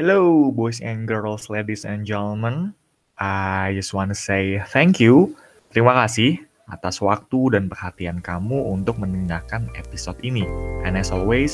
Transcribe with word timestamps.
Hello, 0.00 0.48
boys 0.48 0.80
and 0.80 1.04
girls, 1.04 1.52
ladies 1.52 1.84
and 1.84 2.08
gentlemen. 2.08 2.72
I 3.20 3.76
just 3.76 3.92
want 3.92 4.08
to 4.08 4.16
say 4.16 4.56
thank 4.72 4.96
you. 4.96 5.36
Terima 5.76 5.92
kasih 5.92 6.40
atas 6.72 7.04
waktu 7.04 7.52
dan 7.52 7.68
perhatian 7.68 8.24
kamu 8.24 8.64
untuk 8.64 8.96
mendengarkan 8.96 9.68
episode 9.76 10.16
ini. 10.24 10.48
And 10.88 10.96
as 10.96 11.12
always, 11.12 11.52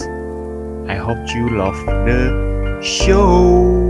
I 0.87 0.95
hope 0.95 1.19
you 1.35 1.59
love 1.59 1.75
the 2.07 2.31
show. 2.87 3.86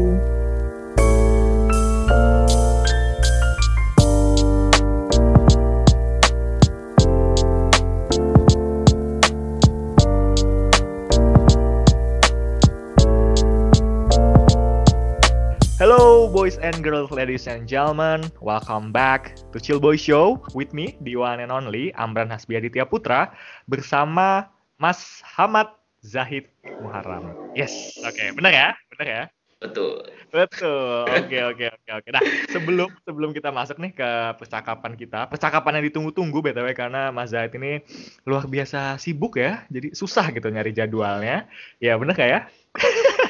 Girls, 16.86 17.10
ladies 17.10 17.50
and 17.50 17.66
gentlemen. 17.66 18.30
Welcome 18.38 18.94
back 18.94 19.34
to 19.50 19.58
Chill 19.58 19.82
Boy 19.82 19.98
Show 19.98 20.38
with 20.54 20.70
me, 20.70 20.94
the 21.02 21.18
one 21.18 21.42
and 21.42 21.50
only 21.50 21.90
Amran 21.98 22.30
Hasbiaditya 22.30 22.86
Putra 22.86 23.34
bersama 23.66 24.46
Mas 24.78 25.18
Hamad 25.26 25.74
Zahid 26.06 26.46
Muharram. 26.78 27.34
Yes, 27.58 27.98
oke, 28.06 28.38
benar 28.38 28.52
ya? 28.54 28.68
Benar 28.94 29.06
ya? 29.10 29.22
Betul. 29.58 30.06
Betul. 30.30 31.10
Oke, 31.10 31.38
oke, 31.42 31.66
oke, 31.74 31.90
oke. 31.90 32.08
Nah, 32.14 32.22
sebelum 32.54 32.94
sebelum 33.02 33.34
kita 33.34 33.50
masuk 33.50 33.82
nih 33.82 33.90
ke 33.90 34.10
percakapan 34.38 34.94
kita, 34.94 35.26
percakapan 35.26 35.82
yang 35.82 35.90
ditunggu-tunggu 35.90 36.38
BTW 36.38 36.70
karena 36.70 37.10
Mas 37.10 37.34
Zahid 37.34 37.50
ini 37.58 37.82
luar 38.22 38.46
biasa 38.46 38.94
sibuk 39.02 39.42
ya. 39.42 39.66
Jadi 39.74 39.90
susah 39.90 40.30
gitu 40.30 40.46
nyari 40.54 40.70
jadwalnya. 40.70 41.50
Ya, 41.82 41.98
benar 41.98 42.14
gak 42.14 42.30
ya? 42.30 42.40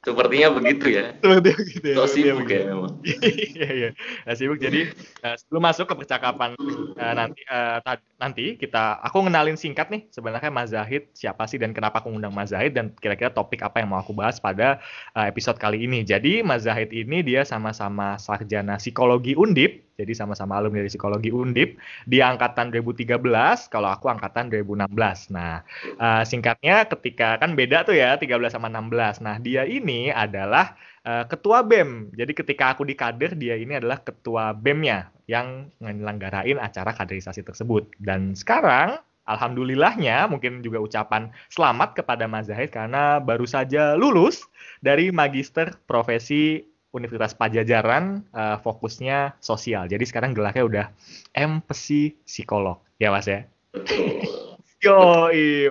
Sepertinya 0.00 0.48
begitu 0.56 0.86
ya. 0.96 1.12
Seperti 1.20 1.48
begitu 1.60 1.86
ya. 1.92 1.96
So 2.00 2.08
sepertinya 2.08 2.32
sibuk 2.32 2.48
begitu. 2.48 2.56
ya 2.56 2.64
memang. 2.72 2.92
Iya 3.60 3.68
iya. 3.76 3.90
Nah, 4.24 4.34
sibuk 4.34 4.56
jadi 4.56 4.80
eh, 4.96 5.36
sebelum 5.36 5.60
masuk 5.60 5.84
ke 5.92 5.94
percakapan 6.00 6.56
eh, 6.96 7.12
nanti 7.12 7.40
eh, 7.44 7.78
ta- 7.84 8.00
nanti 8.16 8.56
kita 8.56 8.96
aku 9.04 9.28
ngenalin 9.28 9.60
singkat 9.60 9.92
nih 9.92 10.08
sebenarnya 10.08 10.48
Mas 10.48 10.72
Zahid 10.72 11.12
siapa 11.12 11.44
sih 11.44 11.60
dan 11.60 11.76
kenapa 11.76 12.00
aku 12.00 12.08
ngundang 12.08 12.32
Mas 12.32 12.48
Zahid 12.48 12.72
dan 12.72 12.96
kira-kira 12.96 13.28
topik 13.28 13.60
apa 13.60 13.84
yang 13.84 13.92
mau 13.92 14.00
aku 14.00 14.16
bahas 14.16 14.40
pada 14.40 14.80
eh, 15.12 15.26
episode 15.28 15.60
kali 15.60 15.84
ini. 15.84 16.00
Jadi 16.00 16.40
Mas 16.40 16.64
Zahid 16.64 16.96
ini 16.96 17.20
dia 17.20 17.44
sama-sama 17.44 18.16
sarjana 18.16 18.80
psikologi 18.80 19.36
Undip. 19.36 19.89
Jadi 20.00 20.12
sama-sama 20.16 20.56
alumni 20.56 20.80
dari 20.80 20.88
psikologi 20.88 21.28
Undip. 21.28 21.76
Dia 22.08 22.32
angkatan 22.32 22.72
2013, 22.72 23.20
kalau 23.68 23.92
aku 23.92 24.08
angkatan 24.08 24.48
2016. 24.48 25.28
Nah, 25.28 25.60
eh, 25.84 26.22
singkatnya 26.24 26.88
ketika 26.88 27.36
kan 27.36 27.52
beda 27.52 27.84
tuh 27.84 28.00
ya 28.00 28.16
13 28.16 28.56
sama 28.56 28.72
16. 28.72 29.20
Nah, 29.20 29.36
dia 29.36 29.68
ini 29.68 30.08
adalah 30.08 30.72
eh, 31.04 31.24
ketua 31.28 31.60
BEM. 31.60 32.16
Jadi 32.16 32.32
ketika 32.32 32.72
aku 32.72 32.88
di 32.88 32.96
kader, 32.96 33.36
dia 33.36 33.56
ini 33.60 33.76
adalah 33.76 34.00
ketua 34.00 34.56
BEM-nya 34.56 35.12
yang 35.30 35.70
menyelenggarain 35.78 36.58
acara 36.58 36.90
kaderisasi 36.90 37.46
tersebut. 37.46 37.86
Dan 38.02 38.34
sekarang, 38.34 38.98
alhamdulillahnya, 39.30 40.26
mungkin 40.26 40.58
juga 40.64 40.82
ucapan 40.82 41.30
selamat 41.54 42.02
kepada 42.02 42.26
Mas 42.26 42.50
Zahid 42.50 42.74
karena 42.74 43.22
baru 43.22 43.46
saja 43.46 43.94
lulus 43.94 44.42
dari 44.82 45.14
Magister 45.14 45.76
Profesi 45.86 46.66
Universitas 46.90 47.38
Pajajaran, 47.38 48.26
eh, 48.34 48.56
fokusnya 48.60 49.38
sosial. 49.38 49.86
Jadi 49.86 50.04
sekarang 50.06 50.34
gelarnya 50.34 50.64
udah 50.66 50.86
MPsi 51.32 52.18
Psikolog. 52.26 52.82
Ya 52.98 53.14
Mas 53.14 53.30
ya? 53.30 53.46
Betul. 53.70 54.48
Yo, 54.80 54.96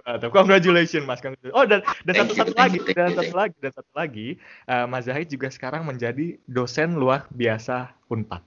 mantap. 0.06 0.30
Congratulations, 0.30 1.02
Mas. 1.04 1.18
Oh, 1.50 1.66
dan 1.66 1.82
dan 2.06 2.14
satu 2.30 2.34
satu 2.38 2.54
lagi, 2.54 2.78
dan 2.94 3.10
satu 3.18 3.34
lagi, 3.34 3.58
dan 3.58 3.72
satu 3.74 3.92
lagi, 3.98 4.28
eh, 4.70 4.86
Mas 4.86 5.10
Zahid 5.10 5.28
juga 5.34 5.50
sekarang 5.50 5.82
menjadi 5.82 6.38
dosen 6.46 6.94
luar 6.94 7.26
biasa 7.34 7.90
Unpad. 8.14 8.46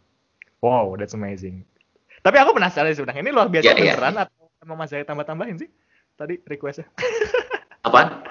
Wow, 0.63 0.95
that's 0.95 1.19
amazing. 1.19 1.67
Tapi 2.23 2.39
aku 2.39 2.55
penasaran 2.55 2.95
sih 2.95 3.03
sebenarnya 3.03 3.27
ini 3.27 3.35
luar 3.35 3.51
biasa 3.51 3.75
Ya, 3.75 3.75
ya. 3.75 3.99
beneran 3.99 4.15
atau 4.23 4.47
emang 4.63 4.79
Mas 4.79 4.95
Zahid 4.95 5.11
tambah-tambahin 5.11 5.59
sih? 5.59 5.71
Tadi 6.15 6.39
requestnya. 6.47 6.87
Apa? 7.83 8.23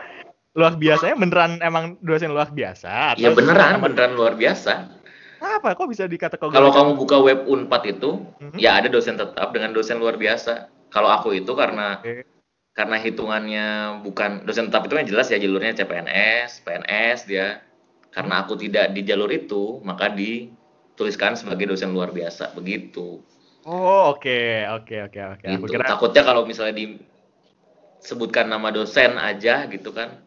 Luar 0.51 0.75
biasanya 0.75 1.15
beneran 1.15 1.51
emang 1.63 1.95
dosen 2.03 2.35
luar 2.35 2.51
biasa? 2.51 3.15
Ya 3.15 3.31
beneran, 3.31 3.79
tambah- 3.79 3.87
beneran 3.87 4.11
luar 4.19 4.35
biasa. 4.35 4.91
Apa? 5.39 5.73
Kok 5.79 5.87
bisa 5.87 6.03
dikategorikan? 6.11 6.53
Kalau 6.59 6.69
kamu 6.75 6.91
buka 6.99 7.17
web 7.23 7.39
Unpad 7.47 7.83
itu, 7.87 8.19
Mhm. 8.43 8.59
ya 8.59 8.75
ada 8.77 8.91
dosen 8.91 9.15
tetap 9.15 9.55
dengan 9.55 9.71
dosen 9.71 9.97
luar 9.97 10.19
biasa. 10.19 10.67
Kalau 10.91 11.07
aku 11.07 11.31
itu 11.31 11.55
karena 11.55 12.03
Oke. 12.03 12.27
karena 12.71 12.95
hitungannya 12.99 13.67
bukan 14.03 14.43
dosen 14.43 14.67
tetap 14.67 14.87
itu 14.87 14.95
yang 14.95 15.07
jelas 15.07 15.27
ya 15.31 15.39
jalurnya 15.39 15.71
CPNS, 15.75 16.63
PNS 16.63 17.27
dia. 17.27 17.63
Karena 18.11 18.43
aku 18.43 18.59
tidak 18.59 18.91
di 18.91 19.07
jalur 19.07 19.31
itu, 19.31 19.79
maka 19.87 20.11
dituliskan 20.11 21.39
sebagai 21.39 21.71
dosen 21.71 21.95
luar 21.95 22.11
biasa. 22.11 22.51
Begitu. 22.51 23.23
Oh, 23.63 24.11
oke, 24.11 24.67
oke, 24.67 24.95
oke, 25.07 25.19
oke. 25.31 25.45
Gitu. 25.47 25.63
kira 25.71 25.87
Takutnya 25.87 26.27
kalau 26.27 26.43
misalnya 26.43 26.75
disebutkan 28.03 28.51
nama 28.51 28.67
dosen 28.67 29.15
aja 29.15 29.63
gitu 29.71 29.95
kan. 29.95 30.19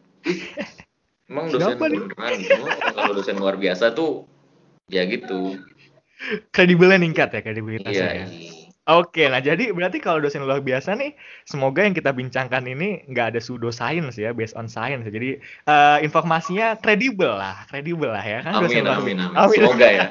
Emang 1.25 1.49
dosen 1.49 1.77
Kenapa 1.77 2.37
gitu. 2.37 2.63
Kalau 2.93 3.11
dosen 3.17 3.35
luar 3.41 3.57
biasa 3.57 3.93
tuh 3.97 4.29
ya 4.89 5.05
gitu. 5.09 5.57
kredibelnya 6.55 6.95
ningkat 6.95 7.27
ya, 7.35 7.41
kredibilitasnya 7.43 8.11
Iya. 8.15 8.23
ya. 8.23 8.27
Oke, 8.85 9.25
nah 9.25 9.41
jadi 9.41 9.73
berarti 9.73 9.97
kalau 9.97 10.21
dosen 10.21 10.45
luar 10.45 10.61
biasa 10.61 10.93
nih, 10.93 11.17
semoga 11.49 11.81
yang 11.81 11.97
kita 11.97 12.13
bincangkan 12.13 12.69
ini 12.69 13.01
nggak 13.09 13.33
ada 13.33 13.39
pseudo 13.41 13.73
science 13.73 14.13
ya, 14.15 14.29
based 14.29 14.53
on 14.53 14.69
science. 14.69 15.09
Jadi 15.09 15.41
eh, 15.41 15.97
informasinya 16.05 16.77
kredibel 16.77 17.33
lah, 17.33 17.65
kredibel 17.65 18.13
lah 18.13 18.21
ya 18.21 18.45
kan 18.45 18.61
dosen 18.61 18.85
Amin, 18.85 18.85
luar 18.85 18.99
amin, 19.01 19.17
biasa. 19.17 19.37
amin. 19.41 19.57
Semoga 19.57 19.87
ya. 19.89 20.05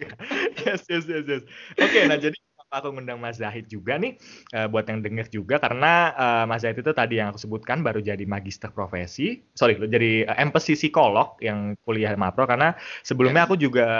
yes, 0.68 0.84
yes, 0.86 1.04
yes, 1.08 1.24
yes. 1.24 1.42
Oke, 1.80 1.98
nah 2.04 2.20
jadi 2.20 2.36
kenapa 2.70 2.86
aku 2.86 2.94
ngundang 2.94 3.18
Mas 3.18 3.42
Zahid 3.42 3.66
juga 3.66 3.98
nih, 3.98 4.14
eh, 4.54 4.66
buat 4.70 4.86
yang 4.86 5.02
denger 5.02 5.26
juga 5.34 5.58
karena 5.58 6.14
eh, 6.14 6.44
Mas 6.46 6.62
Zahid 6.62 6.78
itu 6.78 6.94
tadi 6.94 7.18
yang 7.18 7.34
aku 7.34 7.42
sebutkan 7.42 7.82
baru 7.82 7.98
jadi 7.98 8.22
magister 8.30 8.70
profesi, 8.70 9.42
sorry, 9.58 9.74
jadi 9.74 10.30
eh, 10.30 10.36
MPsi 10.46 10.78
psikolog 10.78 11.34
yang 11.42 11.74
kuliah 11.82 12.14
Mapro 12.14 12.46
karena 12.46 12.78
sebelumnya 13.02 13.50
aku 13.50 13.58
juga 13.58 13.90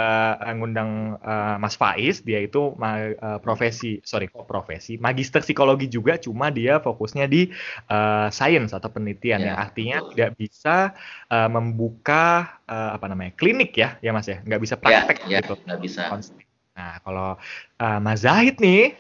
ngundang 0.55 1.19
eh, 1.19 1.57
Mas 1.59 1.75
Faiz, 1.75 2.23
dia 2.23 2.39
itu 2.47 2.79
ma- 2.79 3.11
eh, 3.11 3.39
profesi, 3.43 3.99
sorry 4.07 4.31
kok 4.31 4.47
profesi, 4.47 4.95
magister 5.03 5.43
psikologi 5.43 5.91
juga, 5.91 6.15
cuma 6.23 6.55
dia 6.55 6.79
fokusnya 6.79 7.27
di 7.27 7.51
eh, 7.91 8.29
science 8.31 8.71
atau 8.71 8.87
penelitian 8.95 9.43
Ya, 9.43 9.51
yang 9.51 9.59
artinya 9.59 9.99
tidak 10.15 10.39
bisa 10.39 10.95
eh, 11.27 11.49
membuka 11.51 12.55
eh, 12.71 12.91
apa 12.95 13.07
namanya 13.11 13.35
klinik 13.35 13.75
ya, 13.75 13.99
ya 13.99 14.15
Mas 14.15 14.31
ya, 14.31 14.39
nggak 14.47 14.63
bisa 14.63 14.77
Ya, 14.87 15.03
praktek 15.03 15.27
ya, 15.27 15.43
gitu. 15.43 15.59
nggak 15.67 15.81
bisa. 15.83 16.03
Konsep. 16.07 16.50
Nah, 16.81 16.97
kalau 17.05 17.37
uh, 17.77 18.01
Mas 18.01 18.25
Zahid 18.25 18.57
nih, 18.57 18.97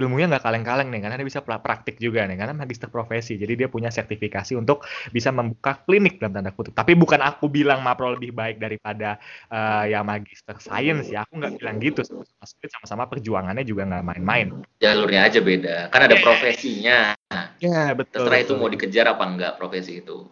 ilmunya 0.00 0.32
nggak 0.32 0.48
kaleng-kaleng 0.48 0.88
nih, 0.88 1.04
karena 1.04 1.20
dia 1.20 1.28
bisa 1.28 1.44
pra- 1.44 1.60
praktik 1.60 2.00
juga 2.00 2.24
nih, 2.24 2.40
karena 2.40 2.56
magister 2.56 2.88
profesi. 2.88 3.36
Jadi 3.36 3.60
dia 3.60 3.68
punya 3.68 3.92
sertifikasi 3.92 4.56
untuk 4.56 4.88
bisa 5.12 5.28
membuka 5.28 5.76
klinik 5.84 6.16
dalam 6.16 6.40
tanda 6.40 6.56
kutip. 6.56 6.72
Tapi 6.72 6.96
bukan 6.96 7.20
aku 7.20 7.52
bilang 7.52 7.84
Mapro 7.84 8.16
lebih 8.16 8.32
baik 8.32 8.56
daripada 8.56 9.20
uh, 9.52 9.84
yang 9.84 10.08
magister 10.08 10.56
science 10.56 11.12
ya. 11.12 11.28
Aku 11.28 11.36
nggak 11.36 11.60
bilang 11.60 11.76
gitu. 11.84 12.00
Sama-sama 12.40 13.04
perjuangannya 13.10 13.66
juga 13.66 13.84
nggak 13.84 14.04
main-main. 14.06 14.48
Jalurnya 14.80 15.28
aja 15.28 15.40
beda. 15.44 15.76
Kan 15.92 16.00
ada 16.08 16.16
profesinya. 16.22 17.12
Ya, 17.58 17.92
betul. 17.92 18.24
Terserah 18.24 18.40
itu 18.40 18.54
mau 18.54 18.70
dikejar 18.70 19.04
apa 19.10 19.24
enggak 19.26 19.52
profesi 19.58 20.00
itu. 20.00 20.24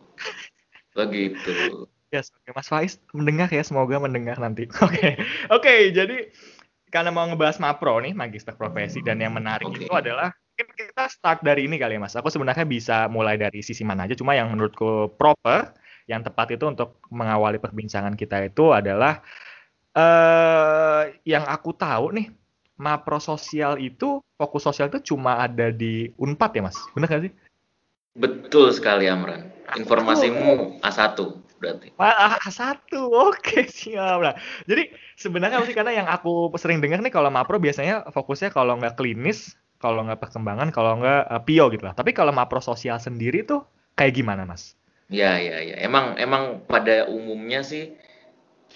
Begitu. 0.94 1.90
Yes, 2.14 2.30
oke 2.30 2.54
Mas 2.54 2.70
Faiz 2.70 3.02
mendengar 3.10 3.50
ya, 3.50 3.66
semoga 3.66 3.98
mendengar 3.98 4.38
nanti. 4.38 4.70
Oke, 4.86 5.18
oke. 5.50 5.74
Jadi 5.90 6.30
karena 6.90 7.10
mau 7.10 7.26
ngebahas 7.26 7.58
Mapro 7.58 7.98
nih, 7.98 8.14
magister 8.14 8.54
profesi 8.54 9.02
dan 9.02 9.18
yang 9.18 9.34
menarik 9.34 9.66
Oke. 9.66 9.84
itu 9.84 9.92
adalah 9.92 10.30
mungkin 10.30 10.68
kita 10.72 11.04
start 11.12 11.44
dari 11.44 11.68
ini 11.68 11.76
kali 11.76 11.98
ya 11.98 12.00
Mas. 12.00 12.14
Aku 12.16 12.30
sebenarnya 12.32 12.64
bisa 12.64 13.10
mulai 13.10 13.36
dari 13.36 13.60
sisi 13.60 13.82
mana 13.82 14.06
aja, 14.06 14.14
cuma 14.16 14.32
yang 14.32 14.48
menurutku 14.54 15.12
proper, 15.18 15.74
yang 16.06 16.22
tepat 16.22 16.54
itu 16.54 16.64
untuk 16.64 17.02
mengawali 17.10 17.58
perbincangan 17.58 18.14
kita 18.14 18.46
itu 18.46 18.70
adalah 18.72 19.20
eh 19.96 21.16
yang 21.26 21.44
aku 21.44 21.74
tahu 21.74 22.14
nih, 22.14 22.28
Mapro 22.76 23.16
sosial 23.16 23.80
itu 23.80 24.20
fokus 24.36 24.68
sosial 24.68 24.92
itu 24.92 25.14
cuma 25.14 25.40
ada 25.40 25.72
di 25.72 26.12
Unpad 26.20 26.50
ya 26.52 26.62
Mas. 26.64 26.76
Bener 26.92 27.08
gak 27.08 27.24
sih? 27.24 27.32
Betul 28.16 28.72
sekali 28.72 29.08
Amran. 29.08 29.48
Informasimu 29.76 30.80
A1 30.84 31.45
berarti. 31.58 31.92
Wah, 31.96 32.36
A1, 32.44 32.92
oke 33.28 33.66
siap 33.68 34.18
lah. 34.20 34.34
Jadi 34.68 34.92
sebenarnya 35.16 35.64
sih 35.64 35.74
karena 35.76 35.92
yang 36.04 36.08
aku 36.08 36.52
sering 36.60 36.78
dengar 36.80 37.00
nih 37.00 37.12
kalau 37.12 37.32
Mapro 37.32 37.56
biasanya 37.56 38.06
fokusnya 38.12 38.52
kalau 38.52 38.76
nggak 38.78 38.96
klinis, 38.96 39.56
kalau 39.80 40.04
nggak 40.04 40.20
perkembangan, 40.20 40.68
kalau 40.72 41.00
nggak 41.00 41.22
eh, 41.28 41.42
PIO 41.44 41.72
gitu 41.72 41.84
lah. 41.88 41.94
Tapi 41.96 42.12
kalau 42.12 42.32
Mapro 42.32 42.60
sosial 42.60 43.00
sendiri 43.00 43.44
tuh 43.44 43.64
kayak 43.96 44.16
gimana 44.16 44.44
Mas? 44.44 44.76
Ya, 45.08 45.38
ya, 45.38 45.62
ya. 45.62 45.76
Emang 45.80 46.18
emang 46.18 46.66
pada 46.66 47.06
umumnya 47.06 47.62
sih 47.62 47.94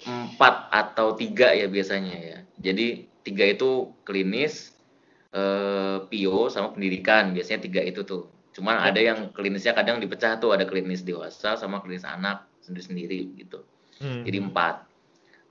empat 0.01 0.71
atau 0.73 1.13
tiga 1.13 1.53
ya 1.53 1.69
biasanya 1.69 2.17
ya. 2.17 2.37
Jadi 2.57 3.05
tiga 3.21 3.45
itu 3.45 3.93
klinis, 4.07 4.73
eh, 5.35 5.97
PIO 6.09 6.49
sama 6.49 6.73
pendidikan. 6.73 7.35
Biasanya 7.35 7.61
tiga 7.61 7.81
itu 7.85 8.01
tuh. 8.01 8.31
Cuman 8.51 8.83
ada 8.83 8.99
yang 8.99 9.31
klinisnya 9.31 9.71
kadang 9.71 10.03
dipecah 10.03 10.35
tuh, 10.43 10.51
ada 10.51 10.67
klinis 10.67 11.07
dewasa 11.07 11.55
sama 11.55 11.79
klinis 11.79 12.03
anak 12.03 12.50
sendiri-sendiri 12.61 13.19
gitu. 13.37 13.65
hmm. 14.01 14.23
jadi 14.25 14.37
empat 14.41 14.75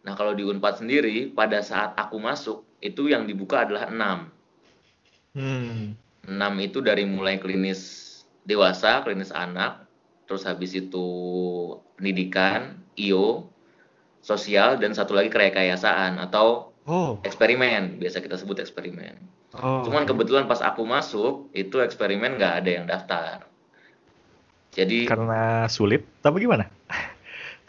nah 0.00 0.16
kalau 0.16 0.32
di 0.32 0.46
unpad 0.46 0.80
sendiri 0.80 1.28
pada 1.28 1.60
saat 1.60 1.92
aku 1.98 2.16
masuk 2.16 2.64
itu 2.80 3.12
yang 3.12 3.28
dibuka 3.28 3.68
adalah 3.68 3.92
enam 3.92 4.18
hmm. 5.36 5.92
enam 6.30 6.52
itu 6.64 6.80
dari 6.80 7.04
mulai 7.04 7.36
klinis 7.36 8.08
dewasa 8.48 9.04
klinis 9.04 9.28
anak 9.34 9.84
terus 10.24 10.48
habis 10.48 10.72
itu 10.72 11.06
pendidikan 12.00 12.80
IO 12.96 13.50
sosial 14.24 14.80
dan 14.80 14.96
satu 14.96 15.12
lagi 15.12 15.28
kerekayasaan 15.28 16.16
atau 16.16 16.72
oh. 16.88 17.20
eksperimen 17.20 18.00
biasa 18.00 18.24
kita 18.24 18.40
sebut 18.40 18.64
eksperimen 18.64 19.20
oh, 19.60 19.84
cuman 19.84 20.08
kebetulan 20.08 20.48
pas 20.48 20.64
aku 20.64 20.88
masuk 20.88 21.52
itu 21.52 21.76
eksperimen 21.84 22.40
nggak 22.40 22.54
ada 22.64 22.70
yang 22.72 22.86
daftar 22.88 23.50
jadi 24.70 25.10
karena 25.10 25.66
sulit, 25.66 26.06
tapi 26.22 26.46
gimana? 26.46 26.70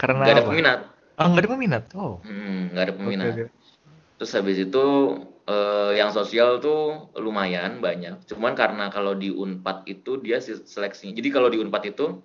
Karena 0.02 0.26
nggak 0.26 0.34
ada 0.34 0.46
peminat. 0.50 0.78
Oh, 1.14 1.26
nggak 1.30 1.42
ada 1.46 1.50
peminat. 1.54 1.84
Oh. 1.94 2.14
Hmm, 2.26 2.74
nggak 2.74 2.84
ada 2.90 2.94
peminat. 2.98 3.26
Okay, 3.30 3.46
okay. 3.46 3.48
Terus 4.18 4.32
habis 4.34 4.58
itu 4.58 4.84
eh, 5.46 5.90
yang 5.94 6.10
sosial 6.10 6.58
tuh 6.58 7.06
lumayan 7.14 7.78
banyak. 7.78 8.18
Cuman 8.26 8.58
karena 8.58 8.90
kalau 8.90 9.14
di 9.14 9.30
Unpad 9.30 9.86
itu 9.86 10.18
dia 10.18 10.42
seleksinya. 10.42 11.14
Jadi 11.14 11.28
kalau 11.30 11.46
di 11.46 11.62
Unpad 11.62 11.82
itu 11.86 12.18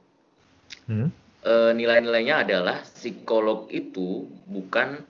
hmm? 0.89 1.09
eh, 1.45 1.71
nilai-nilainya 1.77 2.41
adalah 2.41 2.81
psikolog 2.81 3.69
itu 3.69 4.25
bukan 4.49 5.05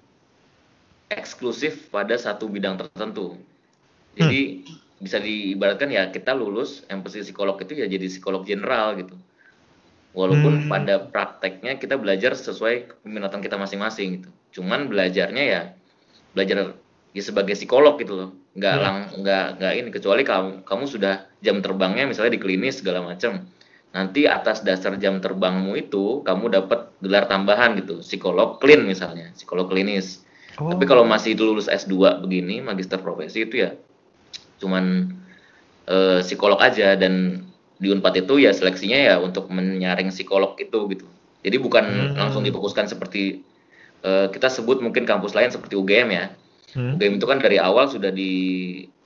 eksklusif 1.08 1.88
pada 1.88 2.20
satu 2.20 2.52
bidang 2.52 2.76
tertentu. 2.76 3.40
Jadi 4.20 4.68
hmm. 4.68 5.08
bisa 5.08 5.24
diibaratkan 5.24 5.88
ya 5.88 6.12
kita 6.12 6.36
lulus 6.36 6.84
MPC 6.92 7.32
psikolog 7.32 7.56
itu 7.64 7.80
ya 7.80 7.88
jadi 7.88 8.12
psikolog 8.12 8.44
general 8.44 9.00
gitu 9.00 9.16
walaupun 10.16 10.66
hmm. 10.66 10.70
pada 10.72 10.96
prakteknya 11.08 11.80
kita 11.80 12.00
belajar 12.00 12.36
sesuai 12.36 13.04
keminatan 13.04 13.40
kita 13.44 13.56
masing-masing 13.60 14.22
gitu 14.22 14.30
cuman 14.62 14.88
belajarnya 14.88 15.44
ya 15.44 15.62
belajar 16.32 16.78
ya 17.16 17.22
sebagai 17.26 17.58
psikolog 17.58 17.98
gitu 17.98 18.14
loh 18.14 18.30
nggak 18.58 18.76
hmm. 18.76 18.84
lang 18.84 18.98
nggak 19.22 19.46
nggak 19.62 19.74
ini 19.78 19.90
kecuali 19.94 20.22
kamu 20.26 20.66
kamu 20.66 20.84
sudah 20.86 21.26
jam 21.42 21.62
terbangnya 21.62 22.10
misalnya 22.10 22.38
di 22.38 22.42
klinis 22.42 22.82
segala 22.82 23.06
macam 23.06 23.46
nanti 23.96 24.30
atas 24.30 24.62
dasar 24.62 25.00
jam 25.00 25.18
terbangmu 25.24 25.74
itu 25.80 26.22
kamu 26.22 26.54
dapat 26.54 26.92
gelar 27.02 27.26
tambahan 27.26 27.80
gitu 27.80 28.04
psikolog 28.04 28.60
klin 28.62 28.86
misalnya 28.86 29.32
psikolog 29.34 29.72
klinis 29.72 30.22
oh. 30.60 30.70
tapi 30.70 30.86
kalau 30.86 31.08
masih 31.08 31.34
lulus 31.40 31.72
S2 31.72 32.22
begini 32.22 32.62
magister 32.62 33.00
profesi 33.00 33.48
itu 33.48 33.66
ya 33.66 33.72
cuman 34.62 35.14
uh, 35.90 36.20
psikolog 36.22 36.60
aja 36.60 36.94
dan 37.00 37.47
di 37.78 37.94
Unpad 37.94 38.26
itu 38.26 38.42
ya 38.42 38.52
seleksinya 38.54 38.98
ya 38.98 39.16
untuk 39.22 39.50
menyaring 39.54 40.10
psikolog 40.10 40.58
itu 40.58 40.90
gitu. 40.90 41.06
Jadi 41.46 41.58
bukan 41.62 41.86
hmm. 41.86 42.18
langsung 42.18 42.42
difokuskan 42.42 42.90
seperti 42.90 43.46
uh, 44.02 44.28
kita 44.34 44.50
sebut 44.50 44.82
mungkin 44.82 45.06
kampus 45.06 45.38
lain 45.38 45.54
seperti 45.54 45.78
UGM 45.78 46.10
ya. 46.10 46.26
Hmm. 46.74 46.98
UGM 46.98 47.22
itu 47.22 47.26
kan 47.30 47.38
dari 47.38 47.62
awal 47.62 47.86
sudah 47.86 48.10
di 48.10 48.34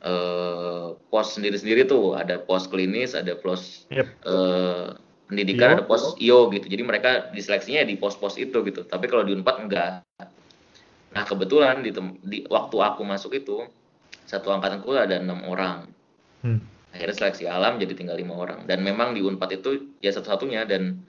uh, 0.02 0.96
pos 1.12 1.36
sendiri-sendiri 1.36 1.86
tuh, 1.86 2.16
ada 2.16 2.40
pos 2.40 2.66
klinis, 2.72 3.12
ada 3.12 3.36
pos 3.36 3.86
yep. 3.92 4.08
uh, 4.24 4.96
pendidikan, 5.28 5.76
Iyo. 5.76 5.78
ada 5.78 5.84
pos 5.84 6.04
IO 6.18 6.40
gitu. 6.56 6.66
Jadi 6.72 6.84
mereka 6.88 7.10
diseleksinya 7.36 7.84
di 7.84 8.00
pos-pos 8.00 8.40
itu 8.40 8.64
gitu. 8.64 8.88
Tapi 8.88 9.12
kalau 9.12 9.28
di 9.28 9.36
Unpad 9.36 9.58
enggak. 9.68 9.92
Nah 11.12 11.24
kebetulan 11.28 11.84
di, 11.84 11.92
di 12.24 12.48
waktu 12.48 12.76
aku 12.80 13.04
masuk 13.04 13.36
itu 13.36 13.68
satu 14.24 14.48
angkatanku 14.56 14.96
ada 14.96 15.20
enam 15.20 15.44
orang. 15.44 15.92
Hmm 16.40 16.81
akhirnya 16.92 17.16
seleksi 17.16 17.48
alam 17.48 17.80
jadi 17.80 17.96
tinggal 17.96 18.20
lima 18.20 18.36
orang. 18.36 18.68
Dan 18.68 18.84
memang 18.84 19.16
di 19.16 19.24
unpad 19.24 19.64
itu 19.64 19.96
ya 20.04 20.12
satu-satunya. 20.12 20.68
Dan 20.68 21.02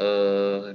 eh, 0.00 0.74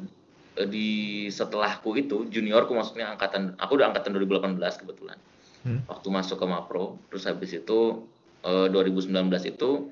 di 0.70 1.28
setelahku 1.28 1.98
itu 2.00 2.32
juniorku 2.32 2.72
maksudnya 2.72 3.12
angkatan 3.12 3.60
aku 3.60 3.76
udah 3.76 3.92
angkatan 3.92 4.16
2018 4.16 4.82
kebetulan. 4.86 5.20
Hmm. 5.66 5.82
waktu 5.90 6.08
masuk 6.14 6.38
ke 6.38 6.46
Mapro. 6.46 7.02
Terus 7.10 7.26
habis 7.26 7.52
itu 7.58 8.06
eh, 8.46 8.68
2019 8.70 9.10
itu 9.50 9.90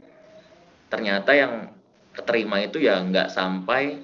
ternyata 0.94 1.34
yang 1.34 1.74
keterima 2.14 2.62
itu 2.62 2.78
ya 2.78 3.02
nggak 3.02 3.34
sampai 3.34 3.98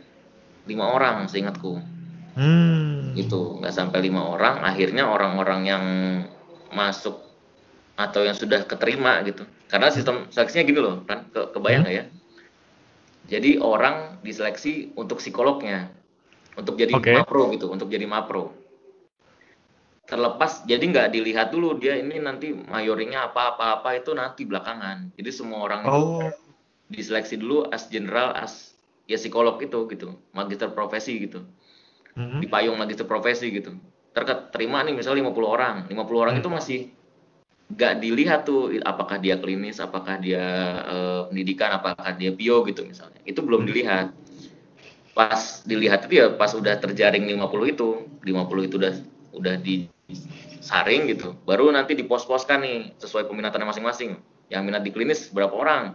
lima 0.65 0.85
orang 0.89 1.29
seingatku. 1.29 1.77
Hmm. 2.39 3.11
itu 3.19 3.59
nggak 3.59 3.73
sampai 3.73 3.99
lima 3.99 4.33
orang. 4.33 4.63
Akhirnya 4.63 5.11
orang-orang 5.11 5.61
yang 5.67 5.85
masuk 6.71 7.19
atau 7.99 8.23
yang 8.23 8.37
sudah 8.37 8.63
keterima 8.63 9.19
gitu 9.27 9.43
karena 9.69 9.87
sistem 9.93 10.25
seleksinya 10.33 10.65
gini 10.65 10.79
loh 10.81 11.05
kan 11.05 11.29
ke 11.29 11.53
kebayang 11.53 11.85
nggak 11.85 11.95
hmm. 11.95 12.01
ya 12.01 12.05
jadi 13.29 13.61
orang 13.61 14.17
diseleksi 14.25 14.91
untuk 14.97 15.21
psikolognya 15.21 15.93
untuk 16.57 16.75
jadi 16.75 16.97
okay. 16.97 17.21
mapro 17.21 17.53
gitu 17.53 17.69
untuk 17.69 17.87
jadi 17.87 18.09
mapro 18.09 18.51
terlepas 20.09 20.65
jadi 20.65 20.81
nggak 20.81 21.07
dilihat 21.13 21.53
dulu 21.53 21.77
dia 21.77 22.01
ini 22.01 22.17
nanti 22.17 22.49
mayoringnya 22.49 23.29
apa 23.29 23.55
apa 23.55 23.65
apa 23.79 23.89
itu 24.01 24.17
nanti 24.17 24.41
belakangan 24.49 25.13
jadi 25.13 25.29
semua 25.29 25.69
orang 25.69 25.81
oh. 25.85 26.25
diseleksi 26.89 27.37
dulu 27.37 27.69
as 27.69 27.85
general 27.93 28.33
as 28.33 28.73
ya 29.05 29.21
psikolog 29.21 29.61
itu 29.61 29.85
gitu 29.93 30.17
magister 30.33 30.73
profesi 30.73 31.29
gitu 31.29 31.45
mm-hmm. 32.17 32.41
di 32.41 32.47
payung 32.49 32.81
magister 32.81 33.05
profesi 33.05 33.53
gitu 33.53 33.77
terima 34.49 34.81
nih 34.81 34.97
misalnya 34.97 35.29
50 35.29 35.45
orang 35.45 35.75
50 35.85 35.93
orang 36.17 36.35
mm. 36.37 36.41
itu 36.41 36.49
masih 36.49 36.79
nggak 37.69 38.01
dilihat 38.01 38.49
tuh 38.49 38.73
apakah 38.81 39.21
dia 39.21 39.37
klinis, 39.37 39.77
apakah 39.77 40.17
dia 40.17 40.41
uh, 40.89 41.21
pendidikan, 41.29 41.77
apakah 41.77 42.17
dia 42.17 42.33
bio 42.33 42.65
gitu 42.65 42.81
misalnya. 42.81 43.21
Itu 43.29 43.45
belum 43.45 43.63
hmm. 43.63 43.69
dilihat. 43.69 44.07
Pas 45.13 45.61
dilihat 45.67 46.09
itu 46.09 46.25
ya 46.25 46.33
pas 46.33 46.49
udah 46.57 46.81
terjaring 46.81 47.29
50 47.29 47.73
itu, 47.75 47.89
50 48.25 48.67
itu 48.67 48.75
udah 48.81 48.93
udah 49.37 49.55
disaring 49.61 51.13
gitu. 51.13 51.37
Baru 51.45 51.69
nanti 51.69 51.93
dipos-poskan 51.93 52.65
nih 52.65 52.79
sesuai 52.97 53.29
peminatannya 53.29 53.69
masing-masing. 53.69 54.17
Yang 54.49 54.61
minat 54.65 54.81
di 54.81 54.89
klinis 54.89 55.29
berapa 55.29 55.53
orang? 55.53 55.93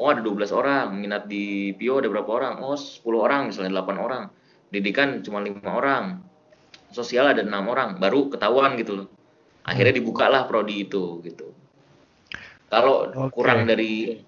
Oh 0.00 0.08
ada 0.08 0.24
12 0.24 0.56
orang, 0.56 0.96
minat 0.96 1.28
di 1.28 1.76
bio 1.76 2.00
ada 2.00 2.08
berapa 2.08 2.30
orang? 2.32 2.64
Oh 2.64 2.72
10 2.72 3.04
orang 3.20 3.52
misalnya 3.52 3.84
8 3.84 4.00
orang. 4.00 4.32
Pendidikan 4.72 5.20
cuma 5.20 5.44
lima 5.44 5.68
orang. 5.68 6.24
Sosial 6.96 7.28
ada 7.28 7.44
enam 7.44 7.68
orang, 7.68 8.00
baru 8.00 8.32
ketahuan 8.32 8.74
gitu 8.80 9.04
loh 9.04 9.19
akhirnya 9.70 9.94
dibukalah 10.02 10.50
prodi 10.50 10.90
itu 10.90 11.22
gitu 11.22 11.54
kalau 12.66 13.06
okay. 13.06 13.30
kurang 13.30 13.70
dari 13.70 14.18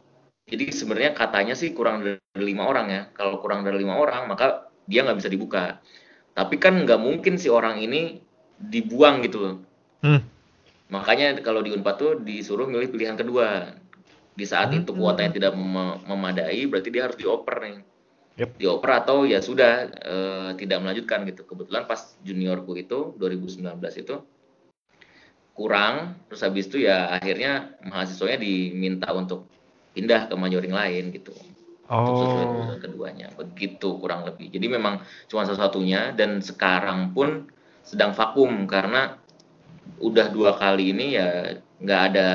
jadi 0.47 0.71
sebenarnya 0.71 1.13
katanya 1.19 1.59
sih 1.59 1.75
kurang 1.75 2.07
dari 2.07 2.19
lima 2.39 2.71
orang 2.71 2.87
ya 2.87 3.03
kalau 3.11 3.43
kurang 3.43 3.67
dari 3.67 3.83
lima 3.83 3.99
orang 3.99 4.31
maka 4.31 4.71
dia 4.87 5.03
nggak 5.03 5.19
bisa 5.19 5.31
dibuka 5.31 5.83
tapi 6.39 6.63
kan 6.63 6.79
nggak 6.87 7.03
mungkin 7.03 7.35
si 7.35 7.51
orang 7.51 7.83
ini 7.83 8.23
dibuang 8.63 9.27
gitu 9.27 9.39
loh 9.43 9.57
hmm. 10.07 10.23
makanya 10.95 11.35
kalau 11.43 11.59
di 11.59 11.75
unpad 11.75 11.95
tuh 11.99 12.13
disuruh 12.23 12.71
milih 12.71 12.95
pilihan 12.95 13.19
kedua 13.19 13.75
di 14.33 14.47
saat 14.47 14.71
hmm. 14.71 14.87
itu 14.87 14.91
kuotanya 14.95 15.33
tidak 15.35 15.53
mem 15.59 15.99
memadai 16.07 16.65
berarti 16.71 16.89
dia 16.89 17.11
harus 17.11 17.19
dioper 17.19 17.57
nih 17.67 17.77
yep. 18.41 18.51
dioper 18.57 18.91
atau 19.05 19.29
ya 19.29 19.45
sudah 19.45 19.93
e, 19.93 20.17
tidak 20.57 20.81
melanjutkan 20.81 21.29
gitu 21.29 21.45
kebetulan 21.45 21.85
pas 21.85 22.17
juniorku 22.25 22.73
itu 22.81 23.13
2019 23.21 23.77
itu 24.01 24.15
kurang 25.53 26.17
terus 26.29 26.41
habis 26.43 26.65
itu 26.69 26.89
ya 26.89 27.13
akhirnya 27.13 27.77
mahasiswanya 27.85 28.41
diminta 28.41 29.09
untuk 29.13 29.49
pindah 29.93 30.29
ke 30.29 30.35
majoring 30.35 30.73
lain 30.73 31.13
gitu 31.13 31.37
oh. 31.93 32.09
untuk 32.09 32.81
keduanya 32.81 33.29
begitu 33.37 34.01
kurang 34.01 34.25
lebih 34.25 34.49
jadi 34.49 34.67
memang 34.73 35.05
cuma 35.29 35.45
satu-satunya 35.45 36.17
dan 36.17 36.41
sekarang 36.41 37.13
pun 37.13 37.53
sedang 37.85 38.17
vakum 38.17 38.65
karena 38.65 39.21
udah 40.01 40.33
dua 40.33 40.57
kali 40.57 40.95
ini 40.97 41.19
ya 41.21 41.61
nggak 41.83 42.01
ada 42.15 42.29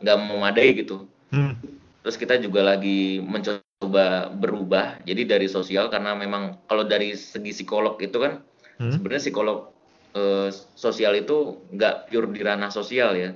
nggak 0.00 0.18
memadai 0.26 0.68
gitu 0.74 1.06
hmm. 1.30 1.54
terus 2.02 2.16
kita 2.18 2.40
juga 2.40 2.64
lagi 2.64 3.20
mencoba 3.20 4.32
berubah 4.32 4.98
jadi 5.04 5.36
dari 5.36 5.46
sosial 5.46 5.92
karena 5.92 6.16
memang 6.16 6.58
kalau 6.66 6.82
dari 6.82 7.14
segi 7.14 7.52
psikolog 7.52 8.00
itu 8.00 8.16
kan 8.18 8.42
hmm. 8.80 8.96
sebenarnya 8.96 9.22
psikolog 9.22 9.75
eh, 10.16 10.48
sosial 10.74 11.12
itu 11.20 11.60
nggak 11.76 12.08
pure 12.08 12.28
di 12.32 12.40
ranah 12.40 12.72
sosial 12.72 13.12
ya. 13.14 13.30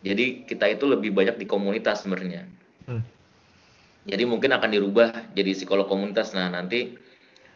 Jadi 0.00 0.48
kita 0.48 0.68
itu 0.68 0.84
lebih 0.88 1.12
banyak 1.12 1.36
di 1.40 1.46
komunitas 1.48 2.04
sebenarnya. 2.04 2.48
Hmm. 2.88 3.04
Jadi 4.08 4.24
mungkin 4.24 4.52
akan 4.56 4.70
dirubah 4.72 5.32
jadi 5.36 5.52
psikolog 5.52 5.84
komunitas. 5.88 6.32
Nah 6.32 6.48
nanti 6.48 6.96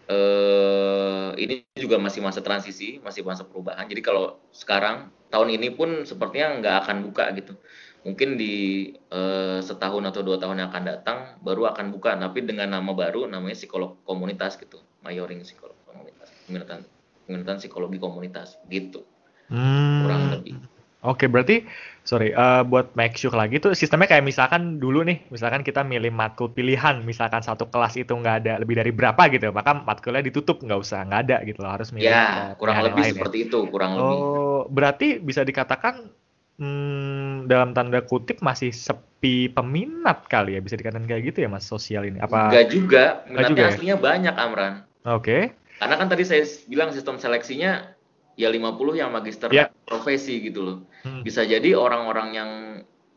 eh, 0.08 1.30
ini 1.40 1.64
juga 1.76 1.96
masih 1.96 2.20
masa 2.20 2.44
transisi, 2.44 3.00
masih 3.00 3.24
masa 3.24 3.48
perubahan. 3.48 3.88
Jadi 3.88 4.00
kalau 4.04 4.36
sekarang 4.52 5.08
tahun 5.32 5.56
ini 5.56 5.72
pun 5.72 6.04
sepertinya 6.04 6.60
nggak 6.60 6.76
akan 6.84 6.96
buka 7.08 7.24
gitu. 7.32 7.56
Mungkin 8.04 8.36
di 8.36 8.92
eh, 8.92 9.58
setahun 9.64 10.04
atau 10.12 10.20
dua 10.20 10.36
tahun 10.36 10.60
yang 10.60 10.68
akan 10.68 10.84
datang 10.84 11.18
baru 11.40 11.72
akan 11.72 11.96
buka, 11.96 12.12
tapi 12.20 12.44
dengan 12.44 12.76
nama 12.76 12.92
baru 12.92 13.24
namanya 13.24 13.56
psikolog 13.56 13.96
komunitas 14.04 14.60
gitu, 14.60 14.76
mayoring 15.00 15.40
psikolog 15.40 15.72
komunitas, 15.88 16.28
peminatan 16.44 16.84
peminatan 17.24 17.58
psikologi 17.60 17.98
komunitas 18.00 18.60
gitu 18.68 19.04
hmm. 19.50 20.00
kurang 20.04 20.22
lebih 20.32 20.56
Oke, 21.04 21.28
berarti 21.28 21.68
sorry, 22.00 22.32
uh, 22.32 22.64
buat 22.64 22.96
make 22.96 23.12
sure 23.20 23.36
lagi 23.36 23.60
tuh 23.60 23.76
sistemnya 23.76 24.08
kayak 24.08 24.24
misalkan 24.24 24.80
dulu 24.80 25.04
nih, 25.04 25.20
misalkan 25.28 25.60
kita 25.60 25.84
milih 25.84 26.08
matkul 26.08 26.48
pilihan, 26.48 27.04
misalkan 27.04 27.44
satu 27.44 27.68
kelas 27.68 28.00
itu 28.00 28.08
nggak 28.08 28.36
ada 28.40 28.52
lebih 28.56 28.80
dari 28.80 28.88
berapa 28.88 29.28
gitu, 29.28 29.52
maka 29.52 29.76
matkulnya 29.84 30.24
ditutup 30.24 30.64
nggak 30.64 30.80
usah 30.80 31.04
nggak 31.04 31.20
ada 31.28 31.36
gitu 31.44 31.60
loh, 31.60 31.76
harus 31.76 31.92
milih. 31.92 32.08
Ya, 32.08 32.56
kurang 32.56 32.80
lebih 32.80 33.04
lain, 33.04 33.12
ya. 33.12 33.14
seperti 33.20 33.36
ya. 33.36 33.44
itu, 33.44 33.58
kurang 33.68 33.90
oh, 33.92 34.00
lebih. 34.00 34.16
Oh, 34.16 34.60
berarti 34.72 35.08
bisa 35.20 35.44
dikatakan 35.44 36.08
hmm, 36.56 37.52
dalam 37.52 37.76
tanda 37.76 38.00
kutip 38.00 38.40
masih 38.40 38.72
sepi 38.72 39.52
peminat 39.52 40.24
kali 40.32 40.56
ya, 40.56 40.64
bisa 40.64 40.80
dikatakan 40.80 41.04
kayak 41.04 41.36
gitu 41.36 41.44
ya 41.44 41.52
mas 41.52 41.68
sosial 41.68 42.08
ini? 42.08 42.16
Apa? 42.16 42.48
Enggak 42.48 42.66
juga, 42.72 43.04
minatnya 43.28 43.48
juga, 43.52 43.60
ya? 43.60 43.68
aslinya 43.76 43.96
ya? 44.00 44.00
banyak 44.00 44.34
Amran. 44.40 44.74
Oke. 45.04 45.20
Okay. 45.20 45.42
Karena 45.84 46.00
kan 46.00 46.08
tadi 46.08 46.24
saya 46.24 46.48
bilang 46.64 46.96
sistem 46.96 47.20
seleksinya 47.20 47.92
ya 48.40 48.48
50 48.48 48.96
yang 48.96 49.12
magister 49.12 49.52
yeah. 49.52 49.68
profesi 49.84 50.40
gitu 50.40 50.64
loh. 50.64 50.78
Hmm. 51.04 51.20
Bisa 51.20 51.44
jadi 51.44 51.76
orang-orang 51.76 52.28
yang 52.32 52.50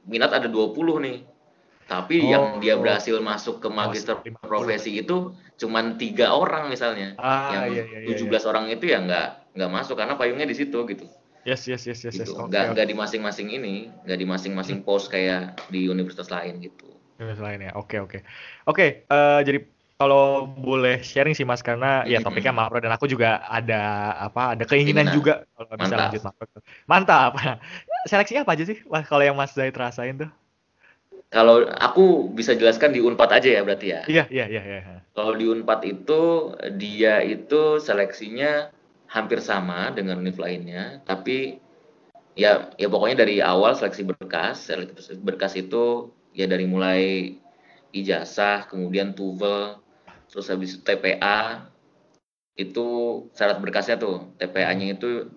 minat 0.03 0.35
ada 0.35 0.51
20 0.51 0.75
nih. 1.07 1.23
Tapi 1.87 2.19
oh, 2.19 2.27
yang 2.27 2.45
dia 2.59 2.75
berhasil 2.75 3.15
masuk 3.23 3.63
ke 3.63 3.71
magister 3.71 4.19
oh, 4.19 4.43
profesi 4.43 4.99
itu 4.99 5.31
cuman 5.55 5.95
tiga 5.95 6.35
orang 6.35 6.67
misalnya. 6.67 7.15
Ah, 7.15 7.71
yang 7.71 7.87
iya, 7.87 8.03
iya, 8.03 8.19
17 8.19 8.27
iya. 8.27 8.39
orang 8.43 8.65
itu 8.67 8.91
ya 8.91 8.99
nggak 8.99 9.55
nggak 9.55 9.71
masuk 9.71 9.95
karena 9.95 10.19
payungnya 10.19 10.43
di 10.43 10.55
situ 10.59 10.75
gitu. 10.83 11.07
Yes, 11.47 11.63
yes, 11.63 11.87
yes, 11.87 12.03
yes. 12.03 12.19
Gitu. 12.19 12.27
yes. 12.27 12.35
Okay, 12.35 12.51
nggak, 12.51 12.63
okay. 12.67 12.71
nggak 12.75 12.87
di 12.91 12.95
masing-masing 12.99 13.47
ini, 13.55 13.87
nggak 14.03 14.19
di 14.19 14.27
masing-masing 14.27 14.83
hmm. 14.83 14.87
pos 14.91 15.07
kayak 15.07 15.55
di 15.71 15.87
universitas 15.87 16.27
lain 16.27 16.59
gitu. 16.59 16.91
Universitas 17.23 17.47
lain 17.47 17.59
ya. 17.63 17.71
Oke, 17.79 17.95
okay, 17.95 17.99
oke. 18.03 18.09
Okay. 18.11 18.21
Oke, 18.67 18.75
okay, 18.75 18.89
uh, 19.07 19.39
eh, 19.39 19.41
jadi 19.47 19.59
kalau 19.97 20.45
boleh 20.45 21.01
sharing 21.01 21.33
sih 21.33 21.41
Mas 21.41 21.65
karena 21.65 22.05
ya 22.05 22.21
topiknya 22.21 22.53
makro 22.53 22.77
dan 22.77 22.93
aku 22.93 23.09
juga 23.09 23.41
ada 23.49 24.13
apa 24.29 24.53
ada 24.53 24.63
keinginan 24.69 25.09
juga 25.09 25.49
kalau 25.57 25.73
bisa 25.73 25.97
Mantap. 25.97 26.01
lanjut 26.05 26.21
makro. 26.21 26.45
Mantap. 26.85 27.31
Seleksinya 28.09 28.45
apa 28.45 28.53
aja 28.53 28.63
sih 28.69 28.77
kalau 29.09 29.23
yang 29.25 29.33
Mas 29.33 29.57
Zaid 29.57 29.73
rasain 29.73 30.21
tuh? 30.21 30.29
Kalau 31.33 31.65
aku 31.65 32.29
bisa 32.31 32.53
jelaskan 32.53 32.93
di 32.93 33.01
Unpad 33.01 33.41
aja 33.41 33.49
ya 33.59 33.61
berarti 33.65 33.87
ya. 33.91 34.01
Iya, 34.07 34.23
iya, 34.31 34.45
iya, 34.47 34.61
iya. 34.63 34.81
Kalau 35.11 35.33
di 35.33 35.49
Unpad 35.49 35.81
itu 35.83 36.53
dia 36.77 37.19
itu 37.25 37.81
seleksinya 37.81 38.69
hampir 39.09 39.41
sama 39.41 39.91
dengan 39.91 40.21
univ 40.21 40.37
lainnya, 40.37 41.01
tapi 41.03 41.57
ya 42.37 42.69
ya 42.77 42.87
pokoknya 42.87 43.25
dari 43.25 43.41
awal 43.41 43.73
seleksi 43.73 44.07
berkas, 44.07 44.69
seleksi 44.69 45.19
berkas 45.19 45.57
itu 45.57 46.13
ya 46.37 46.45
dari 46.45 46.69
mulai 46.69 47.33
ijazah, 47.91 48.69
kemudian 48.69 49.11
TOEFL, 49.17 49.86
terus 50.37 50.53
habis 50.53 50.77
itu 50.77 50.85
TPA 50.85 51.65
itu 52.61 52.85
syarat 53.33 53.57
berkasnya 53.57 53.97
tuh. 53.97 54.37
TPA-nya 54.37 54.93
itu 54.93 55.33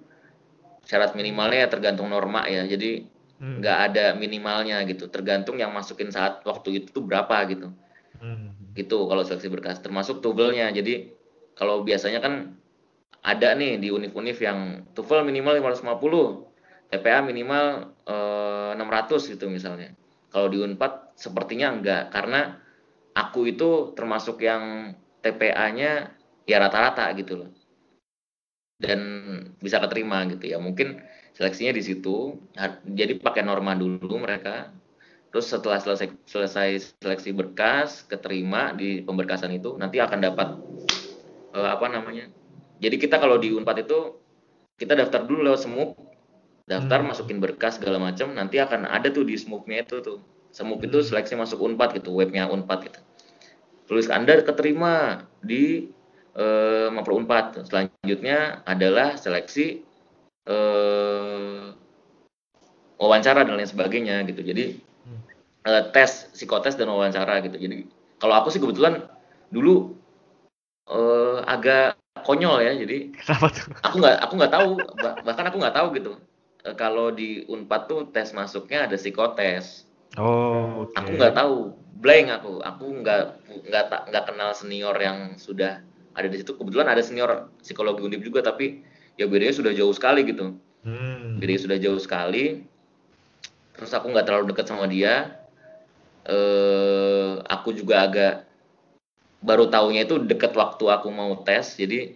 syarat 0.84 1.16
minimalnya 1.16 1.64
ya 1.64 1.68
tergantung 1.72 2.12
norma 2.12 2.44
ya. 2.44 2.68
Jadi 2.68 3.08
hmm. 3.40 3.64
nggak 3.64 3.78
hmm. 3.80 3.86
ada 3.88 4.04
minimalnya 4.12 4.84
gitu. 4.84 5.08
Tergantung 5.08 5.56
yang 5.56 5.72
masukin 5.72 6.12
saat 6.12 6.44
waktu 6.44 6.84
itu 6.84 6.92
tuh 6.92 7.08
berapa 7.08 7.32
gitu. 7.48 7.72
Hmm. 8.20 8.52
gitu 8.76 9.08
kalau 9.08 9.24
seleksi 9.24 9.48
berkas. 9.48 9.80
Termasuk 9.80 10.20
tubelnya 10.20 10.68
jadi 10.68 11.08
kalau 11.56 11.80
biasanya 11.80 12.20
kan 12.20 12.60
ada 13.24 13.56
nih 13.56 13.80
di 13.80 13.88
univ-univ 13.88 14.36
yang 14.36 14.84
TOEFL 14.92 15.24
minimal 15.24 15.56
550 15.72 16.92
TPA 16.92 17.24
minimal 17.24 17.88
eh, 18.04 18.76
600 18.76 19.32
gitu 19.32 19.48
misalnya. 19.48 19.96
Kalau 20.28 20.52
di 20.52 20.60
Unpad 20.60 21.16
sepertinya 21.16 21.72
enggak. 21.72 22.12
Karena 22.12 22.60
aku 23.14 23.50
itu 23.50 23.94
termasuk 23.94 24.42
yang 24.42 24.94
TPA-nya 25.20 26.14
ya 26.48 26.56
rata-rata 26.58 27.12
gitu 27.16 27.44
loh. 27.44 27.50
Dan 28.80 29.00
bisa 29.60 29.76
keterima 29.82 30.24
gitu 30.28 30.50
ya. 30.50 30.56
Mungkin 30.56 31.00
seleksinya 31.36 31.76
di 31.76 31.82
situ. 31.84 32.40
Jadi 32.88 33.20
pakai 33.20 33.44
norma 33.44 33.76
dulu 33.76 34.16
mereka. 34.16 34.72
Terus 35.30 35.46
setelah 35.46 35.78
selesai 35.78 36.10
selesai 36.26 36.98
seleksi 36.98 37.30
berkas 37.30 38.02
keterima 38.10 38.74
di 38.74 38.98
pemberkasan 38.98 39.54
itu 39.54 39.78
nanti 39.78 40.02
akan 40.02 40.18
dapat 40.26 40.48
uh, 41.54 41.70
apa 41.70 41.86
namanya. 41.86 42.26
Jadi 42.82 42.98
kita 42.98 43.22
kalau 43.22 43.38
di 43.38 43.54
Unpad 43.54 43.86
itu 43.86 44.18
kita 44.74 44.96
daftar 44.96 45.28
dulu 45.28 45.46
lewat 45.46 45.60
semuk 45.62 45.94
daftar 46.70 47.02
hmm. 47.02 47.08
masukin 47.12 47.38
berkas 47.42 47.76
segala 47.76 47.98
macam 47.98 48.30
nanti 48.32 48.62
akan 48.62 48.86
ada 48.86 49.10
tuh 49.10 49.26
di 49.26 49.34
smuknya 49.34 49.82
itu 49.82 49.98
tuh 50.00 50.18
Semuk 50.50 50.82
itu 50.82 50.98
seleksi 51.02 51.38
masuk 51.38 51.62
Unpad 51.62 51.94
gitu, 51.94 52.10
webnya 52.14 52.50
Unpad 52.50 52.90
gitu. 52.90 53.00
Tulis 53.86 54.10
Anda 54.10 54.38
keterima 54.42 55.26
di 55.42 55.90
eh, 56.34 56.88
Mapro 56.90 57.18
Unpad. 57.18 57.66
Selanjutnya 57.66 58.62
adalah 58.66 59.18
seleksi 59.18 59.82
eh, 60.46 61.64
wawancara 63.00 63.46
dan 63.46 63.56
lain 63.58 63.70
sebagainya 63.70 64.22
gitu. 64.26 64.42
Jadi 64.42 64.78
eh, 65.66 65.82
tes 65.94 66.30
psikotes 66.34 66.74
dan 66.74 66.90
wawancara 66.90 67.42
gitu. 67.46 67.58
Jadi 67.58 67.86
kalau 68.18 68.34
aku 68.38 68.54
sih 68.54 68.62
kebetulan 68.62 69.06
dulu 69.50 69.94
eh, 70.90 71.38
agak 71.46 71.98
konyol 72.26 72.62
ya. 72.62 72.74
Jadi 72.74 73.14
aku 73.86 73.96
nggak 74.02 74.16
aku 74.22 74.32
nggak 74.38 74.52
tahu 74.52 74.70
bahkan 75.26 75.46
aku 75.46 75.56
nggak 75.62 75.76
tahu 75.78 75.88
gitu. 75.98 76.12
Eh, 76.66 76.76
kalau 76.76 77.08
di 77.10 77.48
Unpad 77.48 77.82
tuh 77.88 78.00
tes 78.12 78.30
masuknya 78.36 78.84
ada 78.86 78.94
psikotes 79.00 79.89
Oh, 80.18 80.88
okay. 80.88 80.96
Aku 80.98 81.10
nggak 81.14 81.34
tahu, 81.38 81.56
blank 82.02 82.26
aku. 82.42 82.52
Aku 82.66 82.84
nggak 83.04 83.22
nggak 83.70 83.84
nggak 84.10 84.24
kenal 84.26 84.50
senior 84.56 84.96
yang 84.98 85.38
sudah 85.38 85.84
ada 86.18 86.26
di 86.26 86.42
situ. 86.42 86.58
Kebetulan 86.58 86.90
ada 86.90 87.02
senior 87.04 87.52
psikologi 87.62 88.02
undip 88.02 88.22
juga, 88.26 88.42
tapi 88.42 88.82
ya 89.14 89.30
bedanya 89.30 89.54
sudah 89.54 89.70
jauh 89.70 89.94
sekali 89.94 90.26
gitu. 90.26 90.58
Hmm. 90.82 91.38
Bedanya 91.38 91.60
sudah 91.62 91.78
jauh 91.78 92.00
sekali. 92.02 92.66
Terus 93.78 93.92
aku 93.94 94.10
nggak 94.10 94.26
terlalu 94.26 94.50
dekat 94.50 94.66
sama 94.66 94.90
dia. 94.90 95.38
Eh, 96.26 97.32
aku 97.46 97.72
juga 97.72 98.04
agak 98.04 98.44
baru 99.40 99.72
tahunya 99.72 100.04
itu 100.04 100.20
deket 100.20 100.52
waktu 100.52 100.84
aku 100.84 101.08
mau 101.08 101.32
tes, 101.46 101.80
jadi 101.80 102.12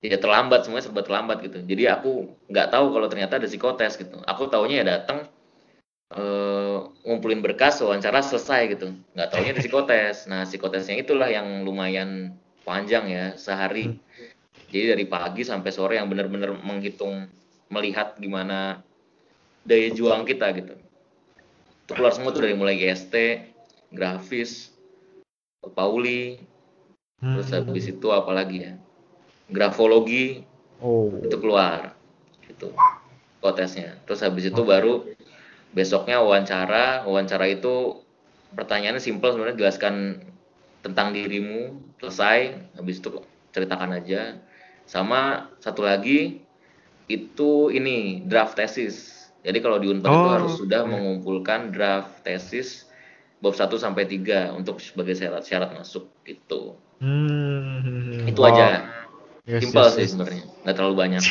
ya 0.00 0.16
terlambat 0.16 0.64
semuanya 0.64 0.86
serba 0.86 1.02
terlambat 1.02 1.42
gitu. 1.42 1.58
Jadi 1.66 1.88
aku 1.90 2.30
nggak 2.46 2.68
tahu 2.70 2.94
kalau 2.94 3.06
ternyata 3.10 3.42
ada 3.42 3.48
psikotes 3.48 3.98
gitu. 3.98 4.22
Aku 4.28 4.46
tahunya 4.46 4.84
ya 4.84 4.86
datang 4.86 5.26
uh, 6.14 6.90
ngumpulin 7.06 7.42
berkas 7.42 7.78
wawancara 7.82 8.22
selesai 8.22 8.74
gitu. 8.74 8.94
Nggak 9.14 9.28
taunya 9.30 9.52
di 9.54 9.60
psikotes. 9.62 10.26
Nah 10.26 10.46
psikotesnya 10.46 10.98
itulah 10.98 11.30
yang 11.30 11.62
lumayan 11.62 12.34
panjang 12.66 13.10
ya 13.10 13.24
sehari. 13.38 13.90
Hmm. 13.90 13.98
jadi 14.70 14.94
dari 14.94 15.02
pagi 15.10 15.42
sampai 15.42 15.70
sore 15.74 15.98
yang 15.98 16.06
benar-benar 16.06 16.54
menghitung 16.62 17.26
melihat 17.74 18.14
gimana 18.22 18.78
daya 19.66 19.90
juang 19.90 20.22
kita 20.22 20.54
gitu. 20.54 20.78
Itu 21.86 21.92
keluar 21.98 22.14
semua 22.14 22.30
tuh 22.30 22.46
dari 22.46 22.54
mulai 22.54 22.78
GST 22.78 23.14
grafis 23.90 24.70
Pauli 25.74 26.38
terus 27.20 27.50
hmm. 27.52 27.56
habis 27.66 27.84
itu 27.90 28.08
apalagi 28.14 28.70
ya? 28.70 28.72
Grafologi 29.50 30.46
oh. 30.78 31.18
itu 31.18 31.36
keluar 31.42 31.98
itu 32.46 32.70
psikotesnya. 33.42 33.98
Terus 34.06 34.20
habis 34.22 34.44
itu 34.48 34.62
baru 34.62 35.02
besoknya 35.70 36.18
wawancara 36.18 37.06
wawancara 37.06 37.46
itu 37.46 38.02
pertanyaannya 38.54 39.02
simpel 39.02 39.30
sebenarnya 39.30 39.58
jelaskan 39.58 40.24
tentang 40.82 41.14
dirimu 41.14 41.78
selesai 42.02 42.70
habis 42.74 42.98
itu 42.98 43.22
ceritakan 43.54 44.00
aja 44.02 44.40
sama 44.88 45.52
satu 45.62 45.86
lagi 45.86 46.42
itu 47.06 47.70
ini 47.70 48.26
draft 48.26 48.58
tesis 48.58 49.20
jadi 49.40 49.58
kalau 49.64 49.80
di 49.80 49.88
Unpad 49.88 50.10
oh, 50.10 50.16
itu 50.16 50.28
harus 50.30 50.52
sudah 50.60 50.82
mengumpulkan 50.84 51.72
draft 51.72 52.26
tesis 52.26 52.90
bab 53.40 53.56
1 53.56 53.72
sampai 53.80 54.04
3 54.04 54.52
untuk 54.52 54.84
sebagai 54.84 55.16
syarat-syarat 55.16 55.72
masuk 55.72 56.12
gitu. 56.28 56.76
Hmm, 57.00 58.28
itu 58.28 58.36
wow. 58.36 58.52
aja. 58.52 58.66
Yes, 59.48 59.64
Simpel 59.64 59.88
yes, 59.88 59.92
sih 59.96 60.04
yes. 60.04 60.10
sebenarnya, 60.12 60.44
nggak 60.68 60.76
terlalu 60.76 60.96
banyak. 61.00 61.22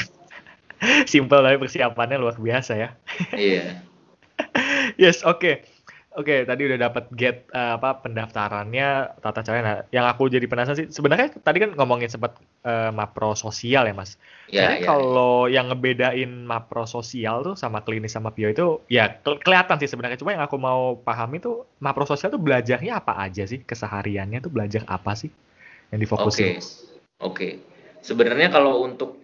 Simpel 1.12 1.39
tapi 1.46 1.58
persiapannya 1.62 2.17
luar 2.17 2.41
biasa 2.41 2.72
ya. 2.81 2.89
iya 3.38 3.77
yes, 5.00 5.24
oke. 5.24 5.39
Okay. 5.39 5.56
Oke, 6.18 6.36
okay, 6.36 6.39
tadi 6.41 6.65
udah 6.65 6.89
dapat 6.89 7.06
get 7.13 7.46
uh, 7.53 7.77
apa 7.77 8.01
pendaftarannya 8.01 9.22
tata 9.22 9.46
caranya. 9.46 9.63
Nah, 9.63 9.77
yang 9.94 10.10
aku 10.10 10.25
jadi 10.25 10.41
penasaran 10.50 10.74
sih 10.74 10.88
sebenarnya 10.89 11.38
tadi 11.38 11.62
kan 11.62 11.77
ngomongin 11.77 12.10
sempat 12.10 12.34
uh, 12.65 12.89
mapro 12.89 13.38
sosial 13.38 13.86
ya, 13.86 13.94
Mas. 13.94 14.18
Yeah, 14.50 14.74
Jadi 14.74 14.75
yeah, 14.82 14.88
kalau 14.89 15.46
yeah. 15.46 15.62
yang 15.62 15.70
ngebedain 15.70 16.50
mapro 16.50 16.89
sosial 16.89 17.46
tuh 17.46 17.53
sama 17.53 17.86
klinis 17.86 18.18
sama 18.18 18.34
pio 18.34 18.50
itu 18.50 18.82
ya 18.89 19.22
ke 19.22 19.38
kelihatan 19.46 19.77
sih 19.77 19.86
sebenarnya. 19.86 20.18
Cuma 20.18 20.34
yang 20.34 20.41
aku 20.41 20.58
mau 20.58 20.98
pahami 20.98 21.38
tuh 21.38 21.70
mapro 21.77 22.10
sosial 22.10 22.34
tuh 22.34 22.41
belajarnya 22.41 23.00
apa 23.06 23.13
aja 23.22 23.46
sih? 23.46 23.62
Kesehariannya 23.62 24.41
tuh 24.41 24.50
belajar 24.50 24.84
apa 24.89 25.13
sih 25.13 25.29
yang 25.94 26.01
difokusin? 26.01 26.41
Oke. 26.41 26.50
Okay. 26.50 26.58
Oke. 26.58 26.65
Okay. 27.22 27.51
Sebenarnya 28.01 28.50
kalau 28.50 28.82
untuk 28.82 29.22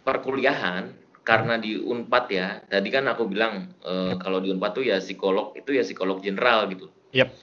perkuliahan 0.00 0.90
karena 1.26 1.58
di 1.58 1.74
Unpad 1.74 2.24
ya, 2.30 2.62
tadi 2.70 2.86
kan 2.94 3.10
aku 3.10 3.26
bilang 3.26 3.74
yep. 3.82 4.22
kalau 4.22 4.38
di 4.38 4.54
Unpad 4.54 4.78
tuh 4.78 4.84
ya 4.86 5.02
psikolog 5.02 5.58
itu 5.58 5.74
ya 5.74 5.82
psikolog 5.82 6.22
general 6.22 6.70
gitu. 6.70 6.86
Yep. 7.10 7.34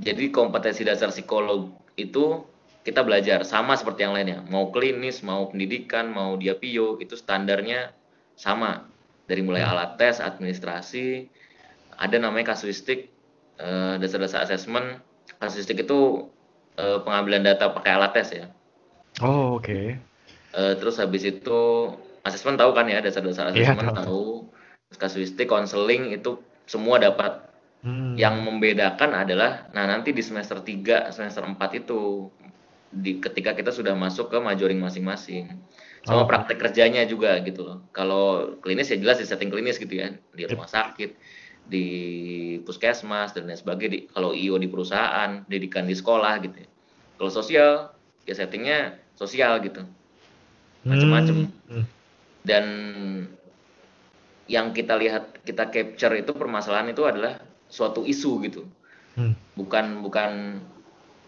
Jadi 0.00 0.32
kompetensi 0.32 0.80
dasar 0.80 1.12
psikolog 1.12 1.68
itu 2.00 2.40
kita 2.80 3.04
belajar 3.04 3.44
sama 3.44 3.76
seperti 3.76 4.08
yang 4.08 4.16
lainnya. 4.16 4.40
Mau 4.48 4.72
klinis, 4.72 5.20
mau 5.20 5.52
pendidikan, 5.52 6.08
mau 6.08 6.40
dia 6.40 6.56
pio 6.56 6.96
itu 6.98 7.14
standarnya 7.16 7.92
sama. 8.36 8.88
dari 9.30 9.46
mulai 9.46 9.62
alat 9.62 9.94
tes, 9.94 10.18
administrasi, 10.18 11.30
ada 11.94 12.18
namanya 12.18 12.50
kasuistik, 12.50 13.14
eh, 13.62 13.94
dasar-dasar 14.02 14.42
asesmen. 14.42 14.98
Kasuistik 15.38 15.86
itu 15.86 16.26
eh, 16.74 16.98
pengambilan 17.06 17.46
data 17.46 17.70
pakai 17.70 17.94
alat 17.94 18.10
tes 18.10 18.34
ya. 18.34 18.50
Oh, 19.22 19.54
oke. 19.54 19.70
Okay. 19.70 19.86
Eh, 20.50 20.74
terus 20.82 20.98
habis 20.98 21.22
itu 21.22 21.62
asesmen 22.22 22.56
tahu 22.56 22.70
kan 22.72 22.86
ya 22.86 23.00
dasar-dasar 23.00 23.52
Iya, 23.52 23.72
asesmen 23.72 23.90
tahu. 23.90 23.96
tahu. 23.96 24.24
Terus 24.90 24.98
kasuistik, 24.98 25.46
konseling 25.46 26.12
itu 26.12 26.38
semua 26.66 26.98
dapat. 26.98 27.48
Hmm. 27.80 28.12
Yang 28.12 28.44
membedakan 28.44 29.16
adalah 29.16 29.70
nah 29.72 29.88
nanti 29.88 30.12
di 30.12 30.20
semester 30.20 30.60
3, 30.60 31.08
semester 31.16 31.40
4 31.40 31.56
itu 31.80 32.28
di 32.90 33.22
ketika 33.22 33.54
kita 33.56 33.70
sudah 33.72 33.96
masuk 33.96 34.28
ke 34.28 34.36
majoring 34.36 34.76
masing-masing. 34.76 35.48
Sama 36.04 36.24
Oh. 36.24 36.28
praktek 36.28 36.60
kerjanya 36.60 37.04
juga 37.04 37.40
gitu 37.40 37.64
loh. 37.64 37.78
Kalau 37.92 38.56
klinis 38.60 38.88
ya 38.88 38.96
jelas 39.00 39.20
di 39.20 39.24
setting 39.24 39.48
klinis 39.48 39.76
gitu 39.76 39.96
ya, 39.96 40.12
di 40.32 40.44
rumah 40.44 40.68
sakit, 40.68 41.12
di 41.64 41.84
puskesmas 42.64 43.32
dan 43.32 43.48
lain 43.48 43.56
sebagainya. 43.56 43.92
Di, 43.92 43.98
kalau 44.10 44.32
IO 44.32 44.56
di 44.58 44.68
perusahaan, 44.68 45.44
pendidikan 45.44 45.84
di 45.86 45.94
sekolah 45.96 46.40
gitu 46.42 46.56
ya. 46.56 46.68
Kalau 47.16 47.30
sosial 47.30 47.70
ya 48.24 48.34
settingnya 48.36 48.78
sosial 49.14 49.60
gitu. 49.60 49.84
macem-macem. 50.80 51.52
Hmm. 51.68 51.84
Dan 52.44 52.64
yang 54.50 54.74
kita 54.74 54.98
lihat 54.98 55.42
kita 55.46 55.70
capture 55.70 56.14
itu 56.18 56.32
permasalahan 56.34 56.90
itu 56.90 57.06
adalah 57.06 57.38
suatu 57.70 58.02
isu 58.02 58.32
gitu 58.46 58.62
Hmm. 59.18 59.34
bukan 59.58 60.06
bukan 60.06 60.62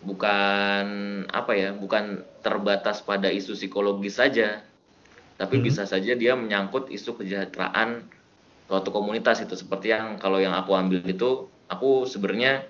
bukan 0.03 0.87
apa 1.31 1.53
ya 1.55 1.71
bukan 1.75 2.23
terbatas 2.43 3.03
pada 3.03 3.27
isu 3.31 3.59
psikologis 3.59 4.19
saja 4.23 4.63
tapi 5.39 5.59
Hmm. 5.59 5.67
bisa 5.67 5.83
saja 5.87 6.15
dia 6.15 6.35
menyangkut 6.39 6.91
isu 6.91 7.19
kesejahteraan 7.19 8.07
suatu 8.71 8.91
komunitas 8.95 9.43
itu 9.43 9.55
seperti 9.59 9.91
yang 9.95 10.19
kalau 10.19 10.39
yang 10.39 10.55
aku 10.55 10.75
ambil 10.79 11.03
itu 11.07 11.51
aku 11.67 12.07
sebenarnya 12.07 12.67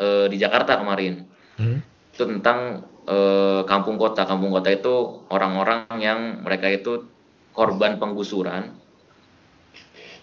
eh, 0.00 0.26
di 0.28 0.36
Jakarta 0.40 0.76
kemarin 0.80 1.24
Hmm. 1.56 1.80
itu 2.12 2.24
tentang 2.24 2.84
eh, 3.08 3.62
kampung 3.68 3.96
kota 4.00 4.24
kampung 4.28 4.52
kota 4.52 4.68
itu 4.72 5.24
orang-orang 5.32 5.88
yang 6.00 6.44
mereka 6.44 6.68
itu 6.72 7.08
korban 7.52 8.00
penggusuran 8.00 8.72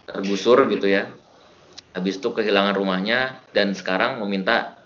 tergusur 0.10 0.66
gitu 0.70 0.90
ya. 0.90 1.10
Habis 1.94 2.22
itu 2.22 2.30
kehilangan 2.30 2.78
rumahnya 2.78 3.42
dan 3.54 3.74
sekarang 3.74 4.22
meminta 4.22 4.78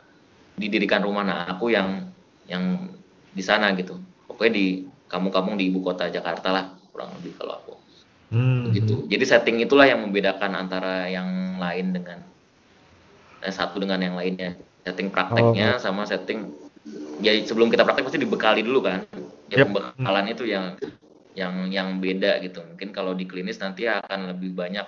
didirikan 0.55 1.03
rumah. 1.03 1.23
Nah 1.23 1.39
aku 1.51 1.71
yang 1.71 2.11
yang 2.47 2.91
di 3.31 3.43
sana 3.43 3.71
gitu. 3.75 3.99
Pokoknya 4.27 4.53
di 4.55 4.65
kampung-kampung 5.07 5.59
di 5.59 5.71
ibu 5.71 5.83
kota 5.83 6.07
Jakarta 6.07 6.49
lah 6.51 6.65
kurang 6.91 7.15
lebih 7.19 7.35
kalau 7.39 7.59
aku. 7.59 7.73
Hmm. 8.33 8.73
gitu. 8.73 9.05
Jadi 9.05 9.25
setting 9.29 9.61
itulah 9.61 9.85
yang 9.85 10.01
membedakan 10.01 10.57
antara 10.57 11.05
yang 11.05 11.61
lain 11.61 11.93
dengan 11.93 12.17
eh, 13.45 13.53
satu 13.53 13.77
dengan 13.77 14.01
yang 14.01 14.17
lainnya. 14.17 14.57
Setting 14.83 15.13
prakteknya 15.13 15.77
sama 15.77 16.03
setting 16.09 16.49
ya 17.21 17.31
sebelum 17.45 17.69
kita 17.69 17.85
praktek 17.85 18.09
pasti 18.09 18.19
dibekali 18.19 18.65
dulu 18.65 18.89
kan. 18.89 19.05
Ya 19.53 19.61
Yep. 19.61 19.69
pembekalan 19.69 20.25
itu 20.33 20.43
yang 20.49 20.73
yang 21.33 21.69
yang 21.73 21.97
beda 21.97 22.39
gitu 22.45 22.61
mungkin 22.61 22.93
kalau 22.93 23.17
di 23.17 23.25
klinis 23.25 23.57
nanti 23.57 23.89
akan 23.89 24.37
lebih 24.37 24.53
banyak 24.53 24.85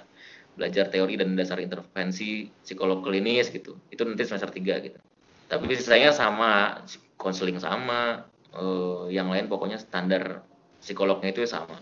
belajar 0.56 0.88
teori 0.88 1.20
dan 1.20 1.36
dasar 1.36 1.60
intervensi 1.60 2.54
psikolog 2.64 3.04
klinis 3.04 3.52
gitu 3.52 3.82
itu 3.92 4.02
nanti 4.08 4.24
semester 4.24 4.54
3 4.54 4.80
gitu 4.80 4.98
tapi 5.46 5.74
sisanya 5.78 6.10
sama 6.16 6.82
konseling 7.20 7.60
sama 7.62 8.30
eh, 8.56 9.06
yang 9.14 9.30
lain 9.30 9.52
pokoknya 9.52 9.78
standar 9.78 10.46
psikolognya 10.80 11.34
itu 11.34 11.44
sama 11.46 11.82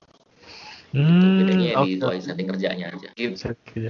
gitu. 0.94 1.26
Hmm, 1.28 1.38
bedanya 1.38 1.70
di 1.84 1.90
oke. 1.98 2.02
soal 2.02 2.18
setting 2.22 2.48
kerjanya 2.50 2.86
aja 2.94 3.10
gitu 3.14 3.36
kerja. 3.68 3.90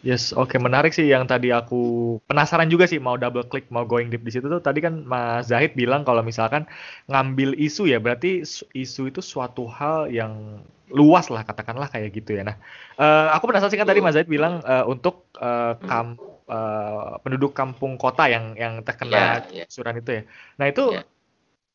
Yes, 0.00 0.32
oke 0.32 0.56
menarik 0.56 0.96
sih 0.96 1.12
yang 1.12 1.28
tadi 1.28 1.52
aku 1.52 1.76
penasaran 2.24 2.72
juga 2.72 2.88
sih 2.88 2.96
mau 2.96 3.20
double 3.20 3.44
click 3.52 3.68
mau 3.68 3.84
going 3.84 4.08
deep 4.08 4.24
di 4.24 4.32
situ 4.32 4.48
tuh 4.48 4.64
tadi 4.64 4.80
kan 4.80 5.04
Mas 5.04 5.52
Zahid 5.52 5.76
bilang 5.76 6.08
kalau 6.08 6.24
misalkan 6.24 6.64
ngambil 7.04 7.52
isu 7.60 7.84
ya 7.84 8.00
berarti 8.00 8.40
su- 8.48 8.64
isu 8.72 9.12
itu 9.12 9.20
suatu 9.20 9.68
hal 9.68 10.08
yang 10.08 10.64
luas 10.88 11.28
lah 11.28 11.44
katakanlah 11.44 11.92
kayak 11.92 12.16
gitu 12.16 12.32
ya. 12.32 12.48
Nah, 12.48 12.56
eh, 12.96 13.28
aku 13.36 13.44
penasaran 13.52 13.68
sih 13.68 13.76
kan 13.76 13.84
tadi 13.84 14.00
Mas 14.00 14.16
Zahid 14.16 14.32
bilang 14.32 14.64
eh, 14.64 14.84
untuk 14.88 15.28
eh, 15.36 15.76
kam- 15.84 16.16
eh, 16.48 17.10
penduduk 17.20 17.52
kampung 17.52 18.00
kota 18.00 18.24
yang 18.32 18.56
yang 18.56 18.80
terkena 18.80 19.44
Ya, 19.44 19.44
ya. 19.52 19.64
suran 19.68 20.00
itu 20.00 20.10
ya. 20.16 20.22
Nah 20.56 20.66
itu 20.72 20.96
Ya. 20.96 21.04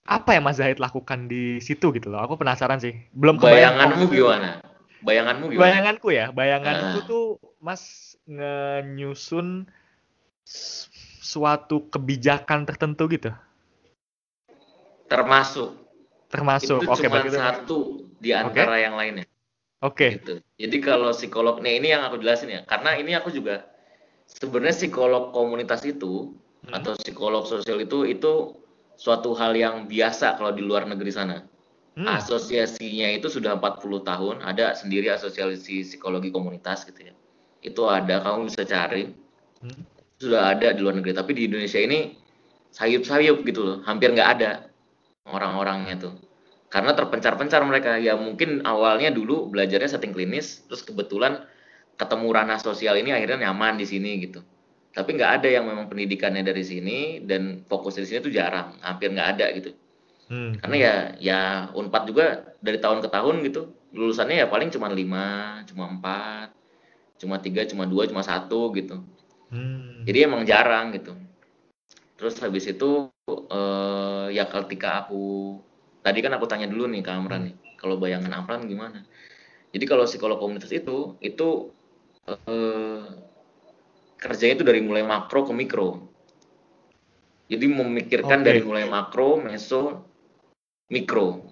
apa 0.05 0.33
yang 0.33 0.49
Mas 0.49 0.57
Zahid 0.57 0.81
lakukan 0.81 1.29
di 1.29 1.61
situ 1.61 1.93
gitu 1.93 2.09
loh? 2.09 2.25
Aku 2.25 2.41
penasaran 2.41 2.81
sih. 2.81 2.93
Belum 3.13 3.37
kebayang 3.37 3.77
bayanganmu 3.77 4.05
gimana 4.09 4.49
bayanganmu 5.05 5.45
gimana 5.53 5.61
Bayanganku 5.61 6.07
ya, 6.09 6.25
bayanganku 6.33 6.97
Ah. 6.97 7.05
tuh 7.05 7.23
Mas 7.61 8.14
ngenyusun 8.25 9.69
suatu 11.25 11.89
kebijakan 11.89 12.65
tertentu 12.65 13.09
gitu. 13.09 13.31
termasuk 15.05 15.85
Termasuk 16.29 16.81
itu 16.81 16.89
oke 16.89 17.05
cuma 17.05 17.21
begitu. 17.21 17.37
satu 17.37 17.79
di 18.17 18.33
antara 18.33 18.81
yang 18.81 18.97
lainnya 18.97 19.25
Oke. 19.85 20.17
gitu. 20.17 20.41
Jadi 20.57 20.77
kalau 20.81 21.13
psikolog, 21.13 21.61
nih 21.61 21.77
ini 21.77 21.93
yang 21.93 22.01
aku 22.09 22.17
jelasin 22.17 22.49
ya, 22.49 22.61
karena 22.65 22.97
ini 22.97 23.13
aku 23.13 23.29
juga 23.29 23.69
sebenarnya 24.25 24.73
psikolog 24.73 25.29
komunitas 25.29 25.85
itu 25.85 26.33
Hmm. 26.65 26.81
atau 26.81 26.97
psikolog 26.97 27.45
sosial 27.45 27.77
itu 27.77 28.09
itu 28.09 28.57
suatu 28.97 29.37
hal 29.37 29.53
yang 29.53 29.85
biasa 29.85 30.41
kalau 30.41 30.49
di 30.49 30.65
luar 30.65 30.89
negeri 30.89 31.13
sana. 31.13 31.45
Hmm. 31.93 32.09
Asosiasinya 32.09 33.13
itu 33.13 33.29
sudah 33.29 33.61
40 33.61 34.01
tahun, 34.01 34.41
ada 34.41 34.73
sendiri 34.73 35.13
asosiasi 35.13 35.85
psikologi 35.85 36.33
komunitas 36.33 36.89
gitu 36.89 37.13
ya. 37.13 37.15
Itu 37.65 37.89
ada, 37.89 38.21
kamu 38.21 38.53
bisa 38.53 38.61
cari. 38.61 39.09
Hmm. 39.65 39.81
Sudah 40.21 40.53
ada 40.53 40.71
di 40.71 40.79
luar 40.85 41.01
negeri, 41.01 41.17
tapi 41.17 41.33
di 41.33 41.49
Indonesia 41.49 41.81
ini 41.81 42.13
sayup-sayup 42.71 43.41
gitu 43.43 43.61
loh, 43.65 43.77
hampir 43.83 44.13
nggak 44.13 44.29
ada 44.39 44.69
orang-orangnya 45.27 45.97
tuh. 45.97 46.13
Karena 46.69 46.93
terpencar-pencar 46.93 47.65
mereka. 47.65 47.97
Ya 47.97 48.13
mungkin 48.19 48.61
awalnya 48.67 49.09
dulu 49.09 49.49
belajarnya 49.49 49.97
setting 49.97 50.13
klinis, 50.13 50.63
terus 50.69 50.85
kebetulan 50.85 51.43
ketemu 51.95 52.27
ranah 52.35 52.59
sosial 52.59 52.99
ini 52.99 53.15
akhirnya 53.15 53.49
nyaman 53.49 53.79
di 53.79 53.87
sini 53.87 54.19
gitu. 54.23 54.43
Tapi 54.95 55.15
nggak 55.19 55.31
ada 55.41 55.47
yang 55.51 55.67
memang 55.67 55.91
pendidikannya 55.91 56.43
dari 56.43 56.63
sini 56.63 57.19
dan 57.23 57.67
fokus 57.67 57.99
di 57.99 58.07
sini 58.07 58.23
tuh 58.23 58.31
jarang, 58.31 58.79
hampir 58.79 59.11
nggak 59.11 59.29
ada 59.35 59.45
gitu. 59.55 59.71
Hmm. 60.31 60.55
Karena 60.59 60.75
ya 60.75 60.93
ya 61.19 61.39
Unpad 61.75 62.03
juga 62.07 62.55
dari 62.63 62.79
tahun 62.79 63.03
ke 63.03 63.09
tahun 63.11 63.35
gitu, 63.45 63.71
lulusannya 63.91 64.43
ya 64.43 64.47
paling 64.47 64.71
cuma 64.71 64.87
lima, 64.91 65.61
cuma 65.67 65.91
empat, 65.91 66.51
cuma 67.19 67.39
tiga, 67.39 67.63
cuma 67.67 67.87
dua, 67.87 68.07
cuma 68.07 68.21
satu 68.21 68.71
gitu. 68.75 69.01
Hmm. 69.49 70.03
Jadi 70.03 70.17
emang 70.27 70.43
jarang 70.43 70.93
gitu. 70.95 71.15
Terus 72.15 72.35
habis 72.39 72.67
itu 72.67 73.11
eh, 73.27 74.27
ya 74.35 74.47
ketika 74.47 75.05
aku 75.05 75.57
tadi 76.05 76.19
kan 76.21 76.31
aku 76.35 76.45
tanya 76.47 76.67
dulu 76.69 76.87
nih 76.91 77.01
ke 77.03 77.11
Amran 77.11 77.51
nih, 77.51 77.55
kalau 77.79 77.95
bayangan 77.99 78.31
Amran 78.31 78.67
gimana? 78.67 79.03
Jadi 79.75 79.83
kalau 79.87 80.07
psikolog 80.07 80.39
komunitas 80.39 80.71
itu 80.71 81.19
itu 81.19 81.71
eh, 82.29 83.05
kerjanya 84.19 84.53
itu 84.61 84.65
dari 84.65 84.81
mulai 84.83 85.03
makro 85.03 85.43
ke 85.43 85.53
mikro. 85.53 85.89
Jadi 87.45 87.65
memikirkan 87.69 88.41
Oke. 88.41 88.47
dari 88.47 88.61
mulai 88.65 88.89
makro, 88.89 89.37
meso, 89.37 90.09
mikro. 90.89 91.45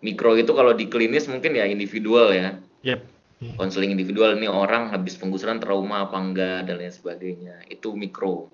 Mikro 0.00 0.38
itu 0.38 0.54
kalau 0.54 0.72
di 0.72 0.86
klinis 0.88 1.26
mungkin 1.28 1.58
ya 1.58 1.68
individual 1.68 2.32
ya 2.32 2.56
Yep. 2.80 3.09
Konseling 3.56 3.96
individual 3.96 4.36
ini 4.36 4.48
orang 4.48 4.92
habis 4.92 5.16
penggusuran 5.16 5.60
trauma 5.60 6.04
apa 6.04 6.16
enggak 6.20 6.68
dan 6.68 6.76
lain 6.76 6.92
sebagainya 6.92 7.64
itu 7.72 7.96
mikro 7.96 8.52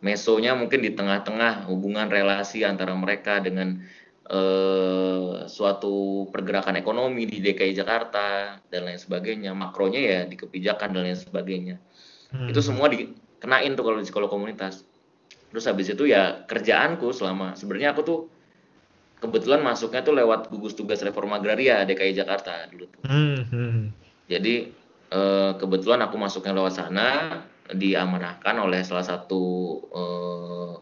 mesonya 0.00 0.56
mungkin 0.56 0.80
di 0.80 0.92
tengah-tengah 0.92 1.68
hubungan 1.68 2.08
relasi 2.08 2.64
antara 2.64 2.92
mereka 2.96 3.40
dengan 3.40 3.80
eh, 4.28 5.48
suatu 5.48 6.28
pergerakan 6.28 6.76
ekonomi 6.76 7.24
di 7.28 7.40
DKI 7.40 7.72
Jakarta 7.72 8.60
dan 8.68 8.80
lain 8.84 9.00
sebagainya 9.00 9.56
makronya 9.56 10.00
ya 10.00 10.20
di 10.28 10.36
kebijakan 10.36 10.92
dan 10.92 11.02
lain 11.08 11.18
sebagainya 11.18 11.76
Hmm. 12.30 12.46
itu 12.46 12.62
semua 12.62 12.86
dikenain 12.86 13.74
tuh 13.74 13.82
kalau 13.82 13.98
di 13.98 14.06
psikolog 14.06 14.30
komunitas 14.30 14.86
terus 15.50 15.66
habis 15.66 15.90
itu 15.90 16.06
ya 16.06 16.46
kerjaanku 16.46 17.10
selama 17.10 17.58
sebenarnya 17.58 17.90
aku 17.90 18.06
tuh 18.06 18.18
kebetulan 19.18 19.66
masuknya 19.66 20.06
tuh 20.06 20.14
lewat 20.14 20.46
gugus 20.46 20.78
tugas 20.78 21.02
reforma 21.02 21.42
agraria 21.42 21.82
DKI 21.82 22.14
Jakarta 22.14 22.70
dulu 22.70 22.86
tuh 22.86 23.02
Hmm. 23.02 23.42
Hmm. 23.50 23.90
Jadi 24.30 24.70
eh, 25.10 25.52
kebetulan 25.58 26.06
aku 26.06 26.14
masuknya 26.14 26.54
lewat 26.54 26.78
sana, 26.78 27.08
diamanahkan 27.66 28.54
oleh 28.62 28.86
salah 28.86 29.02
satu 29.02 29.42
eh, 29.90 30.72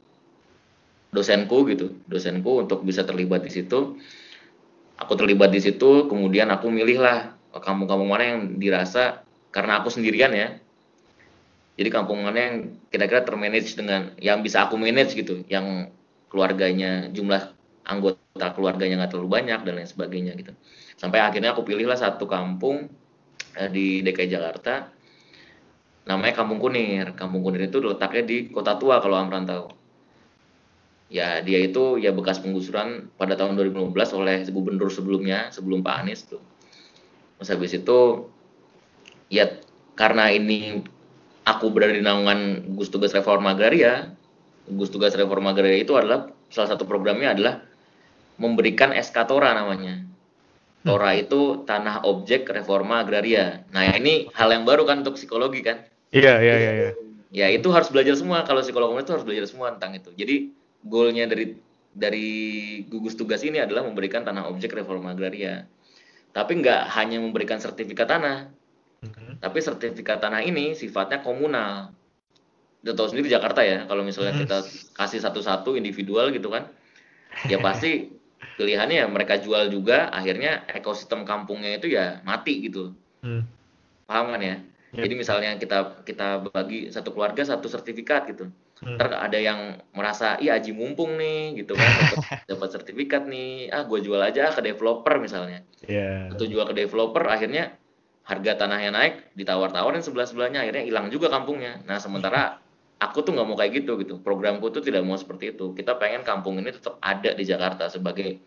dosenku 1.17 1.65
gitu, 1.73 1.97
dosenku 2.05 2.69
untuk 2.69 2.85
bisa 2.85 3.09
terlibat 3.09 3.41
di 3.41 3.51
situ. 3.51 3.97
Aku 5.01 5.15
terlibat 5.17 5.49
di 5.49 5.65
situ, 5.65 6.11
kemudian 6.11 6.53
aku 6.53 6.69
milih 6.69 7.01
lah 7.01 7.33
kampung-kampung 7.57 8.11
mana 8.13 8.37
yang 8.37 8.61
dirasa 8.61 9.25
karena 9.49 9.81
aku 9.81 9.89
sendirian 9.89 10.35
ya. 10.37 10.61
Jadi 11.79 11.89
kampung 11.95 12.27
mana 12.27 12.37
yang 12.37 12.57
kira-kira 12.91 13.23
termanage 13.23 13.79
dengan 13.79 14.13
yang 14.19 14.43
bisa 14.43 14.67
aku 14.67 14.77
manage 14.77 15.15
gitu, 15.15 15.47
yang 15.49 15.89
keluarganya 16.29 17.09
jumlah 17.15 17.55
anggota 17.89 18.53
keluarganya 18.53 19.01
nggak 19.01 19.17
terlalu 19.17 19.31
banyak 19.41 19.61
dan 19.65 19.73
lain 19.81 19.89
sebagainya 19.89 20.37
gitu. 20.37 20.53
Sampai 20.99 21.23
akhirnya 21.25 21.57
aku 21.57 21.65
pilihlah 21.65 21.97
satu 21.97 22.29
kampung 22.29 22.91
di 23.71 24.05
DKI 24.05 24.29
Jakarta 24.29 24.99
namanya 26.09 26.41
Kampung 26.41 26.59
Kunir. 26.59 27.13
Kampung 27.13 27.45
Kunir 27.45 27.69
itu 27.69 27.79
letaknya 27.85 28.25
di 28.25 28.37
Kota 28.49 28.81
Tua 28.81 28.99
kalau 28.99 29.21
Amran 29.21 29.45
tahu. 29.45 29.69
Ya, 31.09 31.41
dia 31.41 31.65
itu 31.65 31.97
ya 32.01 32.13
bekas 32.13 32.41
penggusuran 32.41 33.13
pada 33.17 33.37
tahun 33.37 33.57
2015 33.57 33.93
oleh 34.17 34.45
gubernur 34.53 34.93
sebelumnya, 34.93 35.49
sebelum 35.53 35.81
Pak 35.81 36.05
Anies 36.05 36.25
tuh. 36.29 36.41
Terus 37.39 37.49
habis 37.49 37.73
itu 37.77 38.29
ya 39.33 39.57
karena 39.97 40.33
ini 40.33 40.85
aku 41.49 41.73
berada 41.73 41.97
di 41.97 42.05
naungan 42.05 42.69
gugus 42.73 42.93
tugas 42.93 43.17
reforma 43.17 43.57
agraria, 43.57 44.13
gugus 44.69 44.93
tugas 44.93 45.17
reforma 45.17 45.57
agraria 45.57 45.81
itu 45.81 45.97
adalah 45.97 46.29
salah 46.53 46.77
satu 46.77 46.85
programnya 46.85 47.33
adalah 47.33 47.65
memberikan 48.37 48.93
SK 48.93 49.17
Tora 49.29 49.57
namanya. 49.57 50.05
Tora 50.87 51.11
hmm. 51.11 51.23
itu 51.27 51.41
tanah 51.67 52.07
objek 52.07 52.47
reforma 52.47 53.03
agraria. 53.03 53.67
Nah 53.75 53.99
ini 53.99 54.31
hal 54.31 54.55
yang 54.55 54.63
baru 54.63 54.87
kan 54.87 55.03
untuk 55.03 55.19
psikologi 55.19 55.67
kan? 55.67 55.83
Iya 56.15 56.39
iya 56.39 56.55
iya. 56.55 56.73
iya. 56.73 56.91
Ya 57.29 57.47
itu 57.51 57.69
harus 57.75 57.91
belajar 57.91 58.15
semua. 58.15 58.47
Kalau 58.47 58.63
psikolog 58.63 58.95
itu 58.95 59.11
harus 59.11 59.27
belajar 59.27 59.45
semua 59.51 59.75
tentang 59.75 59.99
itu. 59.99 60.15
Jadi 60.15 60.55
goalnya 60.87 61.27
dari 61.27 61.59
dari 61.91 62.29
gugus 62.87 63.19
tugas 63.19 63.43
ini 63.43 63.59
adalah 63.59 63.83
memberikan 63.83 64.23
tanah 64.23 64.47
objek 64.47 64.71
reforma 64.73 65.13
agraria. 65.13 65.67
Tapi 66.31 66.63
nggak 66.63 66.95
hanya 66.95 67.19
memberikan 67.19 67.59
sertifikat 67.59 68.07
tanah, 68.07 68.47
hmm. 69.03 69.43
tapi 69.43 69.59
sertifikat 69.59 70.23
tanah 70.23 70.47
ini 70.47 70.79
sifatnya 70.79 71.25
komunal. 71.25 71.91
Udah 72.87 72.95
tahu 72.95 73.11
sendiri 73.11 73.27
Jakarta 73.27 73.67
ya, 73.67 73.91
kalau 73.91 74.07
misalnya 74.07 74.39
hmm. 74.39 74.43
kita 74.47 74.59
kasih 74.95 75.19
satu-satu 75.19 75.75
individual 75.75 76.31
gitu 76.31 76.53
kan, 76.53 76.71
ya 77.51 77.59
pasti 77.59 78.07
pilihannya 78.57 79.03
ya 79.03 79.07
mereka 79.11 79.39
jual 79.39 79.71
juga, 79.71 80.11
akhirnya 80.11 80.67
ekosistem 80.71 81.23
kampungnya 81.27 81.79
itu 81.79 81.91
ya 81.93 82.23
mati 82.23 82.67
gitu. 82.67 82.95
Hmm. 83.23 83.47
Paham 84.09 84.35
kan 84.35 84.41
ya? 84.41 84.57
Yep. 84.95 85.03
Jadi 85.05 85.15
misalnya 85.15 85.51
kita 85.61 85.79
kita 86.07 86.49
bagi 86.49 86.89
satu 86.89 87.13
keluarga 87.13 87.45
satu 87.45 87.69
sertifikat 87.69 88.25
gitu 88.33 88.49
hmm. 88.83 88.97
ntar 88.99 89.11
ada 89.15 89.39
yang 89.39 89.79
merasa 89.95 90.39
iya 90.39 90.59
aji 90.59 90.71
mumpung 90.75 91.19
nih 91.19 91.63
gitu 91.63 91.75
kan 91.75 91.91
dapat 92.47 92.69
sertifikat 92.75 93.27
nih 93.27 93.71
ah 93.75 93.85
gue 93.87 93.99
jual 94.03 94.21
aja 94.21 94.55
ke 94.55 94.61
developer 94.63 95.19
misalnya 95.19 95.67
yeah. 95.87 96.31
atau 96.31 96.47
jual 96.47 96.65
ke 96.67 96.75
developer 96.75 97.23
akhirnya 97.27 97.75
harga 98.29 98.61
tanahnya 98.61 98.91
naik 98.93 99.15
ditawar-tawarin 99.35 100.05
sebelah 100.05 100.29
sebelahnya 100.29 100.63
akhirnya 100.63 100.85
hilang 100.85 101.09
juga 101.09 101.33
kampungnya 101.33 101.81
nah 101.89 101.99
sementara 101.99 102.61
aku 102.99 103.23
tuh 103.23 103.33
nggak 103.35 103.47
mau 103.47 103.57
kayak 103.59 103.73
gitu 103.83 103.99
gitu 104.03 104.19
programku 104.19 104.71
tuh 104.75 104.83
tidak 104.83 105.07
mau 105.07 105.15
seperti 105.15 105.55
itu 105.55 105.75
kita 105.75 105.95
pengen 105.99 106.27
kampung 106.27 106.59
ini 106.59 106.75
tetap 106.75 106.99
ada 107.03 107.35
di 107.35 107.45
Jakarta 107.47 107.87
sebagai 107.87 108.43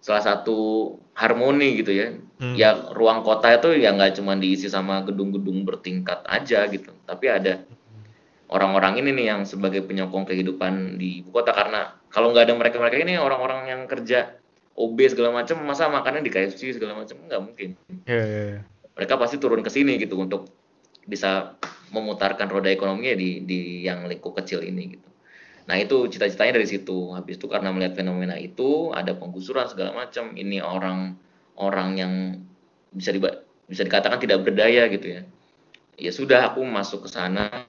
salah 0.00 0.22
satu 0.22 0.92
harmoni 1.16 1.80
gitu 1.80 1.92
ya 1.96 2.12
hmm. 2.14 2.54
ya 2.54 2.92
ruang 2.92 3.24
kota 3.24 3.56
itu 3.56 3.74
ya 3.80 3.96
nggak 3.96 4.20
cuma 4.20 4.36
diisi 4.36 4.68
sama 4.68 5.00
gedung-gedung 5.02 5.64
bertingkat 5.64 6.22
aja 6.28 6.68
gitu 6.68 6.92
tapi 7.08 7.32
ada 7.32 7.64
orang-orang 8.52 9.00
ini 9.02 9.10
nih 9.16 9.26
yang 9.34 9.40
sebagai 9.48 9.82
penyokong 9.82 10.28
kehidupan 10.28 11.00
di 11.00 11.24
ibu 11.24 11.32
kota 11.32 11.50
karena 11.56 11.96
kalau 12.12 12.30
nggak 12.30 12.48
ada 12.48 12.54
mereka-mereka 12.54 12.96
ini 13.02 13.18
orang-orang 13.18 13.68
yang 13.72 13.80
kerja 13.90 14.36
OB 14.76 14.98
segala 15.08 15.32
macam 15.32 15.56
masa 15.64 15.88
makannya 15.88 16.20
di 16.20 16.30
KFC 16.30 16.76
segala 16.76 17.00
macam 17.00 17.16
nggak 17.24 17.40
mungkin. 17.40 17.68
Yeah, 18.04 18.24
yeah, 18.28 18.44
yeah. 18.60 18.62
Mereka 18.96 19.16
pasti 19.16 19.40
turun 19.40 19.64
ke 19.64 19.72
sini 19.72 19.96
gitu 19.96 20.20
untuk 20.20 20.52
bisa 21.06 21.54
memutarkan 21.94 22.50
roda 22.50 22.68
ekonominya 22.68 23.14
di 23.14 23.46
di 23.46 23.86
yang 23.86 24.10
lingkup 24.10 24.36
kecil 24.42 24.60
ini 24.60 24.98
gitu. 24.98 25.08
Nah 25.66 25.76
itu 25.78 26.06
cita-citanya 26.10 26.58
dari 26.58 26.66
situ. 26.66 27.14
Habis 27.14 27.38
itu 27.38 27.46
karena 27.50 27.70
melihat 27.74 27.98
fenomena 27.98 28.38
itu 28.38 28.94
ada 28.94 29.14
penggusuran 29.14 29.66
segala 29.70 29.94
macam. 29.94 30.34
Ini 30.34 30.62
orang 30.62 31.18
orang 31.58 31.88
yang 31.98 32.12
bisa 32.94 33.10
di, 33.10 33.18
bisa 33.66 33.82
dikatakan 33.82 34.22
tidak 34.22 34.46
berdaya 34.46 34.86
gitu 34.90 35.20
ya. 35.20 35.22
Ya 35.96 36.12
sudah 36.12 36.52
aku 36.52 36.62
masuk 36.62 37.06
ke 37.06 37.08
sana 37.10 37.66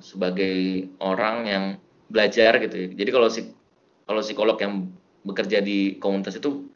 sebagai 0.00 0.88
orang 0.98 1.36
yang 1.46 1.64
belajar 2.08 2.58
gitu 2.62 2.74
ya. 2.74 2.86
Jadi 2.94 3.10
kalau 3.10 3.28
si 3.30 3.40
kalau 4.06 4.22
psikolog 4.22 4.58
yang 4.62 4.90
bekerja 5.26 5.58
di 5.58 5.98
komunitas 5.98 6.38
itu 6.38 6.70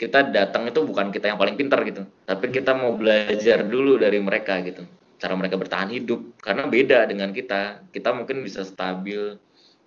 kita 0.00 0.32
datang 0.32 0.64
itu 0.64 0.80
bukan 0.80 1.12
kita 1.12 1.28
yang 1.28 1.36
paling 1.36 1.60
pintar 1.60 1.84
gitu, 1.84 2.08
tapi 2.24 2.48
kita 2.48 2.72
mau 2.72 2.96
belajar 2.96 3.60
dulu 3.68 4.00
dari 4.00 4.16
mereka 4.16 4.56
gitu. 4.64 4.88
Cara 5.20 5.36
mereka 5.36 5.60
bertahan 5.60 5.92
hidup 5.92 6.40
karena 6.40 6.64
beda 6.64 7.04
dengan 7.04 7.30
kita. 7.36 7.84
Kita 7.92 8.16
mungkin 8.16 8.40
bisa 8.40 8.64
stabil 8.64 9.36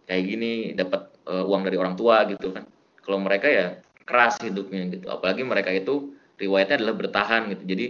kayak 0.05 0.23
gini 0.23 0.51
dapat 0.77 1.09
uh, 1.25 1.43
uang 1.49 1.65
dari 1.65 1.75
orang 1.81 1.97
tua 1.97 2.23
gitu 2.29 2.53
kan. 2.53 2.69
Kalau 3.01 3.17
mereka 3.17 3.49
ya 3.49 3.81
keras 4.05 4.37
hidupnya 4.39 4.93
gitu. 4.93 5.09
Apalagi 5.09 5.41
mereka 5.41 5.73
itu 5.73 6.13
riwayatnya 6.37 6.85
adalah 6.85 6.95
bertahan 6.95 7.41
gitu. 7.49 7.63
Jadi 7.65 7.85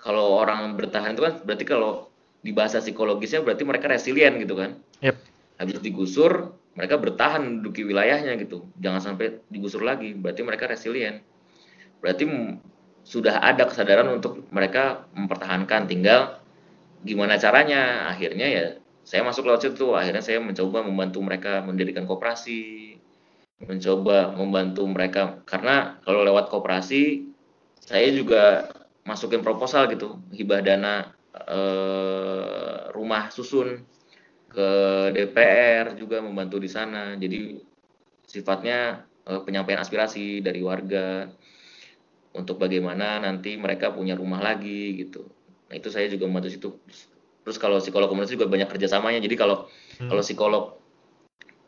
kalau 0.00 0.40
orang 0.40 0.72
bertahan 0.74 1.12
itu 1.12 1.22
kan 1.22 1.34
berarti 1.44 1.64
kalau 1.68 2.08
di 2.40 2.54
bahasa 2.54 2.78
psikologisnya 2.78 3.42
berarti 3.42 3.66
mereka 3.66 3.90
resilient 3.90 4.40
gitu 4.40 4.54
kan. 4.56 4.78
Yep. 5.02 5.16
Habis 5.60 5.76
digusur, 5.82 6.54
mereka 6.76 7.00
bertahan 7.00 7.40
menduduki 7.42 7.82
wilayahnya 7.82 8.36
gitu. 8.38 8.68
Jangan 8.78 9.00
sampai 9.02 9.40
digusur 9.48 9.82
lagi, 9.82 10.12
berarti 10.14 10.44
mereka 10.44 10.68
resilient. 10.68 11.24
Berarti 11.98 12.28
sudah 13.02 13.40
ada 13.40 13.66
kesadaran 13.66 14.06
untuk 14.12 14.44
mereka 14.52 15.08
mempertahankan, 15.16 15.88
tinggal 15.88 16.38
gimana 17.06 17.38
caranya. 17.38 18.10
Akhirnya 18.10 18.46
ya 18.50 18.64
saya 19.06 19.22
masuk 19.22 19.46
lewat 19.46 19.62
situ, 19.70 19.94
akhirnya 19.94 20.20
saya 20.20 20.42
mencoba 20.42 20.82
membantu 20.82 21.22
mereka 21.22 21.62
mendirikan 21.62 22.04
koperasi, 22.10 22.98
mencoba 23.62 24.34
membantu 24.34 24.82
mereka 24.90 25.40
karena 25.48 25.96
kalau 26.04 26.26
lewat 26.26 26.52
koperasi 26.52 27.30
saya 27.80 28.10
juga 28.10 28.68
masukin 29.06 29.40
proposal 29.46 29.86
gitu 29.94 30.18
hibah 30.34 30.60
dana 30.60 31.14
eh, 31.32 32.90
rumah 32.90 33.30
susun 33.30 33.86
ke 34.50 34.68
DPR 35.14 35.94
juga 35.94 36.18
membantu 36.18 36.58
di 36.58 36.66
sana. 36.66 37.14
Jadi 37.14 37.62
sifatnya 38.26 39.06
eh, 39.24 39.40
penyampaian 39.46 39.80
aspirasi 39.80 40.42
dari 40.42 40.60
warga 40.66 41.30
untuk 42.36 42.60
bagaimana 42.60 43.22
nanti 43.22 43.56
mereka 43.56 43.94
punya 43.94 44.18
rumah 44.18 44.42
lagi 44.42 44.98
gitu. 45.00 45.35
Nah 45.66 45.74
itu 45.74 45.88
saya 45.90 46.06
juga 46.06 46.30
membantu 46.30 46.50
situ. 46.50 46.70
Terus 47.46 47.56
kalau 47.62 47.78
psikolog 47.78 48.10
komunitas 48.10 48.34
juga 48.34 48.50
banyak 48.50 48.66
kerjasamanya. 48.66 49.22
Jadi 49.22 49.34
kalau 49.38 49.70
hmm. 50.02 50.10
kalau 50.10 50.22
psikolog 50.22 50.64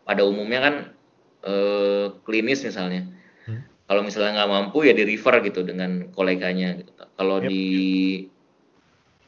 pada 0.03 0.23
umumnya 0.27 0.61
kan 0.63 0.75
eh, 1.47 2.07
klinis 2.27 2.67
misalnya. 2.67 3.07
Hmm. 3.47 3.63
Kalau 3.87 4.03
misalnya 4.03 4.43
nggak 4.43 4.51
mampu 4.51 4.79
ya 4.87 4.93
di 4.95 5.07
refer 5.07 5.39
gitu 5.47 5.63
dengan 5.63 6.11
koleganya. 6.11 6.83
Gitu. 6.83 6.91
Kalau 7.15 7.39
yep. 7.43 7.51
di 7.51 7.67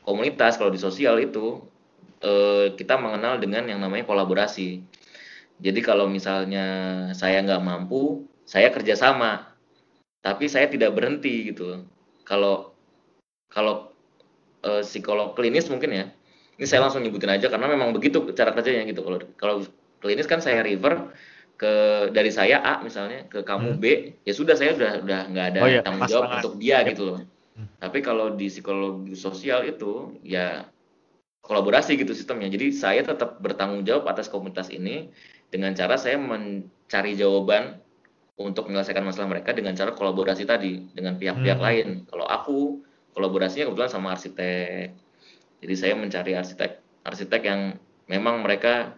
komunitas 0.03 0.59
kalau 0.59 0.75
di 0.75 0.81
sosial 0.81 1.23
itu 1.23 1.63
eh, 2.23 2.75
kita 2.75 2.99
mengenal 2.99 3.39
dengan 3.39 3.67
yang 3.71 3.79
namanya 3.79 4.07
kolaborasi. 4.07 4.83
Jadi 5.61 5.81
kalau 5.85 6.09
misalnya 6.09 6.67
saya 7.13 7.45
nggak 7.45 7.61
mampu, 7.61 8.25
saya 8.49 8.73
kerjasama, 8.73 9.55
tapi 10.25 10.49
saya 10.49 10.67
tidak 10.73 10.97
berhenti 10.97 11.53
gitu. 11.53 11.85
Kalau 12.25 12.73
kalau 13.53 13.90
eh, 14.65 14.83
psikolog 14.85 15.37
klinis 15.37 15.69
mungkin 15.69 15.91
ya, 15.93 16.05
ini 16.61 16.67
saya 16.69 16.85
langsung 16.85 17.01
nyebutin 17.01 17.33
aja 17.33 17.49
karena 17.49 17.67
memang 17.69 17.97
begitu 17.97 18.33
cara 18.37 18.53
kerjanya 18.53 18.85
gitu. 18.89 19.01
Kalau 19.05 19.19
kalau 19.37 19.55
klinis 20.01 20.29
kan 20.29 20.41
saya 20.41 20.65
refer 20.65 21.13
ke 21.61 21.73
dari 22.17 22.33
saya 22.33 22.65
A 22.65 22.81
misalnya 22.81 23.29
ke 23.29 23.45
kamu 23.45 23.77
hmm. 23.77 23.81
B, 23.81 23.85
ya 24.25 24.33
sudah 24.33 24.57
saya 24.57 24.73
udah 24.77 24.93
udah 25.05 25.21
nggak 25.29 25.47
ada 25.53 25.61
oh, 25.61 25.69
iya, 25.69 25.81
tanggung 25.85 26.09
jawab 26.09 26.41
untuk 26.41 26.57
dia 26.57 26.81
gitu 26.89 27.03
loh. 27.05 27.21
Tapi 27.77 28.01
kalau 28.01 28.33
di 28.33 28.49
psikologi 28.49 29.13
sosial 29.13 29.69
itu 29.69 30.17
ya 30.25 30.65
kolaborasi 31.45 31.97
gitu 32.01 32.13
sistemnya. 32.17 32.49
Jadi 32.49 32.73
saya 32.73 33.05
tetap 33.05 33.41
bertanggung 33.41 33.85
jawab 33.85 34.09
atas 34.09 34.33
komunitas 34.33 34.73
ini 34.73 35.13
dengan 35.53 35.77
cara 35.77 36.01
saya 36.01 36.17
mencari 36.17 37.17
jawaban 37.17 37.81
untuk 38.41 38.73
menyelesaikan 38.73 39.05
masalah 39.05 39.29
mereka 39.29 39.53
dengan 39.53 39.77
cara 39.77 39.93
kolaborasi 39.93 40.49
tadi 40.49 40.89
dengan 40.97 41.21
pihak-pihak 41.21 41.59
hmm. 41.61 41.67
lain. 41.67 41.89
Kalau 42.09 42.25
aku 42.25 42.59
kolaborasinya 43.17 43.69
kebetulan 43.71 43.93
sama 43.93 44.15
arsitek. 44.15 44.95
Jadi 45.61 45.75
saya 45.77 45.95
mencari 45.97 46.33
arsitek 46.37 46.71
arsitek 47.05 47.43
yang 47.45 47.61
memang 48.09 48.45
mereka 48.45 48.97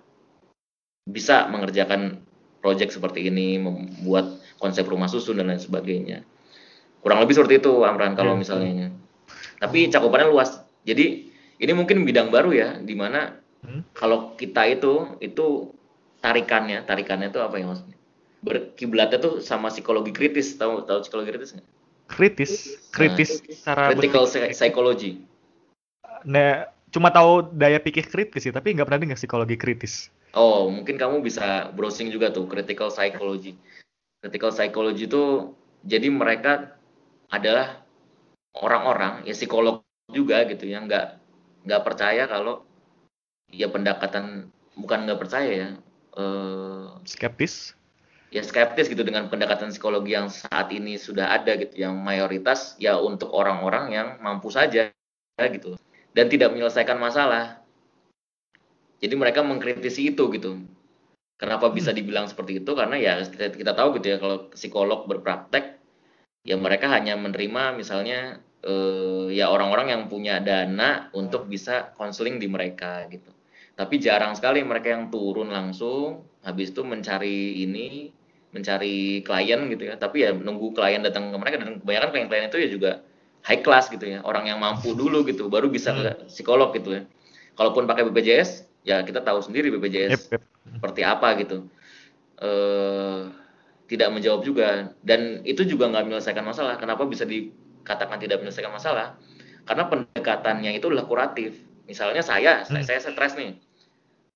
bisa 1.07 1.51
mengerjakan 1.51 2.23
proyek 2.63 2.95
seperti 2.95 3.27
ini, 3.27 3.59
membuat 3.59 4.39
konsep 4.63 4.87
rumah 4.87 5.11
susun 5.11 5.43
dan 5.43 5.51
lain 5.51 5.59
sebagainya 5.59 6.23
kurang 7.03 7.19
lebih 7.19 7.35
seperti 7.35 7.59
itu 7.59 7.83
Amran 7.83 8.15
kalau 8.15 8.39
hmm. 8.39 8.41
misalnya 8.47 8.89
tapi 9.59 9.91
cakupannya 9.91 10.31
luas 10.31 10.63
jadi 10.87 11.27
ini 11.59 11.73
mungkin 11.75 12.07
bidang 12.07 12.31
baru 12.31 12.55
ya 12.55 12.69
di 12.79 12.95
mana 12.95 13.43
hmm. 13.67 13.93
kalau 13.93 14.39
kita 14.39 14.71
itu 14.71 15.19
itu 15.19 15.75
tarikannya 16.23 16.87
tarikannya 16.87 17.35
itu 17.35 17.43
apa 17.43 17.59
ya 17.59 17.67
maksudnya 17.67 17.99
berkiblatnya 18.43 19.19
tuh 19.19 19.35
sama 19.43 19.71
psikologi 19.71 20.15
kritis 20.15 20.55
tahu 20.55 20.87
tahu 20.87 21.03
psikologi 21.03 21.35
kritis 21.35 21.59
nggak 21.59 21.69
kritis 22.13 22.77
kritis 22.93 23.41
nah, 23.65 23.73
cara 23.73 23.85
critical 23.97 24.25
psychology. 24.29 25.25
Nah 26.29 26.69
cuma 26.93 27.09
tahu 27.09 27.49
daya 27.57 27.81
pikir 27.81 28.05
kritis 28.05 28.45
sih 28.45 28.53
tapi 28.53 28.77
nggak 28.77 28.87
pernah 28.87 29.01
dengar 29.01 29.19
psikologi 29.19 29.57
kritis. 29.57 30.13
Oh 30.37 30.69
mungkin 30.69 31.01
kamu 31.01 31.25
bisa 31.25 31.73
browsing 31.73 32.13
juga 32.13 32.29
tuh 32.29 32.45
critical 32.45 32.93
psychology. 32.93 33.57
Critical 34.21 34.53
psychology 34.53 35.09
itu 35.09 35.57
jadi 35.83 36.13
mereka 36.13 36.77
adalah 37.33 37.83
orang-orang 38.61 39.25
ya 39.25 39.33
psikolog 39.33 39.81
juga 40.13 40.45
gitu 40.45 40.69
yang 40.69 40.85
nggak 40.85 41.17
nggak 41.65 41.83
percaya 41.83 42.29
kalau 42.29 42.63
ya 43.49 43.73
pendekatan 43.73 44.53
bukan 44.77 45.09
nggak 45.09 45.21
percaya 45.21 45.51
ya 45.51 45.69
uh, 46.17 46.97
skeptis 47.09 47.77
ya 48.33 48.41
skeptis 48.41 48.89
gitu 48.89 49.05
dengan 49.05 49.29
pendekatan 49.29 49.69
psikologi 49.69 50.17
yang 50.17 50.33
saat 50.33 50.73
ini 50.73 50.97
sudah 50.97 51.37
ada 51.37 51.53
gitu 51.61 51.85
yang 51.85 52.01
mayoritas 52.01 52.81
ya 52.81 52.97
untuk 52.97 53.29
orang-orang 53.29 53.93
yang 53.93 54.09
mampu 54.25 54.49
saja 54.49 54.89
gitu 55.37 55.77
dan 56.17 56.27
tidak 56.33 56.53
menyelesaikan 56.57 56.97
masalah. 56.97 57.61
Jadi 59.05 59.15
mereka 59.19 59.45
mengkritisi 59.45 60.17
itu 60.17 60.33
gitu. 60.33 60.65
Kenapa 61.37 61.69
bisa 61.75 61.91
hmm. 61.91 61.99
dibilang 61.99 62.27
seperti 62.31 62.63
itu? 62.63 62.73
Karena 62.73 62.97
ya 62.97 63.21
kita, 63.21 63.53
kita 63.53 63.73
tahu 63.75 63.99
gitu 64.01 64.15
ya 64.15 64.19
kalau 64.23 64.49
psikolog 64.55 65.05
berpraktek 65.11 65.77
ya 66.47 66.55
mereka 66.57 66.89
hanya 66.89 67.19
menerima 67.19 67.75
misalnya 67.75 68.39
eh, 68.63 69.27
ya 69.35 69.51
orang-orang 69.51 69.91
yang 69.93 70.03
punya 70.07 70.39
dana 70.39 71.11
untuk 71.13 71.51
bisa 71.51 71.93
konseling 71.99 72.39
di 72.39 72.47
mereka 72.47 73.05
gitu. 73.11 73.29
Tapi 73.75 73.99
jarang 73.99 74.39
sekali 74.39 74.63
mereka 74.63 74.95
yang 74.95 75.11
turun 75.11 75.51
langsung 75.51 76.23
habis 76.47 76.71
itu 76.71 76.87
mencari 76.87 77.65
ini 77.65 78.13
mencari 78.53 79.25
klien 79.25 79.61
gitu 79.73 79.83
ya. 79.89 79.95
Tapi 79.97 80.29
ya 80.29 80.31
nunggu 80.37 80.77
klien 80.77 81.01
datang 81.01 81.33
ke 81.33 81.37
mereka 81.41 81.57
dan 81.61 81.81
kebanyakan 81.81 82.09
klien-klien 82.13 82.45
itu 82.53 82.59
ya 82.61 82.69
juga 82.69 82.91
high 83.49 83.65
class 83.65 83.89
gitu 83.89 84.05
ya. 84.07 84.19
Orang 84.23 84.47
yang 84.47 84.61
mampu 84.61 84.93
dulu 84.93 85.25
gitu 85.27 85.49
baru 85.49 85.73
bisa 85.73 85.93
hmm. 85.93 86.29
psikolog 86.29 86.71
gitu 86.77 87.01
ya. 87.01 87.03
Kalaupun 87.57 87.89
pakai 87.89 88.07
BPJS 88.09 88.69
ya 88.87 89.01
kita 89.03 89.25
tahu 89.25 89.41
sendiri 89.41 89.73
BPJS 89.73 90.13
yep, 90.13 90.23
yep. 90.39 90.43
seperti 90.79 91.01
apa 91.03 91.29
gitu. 91.41 91.67
Eh 92.39 93.43
tidak 93.93 94.09
menjawab 94.09 94.41
juga. 94.41 94.97
Dan 95.05 95.45
itu 95.45 95.69
juga 95.69 95.93
nggak 95.93 96.09
menyelesaikan 96.09 96.45
masalah. 96.45 96.81
Kenapa 96.81 97.05
bisa 97.05 97.29
dikatakan 97.29 98.17
tidak 98.17 98.41
menyelesaikan 98.41 98.73
masalah? 98.73 99.21
Karena 99.69 99.85
pendekatannya 99.89 100.73
itu 100.73 100.89
adalah 100.89 101.05
kuratif. 101.05 101.61
Misalnya 101.85 102.25
saya 102.25 102.65
hmm. 102.65 102.81
saya 102.85 103.01
stres 103.05 103.37
nih. 103.37 103.61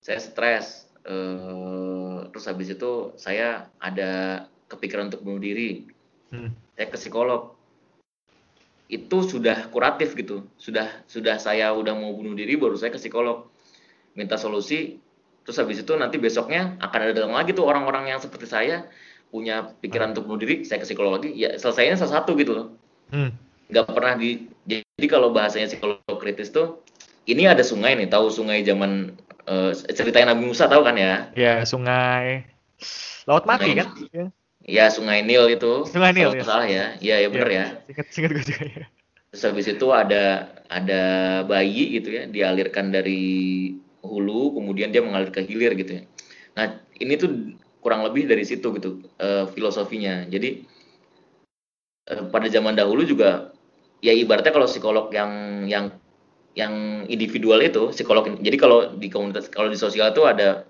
Saya 0.05 0.21
stres 0.21 0.86
eh, 1.07 2.19
terus 2.31 2.45
habis 2.51 2.69
itu 2.75 3.15
saya 3.17 3.71
ada 3.79 4.45
kepikiran 4.67 5.09
untuk 5.09 5.23
bunuh 5.23 5.41
diri. 5.43 5.87
Hmm. 6.27 6.51
saya 6.75 6.91
ke 6.91 6.99
psikolog. 6.99 7.55
Itu 8.91 9.23
sudah 9.23 9.71
kuratif 9.71 10.19
gitu. 10.19 10.43
Sudah 10.59 10.91
sudah 11.07 11.39
saya 11.39 11.71
udah 11.71 11.95
mau 11.95 12.11
bunuh 12.13 12.35
diri 12.35 12.59
baru 12.59 12.75
saya 12.75 12.91
ke 12.91 12.99
psikolog. 12.99 13.47
Minta 14.19 14.35
solusi 14.35 14.99
terus 15.47 15.63
habis 15.63 15.79
itu 15.79 15.95
nanti 15.95 16.19
besoknya 16.19 16.75
akan 16.83 16.99
ada 17.07 17.13
datang 17.15 17.39
lagi 17.39 17.55
tuh 17.55 17.63
orang-orang 17.63 18.11
yang 18.11 18.19
seperti 18.19 18.51
saya 18.51 18.91
punya 19.31 19.71
pikiran 19.79 20.11
untuk 20.11 20.27
bunuh 20.27 20.43
diri 20.43 20.67
saya 20.67 20.83
ke 20.83 20.87
psikolog 20.91 21.23
lagi. 21.23 21.31
Ya 21.39 21.55
selesainya 21.55 21.95
salah 21.95 22.23
satu 22.23 22.35
gitu 22.35 22.53
loh. 22.53 22.69
Hmm. 23.15 23.31
nggak 23.71 23.87
pernah 23.87 24.15
di 24.19 24.51
jadi 24.67 25.07
kalau 25.07 25.31
bahasanya 25.31 25.71
psikolog 25.71 25.99
kritis 26.19 26.51
tuh 26.51 26.83
ini 27.27 27.51
ada 27.51 27.63
sungai 27.67 27.99
nih 27.99 28.07
tahu 28.07 28.31
sungai 28.31 28.63
zaman 28.63 29.15
uh, 29.47 29.71
ceritain 29.73 30.27
Nabi 30.29 30.43
Musa 30.47 30.67
tahu 30.67 30.83
kan 30.83 30.99
ya? 30.99 31.31
Ya 31.35 31.63
sungai 31.63 32.47
laut 33.27 33.49
mati 33.49 33.75
sungai, 33.75 33.79
kan? 33.83 33.89
Ya 34.67 34.91
sungai 34.91 35.23
Nil 35.23 35.47
itu. 35.55 35.87
Sungai 35.87 36.13
Nil 36.15 36.35
ya. 36.35 36.45
Salah 36.45 36.69
ya. 36.69 36.87
Iya 36.99 37.17
ya 37.27 37.29
benar 37.31 37.49
ya. 37.51 37.57
ya. 37.57 37.67
Singkat 37.91 38.07
singkat 38.11 38.31
gue 38.35 38.45
juga 38.47 38.65
ya. 38.67 38.85
Terus 39.35 39.43
habis 39.53 39.67
itu 39.71 39.87
ada 39.91 40.25
ada 40.71 41.03
bayi 41.47 41.99
gitu 41.99 42.09
ya 42.15 42.27
dialirkan 42.27 42.91
dari 42.91 43.75
hulu 44.03 44.55
kemudian 44.55 44.95
dia 44.95 45.03
mengalir 45.03 45.31
ke 45.31 45.43
hilir 45.43 45.75
gitu 45.79 46.01
ya. 46.01 46.03
Nah 46.59 46.83
ini 46.99 47.15
tuh 47.19 47.31
kurang 47.83 48.03
lebih 48.03 48.27
dari 48.27 48.43
situ 48.43 48.75
gitu 48.75 49.07
uh, 49.23 49.47
filosofinya. 49.51 50.27
Jadi 50.27 50.67
uh, 52.11 52.27
pada 52.31 52.51
zaman 52.51 52.75
dahulu 52.75 53.07
juga 53.07 53.55
ya 54.03 54.15
ibaratnya 54.15 54.55
kalau 54.55 54.67
psikolog 54.71 55.11
yang 55.15 55.65
yang 55.67 55.95
yang 56.57 57.05
individual 57.13 57.61
itu 57.61 57.93
psikolog 57.93 58.25
jadi 58.41 58.57
kalau 58.57 58.97
di 58.97 59.13
komunitas 59.13 59.53
kalau 59.53 59.69
di 59.69 59.77
sosial 59.77 60.11
itu 60.11 60.25
ada 60.25 60.65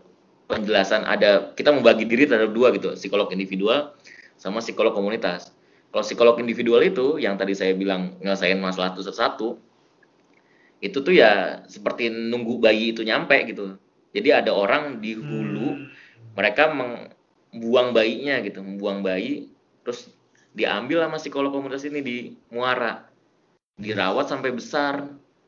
penjelasan 0.51 1.07
ada 1.07 1.55
kita 1.55 1.71
membagi 1.71 2.07
diri 2.07 2.27
terhadap 2.27 2.51
dua 2.51 2.75
gitu 2.75 2.99
psikolog 2.99 3.31
individual 3.31 3.95
sama 4.37 4.61
psikolog 4.61 4.93
komunitas. 4.93 5.51
Kalau 5.91 6.05
psikolog 6.05 6.37
individual 6.43 6.85
itu 6.85 7.17
yang 7.17 7.41
tadi 7.41 7.57
saya 7.57 7.73
bilang 7.73 8.21
nyelesain 8.21 8.61
masalah 8.61 8.93
satu-satu 8.93 9.57
itu 10.85 10.99
tuh 11.01 11.15
ya 11.17 11.65
seperti 11.67 12.13
nunggu 12.13 12.61
bayi 12.61 12.93
itu 12.93 13.01
nyampe 13.01 13.35
gitu. 13.49 13.81
Jadi 14.13 14.29
ada 14.33 14.53
orang 14.53 15.01
di 15.01 15.17
hulu 15.17 15.69
hmm. 15.73 15.85
mereka 16.37 16.69
membuang 16.69 17.97
bayinya 17.97 18.41
gitu 18.45 18.61
membuang 18.61 19.01
bayi 19.01 19.49
terus 19.85 20.13
diambil 20.57 21.05
sama 21.05 21.17
psikolog 21.21 21.53
komunitas 21.53 21.85
ini 21.89 22.01
di 22.01 22.17
muara 22.53 23.09
dirawat 23.77 24.29
sampai 24.29 24.57
besar 24.57 25.05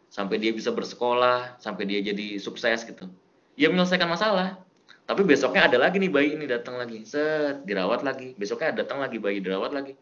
sampai 0.09 0.41
dia 0.41 0.53
bisa 0.53 0.73
bersekolah, 0.73 1.61
sampai 1.61 1.85
dia 1.85 2.01
jadi 2.01 2.41
sukses 2.41 2.85
gitu. 2.85 3.09
Ya 3.55 3.69
menyelesaikan 3.69 4.09
masalah. 4.09 4.61
Tapi 5.09 5.25
besoknya 5.25 5.65
ada 5.65 5.81
lagi 5.81 5.97
nih 5.97 6.13
bayi 6.13 6.37
ini 6.37 6.45
datang 6.45 6.77
lagi, 6.77 7.01
set 7.09 7.65
dirawat 7.65 8.05
lagi. 8.05 8.37
Besoknya 8.37 8.85
datang 8.85 9.01
lagi 9.01 9.17
bayi 9.17 9.41
dirawat 9.41 9.73
lagi. 9.73 9.97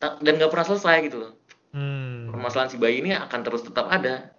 Dan 0.00 0.40
nggak 0.40 0.50
pernah 0.50 0.66
selesai 0.66 0.96
gitu 1.04 1.16
loh. 1.20 1.32
Hmm. 1.76 2.32
Permasalahan 2.32 2.72
si 2.72 2.76
bayi 2.80 3.04
ini 3.04 3.12
akan 3.12 3.40
terus 3.44 3.64
tetap 3.64 3.92
ada. 3.92 4.32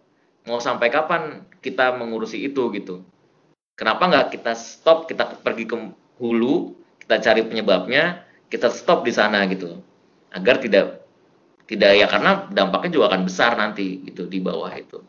Mau 0.50 0.58
sampai 0.60 0.90
kapan 0.90 1.46
kita 1.62 1.96
mengurusi 1.96 2.42
itu 2.42 2.74
gitu? 2.74 3.06
Kenapa 3.74 4.06
nggak 4.06 4.38
kita 4.38 4.54
stop, 4.54 5.10
kita 5.10 5.40
pergi 5.42 5.66
ke 5.66 5.78
hulu, 6.22 6.78
kita 7.02 7.22
cari 7.24 7.42
penyebabnya, 7.42 8.22
kita 8.54 8.70
stop 8.70 9.02
di 9.02 9.10
sana 9.10 9.42
gitu, 9.50 9.82
agar 10.30 10.62
tidak 10.62 11.03
tidak 11.64 11.92
ya 11.96 12.08
karena 12.12 12.52
dampaknya 12.52 12.92
juga 13.00 13.06
akan 13.16 13.22
besar 13.28 13.56
nanti 13.56 14.04
gitu 14.04 14.28
di 14.28 14.44
bawah 14.44 14.72
itu. 14.76 15.00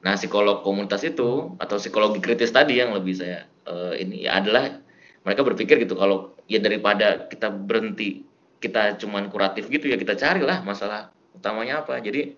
Nah 0.00 0.16
psikolog 0.16 0.62
komunitas 0.64 1.04
itu 1.04 1.54
atau 1.58 1.76
psikologi 1.76 2.22
kritis 2.22 2.54
tadi 2.54 2.80
yang 2.80 2.94
lebih 2.94 3.14
saya 3.18 3.44
uh, 3.68 3.92
ini 3.92 4.24
ya 4.24 4.40
adalah 4.40 4.80
mereka 5.26 5.44
berpikir 5.44 5.82
gitu 5.84 5.98
kalau 5.98 6.32
ya 6.48 6.62
daripada 6.62 7.28
kita 7.28 7.52
berhenti 7.52 8.24
kita 8.60 8.96
cuman 9.00 9.28
kuratif 9.28 9.68
gitu 9.68 9.88
ya 9.88 9.96
kita 10.00 10.16
carilah 10.16 10.62
masalah 10.64 11.12
utamanya 11.36 11.84
apa. 11.84 11.98
Jadi 11.98 12.36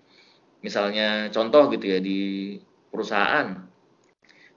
misalnya 0.63 1.29
contoh 1.29 1.69
gitu 1.71 1.85
ya 1.87 1.99
di 1.99 2.57
perusahaan. 2.89 3.69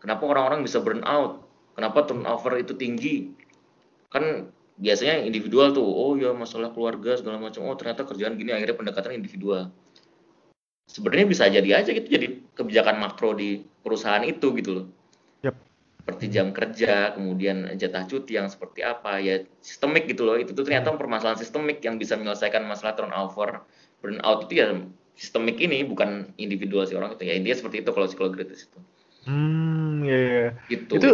Kenapa 0.01 0.23
orang-orang 0.23 0.63
bisa 0.63 0.79
burn 0.81 1.03
out? 1.03 1.43
Kenapa 1.75 2.07
turnover 2.07 2.63
itu 2.63 2.73
tinggi? 2.79 3.35
Kan 4.09 4.55
biasanya 4.77 5.25
individual 5.25 5.73
tuh 5.73 5.85
oh 5.85 6.13
ya 6.21 6.37
masalah 6.37 6.69
keluarga 6.73 7.17
segala 7.17 7.41
macam 7.41 7.65
oh 7.65 7.77
ternyata 7.81 8.05
kerjaan 8.05 8.37
gini 8.37 8.53
akhirnya 8.53 8.77
pendekatan 8.77 9.17
individual. 9.17 9.73
Sebenarnya 10.87 11.27
bisa 11.27 11.49
jadi 11.51 11.83
aja 11.83 11.91
gitu 11.91 12.07
jadi 12.07 12.45
kebijakan 12.55 13.03
makro 13.03 13.35
di 13.35 13.65
perusahaan 13.83 14.23
itu 14.23 14.53
gitu 14.57 14.71
loh. 14.73 14.87
Yep. 15.45 15.57
seperti 16.07 16.27
jam 16.31 16.55
kerja 16.55 17.19
kemudian 17.19 17.67
jatah 17.75 18.07
cuti 18.07 18.39
yang 18.39 18.47
seperti 18.47 18.87
apa 18.87 19.19
ya 19.19 19.43
sistemik 19.59 20.07
gitu 20.07 20.23
loh. 20.23 20.39
Itu 20.39 20.55
tuh 20.55 20.63
ternyata 20.63 20.95
hmm. 20.95 21.01
permasalahan 21.03 21.41
sistemik 21.41 21.83
yang 21.83 21.99
bisa 21.99 22.15
menyelesaikan 22.15 22.63
masalah 22.63 22.95
turnover 22.95 23.67
burnout 23.99 24.47
itu 24.47 24.55
ya 24.63 24.67
sistemik 25.19 25.59
ini 25.59 25.83
bukan 25.83 26.31
individual 26.39 26.87
si 26.87 26.95
orang 26.95 27.19
itu. 27.19 27.27
Ya 27.27 27.35
intinya 27.35 27.59
seperti 27.59 27.83
itu 27.83 27.91
kalau 27.91 28.07
psikologi 28.07 28.39
kritis 28.39 28.71
itu 28.71 28.79
Hmm, 29.27 30.07
ya, 30.07 30.19
ya. 30.19 30.47
Gitu. 30.71 30.93
Itu 31.03 31.11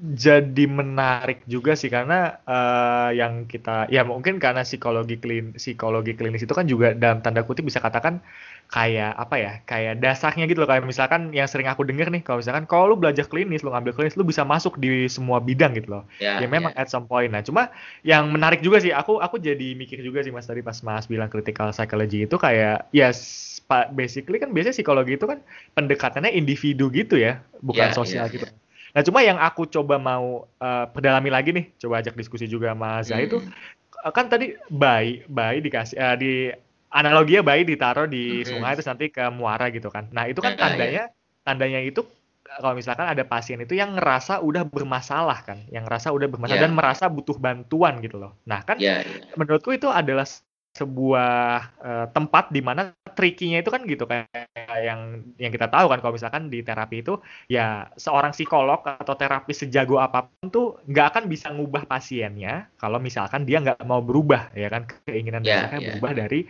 jadi 0.00 0.64
menarik 0.64 1.44
juga 1.44 1.76
sih 1.76 1.92
karena 1.92 2.40
uh, 2.48 3.12
yang 3.12 3.44
kita 3.44 3.84
ya 3.92 4.00
mungkin 4.00 4.40
karena 4.40 4.64
psikologi 4.64 5.20
klin 5.20 5.52
psikologi 5.52 6.16
klinis 6.16 6.40
itu 6.40 6.56
kan 6.56 6.64
juga 6.64 6.96
dalam 6.96 7.20
tanda 7.20 7.44
kutip 7.44 7.68
bisa 7.68 7.84
katakan 7.84 8.24
kayak 8.70 9.12
apa 9.12 9.34
ya 9.36 9.52
kayak 9.68 10.00
dasarnya 10.00 10.48
gitu 10.48 10.62
loh 10.62 10.70
kayak 10.70 10.86
misalkan 10.86 11.34
yang 11.36 11.50
sering 11.50 11.68
aku 11.68 11.84
dengar 11.84 12.08
nih 12.08 12.22
kalau 12.22 12.38
misalkan 12.38 12.64
kalau 12.70 12.94
lu 12.94 12.96
belajar 12.96 13.26
klinis 13.26 13.60
lu 13.60 13.74
ngambil 13.74 13.92
klinis 13.92 14.14
lu 14.14 14.22
bisa 14.22 14.46
masuk 14.46 14.78
di 14.78 15.10
semua 15.10 15.42
bidang 15.42 15.74
gitu 15.74 16.00
loh 16.00 16.02
ya, 16.22 16.38
ya 16.38 16.46
memang 16.46 16.72
ya. 16.72 16.80
at 16.80 16.88
some 16.88 17.04
point 17.10 17.28
nah 17.34 17.42
cuma 17.42 17.68
yang 18.06 18.30
menarik 18.30 18.62
juga 18.62 18.78
sih 18.78 18.94
aku 18.94 19.18
aku 19.18 19.42
jadi 19.42 19.74
mikir 19.74 20.00
juga 20.00 20.22
sih 20.22 20.30
mas 20.30 20.46
tadi 20.46 20.62
pas 20.62 20.78
mas 20.86 21.04
bilang 21.10 21.26
critical 21.26 21.74
psychology 21.74 22.24
itu 22.24 22.36
kayak 22.38 22.88
ya 22.94 23.10
yes, 23.10 23.49
pak 23.70 23.94
basically 23.94 24.42
kan 24.42 24.50
biasanya 24.50 24.74
psikologi 24.74 25.14
itu 25.14 25.30
kan 25.30 25.38
pendekatannya 25.78 26.34
individu 26.34 26.90
gitu 26.90 27.14
ya, 27.14 27.38
bukan 27.62 27.86
yeah, 27.86 27.94
sosial 27.94 28.26
yeah, 28.26 28.34
gitu. 28.34 28.46
Yeah. 28.50 28.58
Nah, 28.90 29.02
cuma 29.06 29.22
yang 29.22 29.38
aku 29.38 29.70
coba 29.70 30.02
mau 30.02 30.50
uh, 30.58 30.90
perdalami 30.90 31.30
lagi 31.30 31.54
nih, 31.54 31.70
coba 31.78 32.02
ajak 32.02 32.18
diskusi 32.18 32.50
juga 32.50 32.74
sama 32.74 32.98
Zah 33.06 33.22
itu 33.22 33.38
hmm. 33.38 34.10
kan 34.10 34.26
tadi 34.26 34.58
bayi 34.66 35.22
bayi 35.30 35.62
dikasih 35.62 35.94
uh, 35.94 36.18
di 36.18 36.50
analoginya 36.90 37.46
bayi 37.46 37.62
ditaruh 37.62 38.10
di 38.10 38.42
hmm. 38.42 38.50
sungai 38.50 38.74
terus 38.74 38.90
nanti 38.90 39.06
ke 39.14 39.22
muara 39.30 39.70
gitu 39.70 39.86
kan. 39.94 40.10
Nah, 40.10 40.26
itu 40.26 40.42
kan 40.42 40.58
iya. 40.58 40.60
tandanya 40.60 41.04
tandanya 41.46 41.80
itu 41.86 42.02
kalau 42.50 42.74
misalkan 42.74 43.06
ada 43.06 43.22
pasien 43.22 43.62
itu 43.62 43.78
yang 43.78 43.94
ngerasa 43.94 44.42
udah 44.42 44.66
bermasalah 44.66 45.38
kan, 45.46 45.62
yang 45.70 45.86
ngerasa 45.86 46.10
udah 46.10 46.26
bermasalah 46.26 46.58
yeah. 46.58 46.66
dan 46.66 46.74
merasa 46.74 47.06
butuh 47.06 47.38
bantuan 47.38 48.02
gitu 48.02 48.18
loh. 48.18 48.34
Nah, 48.42 48.66
kan 48.66 48.82
yeah, 48.82 49.06
yeah. 49.06 49.38
menurutku 49.38 49.70
itu 49.70 49.86
adalah 49.86 50.26
sebuah 50.70 51.42
uh, 51.78 52.06
tempat 52.10 52.50
di 52.50 52.58
mana 52.58 52.90
trikinya 53.20 53.60
itu 53.60 53.68
kan 53.74 53.82
gitu 53.84 54.04
kayak 54.08 54.48
yang 54.88 55.00
yang 55.36 55.52
kita 55.52 55.68
tahu 55.68 55.86
kan 55.92 55.98
kalau 56.00 56.14
misalkan 56.16 56.48
di 56.48 56.64
terapi 56.64 57.04
itu 57.04 57.12
ya 57.52 57.92
seorang 58.00 58.32
psikolog 58.32 58.80
atau 58.80 59.14
terapis 59.20 59.56
sejago 59.62 60.00
apa 60.00 60.18
pun 60.32 60.48
tuh 60.48 60.66
nggak 60.88 61.06
akan 61.12 61.24
bisa 61.32 61.46
ngubah 61.52 61.84
pasiennya 61.92 62.72
kalau 62.80 62.96
misalkan 62.96 63.44
dia 63.48 63.60
nggak 63.60 63.84
mau 63.84 64.00
berubah 64.00 64.42
ya 64.56 64.72
kan 64.72 64.82
keinginan 65.04 65.44
Ya, 65.44 65.52
dasarnya 65.52 65.80
ya. 65.80 65.88
berubah 65.92 66.12
dari 66.16 66.40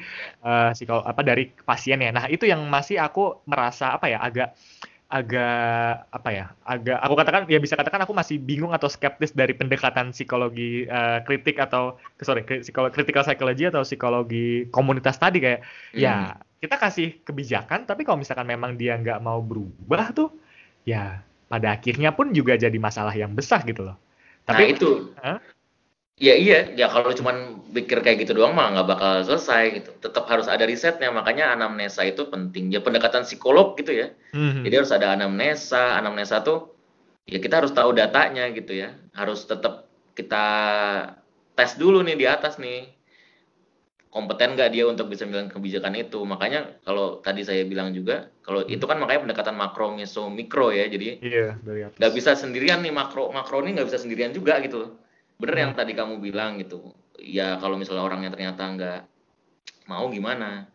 eh 0.46 0.70
psikolog 0.76 1.04
apa 1.11 1.20
dari 1.26 1.42
pasiennya. 1.68 2.11
Nah, 2.16 2.24
itu 2.30 2.44
yang 2.46 2.62
masih 2.70 2.96
aku 3.02 3.20
merasa 3.50 3.85
apa 3.98 4.06
ya 4.12 4.18
agak 4.22 4.48
agak 5.11 6.06
apa 6.14 6.28
ya 6.30 6.44
agak 6.62 6.96
aku 7.02 7.14
katakan 7.18 7.42
ya 7.50 7.59
bisa 7.59 7.74
katakan 7.74 8.06
aku 8.06 8.14
masih 8.14 8.38
bingung 8.38 8.70
atau 8.70 8.87
skeptis 8.87 9.35
dari 9.35 9.59
pendekatan 9.59 10.14
psikologi 10.14 10.87
eh, 10.87 11.18
kritik 11.26 11.59
atau 11.59 11.98
sorry 12.22 12.46
kri- 12.46 12.62
psikolo- 12.62 12.94
critical 12.94 13.26
psychology 13.26 13.66
atau 13.66 13.83
psikologi 13.83 14.70
komunitas 14.70 15.18
tadi 15.18 15.42
kayak 15.42 15.61
ya 15.98 16.38
kita 16.60 16.76
kasih 16.76 17.24
kebijakan 17.24 17.88
tapi 17.88 18.04
kalau 18.04 18.20
misalkan 18.20 18.46
memang 18.46 18.76
dia 18.76 18.94
nggak 19.00 19.18
mau 19.24 19.40
berubah 19.40 20.12
tuh 20.12 20.30
ya 20.84 21.24
pada 21.48 21.74
akhirnya 21.74 22.12
pun 22.14 22.30
juga 22.30 22.54
jadi 22.54 22.76
masalah 22.76 23.16
yang 23.16 23.32
besar 23.32 23.64
gitu 23.64 23.82
loh 23.88 23.96
Nah 24.50 24.58
tapi 24.58 24.74
itu, 24.74 25.14
Hah? 25.22 25.38
ya 26.18 26.34
iya, 26.34 26.66
ya 26.74 26.90
kalau 26.90 27.14
cuman 27.14 27.62
pikir 27.70 28.02
kayak 28.02 28.26
gitu 28.26 28.34
doang 28.34 28.58
mah 28.58 28.74
nggak 28.74 28.88
bakal 28.90 29.12
selesai 29.22 29.62
gitu. 29.78 29.90
Tetap 30.02 30.26
harus 30.26 30.50
ada 30.50 30.66
risetnya, 30.66 31.14
makanya 31.14 31.54
anamnesa 31.54 32.02
itu 32.02 32.26
penting. 32.26 32.74
Ya 32.74 32.82
pendekatan 32.82 33.22
psikolog 33.22 33.78
gitu 33.78 33.94
ya. 33.94 34.10
Mhm. 34.34 34.66
Jadi 34.66 34.74
harus 34.74 34.90
ada 34.90 35.14
anamnesa. 35.14 35.94
Anamnesa 36.02 36.42
tuh 36.42 36.74
ya 37.30 37.38
kita 37.38 37.62
harus 37.62 37.70
tahu 37.70 37.94
datanya 37.94 38.50
gitu 38.50 38.74
ya. 38.74 38.90
Harus 39.14 39.46
tetap 39.46 39.86
kita 40.18 40.46
tes 41.54 41.78
dulu 41.78 42.02
nih 42.02 42.18
di 42.18 42.26
atas 42.26 42.58
nih. 42.58 42.90
Kompeten 44.10 44.58
nggak 44.58 44.70
dia 44.74 44.84
untuk 44.90 45.06
bisa 45.06 45.22
bilang 45.26 45.46
kebijakan 45.46 45.94
itu. 45.94 46.18
Makanya 46.26 46.82
kalau 46.82 47.22
tadi 47.22 47.46
saya 47.46 47.62
bilang 47.62 47.94
juga, 47.94 48.26
kalau 48.42 48.66
itu 48.66 48.82
kan 48.90 48.98
makanya 48.98 49.30
pendekatan 49.30 49.54
makro, 49.54 49.94
meso, 49.94 50.26
mikro 50.26 50.74
ya. 50.74 50.86
Jadi 50.90 51.22
nggak 51.98 52.12
bisa 52.16 52.32
sendirian 52.34 52.80
nih 52.84 52.92
makro 52.94 53.28
makro 53.32 53.60
ini 53.62 53.76
nggak 53.76 53.88
bisa 53.92 54.00
sendirian 54.00 54.32
juga 54.32 54.58
gitu 54.64 54.96
bener 55.40 55.56
yang 55.56 55.72
Hmm. 55.72 55.80
tadi 55.80 55.92
kamu 55.96 56.20
bilang 56.20 56.60
gitu 56.60 56.92
ya 57.20 57.56
kalau 57.60 57.76
misalnya 57.80 58.04
orangnya 58.04 58.30
ternyata 58.32 58.62
nggak 58.76 59.00
mau 59.90 60.06
gimana 60.12 60.68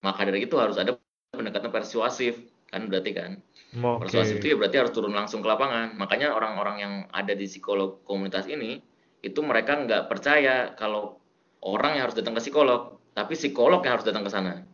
maka 0.00 0.20
dari 0.28 0.44
itu 0.48 0.56
harus 0.56 0.76
ada 0.80 0.96
pendekatan 1.32 1.70
persuasif 1.72 2.40
kan 2.72 2.88
berarti 2.88 3.10
kan 3.12 3.30
Oke. 3.76 4.08
persuasif 4.08 4.40
itu 4.40 4.52
ya 4.52 4.56
berarti 4.56 4.76
harus 4.80 4.92
turun 4.96 5.12
langsung 5.12 5.44
ke 5.44 5.48
lapangan 5.48 5.94
makanya 6.00 6.32
orang-orang 6.32 6.76
yang 6.80 6.94
ada 7.12 7.32
di 7.36 7.46
psikolog 7.46 8.00
komunitas 8.08 8.48
ini 8.48 8.80
itu 9.20 9.40
mereka 9.44 9.76
nggak 9.76 10.08
percaya 10.08 10.72
kalau 10.80 11.19
orang 11.64 11.96
yang 11.96 12.08
harus 12.08 12.16
datang 12.16 12.36
ke 12.36 12.42
psikolog 12.42 12.96
tapi 13.12 13.36
psikolog 13.36 13.80
yang 13.84 14.00
harus 14.00 14.06
datang 14.06 14.24
ke 14.24 14.32
sana 14.32 14.64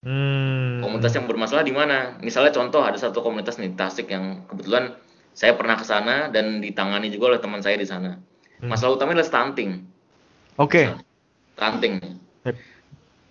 Hmm. 0.00 0.80
komunitas 0.80 1.12
yang 1.12 1.28
bermasalah 1.28 1.60
di 1.60 1.76
mana? 1.76 2.16
Misalnya 2.24 2.56
contoh 2.56 2.80
ada 2.80 2.96
satu 2.96 3.20
komunitas 3.20 3.60
nih 3.60 3.76
Tasik 3.76 4.08
yang 4.08 4.48
kebetulan 4.48 4.96
saya 5.36 5.52
pernah 5.52 5.76
ke 5.76 5.84
sana 5.84 6.32
dan 6.32 6.64
ditangani 6.64 7.12
juga 7.12 7.36
oleh 7.36 7.40
teman 7.40 7.60
saya 7.60 7.76
di 7.76 7.84
sana. 7.84 8.16
Hmm. 8.64 8.72
Masalah 8.72 8.96
utamanya 8.96 9.20
adalah 9.20 9.28
stunting. 9.28 9.84
Oke. 10.56 10.88
Stunting. 11.52 12.00
Yep. 12.48 12.56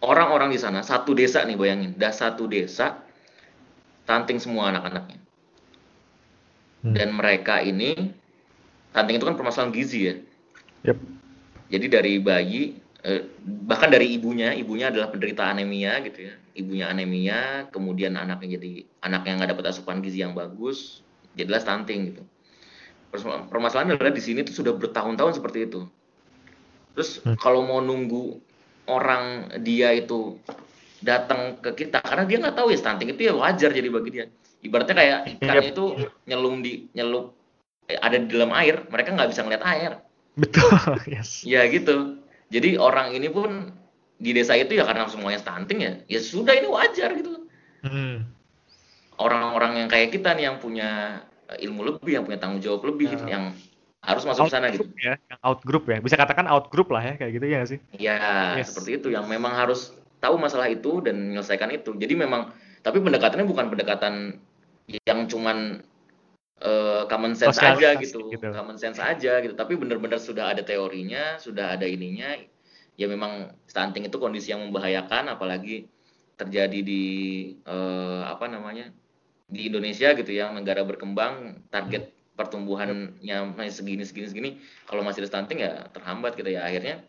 Orang-orang 0.05 0.53
di 0.53 0.61
sana 0.61 0.85
satu 0.85 1.17
desa 1.17 1.41
nih 1.41 1.57
bayangin, 1.57 1.97
dah 1.97 2.13
satu 2.13 2.45
desa 2.45 3.01
stunting 4.05 4.37
semua 4.37 4.69
anak-anaknya. 4.69 5.17
Hmm. 6.85 6.93
Dan 6.93 7.17
mereka 7.17 7.65
ini 7.65 8.13
stunting 8.93 9.17
itu 9.17 9.25
kan 9.25 9.33
permasalahan 9.33 9.73
gizi 9.73 9.99
ya. 10.05 10.15
Yep. 10.93 10.97
Jadi 11.73 11.85
dari 11.89 12.13
bayi 12.21 12.77
eh, 13.03 13.23
bahkan 13.65 13.87
dari 13.91 14.11
ibunya, 14.15 14.51
ibunya 14.51 14.91
adalah 14.91 15.07
penderita 15.11 15.47
anemia 15.47 15.99
gitu 16.03 16.29
ya. 16.29 16.33
Ibunya 16.55 16.85
anemia, 16.91 17.69
kemudian 17.71 18.19
anaknya 18.19 18.59
jadi 18.59 18.83
anak 19.03 19.21
yang 19.27 19.35
nggak 19.39 19.51
dapat 19.55 19.65
asupan 19.71 20.03
gizi 20.03 20.19
yang 20.19 20.35
bagus, 20.35 20.99
jadilah 21.35 21.61
stunting 21.63 22.13
gitu. 22.13 22.23
Permas- 23.09 23.47
Permasalahannya 23.49 23.95
adalah 23.97 24.13
di 24.13 24.21
sini 24.21 24.43
tuh 24.43 24.53
sudah 24.53 24.73
bertahun-tahun 24.75 25.39
seperti 25.39 25.65
itu. 25.71 25.87
Terus 26.93 27.23
Hmm. 27.23 27.39
kalau 27.39 27.63
mau 27.63 27.79
nunggu 27.79 28.37
orang 28.89 29.55
dia 29.63 29.95
itu 29.95 30.35
datang 30.99 31.55
ke 31.63 31.71
kita 31.85 32.03
karena 32.03 32.27
dia 32.27 32.37
nggak 32.43 32.55
tahu 32.59 32.75
ya 32.75 32.77
stunting 32.77 33.15
itu 33.15 33.31
ya 33.31 33.33
wajar 33.37 33.71
jadi 33.71 33.87
bagi 33.87 34.09
dia. 34.11 34.25
Ibaratnya 34.59 34.95
kayak 34.97 35.19
ikannya 35.39 35.63
Yep. 35.63 35.71
itu 35.71 35.85
nyelum 36.27 36.55
di 36.59 36.91
nyelup 36.91 37.31
eh, 37.87 37.95
ada 37.97 38.19
di 38.19 38.27
dalam 38.29 38.51
air, 38.53 38.83
mereka 38.91 39.15
nggak 39.15 39.29
bisa 39.31 39.41
ngeliat 39.47 39.63
air. 39.63 39.91
Betul. 40.35 40.67
Yes. 41.09 41.41
Ya 41.47 41.63
gitu. 41.71 42.19
Jadi 42.49 42.75
orang 42.81 43.13
ini 43.13 43.29
pun 43.29 43.69
di 44.19 44.35
desa 44.35 44.57
itu 44.57 44.75
ya 44.75 44.83
karena 44.83 45.07
semuanya 45.07 45.39
stunting 45.39 45.79
ya, 45.79 45.93
ya 46.11 46.19
sudah 46.19 46.53
ini 46.57 46.67
wajar 46.67 47.13
gitu. 47.15 47.47
Hmm. 47.85 48.27
Orang-orang 49.15 49.85
yang 49.85 49.89
kayak 49.91 50.11
kita 50.15 50.35
nih 50.35 50.51
yang 50.51 50.57
punya 50.59 51.21
eh, 51.49 51.63
ilmu 51.65 51.81
lebih, 51.87 52.19
yang 52.19 52.25
punya 52.27 52.39
tanggung 52.41 52.59
jawab 52.59 52.83
lebih, 52.89 53.15
Ya. 53.15 53.39
yang 53.39 53.43
harus 53.99 54.23
masuk 54.23 54.47
ke 54.47 54.53
sana 54.53 54.71
gitu. 54.71 54.87
Ya, 54.99 55.19
yang 55.27 55.39
outgroup 55.43 55.87
ya. 55.87 55.99
Bisa 55.99 56.15
katakan 56.15 56.47
outgroup 56.47 56.87
lah 56.91 57.03
ya 57.03 57.13
kayak 57.19 57.31
gitu 57.35 57.45
ya 57.47 57.59
sih? 57.67 57.79
Ya 57.99 58.19
Yes. 58.59 58.71
seperti 58.71 58.99
itu 58.99 59.07
yang 59.11 59.27
memang 59.27 59.55
harus 59.55 59.91
tahu 60.23 60.35
masalah 60.39 60.67
itu 60.71 60.99
dan 61.03 61.31
menyelesaikan 61.31 61.71
itu. 61.71 61.95
Jadi 61.95 62.15
memang 62.15 62.51
tapi 62.79 63.03
pendekatannya 63.03 63.43
bukan 63.47 63.67
pendekatan 63.71 64.39
yang 64.87 65.27
cuman 65.27 65.83
eh, 66.59 67.03
common 67.07 67.33
sense 67.35 67.59
aja 67.59 67.95
Sosialisasi 67.95 68.03
gitu, 68.05 68.19
gitu. 68.31 68.47
common 68.51 68.77
sense 68.77 68.99
aja 68.99 69.39
gitu. 69.39 69.53
Tapi 69.55 69.73
benar-benar 69.79 70.19
sudah 70.19 70.51
ada 70.51 70.63
teorinya, 70.63 71.39
sudah 71.39 71.75
ada 71.75 71.87
ininya. 71.87 72.35
Ya 72.99 73.07
memang 73.07 73.55
stunting 73.67 74.11
itu 74.11 74.19
kondisi 74.19 74.51
yang 74.51 74.67
membahayakan, 74.67 75.31
apalagi 75.31 75.87
terjadi 76.35 76.79
di 76.83 77.03
eh, 77.63 78.21
apa 78.27 78.47
namanya 78.47 78.91
di 79.49 79.71
Indonesia 79.71 80.13
gitu 80.13 80.31
ya, 80.31 80.51
negara 80.51 80.85
berkembang, 80.85 81.65
target 81.73 82.13
pertumbuhannya 82.39 83.19
masih 83.59 83.83
segini 83.83 84.03
segini 84.07 84.27
segini. 84.31 84.49
Kalau 84.87 85.03
masih 85.03 85.27
ada 85.27 85.29
stunting 85.35 85.59
ya 85.59 85.91
terhambat 85.91 86.39
gitu 86.39 86.47
ya. 86.55 86.63
Akhirnya 86.63 87.03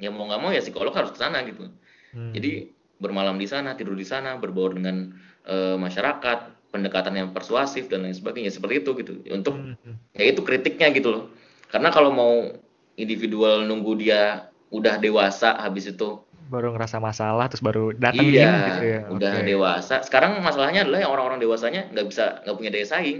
ya 0.00 0.08
mau 0.08 0.24
nggak 0.24 0.40
mau 0.40 0.50
ya 0.50 0.64
psikolog 0.64 0.96
harus 0.96 1.12
ke 1.12 1.18
sana 1.20 1.44
gitu. 1.44 1.68
Hmm. 2.16 2.32
Jadi 2.32 2.72
bermalam 3.02 3.36
di 3.36 3.44
sana, 3.44 3.76
tidur 3.76 3.98
di 3.98 4.06
sana, 4.06 4.38
berbaur 4.38 4.78
dengan 4.78 5.12
eh, 5.44 5.76
masyarakat, 5.76 6.53
pendekatan 6.74 7.14
yang 7.14 7.30
persuasif 7.30 7.86
dan 7.86 8.02
lain 8.02 8.18
sebagainya 8.18 8.50
seperti 8.50 8.82
itu 8.82 8.90
gitu. 8.98 9.12
Untuk 9.30 9.54
Hmm, 9.54 9.78
hmm. 9.78 10.18
ya 10.18 10.34
itu 10.34 10.42
kritiknya 10.42 10.90
gitu 10.90 11.14
loh. 11.14 11.24
Karena 11.70 11.94
kalau 11.94 12.10
mau 12.10 12.50
individual 12.98 13.62
nunggu 13.62 13.94
dia 14.02 14.50
udah 14.74 14.98
dewasa 14.98 15.54
habis 15.62 15.86
itu 15.86 16.18
baru 16.44 16.76
ngerasa 16.76 17.00
masalah 17.00 17.48
terus 17.48 17.64
baru 17.64 17.96
datengin 17.96 18.36
iya 18.36 18.52
gitu 18.68 18.84
ya. 18.84 19.00
udah 19.08 19.32
Oke. 19.40 19.46
dewasa. 19.48 19.94
Sekarang 20.04 20.36
masalahnya 20.44 20.84
adalah 20.84 21.00
yang 21.00 21.12
orang-orang 21.14 21.40
dewasanya 21.40 21.88
nggak 21.94 22.06
bisa 22.10 22.44
nggak 22.44 22.56
punya 22.58 22.70
daya 22.74 22.86
saing. 22.86 23.18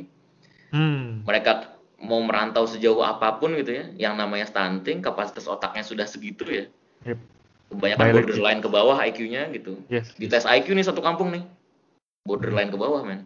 Hmm. 0.75 1.25
Mereka 1.25 1.73
mau 2.05 2.21
merantau 2.21 2.69
sejauh 2.69 3.01
apa 3.01 3.41
pun 3.41 3.57
gitu 3.57 3.73
ya, 3.81 3.85
yang 3.97 4.15
namanya 4.21 4.45
stunting, 4.45 5.01
kapasitas 5.01 5.49
otaknya 5.49 5.81
sudah 5.81 6.05
segitu 6.05 6.45
ya. 6.45 6.65
Yep. 7.09 7.19
Kebanyakan 7.73 8.07
borderline 8.13 8.61
ke 8.61 8.69
bawah 8.69 8.97
IQ-nya 9.09 9.49
gitu. 9.57 9.81
Yes. 9.89 10.13
Di 10.21 10.29
tes 10.29 10.45
IQ 10.45 10.77
nih 10.77 10.85
satu 10.85 11.01
kampung 11.01 11.33
nih, 11.33 11.43
borderline 12.29 12.69
ke 12.69 12.77
bawah 12.77 13.01
men. 13.03 13.25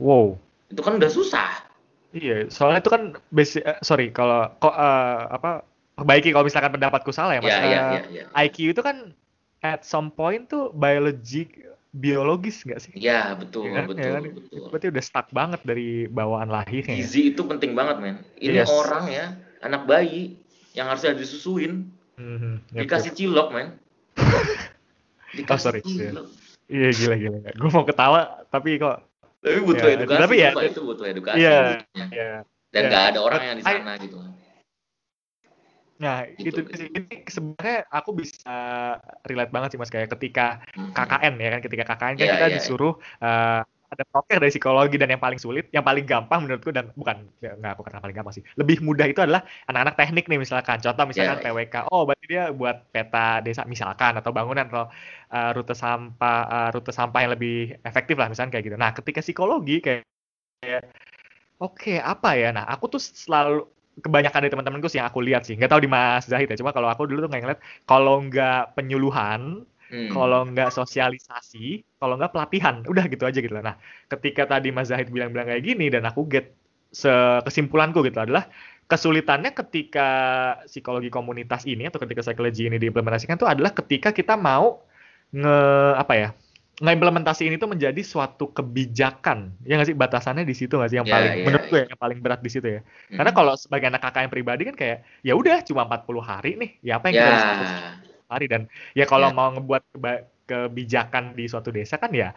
Wow. 0.00 0.40
Itu 0.72 0.80
kan 0.80 0.96
udah 0.96 1.12
susah. 1.12 1.68
Iya, 2.10 2.50
soalnya 2.50 2.82
itu 2.82 2.90
kan 2.90 3.02
basic 3.30 3.62
eh, 3.62 3.78
sorry 3.86 4.10
kalau 4.10 4.50
kok 4.58 4.74
eh, 4.74 5.20
apa 5.30 5.62
perbaiki 5.94 6.34
kalau 6.34 6.48
misalkan 6.48 6.74
pendapatku 6.74 7.12
salah 7.14 7.38
ya 7.38 7.44
Mas. 7.44 7.54
Eh, 7.54 7.70
ya, 7.70 7.82
ya. 8.10 8.24
IQ 8.34 8.74
itu 8.74 8.82
kan 8.82 9.12
at 9.60 9.84
some 9.86 10.10
point 10.10 10.48
tuh 10.48 10.72
biologi 10.74 11.46
biologis 11.92 12.64
nggak 12.66 12.80
sih? 12.82 12.92
Ya, 12.96 13.34
betul, 13.34 13.70
Ya 13.70 13.82
kan? 13.82 13.86
betul, 13.90 14.02
Ya 14.02 14.10
kan? 14.14 14.22
betul. 14.32 14.66
Berarti 14.70 14.86
udah 14.90 15.02
stuck 15.04 15.26
banget 15.30 15.60
dari 15.66 16.06
bawaan 16.06 16.50
lahirnya. 16.50 16.94
ya? 16.96 17.02
Gizi 17.02 17.34
itu 17.34 17.42
penting 17.46 17.74
banget, 17.74 17.98
men. 17.98 18.16
Ini 18.38 18.62
Yes. 18.62 18.70
orang 18.70 19.04
ya, 19.10 19.26
anak 19.62 19.86
bayi 19.90 20.38
yang 20.74 20.86
harusnya 20.86 21.18
disusuin, 21.18 21.90
Mhm, 22.14 22.62
yep, 22.74 22.86
dikasih 22.86 23.10
yep. 23.10 23.18
cilok, 23.18 23.48
men. 23.50 23.68
Dikasih 25.38 25.62
sorry, 25.62 25.80
cilok. 25.82 26.26
Iya 26.70 26.88
gila 26.94 27.14
gila. 27.18 27.38
Gue 27.58 27.70
mau 27.74 27.82
ketawa 27.82 28.46
tapi 28.46 28.78
kok 28.78 29.09
Tapi 29.40 29.58
butuh 29.64 29.88
Ya, 29.88 29.96
edukasi, 29.96 30.20
tapi 30.20 30.34
ya- 30.36 30.52
itu 30.52 30.80
butuh 30.84 31.06
edukasi. 31.08 31.38
Iya. 31.40 31.56
butuhnya. 31.80 32.06
ya. 32.12 32.32
Dan 32.70 32.82
ya. 32.84 32.88
nggak 32.92 33.04
ada 33.08 33.18
orang 33.24 33.42
yang 33.42 33.56
di 33.56 33.64
I- 33.64 33.72
sana 33.72 33.92
gitu. 33.96 34.16
Nah, 36.00 36.24
Gitu. 36.32 36.64
itu 36.64 36.88
ini 36.96 37.28
sebenarnya 37.28 37.84
aku 37.92 38.10
bisa 38.16 38.56
relate 39.20 39.52
banget 39.52 39.76
sih 39.76 39.78
Mas 39.80 39.92
kayak 39.92 40.08
ketika 40.16 40.64
Mhm. 40.72 40.96
KKN 40.96 41.34
ya 41.36 41.48
kan 41.52 41.60
ketika 41.60 41.84
KKN 41.84 42.14
kan 42.16 42.24
Iya, 42.24 42.34
kita 42.36 42.46
iya, 42.48 42.56
disuruh 42.56 42.94
eh, 43.20 43.60
ada 43.90 44.04
proker 44.06 44.38
dari 44.38 44.50
psikologi 44.54 44.96
dan 45.02 45.10
yang 45.10 45.18
paling 45.22 45.40
sulit, 45.42 45.66
yang 45.74 45.82
paling 45.82 46.06
gampang 46.06 46.46
menurutku 46.46 46.70
dan 46.70 46.94
bukan 46.94 47.26
ya, 47.42 47.58
nggak 47.58 47.70
aku 47.74 47.82
katakan 47.86 48.02
paling 48.06 48.16
gampang 48.22 48.34
sih. 48.38 48.44
Lebih 48.54 48.76
mudah 48.86 49.06
itu 49.10 49.18
adalah 49.18 49.42
anak-anak 49.66 49.94
teknik 49.98 50.24
nih 50.30 50.38
misalkan. 50.38 50.78
Contoh 50.78 51.04
misalkan 51.10 51.36
Iya, 51.38 51.42
iya. 51.42 51.50
PWK. 51.50 51.74
Oh, 51.90 52.02
berarti 52.06 52.26
dia 52.30 52.44
buat 52.54 52.76
peta 52.94 53.42
desa 53.42 53.62
misalkan 53.66 54.12
atau 54.18 54.30
bangunan 54.30 54.64
atau 54.70 54.84
eh, 55.34 55.50
rute 55.56 55.74
sampah 55.74 56.36
eh, 56.54 56.68
rute 56.74 56.92
sampah 56.94 57.18
yang 57.26 57.32
lebih 57.34 57.52
efektif 57.82 58.14
lah 58.14 58.26
misalkan 58.30 58.52
kayak 58.54 58.64
gitu. 58.70 58.76
Nah, 58.78 58.90
ketika 58.94 59.20
psikologi 59.26 59.82
kayak 59.82 60.00
kayak, 60.62 60.82
oke 61.62 61.92
apa 62.02 62.28
ya? 62.40 62.48
Nah, 62.56 62.64
aku 62.72 62.84
tuh 62.94 63.00
selalu 63.02 63.66
kebanyakan 64.04 64.40
dari 64.46 64.52
teman-temanku 64.54 64.88
sih 64.88 64.98
yang 65.02 65.08
aku 65.10 65.20
lihat 65.24 65.42
sih. 65.46 65.54
Nggak 65.58 65.70
tahu 65.72 65.82
di 65.84 65.90
Mas 65.90 66.24
Zahid 66.30 66.48
ya. 66.52 66.56
Cuma 66.60 66.72
kalau 66.76 66.88
aku 66.92 67.04
dulu 67.10 67.26
tuh 67.26 67.30
nggak 67.30 67.42
ngeliat 67.44 67.60
kalau 67.88 68.16
nggak 68.26 68.76
penyuluhan 68.78 69.66
hmm. 69.90 70.10
kalau 70.14 70.46
nggak 70.46 70.70
sosialisasi, 70.70 71.84
kalau 71.98 72.16
nggak 72.16 72.32
pelatihan, 72.32 72.80
udah 72.86 73.04
gitu 73.10 73.26
aja 73.26 73.38
gitu. 73.42 73.52
Nah, 73.58 73.76
ketika 74.08 74.46
tadi 74.46 74.70
Mas 74.70 74.88
Zahid 74.88 75.10
bilang-bilang 75.10 75.50
kayak 75.50 75.66
gini 75.66 75.90
dan 75.90 76.06
aku 76.06 76.24
get 76.30 76.54
kesimpulanku 77.46 78.02
gitu 78.02 78.18
adalah 78.18 78.50
kesulitannya 78.90 79.54
ketika 79.54 80.08
psikologi 80.66 81.06
komunitas 81.06 81.62
ini 81.62 81.86
atau 81.86 82.02
ketika 82.02 82.26
psikologi 82.26 82.66
ini 82.66 82.82
diimplementasikan 82.82 83.38
itu 83.38 83.46
adalah 83.46 83.70
ketika 83.70 84.10
kita 84.10 84.34
mau 84.34 84.82
nge 85.30 85.58
apa 85.94 86.14
ya 86.18 86.28
ngeimplementasi 86.82 87.46
ini 87.46 87.60
tuh 87.60 87.70
menjadi 87.70 88.02
suatu 88.02 88.50
kebijakan 88.50 89.54
ya 89.62 89.78
nggak 89.78 89.94
sih 89.94 89.96
batasannya 89.96 90.42
di 90.42 90.56
situ 90.58 90.74
nggak 90.74 90.90
sih 90.90 90.98
yang 90.98 91.06
yeah, 91.06 91.14
paling 91.14 91.30
yeah, 91.30 91.46
menurut 91.46 91.66
gue 91.70 91.78
yeah. 91.78 91.88
yang 91.92 92.00
paling 92.00 92.18
berat 92.18 92.40
di 92.42 92.50
situ 92.50 92.66
ya 92.66 92.80
mm. 92.82 93.20
karena 93.20 93.32
kalau 93.36 93.52
sebagai 93.54 93.86
anak 93.92 94.02
kakak 94.02 94.26
yang 94.26 94.32
pribadi 94.32 94.62
kan 94.66 94.74
kayak 94.74 94.98
ya 95.22 95.38
udah 95.38 95.62
cuma 95.62 95.86
40 95.86 96.18
hari 96.24 96.52
nih 96.58 96.70
ya 96.82 96.98
apa 96.98 97.04
yang 97.12 97.14
yeah. 97.14 97.28
kita 97.30 97.46
harus 97.46 97.72
hari 98.30 98.46
dan 98.46 98.70
ya 98.94 99.04
kalau 99.04 99.28
yeah. 99.28 99.36
mau 99.36 99.50
ngebuat 99.50 99.82
kebijakan 100.46 101.34
di 101.34 101.50
suatu 101.50 101.74
desa 101.74 101.98
kan 101.98 102.14
ya 102.14 102.30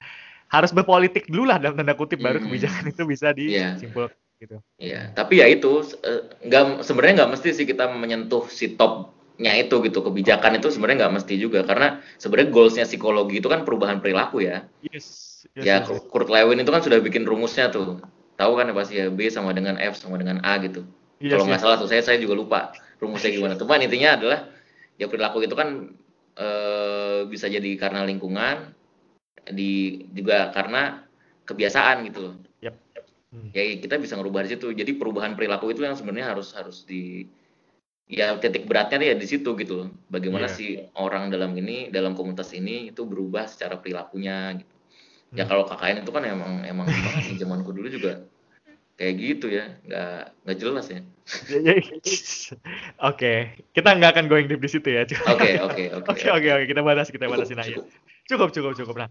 harus 0.50 0.70
berpolitik 0.70 1.30
dulu 1.30 1.50
lah 1.50 1.58
dalam 1.58 1.78
tanda 1.78 1.98
kutip 1.98 2.22
baru 2.22 2.42
kebijakan 2.42 2.94
itu 2.94 3.04
bisa 3.10 3.34
iya. 3.38 3.74
disimpulkan 3.74 4.18
gitu. 4.44 4.58
Iya, 4.78 5.16
tapi 5.16 5.40
ya 5.40 5.48
itu 5.48 5.82
eh, 6.04 6.22
nggak 6.46 6.84
sebenarnya 6.84 7.24
nggak 7.24 7.32
mesti 7.34 7.50
sih 7.56 7.66
kita 7.66 7.88
menyentuh 7.90 8.46
si 8.52 8.76
topnya 8.76 9.56
itu 9.56 9.80
gitu 9.82 10.04
kebijakan 10.04 10.60
itu 10.60 10.68
sebenarnya 10.70 11.08
nggak 11.08 11.16
mesti 11.24 11.34
juga 11.40 11.64
karena 11.64 12.04
sebenarnya 12.20 12.50
goalsnya 12.52 12.86
psikologi 12.86 13.40
itu 13.40 13.48
kan 13.48 13.64
perubahan 13.64 14.04
perilaku 14.04 14.44
ya. 14.44 14.68
Yes. 14.84 15.48
yes 15.56 15.64
ya 15.64 15.76
yes, 15.82 16.06
Kurt 16.12 16.28
Lewin 16.28 16.60
itu 16.60 16.70
kan 16.70 16.84
sudah 16.84 17.00
bikin 17.00 17.24
rumusnya 17.24 17.72
tuh, 17.72 18.04
tahu 18.36 18.54
kan 18.60 18.70
ya 18.70 18.76
pasti 18.76 18.94
ya 19.00 19.08
B 19.08 19.32
sama 19.32 19.56
dengan 19.56 19.80
F 19.80 19.98
sama 19.98 20.20
dengan 20.20 20.44
A 20.44 20.60
gitu. 20.60 20.84
Yes, 21.24 21.40
Kalau 21.40 21.48
nggak 21.48 21.62
yes. 21.62 21.66
salah 21.66 21.78
tuh 21.80 21.88
saya 21.88 22.04
saya 22.04 22.18
juga 22.20 22.36
lupa 22.36 22.60
rumusnya 23.00 23.32
gimana. 23.32 23.56
Cuman 23.56 23.80
intinya 23.80 24.20
adalah 24.20 24.52
ya 24.98 25.10
perilaku 25.10 25.44
itu 25.46 25.56
kan 25.58 25.94
e, 26.38 26.48
bisa 27.30 27.50
jadi 27.50 27.78
karena 27.78 28.06
lingkungan, 28.06 28.74
di 29.52 30.04
juga 30.16 30.54
karena 30.56 31.04
kebiasaan 31.44 32.08
gitu 32.08 32.20
loh 32.24 32.36
hmm. 33.34 33.50
ya 33.52 33.64
kita 33.82 33.98
bisa 33.98 34.16
ngerubah 34.16 34.46
di 34.46 34.56
situ 34.56 34.72
jadi 34.72 34.92
perubahan 34.96 35.34
perilaku 35.34 35.74
itu 35.74 35.84
yang 35.84 35.98
sebenarnya 35.98 36.32
harus 36.32 36.54
harus 36.56 36.86
di 36.88 37.28
ya 38.08 38.36
titik 38.38 38.70
beratnya 38.70 39.02
ya 39.02 39.16
di 39.18 39.28
situ 39.28 39.56
gitu 39.58 39.90
bagaimana 40.12 40.48
yeah. 40.48 40.56
si 40.56 40.66
orang 40.96 41.34
dalam 41.34 41.56
ini 41.58 41.90
dalam 41.90 42.14
komunitas 42.14 42.54
ini 42.54 42.94
itu 42.94 43.04
berubah 43.08 43.50
secara 43.50 43.80
perilakunya 43.82 44.62
gitu 44.62 44.76
ya 45.34 45.34
hmm. 45.34 45.40
ya 45.42 45.44
kalau 45.50 45.64
KKN 45.66 45.98
itu 46.06 46.12
kan 46.14 46.24
emang 46.24 46.54
emang 46.64 46.88
di 47.28 47.36
zamanku 47.36 47.74
dulu 47.74 47.90
juga 47.90 48.22
kayak 48.94 49.14
gitu 49.18 49.48
ya 49.50 49.74
nggak 49.90 50.22
nggak 50.46 50.58
jelas 50.62 50.86
ya, 50.94 51.02
oke 53.10 53.34
kita 53.74 53.90
nggak 53.96 54.12
akan 54.14 54.26
going 54.28 54.46
deep 54.46 54.62
di 54.62 54.70
situ 54.70 54.86
ya. 54.92 55.08
Oke 55.08 55.58
oke 55.66 55.84
oke 56.04 56.26
oke 56.30 56.50
oke. 56.52 56.66
kita 56.68 56.82
bahas 56.84 57.10
kita 57.10 57.26
bahasin 57.26 57.60
aja. 57.60 57.80
Cukup, 58.24 58.56
cukup, 58.56 58.72
cukup. 58.80 58.96
Nah, 59.04 59.10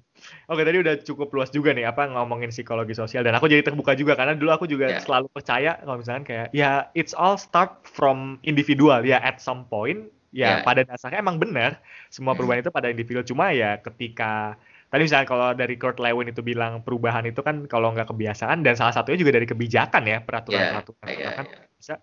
oke 0.49 0.63
tadi 0.65 0.81
udah 0.81 0.95
cukup 1.05 1.29
luas 1.37 1.53
juga 1.53 1.77
nih 1.77 1.85
apa 1.85 2.09
ngomongin 2.09 2.49
psikologi 2.49 2.97
sosial. 2.97 3.21
Dan 3.21 3.37
aku 3.37 3.45
jadi 3.49 3.61
terbuka 3.61 3.93
juga 3.93 4.17
karena 4.17 4.33
dulu 4.33 4.53
aku 4.53 4.65
juga 4.65 4.89
yeah. 4.89 5.03
selalu 5.05 5.29
percaya 5.29 5.77
kalau 5.85 6.01
misalkan 6.01 6.25
kayak 6.25 6.47
ya 6.57 6.89
it's 6.97 7.13
all 7.13 7.37
start 7.37 7.85
from 7.85 8.41
individual. 8.45 9.05
Ya 9.05 9.21
at 9.21 9.41
some 9.41 9.69
point 9.69 10.09
ya 10.33 10.61
yeah. 10.61 10.65
pada 10.65 10.85
dasarnya 10.89 11.21
emang 11.21 11.37
benar. 11.37 11.81
Semua 12.09 12.33
perubahan 12.33 12.65
itu 12.65 12.73
pada 12.73 12.89
individu 12.89 13.21
cuma 13.25 13.53
ya 13.53 13.81
ketika 13.81 14.57
tadi 14.93 15.09
misalnya 15.09 15.25
kalau 15.25 15.49
dari 15.57 15.81
Kurt 15.81 15.97
Lewin 15.97 16.29
itu 16.29 16.45
bilang 16.45 16.85
perubahan 16.85 17.25
itu 17.25 17.41
kan 17.41 17.65
kalau 17.65 17.97
nggak 17.97 18.13
kebiasaan 18.13 18.61
dan 18.61 18.77
salah 18.77 18.93
satunya 18.93 19.25
juga 19.25 19.41
dari 19.41 19.49
kebijakan 19.49 20.05
ya 20.05 20.21
peraturan-peraturan 20.21 21.09
yeah, 21.09 21.17
yeah, 21.17 21.33
kan 21.41 21.47
yeah. 21.49 21.67
bisa 21.81 21.95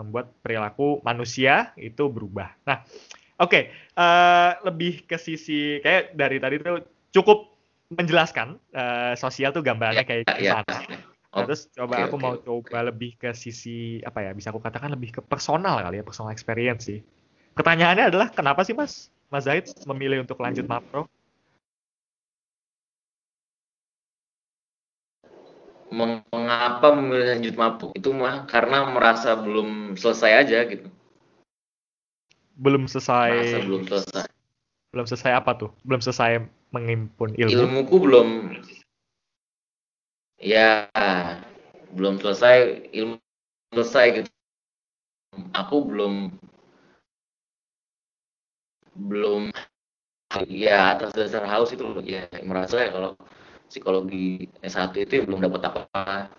membuat 0.00 0.32
perilaku 0.40 1.04
manusia 1.04 1.76
itu 1.76 2.08
berubah. 2.08 2.56
Nah, 2.64 2.80
Oke, 3.38 3.54
okay, 3.54 3.62
uh, 3.94 4.02
eh, 4.02 4.50
lebih 4.66 5.06
ke 5.06 5.14
sisi 5.14 5.78
kayak 5.78 6.18
dari 6.18 6.42
tadi 6.42 6.58
tuh 6.58 6.82
cukup 7.14 7.54
menjelaskan 7.94 8.58
uh, 8.74 9.14
sosial 9.14 9.54
tuh 9.54 9.62
gambarnya 9.62 10.02
kayak 10.02 10.26
ya, 10.26 10.58
gimana. 10.58 10.74
Ya. 10.90 10.98
Oh, 11.30 11.46
terus 11.46 11.70
coba 11.70 12.02
okay, 12.02 12.04
aku 12.10 12.16
okay, 12.18 12.24
mau 12.26 12.32
okay. 12.34 12.44
coba 12.50 12.78
lebih 12.90 13.14
ke 13.14 13.30
sisi 13.38 14.02
apa 14.02 14.26
ya? 14.26 14.34
Bisa 14.34 14.50
aku 14.50 14.58
katakan 14.58 14.90
lebih 14.90 15.14
ke 15.14 15.20
personal 15.22 15.78
kali 15.78 16.02
ya, 16.02 16.04
personal 16.04 16.34
experience 16.34 16.90
sih. 16.90 16.98
Pertanyaannya 17.54 18.10
adalah 18.10 18.26
kenapa 18.34 18.66
sih 18.66 18.74
Mas 18.74 19.06
Mas 19.30 19.46
Zaid 19.46 19.70
memilih 19.86 20.26
untuk 20.26 20.42
lanjut 20.42 20.66
Mapro? 20.66 21.06
Mengapa 25.88 26.92
memilih 26.92 27.36
lanjut 27.36 27.54
Mapro? 27.56 27.88
Itu 27.96 28.12
mah 28.12 28.44
karena 28.44 28.84
merasa 28.92 29.32
belum 29.32 29.96
selesai 29.96 30.32
aja 30.44 30.58
gitu. 30.68 30.88
Belum 32.58 32.84
selesai. 32.84 33.32
Masa 33.32 33.58
belum 33.64 33.82
selesai. 33.88 34.26
Belum 34.92 35.06
selesai 35.08 35.32
apa 35.32 35.56
tuh? 35.56 35.70
Belum 35.86 36.00
selesai 36.04 36.44
mengimpun 36.74 37.32
ilmu? 37.38 37.54
Ilmuku 37.54 37.96
belum. 37.96 38.28
Ya 40.36 40.90
belum 41.96 42.20
selesai. 42.20 42.88
Ilmu 42.92 43.16
selesai 43.72 44.06
gitu. 44.22 44.30
Aku 45.54 45.86
belum 45.86 46.34
belum 48.98 49.54
ya 50.50 50.98
atas 50.98 51.14
dasar 51.14 51.46
haus 51.46 51.70
itu 51.70 51.86
ya 52.02 52.26
merasa 52.42 52.82
ya 52.82 52.90
kalau 52.90 53.14
psikologi 53.68 54.48
S1 54.64 54.96
itu 54.96 55.28
belum 55.28 55.44
dapat 55.44 55.60
apa-apa. 55.68 56.32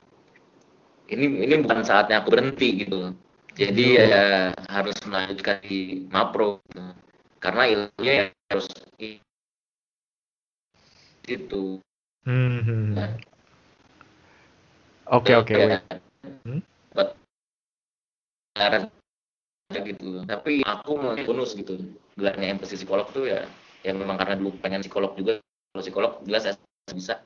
Ini 1.10 1.46
ini 1.46 1.54
bukan 1.62 1.82
saatnya 1.86 2.22
aku 2.22 2.34
berhenti 2.34 2.86
gitu. 2.86 3.14
Jadi 3.58 3.98
ya 3.98 4.54
harus 4.70 4.96
melanjutkan 5.06 5.60
di 5.66 6.06
mapro 6.10 6.62
gitu. 6.70 6.86
karena 7.40 7.64
ilmunya 7.72 8.14
ya 8.14 8.26
harus 8.52 8.68
itu. 11.30 11.80
Hmm. 12.26 12.98
nah. 12.98 13.16
oke 15.08 15.32
oke 15.34 15.54
ya, 15.56 15.80
hmm? 16.46 16.62
gitu. 19.86 20.26
Tapi 20.26 20.66
aku 20.66 20.92
mau 21.00 21.16
bonus 21.16 21.56
gitu. 21.56 21.80
Gelarnya 22.18 22.58
empati 22.58 22.76
psikolog 22.76 23.08
tuh 23.14 23.30
ya 23.30 23.46
ya 23.86 23.96
memang 23.96 24.20
karena 24.20 24.36
dulu 24.36 24.58
pengen 24.60 24.84
psikolog 24.84 25.14
juga. 25.16 25.40
Kalau 25.70 25.84
psikolog 25.86 26.12
jelas 26.26 26.44
ya 26.50 26.54
bisa. 26.94 27.22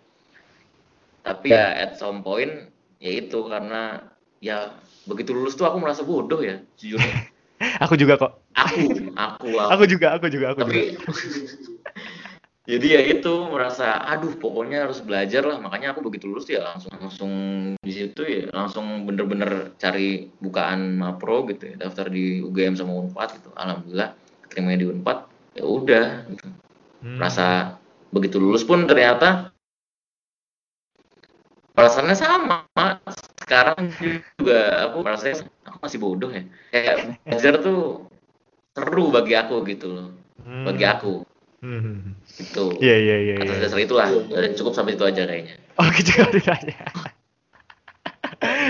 Tapi 1.23 1.55
ya. 1.55 1.87
at 1.87 1.95
some 1.95 2.19
point 2.19 2.71
ya 2.99 3.11
itu 3.19 3.47
karena 3.47 4.11
ya 4.43 4.75
begitu 5.07 5.31
lulus 5.35 5.55
tuh 5.55 5.67
aku 5.67 5.79
merasa 5.79 6.03
bodoh 6.03 6.39
ya 6.43 6.59
jujurnya 6.79 7.31
aku 7.83 7.93
juga 7.95 8.19
kok. 8.19 8.31
Aku 8.53 8.81
aku 9.15 9.49
aku, 9.55 9.71
aku 9.71 9.83
juga 9.87 10.07
aku 10.15 10.25
juga 10.27 10.45
aku 10.53 10.59
Tapi, 10.67 10.95
juga. 10.95 11.11
Jadi 12.63 12.95
ya 12.95 13.03
itu 13.03 13.33
merasa 13.51 13.99
aduh 14.07 14.39
pokoknya 14.39 14.87
harus 14.87 15.03
belajar 15.03 15.43
lah. 15.43 15.59
Makanya 15.59 15.91
aku 15.91 16.07
begitu 16.07 16.31
lulus 16.31 16.47
ya 16.47 16.63
langsung 16.63 16.95
langsung 16.95 17.31
di 17.83 17.91
situ 17.91 18.23
ya 18.23 18.47
langsung 18.55 19.03
bener-bener 19.03 19.75
cari 19.75 20.31
bukaan 20.39 20.95
mapro 20.95 21.43
gitu 21.51 21.75
ya 21.75 21.87
daftar 21.87 22.07
di 22.07 22.39
UGM 22.39 22.79
sama 22.79 22.95
Unpad 23.03 23.35
gitu. 23.35 23.51
Alhamdulillah 23.59 24.15
terima 24.47 24.79
di 24.79 24.87
Unpad 24.87 25.17
ya 25.59 25.63
udah 25.67 26.07
gitu. 26.31 26.47
hmm. 27.03 27.19
rasa 27.19 27.75
begitu 28.15 28.39
lulus 28.39 28.63
pun 28.63 28.87
ternyata 28.87 29.52
perasaannya 31.73 32.15
sama. 32.17 32.57
Sekarang 33.43 33.77
juga 34.39 34.59
aku 34.89 34.97
merasa 35.03 35.33
aku 35.65 35.77
masih 35.83 35.99
bodoh 35.99 36.31
ya. 36.31 36.43
Kayak 36.71 37.19
belajar 37.25 37.53
tuh 37.59 38.07
seru 38.73 39.05
bagi 39.13 39.33
aku 39.37 39.55
gitu 39.67 39.87
loh. 39.89 40.09
Hmm. 40.43 40.65
bagi 40.67 40.85
aku. 40.85 41.23
Hmm. 41.63 42.19
gitu. 42.35 42.75
Iya 42.83 42.95
iya 42.99 43.17
iya 43.23 43.33
atas 43.39 43.55
iya. 43.55 43.63
dasar 43.67 43.79
itulah. 43.79 44.07
Cukup 44.55 44.73
sampai 44.75 44.99
itu 44.99 45.03
aja 45.07 45.23
kayaknya. 45.23 45.55
Oh 45.79 45.87
gitu 45.95 46.11
aja. 46.23 46.53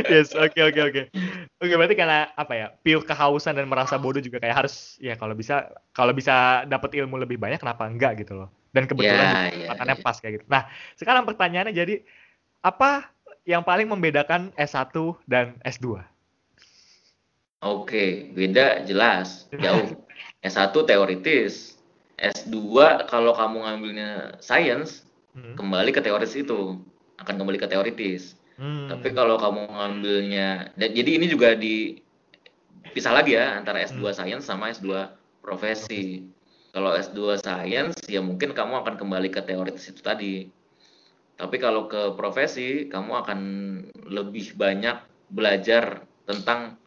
Yes 0.06 0.38
oke 0.38 0.54
okay, 0.54 0.70
oke 0.70 0.78
okay, 0.78 0.84
oke. 0.86 1.02
Okay. 1.10 1.66
oke 1.66 1.74
berarti 1.74 1.96
karena 1.98 2.30
apa 2.38 2.54
ya 2.54 2.68
pil 2.86 3.02
kehausan 3.02 3.58
dan 3.58 3.66
merasa 3.66 3.98
bodoh 3.98 4.22
juga 4.22 4.38
kayak 4.38 4.66
harus 4.66 5.02
ya 5.02 5.18
kalau 5.18 5.34
bisa 5.34 5.66
kalau 5.98 6.14
bisa 6.14 6.62
dapat 6.70 6.94
ilmu 7.02 7.18
lebih 7.18 7.42
banyak 7.42 7.58
kenapa 7.58 7.90
enggak 7.90 8.22
gitu 8.22 8.38
loh. 8.38 8.50
Dan 8.70 8.86
kebetulan 8.86 9.50
yeah, 9.54 9.74
yeah, 9.74 9.86
yeah. 9.86 9.98
pas 10.02 10.18
kayak 10.18 10.42
gitu. 10.42 10.46
Nah 10.46 10.70
sekarang 10.98 11.26
pertanyaannya 11.26 11.74
jadi 11.74 12.06
apa 12.64 13.12
yang 13.44 13.62
paling 13.62 13.92
membedakan 13.92 14.56
S1 14.56 14.96
dan 15.28 15.60
S2? 15.68 16.00
Oke, 17.64 18.32
beda 18.32 18.88
jelas, 18.88 19.46
jauh. 19.64 20.00
S1 20.44 20.72
teoritis, 20.88 21.80
S2 22.20 22.56
kalau 23.08 23.36
kamu 23.36 23.68
ngambilnya 23.68 24.40
science, 24.40 25.04
hmm. 25.36 25.60
kembali 25.60 25.92
ke 25.92 26.00
teoritis 26.04 26.40
itu, 26.40 26.80
akan 27.20 27.36
kembali 27.36 27.60
ke 27.60 27.68
teoritis. 27.68 28.40
Hmm. 28.56 28.88
Tapi 28.92 29.12
kalau 29.12 29.36
kamu 29.40 29.68
ngambilnya, 29.68 30.76
dan 30.76 30.90
jadi 30.96 31.20
ini 31.20 31.28
juga 31.32 31.56
di 31.56 32.00
pisah 32.92 33.16
lagi 33.16 33.36
ya 33.36 33.60
antara 33.60 33.84
S2 33.84 34.04
hmm. 34.04 34.16
science 34.16 34.46
sama 34.48 34.72
S2 34.72 35.08
profesi. 35.44 36.28
Kalau 36.76 36.96
S2 36.96 37.44
science 37.44 38.00
ya 38.08 38.20
mungkin 38.20 38.56
kamu 38.56 38.84
akan 38.84 38.96
kembali 39.00 39.30
ke 39.32 39.44
teoritis 39.44 39.94
itu 39.94 40.02
tadi 40.04 40.50
tapi 41.40 41.58
kalau 41.58 41.90
ke 41.90 42.14
profesi, 42.14 42.88
kamu 42.88 43.12
akan 43.26 43.40
lebih 44.10 44.54
banyak 44.58 44.98
belajar 45.34 46.06
tentang 46.30 46.78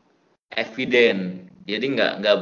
eviden. 0.54 1.50
Jadi 1.66 1.84
nggak 1.98 2.12
nggak 2.22 2.38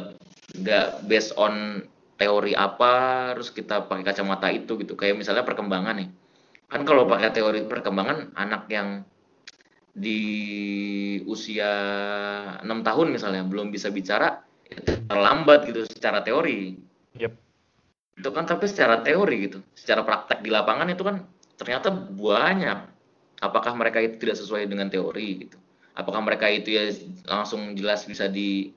nggak 0.60 0.86
based 1.08 1.32
on 1.40 1.84
teori 2.14 2.54
apa 2.54 3.34
terus 3.34 3.50
kita 3.50 3.90
pakai 3.90 4.06
kacamata 4.06 4.48
itu 4.54 4.78
gitu 4.78 4.94
kayak 4.94 5.18
misalnya 5.18 5.42
perkembangan 5.42 5.98
nih 5.98 6.08
kan 6.70 6.86
kalau 6.86 7.10
pakai 7.10 7.34
teori 7.34 7.66
perkembangan 7.66 8.34
anak 8.38 8.70
yang 8.70 9.02
di 9.94 10.20
usia 11.26 11.70
enam 12.62 12.82
tahun 12.82 13.14
misalnya 13.14 13.46
belum 13.46 13.70
bisa 13.70 13.90
bicara 13.94 14.42
itu 14.66 15.06
terlambat 15.06 15.70
gitu 15.70 15.86
secara 15.86 16.22
teori 16.22 16.78
Yep. 17.14 17.30
itu 18.18 18.28
kan 18.34 18.42
tapi 18.42 18.66
secara 18.66 18.98
teori 19.06 19.46
gitu 19.46 19.62
secara 19.78 20.02
praktek 20.02 20.42
di 20.42 20.50
lapangan 20.50 20.90
itu 20.90 21.06
kan 21.06 21.22
ternyata 21.58 21.90
banyak. 21.94 22.90
Apakah 23.42 23.76
mereka 23.76 24.00
itu 24.00 24.16
tidak 24.16 24.40
sesuai 24.40 24.64
dengan 24.70 24.88
teori 24.88 25.46
gitu? 25.46 25.58
Apakah 25.94 26.24
mereka 26.24 26.48
itu 26.48 26.74
ya 26.74 26.90
langsung 27.28 27.76
jelas 27.76 28.02
bisa 28.08 28.26
di 28.26 28.72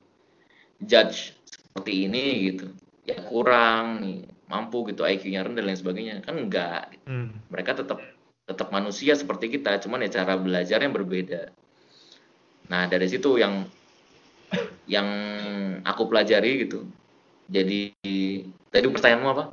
judge 0.83 1.33
seperti 1.47 2.09
ini 2.09 2.51
gitu? 2.51 2.67
Ya 3.07 3.17
kurang 3.23 4.03
nih 4.03 4.27
mampu 4.51 4.83
gitu. 4.91 5.07
IQ-nya 5.07 5.47
rendah 5.47 5.63
dan 5.63 5.67
lain 5.71 5.79
sebagainya. 5.79 6.15
Kan 6.21 6.35
enggak 6.37 6.93
gitu. 6.93 7.05
Hmm. 7.07 7.31
mereka 7.47 7.79
tetap 7.79 8.03
tetap 8.47 8.71
manusia 8.71 9.11
seperti 9.11 9.51
kita 9.59 9.75
cuman 9.83 10.07
ya 10.07 10.23
cara 10.23 10.35
belajarnya 10.35 10.91
berbeda. 10.91 11.41
Nah 12.67 12.87
dari 12.91 13.07
situ 13.07 13.39
yang 13.39 13.67
yang 14.87 15.07
aku 15.83 16.07
pelajari 16.07 16.67
gitu. 16.67 16.87
Jadi 17.47 17.95
tadi 18.71 18.85
pertanyaanmu 18.87 19.29
apa 19.31 19.45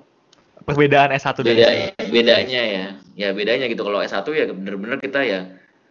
Perbedaan 0.65 1.13
S1 1.13 1.45
dan 1.45 1.45
beda 1.45 1.69
S2. 1.69 1.77
ya, 1.77 1.89
bedanya 2.09 2.63
ya. 2.65 2.87
Ya 3.15 3.29
bedanya 3.37 3.69
gitu. 3.69 3.85
Kalau 3.85 4.01
S1 4.01 4.25
ya 4.33 4.45
bener-bener 4.49 4.99
kita 4.99 5.21
ya. 5.21 5.41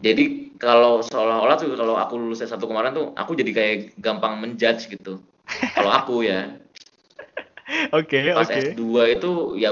Jadi 0.02 0.54
kalau 0.58 1.00
seolah-olah 1.06 1.56
tuh 1.62 1.78
kalau 1.78 1.96
aku 1.96 2.18
lulus 2.18 2.42
S1 2.42 2.58
kemarin 2.60 2.92
tuh 2.92 3.14
aku 3.14 3.38
jadi 3.38 3.52
kayak 3.54 3.76
gampang 4.02 4.42
menjudge 4.42 4.90
gitu. 4.90 5.22
Kalau 5.78 5.92
aku 5.94 6.26
ya. 6.26 6.58
Oke, 7.96 8.20
pas 8.36 8.44
oke. 8.44 8.76
S2 8.76 8.84
itu 9.16 9.32
ya 9.56 9.72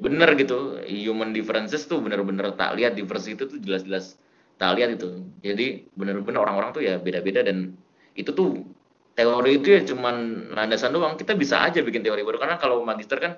bener 0.00 0.32
gitu. 0.40 0.80
Human 0.88 1.36
differences 1.36 1.84
tuh 1.84 2.00
bener-bener 2.00 2.56
tak 2.56 2.72
lihat. 2.78 2.96
Diversity 2.96 3.36
itu 3.36 3.44
tuh 3.52 3.58
jelas-jelas 3.60 4.16
tak 4.56 4.80
lihat 4.80 4.96
itu. 4.96 5.20
Jadi 5.44 5.92
bener-bener 5.92 6.40
orang-orang 6.40 6.72
tuh 6.72 6.80
ya 6.80 6.96
beda-beda 6.96 7.44
dan 7.44 7.76
itu 8.16 8.32
tuh 8.32 8.64
teori 9.12 9.60
itu 9.60 9.76
ya 9.76 9.80
cuman 9.84 10.48
landasan 10.56 10.96
doang. 10.96 11.20
Kita 11.20 11.36
bisa 11.36 11.60
aja 11.60 11.84
bikin 11.84 12.00
teori 12.00 12.24
baru. 12.24 12.40
Karena 12.40 12.56
kalau 12.56 12.80
magister 12.80 13.20
kan 13.20 13.36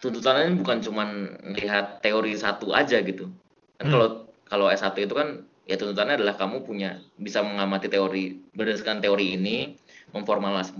tuntutannya 0.00 0.56
bukan 0.58 0.80
cuman 0.80 1.08
melihat 1.52 2.00
teori 2.00 2.32
satu 2.34 2.72
aja 2.72 2.98
gitu. 3.00 3.28
Kan 3.76 3.84
Hmm. 3.88 3.92
kalau 3.92 4.06
kalau 4.50 4.66
S1 4.72 4.96
itu 5.06 5.14
kan 5.14 5.44
ya 5.68 5.76
tuntutannya 5.78 6.18
adalah 6.18 6.34
kamu 6.34 6.66
punya 6.66 6.98
bisa 7.14 7.44
mengamati 7.44 7.86
teori 7.86 8.40
berdasarkan 8.56 8.98
teori 8.98 9.38
ini 9.38 9.78
memformulas- 10.10 10.74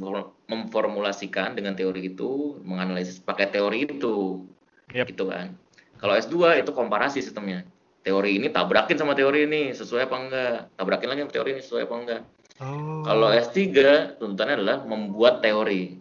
memformulasikan 0.51 1.55
dengan 1.55 1.79
teori 1.79 2.11
itu 2.11 2.59
menganalisis 2.66 3.23
pakai 3.23 3.47
teori 3.49 3.87
itu. 3.87 4.45
Yap. 4.91 5.07
gitu 5.07 5.31
kan. 5.31 5.55
Kalau 6.03 6.18
S2 6.18 6.59
itu 6.59 6.75
komparasi 6.75 7.23
sistemnya. 7.23 7.62
Teori 8.03 8.43
ini 8.43 8.51
tabrakin 8.51 8.99
sama 8.99 9.14
teori 9.14 9.47
ini 9.47 9.71
sesuai 9.71 10.11
apa 10.11 10.16
enggak? 10.18 10.57
Tabrakin 10.75 11.09
lagi 11.14 11.21
sama 11.23 11.31
teori 11.31 11.51
ini 11.55 11.62
sesuai 11.62 11.85
apa 11.87 11.95
enggak? 11.95 12.23
Oh. 12.61 13.01
kalau 13.01 13.33
S3 13.33 13.73
tuntutannya 14.21 14.61
adalah 14.61 14.85
membuat 14.85 15.41
teori 15.41 15.97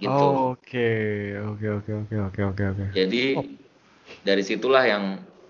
gitu. 0.00 0.26
Oh, 0.26 0.52
Oke, 0.56 0.88
oke, 1.40 1.66
oke, 1.82 1.90
oke, 2.04 2.14
oke, 2.30 2.40
oke, 2.52 2.62
oke. 2.74 2.84
Jadi 2.92 3.22
Oh. 3.38 3.46
dari 4.26 4.42
situlah 4.42 4.84
yang 4.84 5.04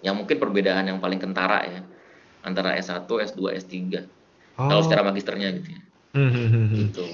yang 0.05 0.15
mungkin 0.15 0.37
perbedaan 0.37 0.87
yang 0.87 0.99
paling 1.01 1.19
kentara 1.19 1.65
ya 1.67 1.81
antara 2.47 2.79
S1, 2.79 3.09
S2, 3.09 3.51
S3. 3.57 4.07
Kalau 4.57 4.81
Oh. 4.81 4.85
secara 4.85 5.03
magisternya 5.03 5.51
gitu 5.57 5.69
ya. 5.75 5.81
Hmm. 6.17 6.73
Gitu. 6.73 7.05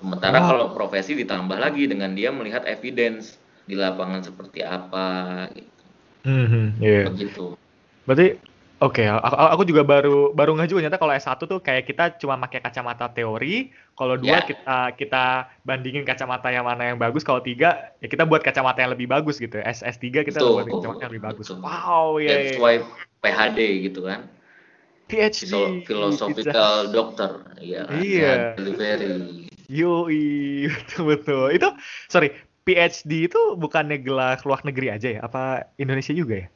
Sementara 0.00 0.38
Wow. 0.42 0.48
kalau 0.52 0.66
profesi 0.76 1.16
ditambah 1.16 1.56
lagi 1.56 1.88
dengan 1.88 2.12
dia 2.12 2.28
melihat 2.34 2.66
evidence 2.68 3.40
di 3.64 3.76
lapangan 3.78 4.20
seperti 4.20 4.60
apa 4.60 5.48
gitu. 5.56 5.82
Hmm, 6.24 6.46
hmm, 6.48 6.66
iya. 6.80 7.02
Begitu. 7.08 7.56
Berarti 8.04 8.36
oke, 8.84 9.02
aku, 9.02 9.36
aku 9.54 9.62
juga 9.64 9.82
baru 9.82 10.30
baru 10.36 10.52
nggak 10.54 10.68
juga 10.68 10.78
ternyata 10.84 11.00
kalau 11.00 11.14
S1 11.16 11.40
tuh 11.48 11.58
kayak 11.64 11.84
kita 11.88 12.04
cuma 12.20 12.36
pakai 12.36 12.60
kacamata 12.60 13.08
teori, 13.08 13.72
kalau 13.96 14.14
dua 14.20 14.40
Ya. 14.40 14.46
kita 14.46 14.76
kita 15.00 15.24
bandingin 15.64 16.04
kacamata 16.04 16.52
yang 16.52 16.68
mana 16.68 16.92
yang 16.92 16.98
bagus, 17.00 17.24
kalau 17.24 17.40
tiga 17.40 17.96
ya 17.98 18.06
kita 18.12 18.28
buat 18.28 18.44
kacamata 18.44 18.84
yang 18.84 18.92
lebih 18.92 19.08
bagus 19.08 19.40
gitu. 19.40 19.56
S 19.58 19.80
S3 19.80 20.22
kita 20.22 20.38
Betul. 20.38 20.52
buat 20.60 20.66
kacamata 20.68 21.00
yang 21.08 21.12
lebih 21.16 21.24
bagus. 21.24 21.46
Betul. 21.48 21.64
Wow, 21.64 22.20
ya. 22.20 22.30
That's 22.36 22.60
why 22.60 22.74
PhD 23.24 23.58
gitu 23.88 24.04
kan. 24.04 24.28
PhD. 25.08 25.48
Philo- 25.48 25.84
Philosophical 25.84 26.88
doctor. 26.96 27.30
Ya, 27.60 27.88
Iya. 27.88 28.56
delivery. 28.56 29.48
Yoi, 29.68 30.68
betul 30.72 31.02
betul. 31.08 31.44
Itu 31.56 31.68
sorry, 32.12 32.32
PhD 32.64 33.28
itu 33.28 33.40
bukannya 33.56 34.00
gelar 34.00 34.40
luar 34.44 34.60
negeri 34.64 34.92
aja 34.92 35.08
ya? 35.08 35.20
Apa 35.24 35.72
Indonesia 35.76 36.12
juga 36.16 36.44
ya? 36.44 36.53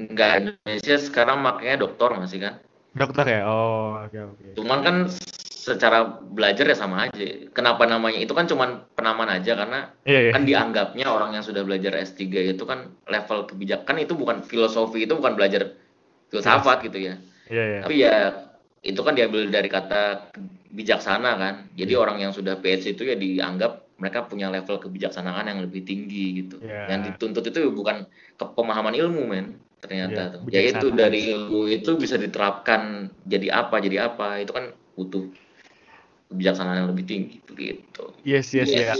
Enggak 0.00 0.32
Indonesia 0.40 0.96
sekarang 0.96 1.44
makanya 1.44 1.84
doktor 1.84 2.16
masih 2.16 2.40
kan. 2.40 2.54
Dokter 2.96 3.24
ya? 3.28 3.40
Oh, 3.46 4.00
oke 4.00 4.18
oke. 4.34 4.46
Cuman 4.56 4.78
kan 4.80 4.96
secara 5.60 6.08
belajar 6.24 6.64
ya 6.64 6.74
sama 6.74 7.06
aja. 7.06 7.20
Kenapa 7.52 7.84
namanya 7.84 8.16
itu 8.16 8.32
kan 8.32 8.48
cuman 8.48 8.88
penamaan 8.96 9.28
aja 9.28 9.52
karena 9.52 9.92
Iya 10.08 10.20
iya. 10.26 10.32
kan 10.32 10.42
dianggapnya 10.48 11.06
orang 11.06 11.36
yang 11.36 11.44
sudah 11.44 11.62
belajar 11.62 11.92
S3 12.00 12.56
itu 12.56 12.64
kan 12.64 12.88
level 13.06 13.44
kebijakan 13.44 14.00
itu 14.00 14.16
bukan 14.16 14.40
filosofi 14.40 15.04
itu 15.04 15.12
bukan 15.12 15.36
belajar 15.36 15.76
filsafat 16.32 16.88
gitu 16.88 16.98
ya. 17.12 17.14
Iya 17.52 17.64
iya. 17.76 17.80
Tapi 17.84 17.94
ya 18.00 18.16
itu 18.80 19.00
kan 19.04 19.12
diambil 19.12 19.52
dari 19.52 19.68
kata 19.68 20.32
bijaksana 20.72 21.36
kan. 21.36 21.54
Jadi 21.76 21.92
Iya. 21.94 22.00
orang 22.00 22.16
yang 22.24 22.32
sudah 22.32 22.56
PhD 22.58 22.96
itu 22.96 23.04
ya 23.04 23.14
dianggap 23.14 23.86
mereka 24.00 24.24
punya 24.24 24.48
level 24.48 24.80
kebijaksanaan 24.80 25.44
yang 25.44 25.60
lebih 25.60 25.84
tinggi 25.84 26.40
gitu. 26.42 26.56
Iya. 26.64 26.96
Yang 26.96 27.00
dituntut 27.14 27.44
itu 27.52 27.68
bukan 27.70 28.08
kepemahaman 28.40 28.96
ilmu 28.96 29.28
men 29.28 29.60
ternyata 29.80 30.20
Iya, 30.20 30.32
tuh. 30.32 30.40
Ya 30.52 30.60
itu 30.64 30.86
dari 30.92 31.18
ilmu 31.32 31.60
itu 31.66 31.90
bisa 31.96 32.16
diterapkan 32.20 33.10
jadi 33.26 33.48
apa 33.64 33.76
jadi 33.80 33.96
apa 34.12 34.44
itu 34.44 34.52
kan 34.52 34.72
butuh 34.96 35.24
kebijaksanaan 36.30 36.84
yang 36.84 36.88
lebih 36.92 37.04
tinggi 37.08 37.36
begitu. 37.44 38.04
Yes 38.22 38.54
yes 38.54 38.70
ya. 38.70 38.94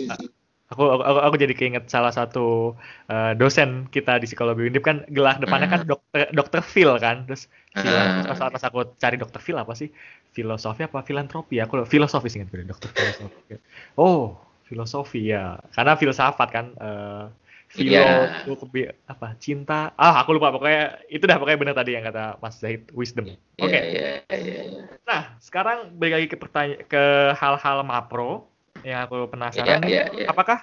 Aku, 0.70 0.86
aku 0.86 1.02
aku 1.02 1.18
aku 1.18 1.36
jadi 1.42 1.54
keinget 1.58 1.84
salah 1.90 2.14
satu 2.14 2.78
eh, 3.10 3.34
dosen 3.34 3.90
kita 3.90 4.22
di 4.22 4.26
psikologi 4.30 4.70
Undip 4.70 4.86
kan 4.86 5.02
gelar 5.10 5.42
depannya 5.42 5.66
kan 5.66 5.82
Hmm. 5.82 5.90
dokter 5.90 6.20
dokter 6.30 6.60
Phil 6.62 6.90
kan. 7.02 7.26
Terus 7.26 7.50
Ah. 7.74 8.06
terus 8.22 8.38
pas 8.38 8.62
aku 8.66 8.78
cari 8.98 9.18
dokter 9.18 9.40
Phil 9.42 9.58
apa 9.58 9.74
sih? 9.74 9.90
Filosofi 10.30 10.86
apa 10.86 11.02
filantropi? 11.02 11.58
Aku 11.58 11.82
filosofi 11.90 12.30
sih 12.30 12.40
dokter 12.46 12.90
filosofi. 12.94 13.58
Oh, 13.98 14.38
filosofi 14.70 15.34
ya. 15.34 15.58
Karena 15.74 15.98
filsafat 15.98 16.48
kan 16.54 16.66
eh 16.78 17.24
filo 17.70 18.02
Iya. 18.02 18.42
itu 18.42 18.52
kebi- 18.58 18.90
apa 19.06 19.38
cinta 19.38 19.94
ah 19.94 20.18
aku 20.20 20.34
lupa 20.34 20.50
pokoknya 20.50 21.06
itu 21.06 21.22
dah 21.22 21.38
pokoknya 21.38 21.58
benar 21.62 21.74
tadi 21.78 21.90
yang 21.94 22.02
kata 22.02 22.42
Mas 22.42 22.58
Zahid 22.58 22.90
wisdom 22.90 23.30
oke 23.56 23.70
Iya, 23.70 23.82
iya, 23.86 24.10
iya, 24.34 24.60
iya. 24.66 24.82
nah 25.06 25.38
sekarang 25.38 25.94
balik 25.94 26.18
lagi 26.18 26.26
ke 26.26 26.36
pertanyaan 26.36 26.82
ke 26.84 27.04
hal-hal 27.38 27.78
mapro 27.86 28.50
yang 28.82 29.06
aku 29.06 29.30
penasaran 29.30 29.78
Iya, 29.78 29.86
nih 29.86 29.90
iya, 29.90 30.04
iya. 30.10 30.26
apakah 30.26 30.58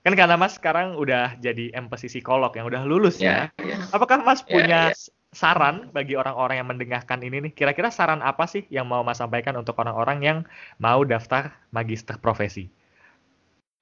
kan 0.00 0.14
karena 0.16 0.40
Mas 0.40 0.56
sekarang 0.56 0.96
udah 0.96 1.36
jadi 1.36 1.74
empati 1.76 2.08
psikolog 2.08 2.48
yang 2.56 2.64
udah 2.64 2.80
lulus 2.88 3.20
ya 3.20 3.52
Ya, 3.60 3.76
ya. 3.76 3.76
apakah 3.92 4.24
Mas 4.24 4.40
Iya, 4.40 4.52
punya 4.56 4.80
iya. 4.88 4.96
s- 4.96 5.12
saran 5.28 5.92
bagi 5.92 6.16
orang-orang 6.16 6.56
yang 6.64 6.68
mendengarkan 6.72 7.20
ini 7.20 7.44
nih 7.44 7.52
kira-kira 7.52 7.92
saran 7.92 8.24
apa 8.24 8.48
sih 8.48 8.64
yang 8.72 8.88
mau 8.88 9.04
Mas 9.04 9.20
sampaikan 9.20 9.52
untuk 9.60 9.76
orang-orang 9.76 10.24
yang 10.24 10.38
mau 10.80 11.04
daftar 11.04 11.52
magister 11.68 12.16
profesi 12.16 12.72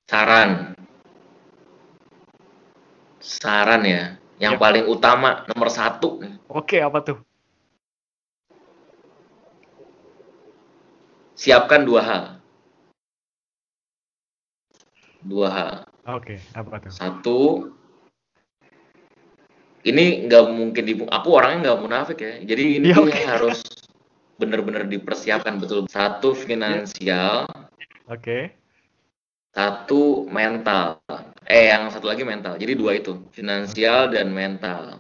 Saran. 0.06 0.74
Saran 3.26 3.82
ya. 3.82 4.14
Yang 4.38 4.54
Yap. 4.54 4.62
paling 4.62 4.84
utama 4.86 5.42
nomor 5.50 5.66
satu 5.72 6.22
oke 6.46 6.76
apa 6.78 6.98
tuh 7.02 7.18
Siapkan 11.36 11.84
dua 11.84 12.00
hal. 12.00 12.24
Dua 15.20 15.48
hal. 15.52 15.72
oke 16.08 16.40
apa 16.56 16.74
tuh 16.80 16.92
Satu, 16.96 17.40
ini 19.84 20.24
nggak 20.24 20.44
mungkin 20.48 20.82
di 20.88 20.94
aku 21.04 21.28
orangnya 21.36 21.76
nggak 21.76 21.80
munafik 21.84 22.18
ya. 22.24 22.40
Jadi 22.40 22.64
ini 22.80 22.86
Ya, 22.88 22.96
oke. 23.04 23.12
harus 23.12 23.60
benar-benar 24.40 24.88
dipersiapkan 24.88 25.60
betul. 25.60 25.84
Satu 25.92 26.32
finansial, 26.32 27.44
oke 28.08 28.56
satu 29.52 30.24
mental. 30.32 31.04
Eh, 31.46 31.70
yang 31.70 31.86
satu 31.94 32.10
lagi 32.10 32.26
mental. 32.26 32.58
Jadi 32.58 32.74
dua 32.74 32.98
itu, 32.98 33.22
finansial 33.30 34.10
dan 34.10 34.34
mental. 34.34 34.98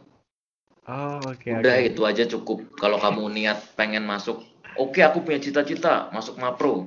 oh 0.86 1.18
oke 1.26 1.42
Udah 1.42 1.74
oke 1.82 1.86
itu 1.90 2.00
aja 2.06 2.22
cukup. 2.30 2.70
Kalau 2.78 3.02
kamu 3.02 3.26
niat 3.34 3.74
pengen 3.74 4.06
masuk, 4.06 4.46
oke 4.78 5.02
aku 5.02 5.26
punya 5.26 5.42
cita-cita 5.42 6.06
masuk 6.14 6.38
Mapro. 6.38 6.86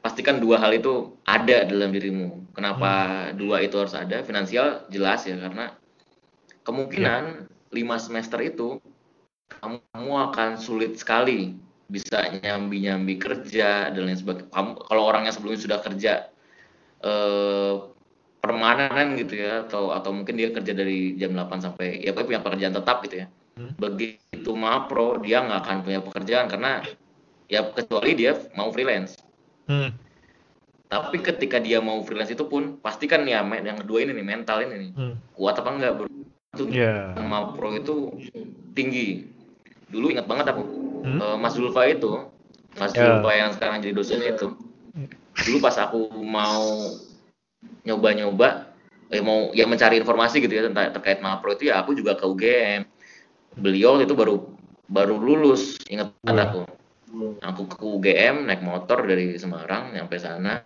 Pastikan 0.00 0.38
dua 0.38 0.62
hal 0.62 0.78
itu 0.78 1.12
ada 1.26 1.66
dalam 1.66 1.90
dirimu. 1.90 2.54
Kenapa 2.54 2.90
dua 3.34 3.60
itu 3.60 3.76
harus 3.76 3.92
ada? 3.98 4.22
Finansial 4.22 4.86
jelas 4.88 5.26
ya 5.26 5.36
karena 5.36 5.74
kemungkinan 6.62 7.50
lima 7.74 7.98
semester 7.98 8.38
itu 8.46 8.78
kamu, 9.58 10.30
akan 10.30 10.56
sulit 10.56 10.96
sekali 11.02 11.58
bisa 11.90 12.22
nyambi-nyambi 12.40 13.18
kerja 13.18 13.90
dan 13.90 14.06
lain 14.06 14.16
sebagainya. 14.16 14.54
Kamu 14.54 14.70
kalau 14.86 15.02
orang 15.02 15.26
yang 15.26 15.34
sebelumnya 15.34 15.60
sudah 15.60 15.78
kerja 15.82 16.30
eh, 17.02 17.74
permanen 18.40 19.20
gitu 19.20 19.36
ya 19.36 19.68
atau 19.68 19.92
atau 19.92 20.10
mungkin 20.16 20.34
dia 20.34 20.48
kerja 20.50 20.72
dari 20.72 21.14
jam 21.20 21.36
8 21.36 21.60
sampai 21.60 22.00
ya 22.00 22.16
punya 22.16 22.40
pekerjaan 22.40 22.72
tetap 22.72 23.04
gitu 23.04 23.24
ya. 23.24 23.26
Hmm. 23.60 23.76
Begitu 23.76 24.50
mapro 24.56 25.20
dia 25.20 25.44
nggak 25.44 25.60
akan 25.60 25.76
punya 25.84 26.00
pekerjaan 26.00 26.48
karena 26.48 26.80
ya 27.46 27.60
kecuali 27.68 28.16
dia 28.16 28.32
mau 28.56 28.72
freelance. 28.72 29.20
Hmm. 29.68 29.92
Tapi 30.90 31.22
ketika 31.22 31.62
dia 31.62 31.78
mau 31.78 32.02
freelance 32.02 32.34
itu 32.34 32.42
pun 32.48 32.80
pasti 32.82 33.06
kan 33.06 33.22
ya 33.28 33.44
yang 33.44 33.78
kedua 33.78 34.02
ini 34.02 34.16
nih 34.16 34.26
mental 34.26 34.64
ini 34.64 34.74
nih 34.88 34.90
Hmm. 34.96 35.14
kuat 35.36 35.60
apa 35.60 35.70
enggak 35.70 35.92
bro? 36.00 36.08
Itu 36.50 36.64
Ya. 36.72 37.14
mapro 37.20 37.76
itu 37.76 38.10
tinggi. 38.74 39.28
Dulu 39.92 40.10
ingat 40.10 40.26
banget 40.26 40.50
aku 40.50 40.62
Hmm. 41.00 41.20
eh, 41.20 41.36
Mas 41.36 41.54
Zulfa 41.56 41.86
itu 41.86 42.28
Mas 42.76 42.92
Ya. 42.96 43.04
Zulfa 43.04 43.30
yang 43.36 43.50
sekarang 43.54 43.84
jadi 43.84 43.92
dosen 43.94 44.20
itu 44.24 44.56
dulu 45.46 45.56
pas 45.62 45.76
aku 45.80 46.10
mau 46.20 46.92
nyoba-nyoba 47.84 48.70
eh 49.10 49.22
mau 49.22 49.50
ya 49.50 49.66
mencari 49.66 49.98
informasi 49.98 50.38
gitu 50.38 50.54
ya 50.54 50.62
tentang 50.70 50.94
terkait 50.94 51.18
Mapro 51.18 51.54
itu 51.58 51.72
ya 51.72 51.82
aku 51.82 51.98
juga 51.98 52.14
ke 52.14 52.24
UGM 52.24 52.86
beliau 53.58 53.98
itu 53.98 54.14
baru 54.14 54.46
baru 54.90 55.18
lulus 55.18 55.78
ingat 55.86 56.14
Wah. 56.26 56.50
aku. 56.50 56.62
Aku 57.42 57.62
ke 57.66 57.82
UGM 57.82 58.46
naik 58.46 58.62
motor 58.62 59.02
dari 59.02 59.34
Semarang 59.34 59.94
nyampe 59.94 60.18
sana. 60.18 60.62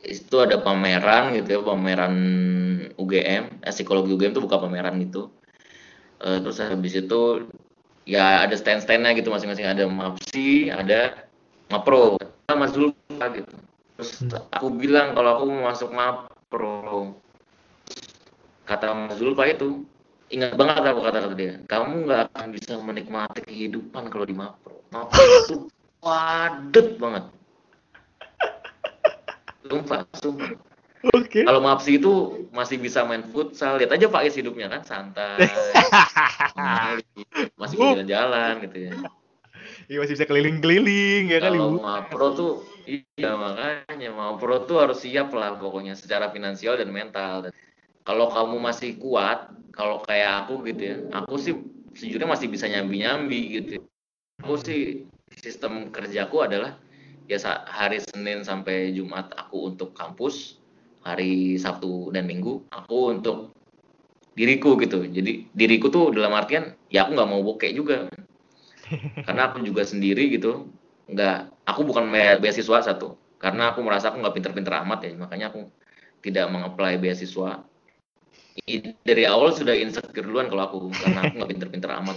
Itu 0.00 0.44
ada 0.44 0.60
pameran 0.60 1.32
gitu 1.36 1.56
ya 1.56 1.60
pameran 1.64 2.14
UGM 2.96 3.64
eh, 3.64 3.72
psikologi 3.72 4.12
UGM 4.12 4.36
tuh 4.36 4.44
buka 4.44 4.60
pameran 4.60 5.00
gitu. 5.00 5.32
Eh, 6.20 6.40
terus 6.40 6.60
habis 6.60 6.96
itu 6.96 7.48
ya 8.04 8.44
ada 8.44 8.52
stand-standnya 8.56 9.16
gitu 9.16 9.32
masing-masing. 9.32 9.68
Ada 9.68 9.84
Mapsi 9.88 10.68
ada 10.68 11.28
Mapro. 11.72 12.20
Mas 12.46 12.72
Zulfa 12.72 13.26
gitu. 13.34 13.54
Terus 13.96 14.10
aku 14.52 14.68
bilang 14.70 15.16
kalau 15.16 15.40
aku 15.40 15.44
mau 15.50 15.72
masuk 15.72 15.90
Mapro 16.46 17.18
kata 18.70 18.94
Mas 18.94 19.18
Zulfa 19.18 19.50
itu 19.50 19.82
ingat 20.30 20.54
banget 20.54 20.94
aku 20.94 21.02
kata-kata 21.02 21.34
dia. 21.34 21.58
Kamu 21.66 22.06
nggak 22.06 22.30
akan 22.30 22.46
bisa 22.54 22.78
menikmati 22.78 23.42
kehidupan 23.42 24.06
kalau 24.06 24.22
di 24.22 24.30
Mapro. 24.30 24.78
Mapro 24.94 25.18
itu 25.26 25.66
padet 25.98 27.02
banget. 27.02 27.26
Sumpah 29.66 30.06
sumpah. 30.22 30.54
Oke. 31.18 31.42
kalau 31.42 31.58
Mapsi 31.58 31.98
itu 31.98 32.46
masih 32.54 32.78
bisa 32.78 33.02
main 33.02 33.26
futsal. 33.26 33.82
Lihat 33.82 33.98
aja 33.98 34.06
Faiz 34.06 34.38
hidupnya 34.38 34.70
kan? 34.70 34.86
Santai. 34.86 35.50
Masih 37.58 37.74
bisa 37.74 37.90
jalan-jalan 37.98 38.62
gitu 38.70 38.76
ya. 38.86 38.92
Iya 39.90 39.98
masih 39.98 40.14
bisa 40.14 40.30
keliling-keliling 40.30 41.26
ya 41.26 41.42
kali 41.42 41.58
kalau. 41.58 41.82
Mapro 41.82 42.28
tuh 42.38 42.52
iya 42.86 43.30
makanya. 43.34 44.08
Mapro 44.14 44.62
tuh 44.64 44.78
harus 44.86 45.02
siap 45.02 45.34
lah 45.34 45.58
pokoknya 45.58 45.98
secara 45.98 46.30
finansial 46.30 46.78
dan 46.78 46.94
mental. 46.94 47.50
Dan 47.50 47.52
kalau 48.06 48.30
kamu 48.30 48.56
masih 48.62 48.96
kuat 49.02 49.50
kalau 49.74 50.00
kayak 50.06 50.46
aku 50.46 50.64
gitu 50.64 50.82
ya 50.94 50.96
aku 51.12 51.34
sih 51.36 51.54
sejujurnya 51.98 52.30
masih 52.30 52.48
bisa 52.48 52.70
nyambi-nyambi 52.70 53.40
gitu. 53.60 53.82
Aku 54.40 54.56
sih 54.62 55.04
sistem 55.34 55.90
kerjaku 55.90 56.46
adalah 56.46 56.78
ya 57.26 57.36
hari 57.66 57.98
Senin 57.98 58.46
sampai 58.46 58.94
Jumat 58.94 59.34
aku 59.34 59.74
untuk 59.74 59.90
kampus 59.92 60.62
hari 61.02 61.58
Sabtu 61.58 62.14
dan 62.14 62.30
Minggu 62.30 62.62
aku 62.70 63.10
untuk 63.10 63.50
diriku 64.38 64.78
gitu. 64.78 65.02
Jadi 65.02 65.50
diriku 65.50 65.90
tuh 65.90 66.14
dalam 66.14 66.30
artian 66.36 66.78
ya 66.94 67.04
aku 67.04 67.18
nggak 67.18 67.30
mau 67.30 67.42
bokeh 67.42 67.74
juga 67.74 68.06
karena 69.26 69.50
aku 69.50 69.66
juga 69.66 69.82
sendiri 69.82 70.30
gitu 70.30 70.70
nggak 71.10 71.55
aku 71.66 71.80
bukan 71.82 72.08
be- 72.08 72.38
beasiswa 72.40 72.78
satu 72.80 73.18
karena 73.36 73.74
aku 73.74 73.84
merasa 73.84 74.08
aku 74.08 74.22
nggak 74.22 74.34
pinter-pinter 74.38 74.74
amat 74.86 74.98
ya. 75.04 75.12
Makanya 75.18 75.46
aku 75.52 75.68
tidak 76.24 76.46
mengapply 76.48 76.96
beasiswa. 76.96 77.66
Dari 79.04 79.24
awal 79.28 79.52
sudah 79.52 79.76
insecure 79.76 80.24
duluan 80.24 80.48
kalau 80.48 80.62
aku 80.64 80.76
karena 80.96 81.28
aku 81.28 81.32
nggak 81.36 81.50
pinter-pinter 81.52 81.90
amat. 82.00 82.16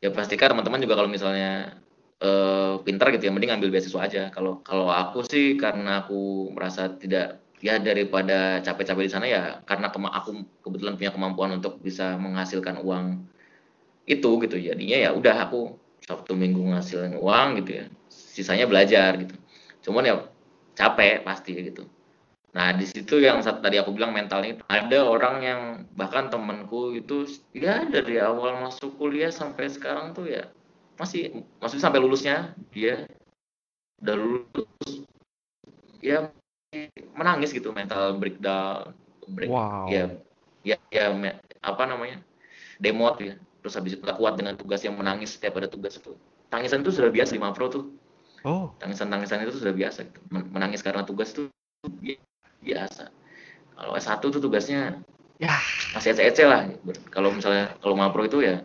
Ya 0.00 0.08
pastikan 0.08 0.56
teman-teman 0.56 0.80
juga 0.80 0.96
kalau 0.96 1.10
misalnya 1.12 1.76
eh, 2.24 2.74
pinter 2.80 3.06
gitu 3.14 3.28
ya 3.28 3.32
mending 3.34 3.52
ambil 3.52 3.68
beasiswa 3.68 4.00
aja. 4.00 4.22
Kalau 4.32 4.64
kalau 4.64 4.88
aku 4.88 5.20
sih 5.28 5.60
karena 5.60 6.06
aku 6.06 6.50
merasa 6.56 6.88
tidak 6.96 7.44
ya 7.60 7.76
daripada 7.80 8.64
capek-capek 8.64 9.04
di 9.04 9.12
sana 9.12 9.26
ya 9.28 9.42
karena 9.68 9.92
aku 9.92 10.30
kebetulan 10.64 10.96
punya 10.96 11.12
kemampuan 11.12 11.50
untuk 11.60 11.80
bisa 11.84 12.16
menghasilkan 12.16 12.80
uang 12.80 13.28
itu 14.08 14.30
gitu. 14.40 14.56
Jadinya 14.56 14.96
ya 14.96 15.10
udah 15.12 15.36
aku 15.44 15.76
Sabtu 16.00 16.32
Minggu 16.32 16.64
ngasilin 16.72 17.20
uang 17.20 17.60
gitu 17.60 17.84
ya 17.84 17.86
sisanya 18.34 18.66
belajar 18.66 19.14
gitu. 19.22 19.38
Cuman 19.86 20.02
ya 20.10 20.14
capek 20.74 21.22
pasti 21.22 21.54
gitu. 21.54 21.86
Nah 22.54 22.74
di 22.74 22.86
situ 22.86 23.18
yang 23.22 23.42
saat 23.42 23.62
tadi 23.62 23.78
aku 23.78 23.94
bilang 23.94 24.10
mentalnya 24.10 24.58
itu 24.58 24.62
ada 24.66 24.98
orang 25.06 25.36
yang 25.42 25.60
bahkan 25.94 26.30
temanku 26.30 26.94
itu 26.94 27.26
ya 27.54 27.86
dari 27.86 28.18
awal 28.18 28.58
masuk 28.62 28.98
kuliah 28.98 29.30
sampai 29.30 29.70
sekarang 29.70 30.14
tuh 30.14 30.26
ya 30.30 30.50
masih 30.98 31.46
maksudnya 31.58 31.84
sampai 31.90 31.98
lulusnya 32.02 32.54
dia 32.70 33.06
udah 34.02 34.16
lulus 34.18 35.02
ya 35.98 36.30
menangis 37.14 37.50
gitu 37.50 37.74
mental 37.74 38.18
breakdown 38.18 38.94
break 39.30 39.50
Wow. 39.50 39.90
ya 39.90 40.04
ya 40.62 40.76
ya 40.94 41.10
me- 41.10 41.38
apa 41.62 41.82
namanya 41.90 42.22
demot 42.78 43.18
ya. 43.18 43.34
Terus 43.64 43.74
habis 43.80 43.96
itu 43.96 44.04
kuat 44.04 44.36
dengan 44.36 44.54
tugas 44.60 44.84
yang 44.84 44.94
menangis 44.94 45.40
setiap 45.40 45.56
ada 45.56 45.66
tugas 45.66 45.96
itu. 45.96 46.12
Tangisan 46.52 46.84
itu 46.84 46.92
sudah 46.92 47.08
biasa 47.08 47.32
di 47.32 47.40
Mapro 47.40 47.72
tuh 47.72 47.84
Oh. 48.44 48.76
tangisan-tangisan 48.76 49.48
itu 49.48 49.56
sudah 49.56 49.72
biasa 49.72 50.04
gitu. 50.04 50.20
Men- 50.28 50.52
menangis 50.52 50.84
karena 50.84 51.00
tugas 51.00 51.32
tuh 51.32 51.48
bi- 52.00 52.20
biasa 52.60 53.08
kalau 53.74 53.92
S1 53.96 54.20
tuh 54.20 54.40
tugasnya 54.40 55.00
Ya. 55.42 55.58
masih 55.96 56.14
ece-ece 56.14 56.46
lah 56.46 56.68
kalau 57.10 57.34
misalnya 57.34 57.74
kalau 57.82 57.98
Mapro 57.98 58.22
itu 58.22 58.38
ya 58.44 58.62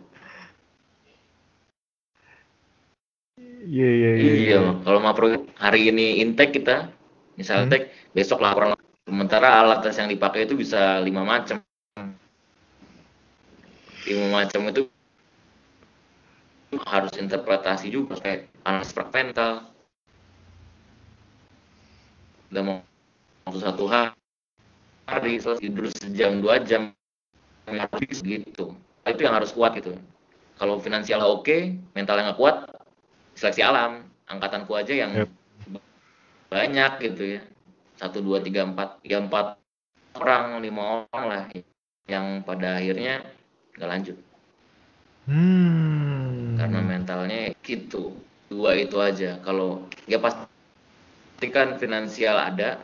Iya 3.60 3.88
iya 3.90 4.10
iya. 4.16 4.32
iya 4.54 4.58
kalau 4.86 5.00
Mapro 5.02 5.48
hari 5.58 5.90
ini 5.90 6.20
intake 6.22 6.62
kita 6.62 6.92
misalnya 7.40 7.64
Hmm. 7.64 7.68
intake 7.72 7.86
besok 8.14 8.38
laporan 8.44 8.76
sementara 9.02 9.64
alat 9.64 9.80
tes 9.82 9.96
yang 9.98 10.06
dipakai 10.12 10.46
itu 10.46 10.54
bisa 10.54 11.00
lima 11.02 11.24
macam 11.26 11.58
lima 14.06 14.26
macam 14.30 14.60
itu 14.70 14.82
harus 16.86 17.12
interpretasi 17.18 17.92
juga 17.92 18.16
kayak 18.20 18.48
analisis 18.64 18.94
fragmental 18.96 19.68
udah 22.50 22.62
mau 22.66 22.78
waktu 23.46 23.60
satu 23.62 23.84
hari 23.86 25.32
selesai 25.38 25.62
tidur 25.62 25.86
sejam 25.94 26.42
dua 26.42 26.58
jam 26.62 26.90
habis 27.70 28.22
gitu. 28.22 28.74
Itu 29.06 29.20
yang 29.22 29.38
harus 29.38 29.54
kuat 29.54 29.78
gitu. 29.78 29.94
Kalau 30.58 30.82
finansial 30.82 31.22
oke 31.22 31.78
mentalnya 31.94 32.30
nggak 32.30 32.40
kuat 32.40 32.56
seleksi 33.38 33.62
alam. 33.62 34.06
Angkatanku 34.30 34.70
aja 34.78 34.94
yang 34.94 35.10
Yep. 35.14 35.30
banyak 36.50 36.92
gitu 37.10 37.22
ya. 37.38 37.42
Satu 37.98 38.22
dua 38.22 38.38
tiga 38.42 38.62
empat. 38.62 39.02
Ya 39.02 39.18
empat 39.18 39.58
orang 40.18 40.62
lima 40.62 41.06
orang 41.10 41.24
lah 41.26 41.42
yang 42.06 42.42
pada 42.46 42.78
akhirnya 42.78 43.22
nggak 43.78 43.90
lanjut. 43.90 44.16
Hmm. 45.26 46.09
Karena 46.60 46.78
mentalnya 46.84 47.56
gitu. 47.64 48.12
Dua 48.52 48.76
itu 48.76 49.00
aja. 49.00 49.40
Kalau 49.40 49.88
ya 50.04 50.20
pastikan 50.20 51.80
finansial 51.80 52.36
ada. 52.36 52.76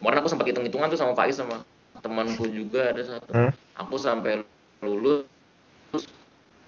Kemarin 0.00 0.18
aku 0.24 0.30
sempat 0.32 0.48
hitung 0.48 0.64
hitungan 0.64 0.88
tuh 0.88 0.96
sama 0.96 1.12
Faiz 1.12 1.36
sama 1.36 1.60
temanku 2.00 2.48
juga 2.48 2.94
ada 2.94 3.02
satu. 3.04 3.30
Hmm. 3.34 3.52
aku 3.74 3.94
sampai 3.98 4.46
lulus 4.80 5.26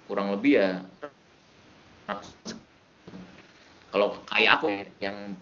kurang 0.05 0.35
lebih 0.35 0.59
ya. 0.59 0.71
Kalau 3.91 4.19
kayak 4.27 4.51
aku 4.59 4.67
yang 4.99 5.35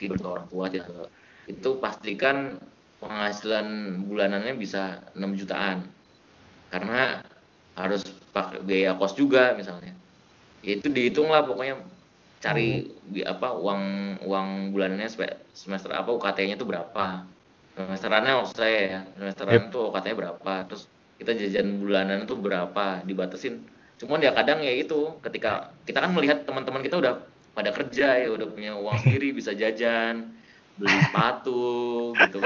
tidur 0.00 0.16
ke 0.16 0.26
orang 0.26 0.46
tua 0.48 0.64
aja. 0.72 0.80
Itu 1.44 1.76
pastikan 1.76 2.56
penghasilan 3.04 4.00
bulanannya 4.08 4.56
bisa 4.56 5.04
6 5.12 5.36
jutaan. 5.36 5.84
Karena 6.72 7.20
harus 7.76 8.08
pakai 8.32 8.64
biaya 8.64 8.96
kos 8.96 9.12
juga 9.12 9.52
misalnya. 9.52 9.92
ya 9.92 10.03
itu 10.64 10.88
dihitung 10.88 11.28
lah 11.28 11.44
pokoknya. 11.44 11.76
Cari 12.40 12.92
bi- 13.08 13.24
apa 13.24 13.56
uang 13.56 13.82
uang 14.24 14.48
bulanannya 14.72 15.08
semester 15.56 15.92
apa 15.92 16.12
UKT-nya 16.12 16.60
tuh 16.60 16.68
berapa. 16.68 17.24
Semesterannya 17.74 18.32
maksud 18.40 18.56
saya 18.56 18.80
ya 18.84 19.00
semesteran 19.16 19.72
tuh 19.72 19.88
UKT-nya 19.92 20.16
berapa. 20.16 20.54
Terus 20.68 20.84
kita 21.20 21.32
jajan 21.36 21.80
bulanan 21.80 22.28
tuh 22.28 22.36
berapa 22.36 23.00
dibatasin. 23.04 23.64
Cuman 23.96 24.20
ya 24.20 24.36
kadang 24.36 24.60
ya 24.60 24.72
itu 24.76 25.16
ketika 25.24 25.72
kita 25.88 26.04
kan 26.04 26.12
melihat 26.12 26.44
teman-teman 26.44 26.84
kita 26.84 27.00
udah 27.00 27.24
pada 27.54 27.70
kerja 27.70 28.18
ya 28.20 28.28
udah 28.34 28.50
punya 28.50 28.76
uang 28.76 28.98
sendiri 29.06 29.30
bisa 29.30 29.54
jajan 29.54 30.34
beli 30.74 30.98
sepatu 31.06 32.10
gitu 32.18 32.42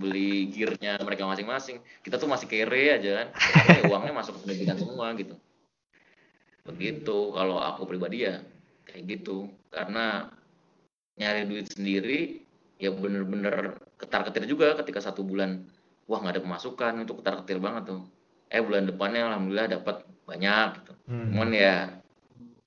beli 0.00 0.50
gearnya 0.50 0.98
mereka 1.04 1.30
masing-masing. 1.30 1.78
Kita 2.02 2.18
tuh 2.18 2.26
masih 2.26 2.50
kere 2.50 2.98
aja 2.98 3.22
kan. 3.22 3.28
Ya 3.70 3.82
uangnya 3.86 4.14
masuk 4.18 4.40
ke 4.40 4.50
pendidikan 4.50 4.74
semua 4.74 5.14
gitu 5.14 5.38
begitu. 6.68 7.32
Kalau 7.32 7.56
aku 7.58 7.88
pribadi 7.88 8.28
ya 8.28 8.44
kayak 8.84 9.02
gitu. 9.08 9.48
Karena 9.72 10.28
nyari 11.18 11.48
duit 11.48 11.66
sendiri 11.72 12.44
ya 12.78 12.94
bener-bener 12.94 13.80
ketar-ketir 13.98 14.46
juga 14.46 14.78
ketika 14.78 15.02
satu 15.02 15.26
bulan 15.26 15.66
wah 16.06 16.22
nggak 16.22 16.38
ada 16.38 16.42
pemasukan 16.46 16.92
untuk 17.02 17.24
ketar-ketir 17.24 17.58
banget 17.58 17.96
tuh. 17.96 18.02
Eh 18.48 18.62
bulan 18.62 18.86
depannya 18.86 19.28
alhamdulillah 19.28 19.68
dapat 19.80 20.06
banyak 20.28 20.68
gitu. 20.80 20.92
Hmm. 21.08 21.32
cuman 21.32 21.50
ya 21.56 21.76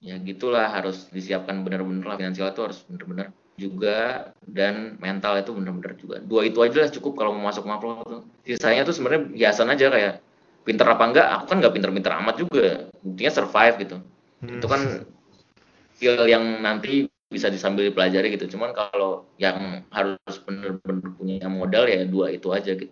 ya 0.01 0.17
gitulah 0.17 0.65
harus 0.65 1.07
disiapkan 1.13 1.61
bener-bener 1.61 2.05
lah. 2.05 2.17
Finansial 2.17 2.51
itu 2.51 2.61
harus 2.65 2.81
bener-bener 2.89 3.29
juga 3.61 4.33
dan 4.49 4.97
mental 4.97 5.37
itu 5.37 5.53
bener-bener 5.53 5.93
juga. 6.01 6.17
Dua 6.25 6.49
itu 6.49 6.57
aja 6.65 6.85
lah 6.85 6.89
cukup 6.89 7.13
kalau 7.21 7.37
mau 7.37 7.53
masuk 7.53 7.69
mapro 7.69 8.01
tuh. 8.01 8.21
Sisanya 8.45 8.81
tuh 8.81 8.97
sebenarnya 8.97 9.29
biasa 9.29 9.61
aja 9.69 9.87
kayak 9.93 10.13
pinter 10.61 10.85
apa 10.85 11.03
enggak 11.09 11.27
aku 11.27 11.45
kan 11.49 11.57
nggak 11.61 11.73
pinter-pinter 11.73 12.11
amat 12.21 12.35
juga 12.37 12.65
intinya 13.01 13.31
survive 13.33 13.75
gitu 13.81 13.97
hmm. 14.45 14.57
itu 14.61 14.67
kan 14.69 14.81
skill 16.01 16.25
yang 16.25 16.65
nanti 16.65 17.05
bisa 17.31 17.47
disambil 17.47 17.87
dipelajari 17.87 18.35
gitu. 18.35 18.57
Cuman 18.57 18.75
kalau 18.75 19.23
yang 19.39 19.87
harus 19.93 20.35
bener-bener 20.43 21.15
punya 21.15 21.47
modal 21.47 21.87
ya 21.87 22.03
dua 22.03 22.35
itu 22.35 22.51
aja 22.51 22.75
gitu. 22.75 22.91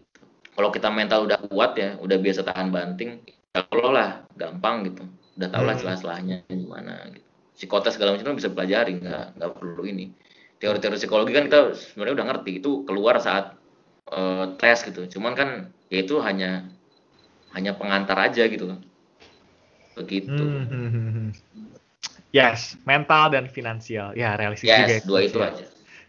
Kalau 0.55 0.71
kita 0.71 0.87
mental 0.87 1.27
udah 1.27 1.41
kuat 1.51 1.75
ya, 1.75 1.99
udah 1.99 2.17
biasa 2.21 2.47
tahan 2.47 2.71
banting, 2.71 3.19
ya 3.51 3.67
kalau 3.67 3.91
lah 3.91 4.23
gampang 4.39 4.87
gitu. 4.87 5.03
Udah 5.35 5.49
tau 5.51 5.67
lah 5.67 5.75
hmm. 5.75 5.83
celah-celahnya 5.83 6.35
gimana 6.47 7.11
gitu. 7.11 7.27
Psikotes 7.59 7.99
segala 7.99 8.15
macam 8.15 8.39
bisa 8.39 8.47
pelajari, 8.47 9.03
nggak 9.03 9.25
nggak 9.35 9.51
perlu 9.59 9.83
ini. 9.83 10.15
Teori-teori 10.61 10.95
psikologi 10.95 11.31
kan 11.35 11.49
kita 11.49 11.75
sebenarnya 11.75 12.23
udah 12.23 12.27
ngerti 12.31 12.51
itu 12.63 12.83
keluar 12.87 13.19
saat 13.19 13.59
uh, 14.11 14.55
tes 14.55 14.79
gitu. 14.85 15.07
Cuman 15.19 15.35
kan 15.35 15.49
ya 15.91 16.03
itu 16.03 16.19
hanya 16.23 16.67
hanya 17.57 17.73
pengantar 17.73 18.17
aja 18.29 18.45
gitu 18.45 18.77
Begitu. 19.99 20.31
Hmm. 20.31 20.65
hmm, 20.69 20.89
hmm, 20.89 21.09
hmm. 21.11 21.29
Yes, 22.31 22.77
mental 22.85 23.33
dan 23.33 23.49
finansial. 23.49 24.13
Ya, 24.15 24.37
realistis 24.39 24.69
yes, 24.69 24.79
juga. 24.79 24.93
Yes, 24.95 25.03
dua 25.03 25.19
itu 25.25 25.39
aja. 25.41 25.65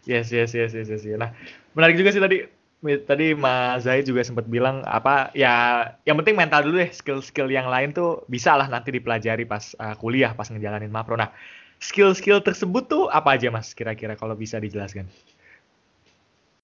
Yes, 0.07 0.27
yes, 0.31 0.51
yes, 0.53 0.71
yes, 0.71 0.87
yes. 0.87 1.03
Nah, 1.17 1.33
menarik 1.75 1.99
juga 1.99 2.13
sih 2.13 2.21
tadi 2.21 2.45
tadi 2.81 3.37
Mas 3.37 3.85
Zaid 3.85 4.09
juga 4.09 4.25
sempat 4.25 4.49
bilang 4.49 4.81
apa 4.89 5.29
ya 5.37 5.85
yang 6.09 6.17
penting 6.17 6.33
mental 6.33 6.65
dulu 6.65 6.81
deh 6.81 6.89
skill-skill 6.89 7.45
yang 7.53 7.69
lain 7.69 7.93
tuh 7.93 8.25
bisa 8.25 8.57
lah 8.57 8.65
nanti 8.65 8.89
dipelajari 8.89 9.45
pas 9.45 9.77
uh, 9.77 9.93
kuliah 10.01 10.33
pas 10.33 10.49
ngejalanin 10.49 10.89
mapro 10.89 11.13
nah 11.13 11.29
skill-skill 11.77 12.41
tersebut 12.41 12.89
tuh 12.89 13.05
apa 13.13 13.37
aja 13.37 13.53
Mas 13.53 13.77
kira-kira 13.77 14.17
kalau 14.17 14.33
bisa 14.33 14.57
dijelaskan 14.57 15.05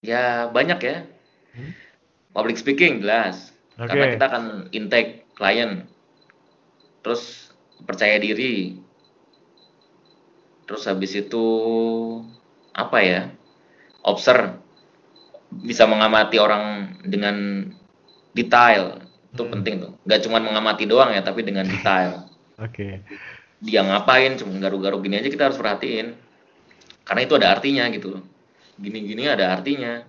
ya 0.01 0.49
banyak 0.49 0.79
ya 0.81 0.97
hmm? 1.53 1.71
public 2.33 2.57
speaking 2.57 3.05
jelas 3.05 3.53
okay. 3.77 3.87
karena 3.93 4.05
kita 4.17 4.25
akan 4.27 4.43
intake 4.73 5.11
klien 5.37 5.85
terus 7.05 7.53
percaya 7.85 8.17
diri. 8.17 8.81
Terus 10.67 10.83
habis 10.83 11.15
itu 11.15 11.45
apa 12.75 12.99
ya 12.99 13.21
observe 14.03 14.59
bisa 15.63 15.87
mengamati 15.87 16.35
orang 16.41 16.97
dengan 17.07 17.69
detail. 18.35 18.99
Itu 19.31 19.47
hmm. 19.47 19.51
penting 19.55 19.73
tuh. 19.79 19.91
Nggak 20.03 20.21
cuma 20.27 20.43
mengamati 20.43 20.83
doang 20.83 21.15
ya 21.15 21.23
tapi 21.23 21.47
dengan 21.47 21.63
detail. 21.63 22.27
Oke. 22.65 22.73
Okay. 22.73 22.93
dia 23.57 23.81
ngapain 23.81 24.37
cuma 24.37 24.53
garuk-garuk 24.61 25.01
gini 25.01 25.17
aja 25.17 25.29
kita 25.31 25.49
harus 25.49 25.57
perhatiin. 25.57 26.13
Karena 27.07 27.21
itu 27.23 27.33
ada 27.39 27.55
artinya 27.55 27.87
gitu 27.89 28.19
gini-gini 28.77 29.25
ada 29.25 29.51
artinya. 29.57 30.05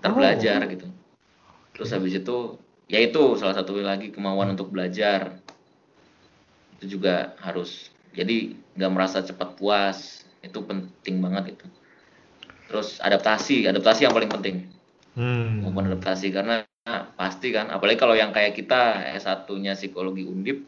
Kita 0.00 0.08
oh. 0.12 0.68
gitu. 0.68 0.86
Terus 1.76 1.90
habis 1.92 2.12
itu 2.16 2.56
ya 2.90 2.98
itu 2.98 3.38
salah 3.38 3.54
satu 3.54 3.78
lagi 3.78 4.10
kemauan 4.10 4.58
untuk 4.58 4.74
belajar. 4.74 5.38
Itu 6.76 6.98
juga 6.98 7.38
harus. 7.38 7.94
Jadi 8.10 8.58
nggak 8.74 8.92
merasa 8.92 9.22
cepat 9.22 9.54
puas. 9.54 10.26
Itu 10.42 10.66
penting 10.66 11.22
banget 11.22 11.54
itu. 11.54 11.66
Terus 12.66 12.98
adaptasi. 12.98 13.70
Adaptasi 13.70 14.10
yang 14.10 14.14
paling 14.14 14.30
penting. 14.30 14.56
Hmm. 15.14 15.62
adaptasi. 15.70 16.34
Karena 16.34 16.66
pasti 17.14 17.54
kan 17.54 17.70
apalagi 17.70 18.00
kalau 18.00 18.16
yang 18.18 18.34
kayak 18.34 18.56
kita 18.56 19.04
S1 19.20 19.46
nya 19.60 19.76
psikologi 19.76 20.24
undip 20.24 20.64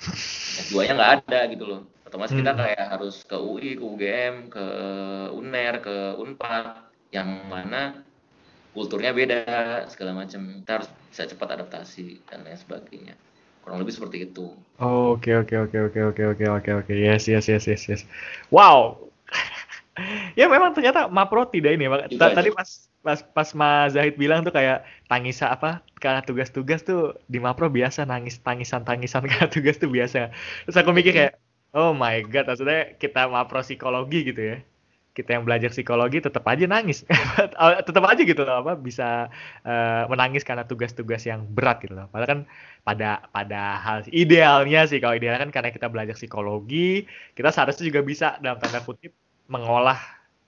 S2 0.00 0.86
nya 0.88 0.92
nggak 0.96 1.12
ada 1.20 1.40
gitu 1.52 1.64
loh. 1.68 1.80
Otomatis 2.08 2.32
hmm. 2.32 2.40
kita 2.44 2.52
kayak 2.56 2.86
harus 2.96 3.16
ke 3.24 3.36
UI 3.36 3.76
ke 3.76 3.84
UGM 3.84 4.34
ke 4.48 4.66
UNER 5.36 5.74
ke 5.84 5.96
Unpad 6.16 6.92
yang 7.12 7.44
mana 7.48 8.04
kulturnya 8.72 9.12
beda 9.12 9.40
segala 9.92 10.24
macam 10.24 10.64
kita 10.64 10.72
harus 10.80 10.88
bisa 11.12 11.28
cepat 11.28 11.48
adaptasi 11.60 12.24
dan 12.24 12.44
lain 12.44 12.56
sebagainya 12.56 13.14
kurang 13.62 13.78
lebih 13.78 13.94
seperti 13.94 14.26
itu. 14.26 14.50
Oke 14.82 15.38
oke 15.38 15.54
oke 15.54 15.78
oke 15.92 16.00
oke 16.10 16.22
oke 16.34 16.44
oke 16.50 16.70
oke 16.82 16.92
yes 16.92 17.30
yes 17.30 17.46
yes 17.46 17.64
yes 17.70 17.82
yes. 17.86 18.02
Wow. 18.50 19.06
ya 20.40 20.50
memang 20.50 20.74
ternyata 20.74 21.06
Mapro 21.06 21.46
tidak 21.46 21.78
ini. 21.78 21.86
Tadi 22.10 22.50
pas 22.50 22.68
pas 23.02 23.18
pas 23.22 23.48
Mas 23.54 23.94
Zahid 23.94 24.18
bilang 24.18 24.42
tuh 24.42 24.50
kayak 24.50 24.82
tangis 25.06 25.38
apa 25.46 25.84
karena 26.02 26.26
tugas-tugas 26.26 26.82
tuh 26.82 27.14
di 27.30 27.38
Mapro 27.38 27.70
biasa 27.70 28.02
nangis 28.02 28.42
tangisan 28.42 28.82
tangisan 28.82 29.22
karena 29.30 29.46
tugas 29.46 29.78
tuh 29.78 29.92
biasa. 29.92 30.34
Terus 30.66 30.76
aku 30.82 30.90
mikir 30.90 31.14
kayak 31.14 31.38
oh 31.78 31.94
my 31.94 32.18
god 32.26 32.50
maksudnya 32.50 32.98
kita 32.98 33.30
Mapro 33.30 33.62
psikologi 33.62 34.26
gitu 34.26 34.42
ya 34.42 34.58
kita 35.12 35.36
yang 35.36 35.44
belajar 35.44 35.68
psikologi 35.68 36.24
tetap 36.24 36.40
aja 36.48 36.64
nangis. 36.64 37.04
Tetap 37.88 38.04
aja 38.08 38.22
gitu 38.24 38.42
loh 38.48 38.64
apa 38.64 38.72
bisa 38.80 39.28
uh, 39.64 40.04
menangis 40.08 40.40
karena 40.40 40.64
tugas-tugas 40.64 41.28
yang 41.28 41.44
berat 41.44 41.84
gitu 41.84 41.92
loh. 41.92 42.08
Padahal 42.08 42.28
kan 42.28 42.40
pada 42.82 43.10
pada 43.28 43.78
hal 43.78 44.08
idealnya 44.08 44.88
sih 44.88 44.98
kalau 44.98 45.14
idealnya 45.14 45.44
kan 45.44 45.52
karena 45.52 45.70
kita 45.70 45.86
belajar 45.86 46.18
psikologi 46.18 47.06
kita 47.38 47.54
seharusnya 47.54 47.86
juga 47.86 48.00
bisa 48.02 48.26
dalam 48.42 48.58
tanda 48.58 48.82
kutip 48.82 49.14
mengolah 49.46 50.00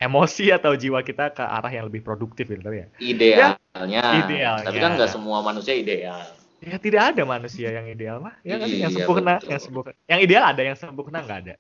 emosi 0.03 0.51
atau 0.51 0.75
jiwa 0.75 1.05
kita 1.07 1.31
ke 1.31 1.45
arah 1.45 1.71
yang 1.71 1.87
lebih 1.93 2.01
produktif 2.01 2.49
gitu 2.49 2.65
ya. 2.65 2.89
Idealnya. 2.99 3.55
Ya, 3.85 4.25
idealnya. 4.25 4.67
Tapi 4.67 4.81
kan 4.81 4.97
nggak 4.97 5.13
semua 5.13 5.45
manusia 5.45 5.77
ideal. 5.77 6.25
Ya 6.65 6.81
tidak 6.81 7.13
ada 7.13 7.23
manusia 7.29 7.69
yang 7.69 7.85
ideal 7.85 8.25
mah. 8.25 8.41
Ya 8.41 8.57
kan 8.57 8.73
yang 8.73 8.89
iya, 8.89 9.05
sempurna 9.05 9.37
betul. 9.37 9.53
yang 9.53 9.61
sempurna. 9.61 9.93
Yang 10.09 10.21
ideal 10.25 10.45
ada 10.49 10.63
yang 10.65 10.77
sempurna 10.81 11.19
nggak 11.21 11.39
ada. 11.45 11.55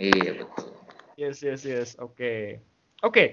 Iya 0.00 0.40
betul 0.40 0.76
Yes, 1.16 1.40
yes, 1.40 1.64
yes. 1.64 1.96
Oke. 1.96 2.12
Okay. 2.12 2.40
Oke. 3.00 3.12
Okay. 3.12 3.28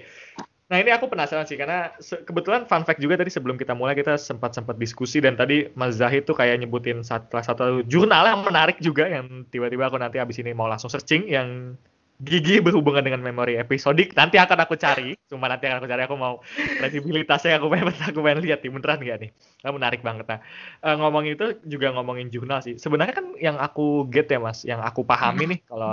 Nah 0.72 0.80
ini 0.80 0.88
aku 0.88 1.12
penasaran 1.12 1.44
sih 1.44 1.60
karena 1.60 1.92
kebetulan 2.00 2.64
fun 2.64 2.88
fact 2.88 2.96
juga 2.96 3.20
tadi 3.20 3.28
sebelum 3.28 3.60
kita 3.60 3.76
mulai 3.76 3.92
kita 3.92 4.16
sempat 4.16 4.56
sempat 4.56 4.80
diskusi 4.80 5.20
dan 5.20 5.36
tadi 5.36 5.68
Mas 5.76 6.00
Zahid 6.00 6.24
tuh 6.24 6.32
kayak 6.32 6.64
nyebutin 6.64 7.04
satu, 7.04 7.36
satu 7.36 7.84
jurnal 7.84 8.24
yang 8.24 8.40
menarik 8.40 8.80
juga 8.80 9.04
yang 9.04 9.44
tiba-tiba 9.52 9.92
aku 9.92 10.00
nanti 10.00 10.16
abis 10.16 10.40
ini 10.40 10.56
mau 10.56 10.64
langsung 10.64 10.88
searching 10.88 11.28
yang 11.28 11.76
gigi 12.22 12.62
berhubungan 12.62 13.02
dengan 13.02 13.20
memori 13.20 13.58
episodik. 13.58 14.14
Nanti 14.14 14.38
akan 14.38 14.58
aku 14.62 14.78
cari. 14.78 15.18
Cuma 15.26 15.50
nanti 15.50 15.66
akan 15.66 15.82
aku 15.82 15.88
cari. 15.90 16.02
Aku 16.06 16.14
mau 16.14 16.38
kredibilitasnya 16.54 17.58
aku 17.58 17.66
pengen 17.72 17.90
aku 17.90 18.20
pengen 18.22 18.40
lihat 18.46 18.62
nih. 18.62 18.70
Beneran 18.70 18.98
gak 19.02 19.18
nih? 19.26 19.30
Nah, 19.66 19.70
menarik 19.74 20.00
banget 20.04 20.26
nah 20.28 20.38
uh, 20.86 20.96
ngomongin 21.00 21.34
itu 21.34 21.46
juga 21.66 21.90
ngomongin 21.90 22.30
jurnal 22.30 22.62
sih. 22.62 22.78
Sebenarnya 22.78 23.14
kan 23.16 23.26
yang 23.42 23.56
aku 23.58 24.06
get 24.06 24.30
ya 24.30 24.38
mas 24.38 24.62
yang 24.62 24.78
aku 24.80 25.02
pahami 25.02 25.44
hmm. 25.44 25.50
nih 25.56 25.60
kalau 25.66 25.92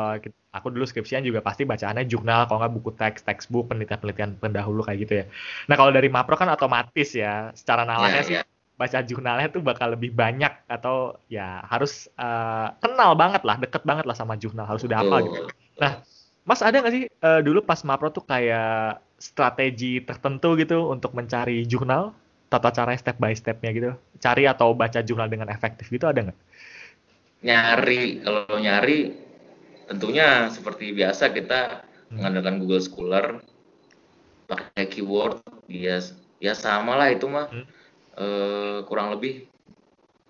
aku 0.51 0.67
dulu 0.69 0.86
skripsian 0.86 1.26
juga 1.26 1.41
pasti 1.41 1.63
bacaannya 1.63 2.05
jurnal 2.05 2.45
kalau 2.45 2.59
nggak 2.61 2.74
buku 2.76 2.91
teks 2.99 3.24
textbook 3.24 3.72
penelitian-penelitian 3.72 4.38
pendahulu 4.38 4.86
kayak 4.86 4.99
gitu 5.07 5.13
ya. 5.24 5.26
Nah 5.72 5.76
kalau 5.80 5.89
dari 5.89 6.11
mapro 6.11 6.38
kan 6.38 6.51
otomatis 6.51 7.15
ya 7.15 7.49
secara 7.55 7.88
nalarnya 7.88 8.22
yeah, 8.22 8.28
sih 8.28 8.36
yeah 8.39 8.45
baca 8.82 8.97
jurnalnya 9.05 9.47
tuh 9.53 9.61
bakal 9.61 9.93
lebih 9.93 10.09
banyak 10.09 10.49
atau 10.65 11.13
ya 11.30 11.61
harus 11.69 12.09
uh, 12.17 12.74
kenal 12.82 13.13
banget 13.13 13.45
lah, 13.45 13.61
deket 13.61 13.86
banget 13.86 14.09
lah 14.09 14.17
sama 14.17 14.34
jurnal, 14.41 14.65
harus 14.65 14.82
udah 14.82 15.05
apa 15.05 15.15
gitu. 15.22 15.38
Nah, 15.82 16.05
Mas 16.45 16.61
ada 16.61 16.77
nggak 16.82 16.93
sih 16.93 17.05
uh, 17.25 17.41
dulu 17.41 17.65
pas 17.65 17.82
Mapro 17.82 18.13
tuh 18.13 18.25
kayak 18.25 19.01
strategi 19.21 20.01
tertentu 20.01 20.57
gitu 20.57 20.89
untuk 20.89 21.13
mencari 21.13 21.65
jurnal, 21.69 22.13
tata 22.49 22.73
cara 22.73 22.97
step 22.97 23.17
by 23.21 23.34
stepnya 23.34 23.69
gitu, 23.73 23.91
cari 24.17 24.49
atau 24.49 24.73
baca 24.73 25.01
jurnal 25.05 25.29
dengan 25.29 25.49
efektif 25.53 25.89
gitu 25.93 26.09
ada 26.09 26.29
nggak? 26.29 26.39
Nyari, 27.41 28.21
kalau 28.21 28.57
nyari 28.57 29.13
tentunya 29.89 30.49
seperti 30.49 30.93
biasa 30.93 31.34
kita 31.34 31.82
hmm. 31.82 32.17
mengandalkan 32.17 32.57
Google 32.61 32.82
Scholar, 32.82 33.25
pakai 34.49 34.86
keyword, 34.89 35.41
ya 35.69 36.01
ya 36.41 36.53
sama 36.57 36.97
lah 36.97 37.13
itu 37.13 37.29
mah 37.29 37.53
hmm. 37.53 37.65
uh, 38.17 38.77
kurang 38.89 39.13
lebih 39.13 39.45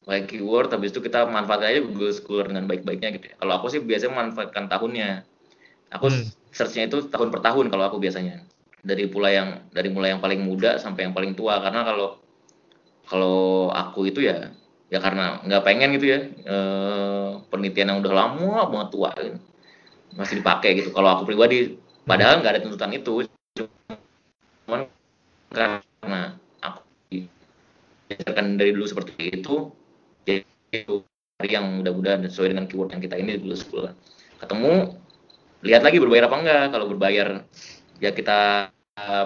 pakai 0.03 0.27
keyword, 0.27 0.75
habis 0.75 0.91
itu 0.91 0.99
kita 0.99 1.23
manfaatkan 1.23 1.71
aja 1.71 1.81
Google 1.87 2.11
Scholar 2.11 2.51
dengan 2.51 2.67
baik-baiknya 2.67 3.15
gitu. 3.15 3.25
Ya. 3.31 3.35
Kalau 3.39 3.53
aku 3.55 3.71
sih 3.71 3.79
biasanya 3.79 4.11
memanfaatkan 4.11 4.67
tahunnya 4.67 5.23
Aku 5.91 6.07
hmm. 6.07 6.31
searchnya 6.55 6.87
itu 6.87 7.07
tahun 7.11 7.29
per 7.29 7.43
tahun 7.43 7.67
kalau 7.67 7.91
aku 7.91 7.97
biasanya. 7.99 8.43
Dari 8.81 9.05
mulai 9.13 9.37
yang 9.37 9.49
dari 9.69 9.93
mulai 9.93 10.17
yang 10.17 10.21
paling 10.23 10.41
muda 10.41 10.81
sampai 10.81 11.05
yang 11.05 11.13
paling 11.13 11.37
tua 11.37 11.61
karena 11.61 11.85
kalau 11.85 12.17
kalau 13.05 13.69
aku 13.69 14.09
itu 14.09 14.25
ya 14.25 14.49
ya 14.89 14.97
karena 14.97 15.37
nggak 15.45 15.61
pengen 15.61 15.93
gitu 16.01 16.07
ya 16.09 16.19
e, 16.25 16.57
penelitian 17.53 17.93
yang 17.93 17.99
udah 18.01 18.13
lama 18.13 18.65
banget 18.73 18.89
tua 18.89 19.11
gitu. 19.21 19.37
masih 20.17 20.35
dipakai 20.41 20.81
gitu. 20.81 20.89
Kalau 20.89 21.13
aku 21.13 21.29
pribadi 21.29 21.77
padahal 22.09 22.41
nggak 22.41 22.57
ada 22.57 22.61
tuntutan 22.65 22.91
itu 22.97 23.29
cuman 24.65 24.87
karena 25.51 26.35
aku 26.63 26.81
akan 28.27 28.45
dari 28.57 28.71
dulu 28.73 28.85
seperti 28.87 29.39
itu 29.39 29.69
jadi 30.25 30.43
itu 30.71 31.05
yang 31.45 31.81
mudah-mudahan 31.81 32.25
sesuai 32.29 32.55
dengan 32.55 32.65
keyword 32.69 32.95
yang 32.95 33.01
kita 33.03 33.15
ini 33.19 33.37
dulu 33.37 33.55
sekolah 33.57 33.91
ketemu 34.41 35.00
lihat 35.61 35.81
lagi 35.85 35.97
berbayar 36.01 36.25
apa 36.29 36.37
enggak 36.41 36.65
kalau 36.73 36.85
berbayar 36.89 37.27
ya 38.01 38.09
kita 38.13 38.69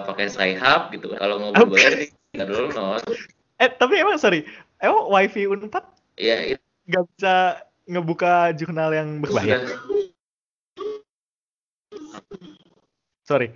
pakai 0.04 0.28
sayhap 0.28 0.92
gitu. 0.92 1.12
Kalau 1.16 1.40
mau 1.40 1.50
berbayar 1.52 1.92
okay. 1.96 2.12
tinggal 2.32 2.48
dulu 2.48 2.66
no. 2.72 3.00
Eh 3.56 3.68
tapi 3.72 4.00
emang 4.00 4.20
sorry, 4.20 4.44
emang 4.80 5.08
wifi 5.08 5.48
Unpad 5.48 5.84
ya 6.16 6.56
itu 6.56 6.64
nggak 6.86 7.04
bisa 7.12 7.34
ngebuka 7.86 8.52
jurnal 8.54 8.90
yang 8.94 9.20
berbayar? 9.20 9.62
Sorry. 13.26 13.50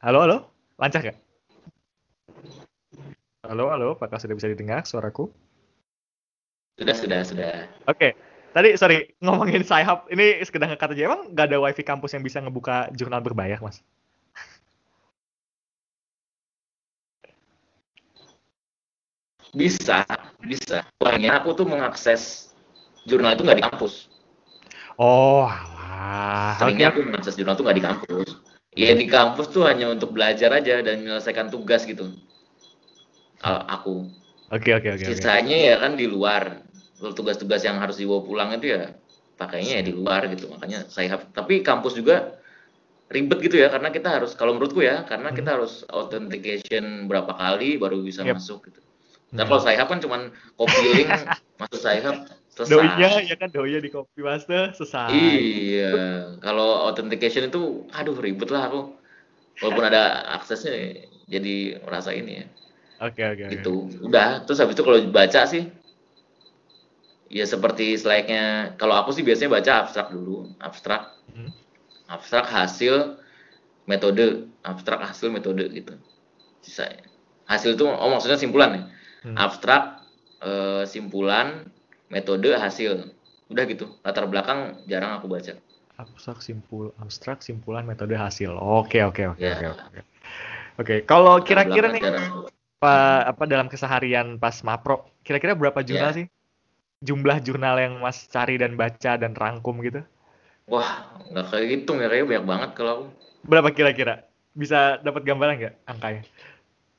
Halo, 0.00 0.24
halo? 0.24 0.38
Lancar 0.80 1.04
nggak? 1.04 1.18
Halo, 3.44 3.68
halo, 3.68 3.88
apakah 3.98 4.16
sudah 4.16 4.32
bisa 4.32 4.48
didengar 4.48 4.86
suaraku? 4.88 5.28
Sudah, 6.80 6.96
sudah, 6.96 7.20
sudah. 7.20 7.54
Oke. 7.84 8.14
Okay. 8.16 8.31
Tadi, 8.52 8.76
sorry, 8.76 9.08
ngomongin 9.24 9.64
Sci-Hub, 9.64 10.12
ini 10.12 10.44
sekedar 10.44 10.68
ngekata 10.68 10.92
aja. 10.92 11.08
Emang 11.08 11.32
nggak 11.32 11.46
ada 11.48 11.58
wifi 11.64 11.80
kampus 11.80 12.12
yang 12.12 12.20
bisa 12.20 12.36
ngebuka 12.44 12.92
jurnal 12.92 13.24
berbayar, 13.24 13.56
Mas? 13.64 13.80
Bisa, 19.52 20.04
bisa. 20.40 20.84
Soalnya 20.96 21.40
aku 21.40 21.52
tuh 21.52 21.68
mengakses 21.68 22.52
jurnal 23.04 23.36
itu 23.36 23.44
nggak 23.44 23.60
di 23.60 23.66
kampus. 23.68 24.08
Oh, 24.96 25.44
alah. 25.44 26.56
Seringnya 26.56 26.88
okay. 26.92 27.00
aku 27.00 27.08
mengakses 27.08 27.34
jurnal 27.36 27.56
itu 27.56 27.64
nggak 27.64 27.78
di 27.80 27.84
kampus. 27.84 28.28
Ya 28.72 28.96
di 28.96 29.04
kampus 29.04 29.52
tuh 29.52 29.68
hanya 29.68 29.92
untuk 29.92 30.16
belajar 30.16 30.48
aja 30.56 30.80
dan 30.80 31.04
menyelesaikan 31.04 31.52
tugas 31.52 31.84
gitu. 31.84 32.16
Aku. 33.44 34.08
Oke, 34.48 34.72
okay, 34.72 34.72
oke, 34.76 34.88
okay, 34.88 34.90
oke. 34.96 35.04
Okay, 35.04 35.08
Sisanya 35.12 35.56
okay. 35.56 35.68
ya 35.68 35.76
kan 35.84 35.92
di 36.00 36.06
luar. 36.08 36.64
Tugas-tugas 37.10 37.66
yang 37.66 37.82
harus 37.82 37.98
dibawa 37.98 38.22
pulang 38.22 38.54
itu 38.54 38.70
ya 38.70 38.94
pakainya 39.34 39.80
ya 39.80 39.82
di 39.82 39.92
luar 39.98 40.30
gitu. 40.30 40.46
Makanya 40.54 40.86
saya 40.86 41.18
tapi 41.18 41.66
kampus 41.66 41.98
juga 41.98 42.38
ribet 43.12 43.38
gitu 43.44 43.60
ya 43.60 43.68
karena 43.68 43.92
kita 43.92 44.08
harus 44.08 44.32
kalau 44.32 44.56
menurutku 44.56 44.80
ya 44.80 45.04
karena 45.04 45.34
hmm. 45.34 45.36
kita 45.36 45.50
harus 45.58 45.84
authentication 45.92 47.10
berapa 47.10 47.34
kali 47.36 47.76
baru 47.76 48.00
bisa 48.00 48.24
yep. 48.24 48.40
masuk 48.40 48.72
gitu. 48.72 48.80
Nah 49.36 49.44
kalau 49.48 49.60
saya 49.60 49.84
kan 49.84 50.00
cuman 50.00 50.32
copy 50.56 50.80
link 50.96 51.08
masuk 51.60 51.80
saya 51.80 52.24
selesai. 52.52 52.72
Doinya 52.72 53.10
ya 53.24 53.36
kan 53.36 53.48
doinya 53.52 53.80
di 53.80 53.90
copy 53.92 54.20
paste 54.24 54.76
selesai. 54.76 55.12
Iya, 55.12 55.92
kalau 56.40 56.88
authentication 56.88 57.48
itu 57.48 57.84
aduh 57.92 58.16
ribet 58.16 58.48
lah 58.48 58.72
aku. 58.72 58.96
Walaupun 59.60 59.84
ada 59.84 60.32
aksesnya 60.40 61.06
jadi 61.28 61.80
merasa 61.84 62.16
ini 62.16 62.44
ya. 62.44 62.46
Oke 63.02 63.20
okay, 63.20 63.26
oke. 63.34 63.44
Okay, 63.48 63.56
itu 63.60 63.74
okay. 63.88 64.06
udah 64.08 64.28
terus 64.48 64.58
habis 64.60 64.74
itu 64.76 64.84
kalau 64.84 64.98
baca 65.12 65.42
sih 65.44 65.68
ya 67.32 67.48
seperti 67.48 67.96
selayaknya 67.96 68.76
kalau 68.76 69.00
aku 69.00 69.16
sih 69.16 69.24
biasanya 69.24 69.56
baca 69.56 69.72
abstrak 69.88 70.12
dulu. 70.12 70.52
Abstrak. 70.60 71.16
Hmm. 71.32 71.50
abstrak 72.12 72.44
hasil 72.44 73.16
metode. 73.88 74.52
Abstrak 74.60 75.00
hasil 75.00 75.32
metode 75.32 75.64
gitu. 75.72 75.96
Sisanya 76.60 77.08
hasil 77.48 77.74
itu 77.74 77.84
oh 77.88 78.08
maksudnya 78.12 78.38
simpulan 78.38 78.70
ya? 78.72 78.82
Hmm. 79.26 79.36
abstrak 79.38 79.82
e, 80.44 80.50
simpulan 80.86 81.72
metode 82.12 82.52
hasil. 82.52 83.10
Udah 83.48 83.64
gitu. 83.64 83.96
Latar 84.04 84.28
belakang 84.28 84.84
jarang 84.86 85.16
aku 85.16 85.26
baca. 85.26 85.56
Abstrak 85.96 86.44
simpul 86.44 86.92
abstrak 87.00 87.40
simpulan 87.40 87.88
metode 87.88 88.14
hasil. 88.14 88.52
Oke 88.60 89.00
oke 89.00 89.36
oke 89.36 89.40
ya. 89.40 89.56
oke 89.56 89.66
oke. 89.72 90.00
Oke 90.80 90.94
kalau 91.08 91.40
kira-kira 91.40 91.92
nih 91.92 92.02
apa 92.82 93.30
apa 93.30 93.46
dalam 93.46 93.70
keseharian 93.70 94.42
pas 94.42 94.58
mapro 94.66 95.06
kira-kira 95.22 95.54
berapa 95.54 95.86
jurnal 95.86 96.10
ya. 96.10 96.16
sih 96.18 96.26
jumlah 97.02 97.42
jurnal 97.42 97.76
yang 97.76 97.98
mas 97.98 98.24
cari 98.30 98.56
dan 98.56 98.78
baca 98.78 99.18
dan 99.18 99.34
rangkum 99.34 99.82
gitu? 99.82 100.00
Wah 100.70 101.10
nggak 101.34 101.46
kayak 101.50 101.66
gitu 101.74 101.98
ya 101.98 102.06
kayaknya 102.06 102.26
banyak 102.30 102.46
banget 102.46 102.70
kalau 102.78 102.96
berapa 103.42 103.68
kira-kira? 103.74 104.24
Bisa 104.54 105.02
dapat 105.02 105.26
gambaran 105.26 105.58
nggak 105.58 105.74
angkanya? 105.90 106.22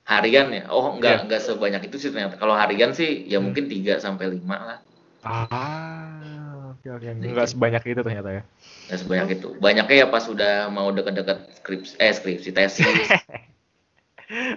Harian 0.04 0.52
ya? 0.52 0.64
Oh 0.68 1.00
nggak 1.00 1.16
yeah. 1.16 1.26
nggak 1.26 1.42
sebanyak 1.42 1.82
itu 1.88 1.96
sih 1.96 2.10
ternyata. 2.12 2.36
Kalau 2.36 2.54
harian 2.54 2.92
sih 2.92 3.24
ya 3.24 3.40
hmm. 3.40 3.46
mungkin 3.50 3.72
3 3.72 4.04
sampai 4.04 4.26
lima 4.36 4.58
lah. 4.60 4.80
Ah 5.24 6.76
oke 6.76 6.88
oke. 6.92 7.08
Nggak 7.24 7.48
sebanyak 7.56 7.84
itu 7.88 8.02
ternyata 8.04 8.30
ya? 8.36 8.44
Nggak 8.92 9.00
sebanyak 9.00 9.28
itu. 9.40 9.50
Banyaknya 9.64 9.96
ya 10.04 10.08
pas 10.12 10.28
sudah 10.28 10.68
mau 10.68 10.92
dekat-dekat 10.92 11.64
skripsi 11.64 11.94
eh 12.04 12.12
skripsi 12.12 12.52
tesis. 12.52 13.08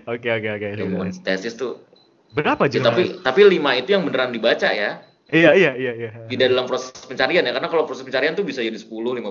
Oke 0.09 0.33
oke 0.33 0.49
oke. 0.57 0.69
Tesis 1.21 1.53
tuh. 1.53 1.77
Berapa 2.33 2.65
ya, 2.65 2.81
tapi 2.81 3.21
tapi 3.21 3.41
lima 3.45 3.77
itu 3.77 3.93
yang 3.93 4.09
beneran 4.09 4.33
dibaca 4.33 4.73
ya 4.73 5.05
iya 5.35 5.51
iya 5.55 5.73
iya 5.75 5.93
iya 5.95 6.11
tidak 6.31 6.47
dalam 6.55 6.67
proses 6.71 6.93
pencarian 7.07 7.43
ya 7.47 7.53
karena 7.55 7.69
kalau 7.71 7.85
proses 7.89 8.03
pencarian 8.07 8.35
tuh 8.35 8.47
bisa 8.47 8.63
jadi 8.63 8.79
10 8.79 8.91
15 8.91 9.27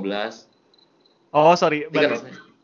oh 1.35 1.53
sorry 1.55 1.87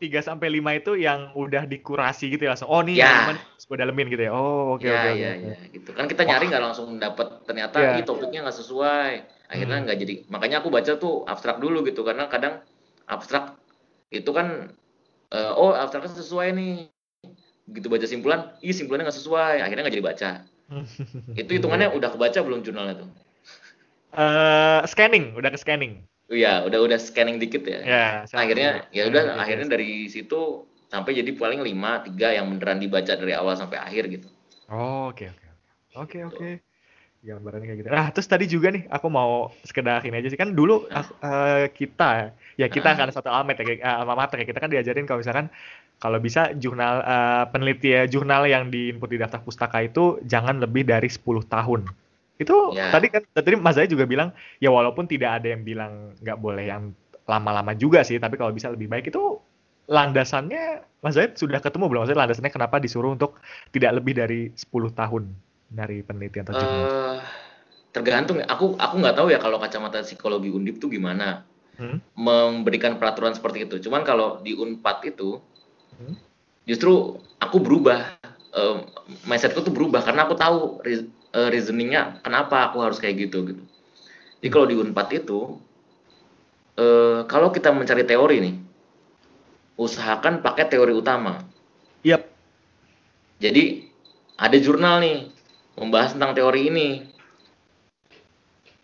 tiga 0.02 0.18
sampai 0.18 0.50
lima 0.50 0.74
itu 0.74 0.98
yang 0.98 1.30
udah 1.38 1.62
dikurasi 1.62 2.34
gitu 2.34 2.50
ya 2.50 2.58
langsung. 2.58 2.66
Oh 2.66 2.82
nih 2.82 2.98
ya. 2.98 3.30
teman 3.30 3.38
gue 3.38 3.76
dalemin 3.78 4.10
gitu 4.10 4.22
ya. 4.26 4.34
Oh 4.34 4.74
oke 4.74 4.82
okay, 4.82 4.90
ya, 4.90 4.98
oke. 4.98 5.06
Okay, 5.06 5.14
ya, 5.14 5.30
okay. 5.30 5.46
ya, 5.46 5.56
gitu. 5.70 5.90
Kan 5.94 6.06
kita 6.10 6.22
nyari 6.26 6.44
nggak 6.50 6.64
langsung 6.66 6.88
dapat 6.98 7.46
ternyata 7.46 7.78
ya. 7.78 7.94
ini 7.94 8.02
topiknya 8.02 8.42
nggak 8.42 8.58
sesuai. 8.58 9.12
Akhirnya 9.46 9.76
hmm. 9.78 9.84
nggak 9.86 9.96
hmm. 9.96 10.04
jadi. 10.10 10.14
Makanya 10.26 10.56
aku 10.58 10.68
baca 10.74 10.92
tuh 10.98 11.22
abstrak 11.30 11.62
dulu 11.62 11.86
gitu 11.86 12.02
karena 12.02 12.26
kadang 12.26 12.58
abstrak 13.06 13.54
itu 14.10 14.28
kan 14.34 14.74
uh, 15.30 15.52
oh 15.54 15.70
abstraknya 15.78 16.10
sesuai 16.18 16.50
nih. 16.58 16.90
Begitu 17.70 17.86
baca 17.86 18.06
simpulan, 18.10 18.40
ih 18.58 18.74
simpulannya 18.74 19.06
nggak 19.06 19.18
sesuai. 19.22 19.62
Akhirnya 19.62 19.86
nggak 19.86 19.94
jadi 19.94 20.06
baca. 20.10 20.30
itu 21.40 21.50
hitungannya 21.58 21.92
udah 21.92 22.12
kebaca 22.12 22.38
belum 22.42 22.60
jurnalnya 22.62 23.04
tuh? 23.04 23.10
Uh, 24.12 24.84
scanning, 24.84 25.32
udah 25.32 25.48
ke 25.48 25.58
scanning. 25.58 26.04
Iya, 26.28 26.64
udah 26.68 26.78
udah 26.84 26.98
scanning 27.00 27.40
dikit 27.40 27.64
ya. 27.64 27.80
Ya. 27.84 28.06
akhirnya 28.32 28.88
ya 28.92 29.08
udah 29.08 29.36
akhirnya 29.36 29.68
dari 29.68 30.08
situ 30.08 30.64
sampai 30.92 31.16
jadi 31.16 31.32
paling 31.36 31.64
lima 31.64 32.04
tiga 32.04 32.32
yang 32.36 32.52
beneran 32.52 32.80
dibaca 32.80 33.12
dari 33.16 33.32
awal 33.32 33.56
sampai 33.56 33.80
akhir 33.80 34.12
gitu. 34.12 34.28
Oh, 34.68 35.12
oke 35.12 35.28
oke 35.28 35.46
oke. 35.48 35.60
Oke 35.96 36.18
oke. 36.24 36.50
Gambarannya 37.22 37.66
kayak 37.70 37.78
gitu. 37.86 37.88
Nah, 37.94 38.08
terus 38.10 38.26
tadi 38.26 38.44
juga 38.50 38.74
nih 38.74 38.90
aku 38.90 39.06
mau 39.06 39.54
sekedar 39.62 40.02
ini 40.02 40.18
aja 40.18 40.26
sih 40.26 40.40
kan 40.40 40.58
dulu 40.58 40.90
nah. 40.90 41.06
uh, 41.22 41.64
kita 41.70 42.34
ya 42.58 42.66
kita 42.66 42.92
nah. 42.92 42.98
kan 42.98 43.08
satu 43.14 43.30
almet 43.30 43.62
ya 43.62 43.78
uh, 43.78 44.02
alma 44.02 44.18
mater 44.18 44.42
ya 44.42 44.46
kita 44.50 44.58
kan 44.58 44.66
diajarin 44.66 45.06
kalau 45.06 45.22
misalkan 45.22 45.46
kalau 46.02 46.18
bisa 46.18 46.50
jurnal 46.58 46.98
uh, 47.06 47.46
penelitian 47.54 48.10
jurnal 48.10 48.42
yang 48.50 48.74
diinput 48.74 49.06
di 49.06 49.22
daftar 49.22 49.38
pustaka 49.38 49.86
itu 49.86 50.18
jangan 50.26 50.58
lebih 50.58 50.82
dari 50.82 51.06
10 51.06 51.22
tahun. 51.46 51.86
Itu 52.42 52.74
ya. 52.74 52.90
tadi 52.90 53.06
kan 53.06 53.22
tadi 53.30 53.54
Mas 53.54 53.78
Zai 53.78 53.86
juga 53.86 54.02
bilang 54.02 54.34
ya 54.58 54.74
walaupun 54.74 55.06
tidak 55.06 55.38
ada 55.38 55.54
yang 55.54 55.62
bilang 55.62 56.18
nggak 56.18 56.38
boleh 56.42 56.66
yang 56.66 56.90
lama-lama 57.30 57.70
juga 57.78 58.02
sih, 58.02 58.18
tapi 58.18 58.34
kalau 58.34 58.50
bisa 58.50 58.74
lebih 58.74 58.90
baik 58.90 59.14
itu 59.14 59.38
landasannya 59.86 60.82
Mas 61.06 61.14
Zaid 61.14 61.38
sudah 61.38 61.62
ketemu 61.62 61.86
belum? 61.86 62.02
Maksudnya 62.02 62.20
landasannya 62.26 62.50
kenapa 62.50 62.82
disuruh 62.82 63.14
untuk 63.14 63.38
tidak 63.70 64.02
lebih 64.02 64.18
dari 64.18 64.50
10 64.58 64.98
tahun 64.98 65.30
dari 65.70 66.02
penelitian 66.02 66.50
atau 66.50 66.66
uh, 66.66 67.22
tergantung 67.94 68.42
ya. 68.42 68.46
Aku 68.50 68.74
aku 68.74 68.94
nggak 68.98 69.16
tahu 69.22 69.30
ya 69.30 69.38
kalau 69.38 69.62
kacamata 69.62 70.02
psikologi 70.02 70.50
Undip 70.50 70.82
tuh 70.82 70.90
gimana. 70.90 71.46
Hmm? 71.78 72.02
Memberikan 72.18 72.98
peraturan 72.98 73.38
seperti 73.38 73.70
itu. 73.70 73.86
Cuman 73.86 74.02
kalau 74.02 74.42
di 74.42 74.58
Unpad 74.58 75.06
itu 75.08 75.38
hmm? 75.98 76.14
justru 76.68 77.18
aku 77.42 77.56
berubah. 77.58 78.20
Uh, 78.52 78.84
mindsetku 79.24 79.64
tuh 79.64 79.72
berubah 79.72 80.04
karena 80.04 80.28
aku 80.28 80.36
tahu 80.36 80.84
uh, 80.84 81.48
reasoningnya 81.48 82.20
kenapa 82.20 82.68
aku 82.68 82.84
harus 82.84 83.00
kayak 83.00 83.28
gitu 83.28 83.48
gitu. 83.48 83.64
Jadi 84.44 84.48
kalau 84.52 84.66
di 84.68 84.76
Unpad 84.76 85.08
itu 85.16 85.56
uh, 86.76 87.24
kalau 87.24 87.48
kita 87.48 87.72
mencari 87.72 88.04
teori 88.04 88.36
nih, 88.44 88.54
usahakan 89.80 90.44
pakai 90.44 90.68
teori 90.68 90.92
utama. 90.92 91.40
Yap. 92.04 92.28
Jadi 93.40 93.88
ada 94.36 94.56
jurnal 94.60 95.00
nih 95.00 95.18
membahas 95.78 96.14
tentang 96.14 96.36
teori 96.36 96.60
ini. 96.68 96.88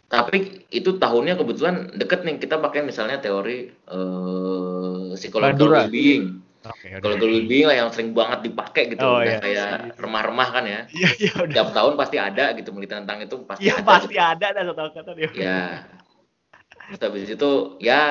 Tapi 0.09 0.64
itu 0.72 0.96
tahunnya 0.96 1.36
kebetulan 1.36 1.92
deket 1.92 2.24
nih 2.24 2.40
kita 2.40 2.56
pakai 2.56 2.80
misalnya 2.80 3.20
teori 3.20 3.68
uh, 3.92 5.12
psychological 5.12 5.76
well-being. 5.76 6.40
Okay, 6.59 6.98
Kalau 6.98 7.14
Gulby 7.22 7.62
lah 7.62 7.86
yang 7.86 7.88
sering 7.94 8.11
banget 8.11 8.50
dipakai 8.50 8.90
gitu, 8.90 9.06
oh, 9.06 9.22
udah 9.22 9.38
iya. 9.38 9.38
kayak 9.38 9.70
remah-remah 9.94 10.48
kan 10.50 10.64
ya. 10.66 10.80
Iya, 10.90 11.11
iya. 11.22 11.32
Tiap 11.46 11.70
tahun 11.70 11.94
pasti 11.94 12.18
ada 12.18 12.50
gitu 12.59 12.74
penelitian 12.74 13.06
tentang 13.06 13.22
itu 13.22 13.36
pasti 13.46 13.70
ya, 13.70 13.78
ada. 13.78 13.86
pasti 13.86 14.14
gitu. 14.18 14.26
ada 14.26 14.46
satu 14.66 14.82
kata 14.90 15.11
dia. 15.14 15.30
Ya. 15.38 15.62
Terus 16.90 16.98
habis 16.98 17.30
itu 17.30 17.50
ya 17.78 18.02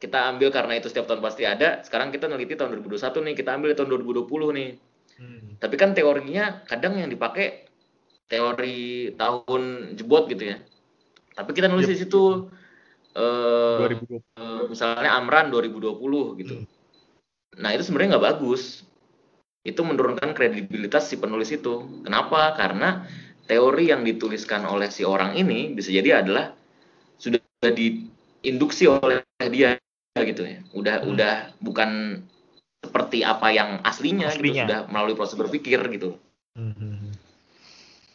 kita 0.00 0.18
ambil 0.32 0.48
karena 0.48 0.80
itu 0.80 0.88
setiap 0.88 1.04
tahun 1.04 1.20
pasti 1.20 1.44
ada. 1.44 1.84
Sekarang 1.84 2.08
kita 2.08 2.32
neliti 2.32 2.56
tahun 2.56 2.80
2021 2.80 3.28
nih, 3.28 3.34
kita 3.36 3.50
ambil 3.52 3.70
tahun 3.76 3.88
2020 3.92 4.56
nih. 4.56 4.70
Hmm. 5.20 5.48
Tapi 5.60 5.74
kan 5.76 5.92
teorinya 5.92 6.64
kadang 6.64 6.96
yang 6.96 7.12
dipakai 7.12 7.68
teori 8.24 9.12
tahun 9.20 9.92
jebot 10.00 10.32
gitu 10.32 10.48
ya. 10.48 10.56
Tapi 11.36 11.52
kita 11.52 11.68
nulis 11.68 11.84
yep. 11.84 11.92
di 11.92 11.98
situ 12.00 12.48
eh, 13.12 13.84
2020. 13.84 14.16
Uh, 14.40 14.62
misalnya 14.72 15.12
Amran 15.12 15.52
2020 15.52 16.40
gitu. 16.40 16.56
Hmm 16.56 16.75
Nah 17.60 17.70
itu 17.72 17.82
sebenarnya 17.88 18.16
nggak 18.16 18.26
bagus. 18.36 18.84
Itu 19.66 19.82
menurunkan 19.82 20.32
kredibilitas 20.36 21.10
si 21.10 21.18
penulis 21.18 21.50
itu. 21.50 22.02
Kenapa? 22.06 22.54
Karena 22.54 23.02
teori 23.50 23.90
yang 23.90 24.06
dituliskan 24.06 24.62
oleh 24.66 24.90
si 24.92 25.02
orang 25.02 25.34
ini 25.34 25.74
bisa 25.74 25.90
jadi 25.90 26.22
adalah 26.22 26.54
sudah 27.18 27.40
diinduksi 27.60 28.86
oleh 28.86 29.24
dia 29.50 29.74
gitu 30.16 30.42
ya. 30.46 30.62
Udah 30.76 31.02
hmm. 31.02 31.10
udah 31.12 31.34
bukan 31.58 32.22
seperti 32.86 33.26
apa 33.26 33.50
yang 33.50 33.82
aslinya, 33.82 34.30
gitu 34.30 34.38
Aslinya. 34.38 34.64
sudah 34.64 34.80
melalui 34.88 35.18
proses 35.18 35.34
berpikir 35.34 35.82
gitu 35.90 36.16
Mhm. 36.56 37.12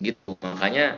gitu 0.02 0.34
makanya 0.42 0.98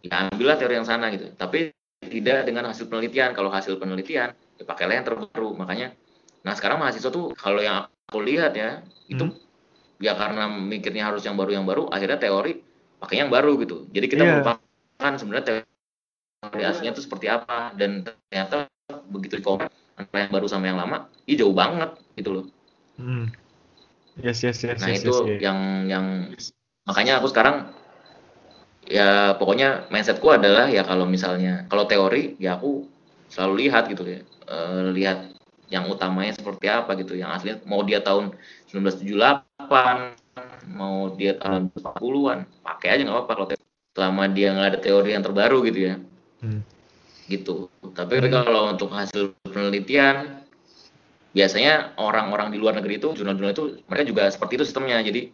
ya 0.00 0.24
ambillah 0.24 0.56
teori 0.56 0.80
yang 0.80 0.88
sana 0.88 1.12
gitu 1.12 1.28
tapi 1.36 1.68
tidak 2.00 2.48
dengan 2.48 2.64
hasil 2.72 2.88
penelitian 2.88 3.36
kalau 3.36 3.52
hasil 3.52 3.76
penelitian 3.76 4.32
ya 4.56 4.64
pakailah 4.64 4.96
yang 4.96 5.04
terbaru 5.04 5.52
makanya 5.52 5.92
nah 6.48 6.56
sekarang 6.56 6.80
mahasiswa 6.80 7.12
tuh 7.12 7.36
kalau 7.36 7.60
yang 7.60 7.84
aku 8.08 8.24
lihat 8.24 8.56
ya 8.56 8.80
itu 9.12 9.28
Hmm. 9.28 9.36
ya 10.00 10.16
karena 10.16 10.48
mikirnya 10.48 11.12
harus 11.12 11.20
yang 11.28 11.36
baru 11.36 11.60
yang 11.60 11.68
baru 11.68 11.92
akhirnya 11.92 12.16
teori 12.16 12.64
pakai 13.04 13.20
yang 13.20 13.28
baru 13.28 13.60
gitu 13.60 13.84
jadi 13.92 14.06
kita 14.08 14.22
Iya. 14.24 14.32
melupakan 14.40 15.12
sebenarnya 15.20 15.44
teori 15.44 16.62
aslinya 16.64 16.96
itu 16.96 17.04
seperti 17.04 17.28
apa 17.28 17.76
dan 17.76 18.00
ternyata 18.08 18.64
begitu 19.12 19.36
di 19.36 19.44
antara 19.44 20.18
yang 20.24 20.32
baru 20.32 20.46
sama 20.48 20.72
yang 20.72 20.80
lama 20.80 21.04
ih 21.28 21.36
jauh 21.36 21.52
banget 21.52 21.92
gitu 22.16 22.32
loh 22.32 22.46
Hmm. 22.98 23.30
Yes, 24.18 24.42
yes, 24.42 24.66
yes, 24.66 24.82
Nah 24.82 24.90
yes, 24.90 25.06
itu 25.06 25.14
yes, 25.14 25.22
yes. 25.22 25.38
yang 25.38 25.58
yang 25.86 26.04
makanya 26.82 27.22
aku 27.22 27.30
sekarang 27.30 27.70
ya 28.88 29.38
pokoknya 29.38 29.86
mindsetku 29.92 30.26
adalah 30.34 30.66
ya 30.66 30.82
kalau 30.82 31.06
misalnya 31.06 31.68
kalau 31.70 31.86
teori 31.86 32.34
ya 32.42 32.58
aku 32.58 32.88
selalu 33.30 33.68
lihat 33.68 33.86
gitu 33.92 34.02
ya 34.08 34.24
Eh, 34.48 34.88
lihat 34.96 35.37
yang 35.68 35.84
utamanya 35.88 36.32
seperti 36.32 36.66
apa 36.68 36.96
gitu 36.96 37.16
yang 37.16 37.32
asli 37.32 37.56
mau 37.68 37.84
dia 37.84 38.00
tahun 38.00 38.32
1978 38.72 40.18
mau 40.74 41.12
dia 41.16 41.36
tahun 41.36 41.72
40-an 41.76 42.48
pakai 42.64 42.88
aja 42.96 43.02
nggak 43.04 43.16
apa-apa 43.16 43.32
kalau 43.36 43.46
selama 43.98 44.30
dia 44.30 44.54
nggak 44.54 44.68
ada 44.74 44.78
teori 44.78 45.10
yang 45.16 45.24
terbaru 45.24 45.58
gitu 45.66 45.80
ya. 45.92 45.94
Hmm. 46.38 46.62
gitu. 47.28 47.68
Tapi 47.92 48.24
Hmm. 48.24 48.30
kalau 48.30 48.72
untuk 48.72 48.88
hasil 48.88 49.36
penelitian 49.44 50.40
biasanya 51.36 51.92
orang-orang 52.00 52.48
di 52.48 52.56
luar 52.56 52.72
negeri 52.80 52.96
itu 52.96 53.12
jurnal-jurnal 53.12 53.52
itu 53.52 53.64
mereka 53.84 54.04
juga 54.08 54.22
seperti 54.32 54.56
itu 54.56 54.64
sistemnya. 54.64 54.96
Jadi 55.04 55.28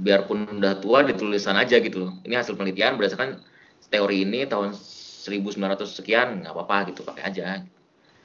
biarpun 0.00 0.62
udah 0.62 0.80
tua 0.80 1.04
ditulisan 1.04 1.58
aja 1.60 1.76
gitu 1.84 2.08
loh. 2.08 2.10
Ini 2.24 2.40
hasil 2.40 2.56
penelitian 2.56 2.96
berdasarkan 2.96 3.44
teori 3.92 4.24
ini 4.24 4.48
tahun 4.48 4.72
1900 4.72 5.84
sekian 5.84 6.40
nggak 6.46 6.54
apa-apa 6.54 6.94
gitu 6.94 7.04
pakai 7.04 7.22
aja 7.28 7.44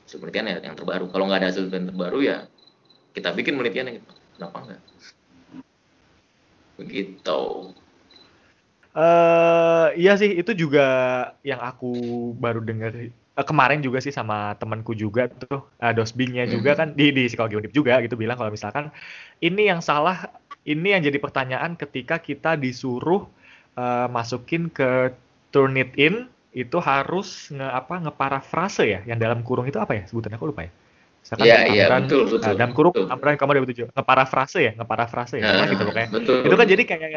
hasil 0.10 0.18
penelitian 0.18 0.50
ya 0.50 0.58
yang 0.66 0.74
terbaru. 0.74 1.06
Kalau 1.14 1.30
nggak 1.30 1.40
ada 1.46 1.48
hasil 1.54 1.70
penelitian 1.70 1.94
terbaru 1.94 2.20
ya 2.26 2.38
kita 3.14 3.30
bikin 3.38 3.54
penelitiannya 3.62 3.94
gitu. 4.02 4.10
Kenapa 4.42 4.58
enggak 4.66 4.82
begitu. 6.82 7.42
Eh 8.98 9.88
iya 10.02 10.18
sih 10.18 10.34
itu 10.34 10.52
juga 10.58 10.86
yang 11.46 11.62
aku 11.62 11.92
baru 12.42 12.66
dengar 12.66 12.90
eh, 12.98 13.46
kemarin 13.46 13.86
juga 13.86 14.02
sih 14.02 14.10
sama 14.10 14.58
temanku 14.58 14.98
juga 14.98 15.30
tuh 15.30 15.62
eh, 15.78 15.94
dosbingnya 15.94 16.50
juga 16.50 16.74
Mhm. 16.74 16.80
kan 16.80 16.88
di 16.98 17.14
di 17.14 17.24
psikologi 17.30 17.56
undip 17.62 17.74
juga 17.76 18.02
gitu 18.02 18.18
bilang 18.18 18.42
kalau 18.42 18.50
misalkan 18.50 18.90
ini 19.46 19.70
yang 19.70 19.80
salah 19.86 20.26
ini 20.66 20.98
yang 20.98 21.06
jadi 21.06 21.22
pertanyaan 21.22 21.78
ketika 21.78 22.18
kita 22.18 22.58
disuruh 22.58 23.30
eh, 23.78 24.08
masukin 24.10 24.74
ke 24.74 25.14
turn 25.54 25.78
it 25.78 25.94
in 25.94 26.26
itu 26.50 26.78
harus 26.82 27.54
nge 27.54 27.68
apa 27.70 27.96
ngeparafrase 28.10 28.84
ya 28.90 29.00
yang 29.06 29.22
dalam 29.22 29.46
kurung 29.46 29.70
itu 29.70 29.78
apa 29.78 29.94
ya 29.94 30.04
sebutannya? 30.10 30.38
Aku 30.42 30.50
lupa 30.50 30.66
ya. 30.66 30.72
Misalkan 31.20 31.46
Iya, 31.46 31.58
iya, 31.68 31.84
Amran, 31.86 32.02
betul, 32.08 32.22
nah, 32.24 32.32
betul, 32.32 32.54
dalam 32.58 32.72
kurung 32.74 32.94
betul. 32.96 33.06
Amran 33.12 33.36
kamu 33.38 33.52
2007 33.62 33.94
ngeparafrase 33.94 34.60
ya 34.64 34.72
ngeparafrase 34.80 35.36
ya 35.38 35.46
Nah, 35.46 35.68
gitu 35.68 35.84
pokoknya 35.86 36.10
betul. 36.10 36.38
Itu 36.48 36.56
kan 36.58 36.68
jadi 36.68 36.84
kayak 36.88 37.10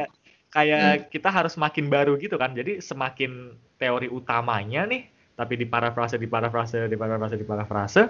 kayak 0.53 0.93
Hmm. 0.93 1.05
kita 1.09 1.29
harus 1.33 1.55
makin 1.57 1.89
baru 1.89 2.13
gitu 2.21 2.37
kan. 2.37 2.53
Jadi 2.53 2.85
semakin 2.85 3.57
teori 3.81 4.13
utamanya 4.13 4.85
nih 4.85 5.09
tapi 5.33 5.57
diparafrase 5.57 6.21
diparafrase 6.21 6.87
diparafrase 6.93 7.37
diparafrase 7.41 8.03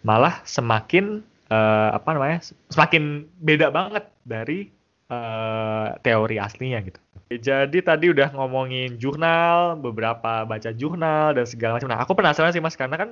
malah 0.00 0.40
semakin 0.48 1.20
eh, 1.52 1.90
apa 1.92 2.08
namanya 2.16 2.40
semakin 2.72 3.28
beda 3.36 3.68
banget 3.68 4.08
dari 4.24 4.72
eh, 5.10 5.88
teori 6.06 6.36
aslinya 6.38 6.80
gitu. 6.86 7.00
Jadi 7.30 7.78
tadi 7.86 8.10
udah 8.10 8.34
ngomongin 8.34 8.98
jurnal 8.98 9.78
beberapa 9.78 10.42
baca 10.42 10.70
jurnal 10.74 11.30
dan 11.38 11.46
segala 11.46 11.78
macam. 11.78 11.86
Nah 11.86 12.02
aku 12.02 12.18
penasaran 12.18 12.50
sih 12.50 12.58
mas 12.58 12.74
karena 12.74 12.98
kan 12.98 13.10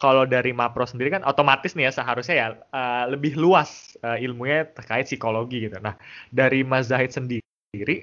kalau 0.00 0.24
dari 0.24 0.56
Mapro 0.56 0.88
sendiri 0.88 1.12
kan 1.12 1.20
otomatis 1.28 1.76
nih 1.76 1.92
ya 1.92 1.92
seharusnya 1.92 2.36
ya 2.36 2.48
eh, 2.72 3.04
lebih 3.12 3.36
luas 3.36 3.92
eh, 4.00 4.24
ilmunya 4.24 4.72
terkait 4.72 5.04
psikologi 5.04 5.68
gitu. 5.68 5.76
Nah 5.84 6.00
dari 6.32 6.64
Mas 6.64 6.88
Zahid 6.88 7.12
sendiri 7.12 7.44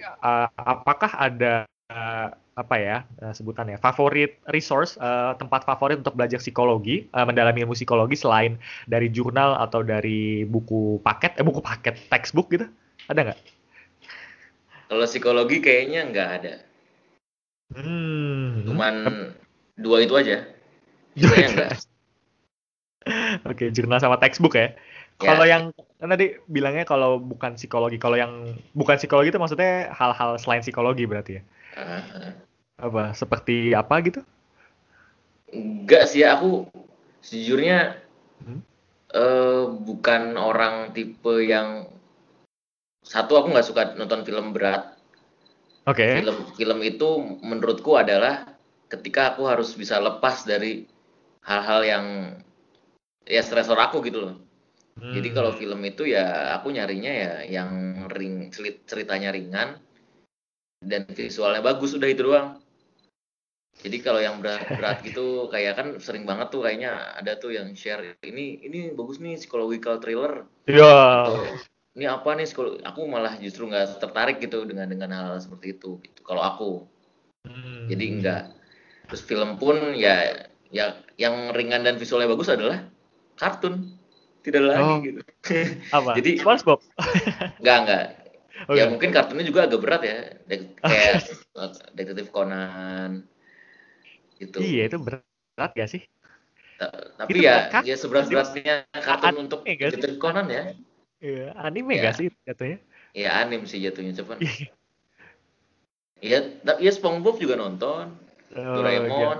eh, 0.05 0.47
apakah 0.53 1.17
ada 1.17 1.65
eh, 1.89 2.29
apa 2.55 2.75
ya 2.79 2.97
eh, 3.25 3.33
sebutannya 3.33 3.81
favorit 3.81 4.37
resource 4.53 5.01
eh, 5.01 5.33
tempat 5.41 5.67
favorit 5.67 5.99
untuk 5.99 6.13
belajar 6.13 6.37
psikologi 6.39 7.09
eh, 7.09 7.25
mendalami 7.25 7.65
ilmu 7.65 7.73
psikologi 7.73 8.15
selain 8.15 8.61
dari 8.85 9.09
jurnal 9.09 9.57
atau 9.59 9.81
dari 9.81 10.45
buku 10.45 11.01
paket 11.03 11.41
eh 11.41 11.45
buku 11.45 11.59
paket 11.59 11.97
textbook 12.07 12.53
gitu 12.53 12.69
ada 13.09 13.19
nggak? 13.31 13.39
kalau 14.85 15.05
psikologi 15.09 15.57
kayaknya 15.61 16.01
nggak 16.09 16.29
ada 16.41 16.53
Hmm. 17.73 18.61
cuman 18.69 18.93
dua 19.75 20.05
itu 20.05 20.13
aja 20.15 20.45
Sisanya 21.15 21.47
enggak. 21.49 21.71
Oke, 23.47 23.71
jurnal 23.71 24.03
sama 24.03 24.19
textbook 24.19 24.59
ya. 24.59 24.75
Ya. 25.23 25.31
Kalau 25.31 25.45
yang 25.47 25.71
kan 25.95 26.11
tadi 26.11 26.35
bilangnya 26.51 26.83
kalau 26.83 27.23
bukan 27.23 27.55
psikologi, 27.55 27.95
kalau 27.95 28.19
yang 28.19 28.59
bukan 28.75 28.99
psikologi 28.99 29.31
itu 29.31 29.39
maksudnya 29.39 29.95
hal-hal 29.95 30.35
selain 30.35 30.59
psikologi 30.59 31.07
berarti 31.07 31.39
ya? 31.39 31.41
Ah. 31.79 32.35
Apa? 32.83 33.15
Seperti 33.15 33.71
apa 33.71 34.03
gitu? 34.03 34.19
Enggak 35.55 36.11
sih 36.11 36.27
aku 36.27 36.67
sejujurnya 37.23 37.95
Hmm. 38.43 38.59
eh, 39.15 39.63
bukan 39.71 40.35
orang 40.35 40.91
tipe 40.91 41.39
yang 41.47 41.87
satu 43.05 43.37
aku 43.37 43.53
nggak 43.53 43.67
suka 43.69 43.81
nonton 43.93 44.25
film 44.25 44.49
berat. 44.51 44.97
Oke. 45.85 46.17
Film 46.19 46.37
film 46.57 46.79
itu 46.81 47.09
menurutku 47.45 47.93
adalah 47.93 48.49
ketika 48.89 49.33
aku 49.37 49.45
harus 49.45 49.77
bisa 49.77 50.01
lepas 50.01 50.41
dari 50.43 50.89
hal-hal 51.45 51.81
yang 51.85 52.05
ya 53.29 53.45
stresor 53.45 53.77
aku 53.77 54.01
gitu 54.01 54.25
loh. 54.25 54.35
Jadi 54.97 55.27
Hmm. 55.29 55.35
kalau 55.37 55.51
film 55.53 55.81
itu 55.85 56.09
ya 56.09 56.57
aku 56.57 56.73
nyarinya 56.73 57.13
ya 57.13 57.33
yang 57.45 57.71
ring 58.09 58.49
cerit- 58.49 58.89
ceritanya 58.89 59.29
ringan 59.29 59.77
dan 60.81 61.05
visualnya 61.13 61.61
bagus 61.61 61.93
udah 61.93 62.09
itu 62.09 62.25
doang. 62.25 62.57
Jadi 63.85 64.01
kalau 64.01 64.17
yang 64.23 64.41
berat-berat 64.41 65.03
gitu 65.05 65.51
kayak 65.51 65.77
kan 65.77 65.87
sering 66.01 66.25
banget 66.25 66.49
tuh 66.49 66.65
kayaknya 66.65 67.13
ada 67.21 67.37
tuh 67.37 67.53
yang 67.53 67.75
share 67.77 68.17
ini 68.25 68.65
ini 68.65 68.95
bagus 68.97 69.21
nih 69.21 69.37
psychological 69.37 70.01
thriller. 70.01 70.49
Ya. 70.65 71.27
Atau, 71.27 71.53
ini 71.95 72.05
apa 72.05 72.27
nih 72.31 72.43
psikolo- 72.43 72.79
aku 72.79 73.07
malah 73.07 73.39
justru 73.39 73.65
nggak 73.65 73.97
tertarik 73.97 74.37
gitu 74.37 74.67
dengan 74.67 74.85
dengan 74.85 75.09
hal, 75.11 75.39
seperti 75.39 75.73
itu 75.73 75.97
gitu. 76.03 76.19
Kalau 76.21 76.43
aku 76.43 76.69
Hmm. 77.45 77.87
jadi 77.87 78.05
enggak. 78.09 78.43
Terus 79.07 79.21
film 79.21 79.55
pun 79.55 79.77
ya 79.93 80.43
ya 80.69 80.97
yang 81.15 81.53
ringan 81.53 81.85
dan 81.85 81.95
visualnya 81.95 82.27
bagus 82.27 82.49
adalah 82.49 82.83
kartun. 83.35 83.95
Tidak 84.41 84.61
lagi 84.61 84.81
Oh. 84.83 84.97
gitu. 85.01 85.21
Apa? 85.95 86.13
Jadi- 86.17 86.37
SpongeBob. 86.37 86.79
Enggak, 87.61 87.77
enggak. 87.81 88.05
Oke. 88.65 88.77
Ya 88.77 88.83
mungkin 88.87 89.09
kartunnya 89.11 89.45
juga 89.45 89.65
agak 89.65 89.79
berat 89.81 90.01
ya. 90.05 90.17
Dek- 90.45 90.75
kayak 90.83 91.13
Detektif 91.93 92.29
Conan 92.29 93.25
gitu. 94.35 94.59
Iya, 94.59 94.91
itu 94.91 94.97
berat 94.99 95.23
gak 95.71 95.89
sih? 95.89 96.03
Ta- 96.75 96.91
Tapi 97.15 97.29
Itu 97.31 97.39
ya, 97.47 97.71
kan- 97.71 97.83
ya 97.87 97.95
seberat-beratnya 97.95 98.75
kartun 98.91 99.27
Anime 99.31 99.41
untuk? 99.47 99.59
Detektif 99.63 100.19
Conan 100.19 100.45
ya. 100.51 100.75
Iya, 101.23 101.55
anime 101.55 101.95
Ya. 101.95 102.11
gak 102.11 102.15
sih 102.19 102.27
jatuhnya? 102.43 102.77
Ya 103.15 103.29
anim 103.39 103.63
sih 103.63 103.79
jatuhnya 103.79 104.11
cuman. 104.19 104.43
Iya. 104.43 104.67
Ya, 106.23 106.39
tapi 106.63 106.87
ya 106.87 106.91
SpongeBob 106.95 107.35
juga 107.39 107.55
nonton, 107.59 108.15
Oh, 108.55 108.75
Doraemon. 108.79 109.11
iya. 109.11 109.35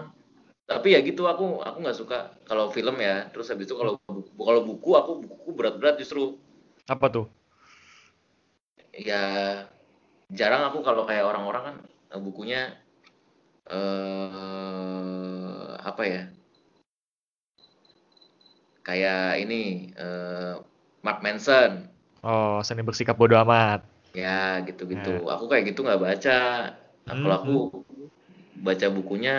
Tapi 0.66 0.98
ya 0.98 1.00
gitu 1.06 1.30
aku 1.30 1.62
aku 1.62 1.78
nggak 1.84 1.98
suka 1.98 2.18
kalau 2.50 2.74
film 2.74 2.98
ya. 3.00 3.30
Terus 3.32 3.48
habis 3.54 3.70
itu 3.70 3.76
kalau 3.78 4.02
buku, 4.10 4.42
kalau 4.44 4.62
buku 4.66 4.90
aku 4.98 5.12
buku 5.24 5.50
berat-berat 5.56 5.96
justru 6.02 6.36
Apa 6.90 7.08
tuh? 7.10 7.28
ya 8.96 9.20
jarang 10.32 10.72
aku 10.72 10.80
kalau 10.80 11.04
kayak 11.04 11.28
orang-orang 11.28 11.64
kan 11.68 11.76
eh, 12.16 12.22
bukunya 12.24 12.80
eh 13.68 15.68
apa 15.84 16.04
ya 16.08 16.24
kayak 18.88 19.44
ini 19.44 19.92
eh, 20.00 20.56
Mark 21.06 21.20
Manson 21.26 21.72
Oh, 22.30 22.60
seni 22.68 22.82
bersikap 22.88 23.16
bodoh 23.20 23.40
amat. 23.46 23.80
ya 24.16 24.64
gitu-gitu 24.68 25.10
aku 25.34 25.46
kayak 25.52 25.66
gitu 25.76 25.80
nggak 25.86 26.02
baca 26.08 26.40
nah, 27.06 27.16
kalau 27.20 27.36
aku 27.40 27.54
baca 28.66 28.88
bukunya 28.98 29.36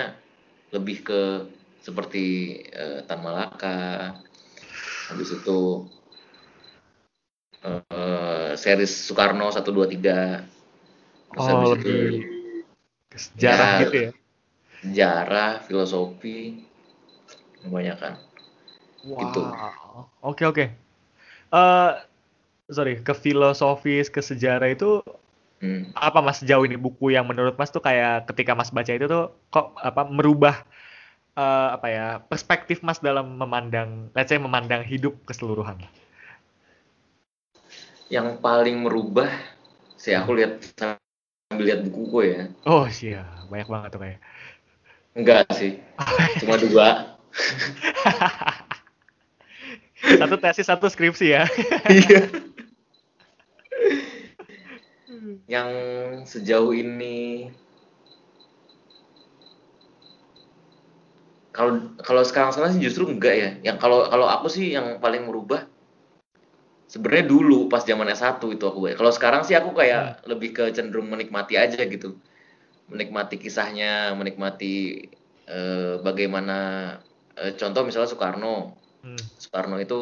lebih 0.74 0.96
ke 1.08 1.22
seperti 1.86 2.26
eh, 2.74 3.00
Tan 3.08 3.20
Malaka 3.24 3.78
habis 5.08 5.30
itu 5.34 5.60
eh, 7.64 8.50
series 8.56 8.92
Soekarno 9.06 9.46
1 9.56 9.70
2 9.76 9.86
3 9.88 10.42
terus 11.32 11.46
Oh, 11.46 11.52
habis 11.52 11.70
itu 11.76 11.92
lebih 11.92 12.24
ke 13.10 13.18
sejarah 13.18 13.68
Ya. 13.70 13.80
gitu 13.82 13.94
ya. 14.06 14.10
sejarah, 14.82 15.52
filosofi, 15.66 16.62
kebanyakan. 17.62 18.14
Gitu. 19.18 19.40
Wow. 19.42 20.10
Oke 20.22 20.44
oke. 20.46 20.64
Eh 21.52 21.92
sorry 22.66 22.98
ke 22.98 23.14
filosofis 23.14 24.10
ke 24.10 24.18
sejarah 24.18 24.70
itu 24.74 25.02
Hmm. 25.56 25.88
apa 25.96 26.20
mas 26.20 26.44
sejauh 26.44 26.68
ini 26.68 26.76
buku 26.76 27.16
yang 27.16 27.24
menurut 27.24 27.56
mas 27.56 27.72
tuh 27.72 27.80
kayak 27.80 28.28
ketika 28.28 28.52
mas 28.52 28.68
baca 28.68 28.92
itu 28.92 29.08
tuh 29.08 29.32
kok 29.48 29.72
apa 29.80 30.04
merubah 30.04 30.68
eh, 31.32 31.68
apa 31.72 31.86
ya 31.88 32.06
perspektif 32.28 32.84
mas 32.84 33.00
dalam 33.00 33.40
memandang 33.40 34.12
let's 34.12 34.28
say 34.28 34.36
memandang 34.36 34.84
hidup 34.84 35.16
keseluruhan 35.24 35.80
Yang 38.12 38.36
paling 38.44 38.84
merubah 38.84 39.32
sih 39.96 40.12
aku 40.12 40.36
lihat 40.36 40.60
sambil 40.76 41.64
lihat 41.64 41.80
bukuku 41.88 42.18
ya. 42.36 42.40
oh 42.68 42.84
iya 43.00 43.24
banyak 43.48 43.68
banget 43.72 43.90
tuh 43.96 44.00
kayak 44.04 44.20
Enggak 45.16 45.48
sih. 45.56 45.80
Cuma 46.44 46.60
dua. 46.60 47.16
satu 50.14 50.36
tesis 50.38 50.66
satu 50.66 50.86
skripsi 50.86 51.26
ya 51.34 51.44
Iya. 51.90 52.22
Yang 55.46 55.70
sejauh 56.26 56.74
ini 56.74 57.50
kalau 61.56 61.96
kalau 62.04 62.20
sekarang-sekarang 62.20 62.76
sih 62.76 62.82
justru 62.84 63.08
enggak 63.08 63.34
ya. 63.34 63.50
Yang 63.72 63.76
kalau 63.80 64.04
kalau 64.10 64.26
aku 64.28 64.52
sih 64.52 64.76
yang 64.76 65.00
paling 65.00 65.24
merubah 65.24 65.64
sebenarnya 66.90 67.26
dulu 67.32 67.72
pas 67.72 67.80
zaman 67.86 68.12
S1 68.12 68.42
itu 68.52 68.64
aku. 68.68 68.92
Kalau 68.92 69.12
sekarang 69.14 69.42
sih 69.46 69.56
aku 69.56 69.72
kayak 69.72 70.26
lebih 70.28 70.52
ke 70.52 70.64
cenderung 70.76 71.08
menikmati 71.08 71.56
aja 71.56 71.80
gitu. 71.88 72.20
Menikmati 72.92 73.40
kisahnya, 73.40 74.12
menikmati 74.14 75.06
eh, 75.48 75.94
bagaimana 76.04 76.58
eh, 77.40 77.56
contoh 77.56 77.82
misalnya 77.88 78.12
Soekarno. 78.12 78.76
Hmm. 79.02 79.16
Soekarno 79.42 79.76
itu 79.80 79.98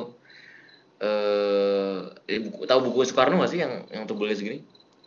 eh 1.04 1.98
eh, 2.30 2.38
buku, 2.44 2.60
tahu 2.70 2.80
buku 2.90 2.98
Soekarno 3.08 3.34
nggak 3.38 3.50
sih 3.52 3.60
yang 3.64 3.72
yang 3.94 4.04
tebelnya 4.08 4.36
segini? 4.38 4.58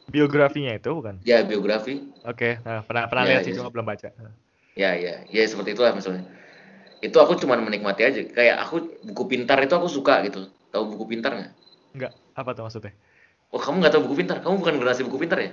biografinya 0.07 0.71
itu 0.79 0.89
bukan 0.97 1.15
Ya 1.27 1.43
biografi. 1.43 1.99
oke 2.23 2.49
nah, 2.65 2.79
pernah 2.88 3.03
pernah 3.11 3.23
Ya, 3.27 3.29
lihat 3.35 3.41
sih 3.45 3.51
ya. 3.53 3.57
cuma 3.59 3.69
belum 3.73 3.88
baca 3.88 4.07
Ya 4.77 4.93
ya 4.93 5.13
ya 5.33 5.43
seperti 5.49 5.73
itulah 5.73 5.91
misalnya. 5.97 6.23
Itu 7.01 7.17
aku 7.23 7.33
cuman 7.41 7.59
menikmati 7.65 8.01
aja. 8.09 8.21
Kayak 8.38 8.57
aku 8.65 8.75
buku 9.07 9.23
pintar 9.31 9.57
itu 9.65 9.73
aku 9.79 9.89
suka 9.89 10.21
gitu. 10.27 10.49
Tahu 10.73 10.83
buku 10.93 11.05
pintar 11.17 11.31
nggak? 11.38 11.51
enggak 11.95 12.11
apa 12.38 12.49
tuh 12.55 12.63
maksudnya 12.67 12.93
Oh 13.53 13.59
kamu 13.63 13.75
nggak 13.83 13.93
tahu 13.93 14.03
buku 14.07 14.15
pintar? 14.23 14.38
Kamu 14.43 14.55
bukan 14.61 14.73
generasi 14.79 15.01
buku 15.07 15.17
pintar 15.23 15.39
ya? 15.45 15.51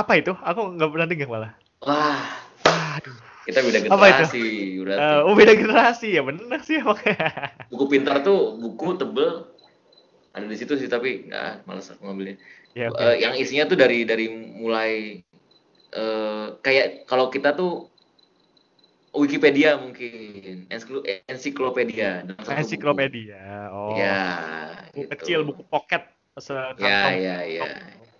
apa 0.00 0.12
itu 0.20 0.32
aku 0.48 0.60
nggak 0.76 0.90
pernah 0.92 1.06
dengar 1.10 1.28
malah 1.32 1.52
Wah 1.86 2.20
aduh 2.66 3.16
kita 3.46 3.62
beda 3.62 3.78
generasi 3.86 4.42
berarti. 4.82 5.06
Eh, 5.14 5.20
oh 5.22 5.34
beda 5.38 5.52
generasi. 5.54 6.08
Ya 6.18 6.22
bener 6.26 6.60
sih 6.66 6.82
makanya 6.82 7.30
Buku 7.70 7.84
pintar 7.86 8.26
tuh 8.26 8.58
buku 8.58 8.98
tebel 8.98 9.46
ada 10.36 10.44
di 10.44 10.56
situ 10.58 10.76
sih 10.76 10.90
tapi 10.90 11.30
nggak 11.30 11.64
males 11.64 11.88
aku 11.88 12.04
ngambilnya. 12.04 12.36
ya 12.76 12.92
oke. 12.92 13.00
Eh, 13.00 13.16
yang 13.24 13.38
isinya 13.38 13.64
tuh 13.70 13.78
dari 13.78 14.04
dari 14.04 14.28
mulai 14.34 15.22
eh, 15.94 16.46
kayak 16.60 17.06
kalau 17.08 17.30
kita 17.30 17.54
tuh 17.54 17.88
Wikipedia 19.16 19.80
mungkin 19.80 20.68
Ensiklo- 20.68 21.06
ensiklopedia. 21.24 22.20
Ensiklopedia 22.52 23.72
oh. 23.72 23.96
Ya 23.96 24.20
buku 24.92 25.08
gitu. 25.08 25.12
kecil 25.16 25.38
buku 25.48 25.62
pocket 25.72 26.04
ya 26.76 27.16
ya 27.16 27.36
ya. 27.48 27.64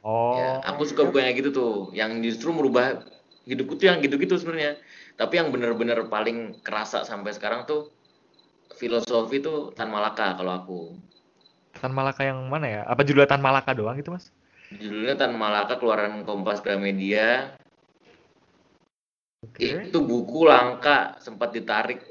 Oh. 0.01 0.33
Ya 0.41 0.49
aku 0.65 0.89
suka 0.89 1.05
buku 1.05 1.21
yang 1.21 1.37
gitu 1.37 1.53
tuh. 1.53 1.75
Yang 1.93 2.33
justru 2.33 2.57
merubah 2.57 3.05
hidupku 3.47 3.79
tuh 3.79 3.89
yang 3.89 4.03
gitu-gitu 4.03 4.37
sebenarnya. 4.37 4.77
Tapi 5.17 5.41
yang 5.41 5.49
bener-bener 5.55 6.05
paling 6.11 6.61
kerasa 6.61 7.07
sampai 7.07 7.33
sekarang 7.33 7.65
tuh 7.65 7.89
filosofi 8.77 9.41
tuh 9.41 9.73
Tan 9.73 9.89
Malaka 9.89 10.37
kalau 10.37 10.53
aku. 10.53 10.81
Tan 11.79 11.95
Malaka 11.95 12.27
yang 12.27 12.45
mana 12.51 12.67
ya? 12.69 12.83
Apa 12.85 13.07
judulnya 13.07 13.31
Tan 13.31 13.41
Malaka 13.41 13.73
doang 13.73 13.97
itu 13.97 14.13
mas? 14.13 14.35
Judulnya 14.75 15.15
Tan 15.17 15.33
Malaka 15.39 15.79
keluaran 15.79 16.27
Kompas 16.27 16.61
Gramedia. 16.61 17.57
Oke. 19.47 19.89
Itu 19.89 20.03
buku 20.03 20.45
langka 20.51 21.17
sempat 21.23 21.55
ditarik. 21.55 22.03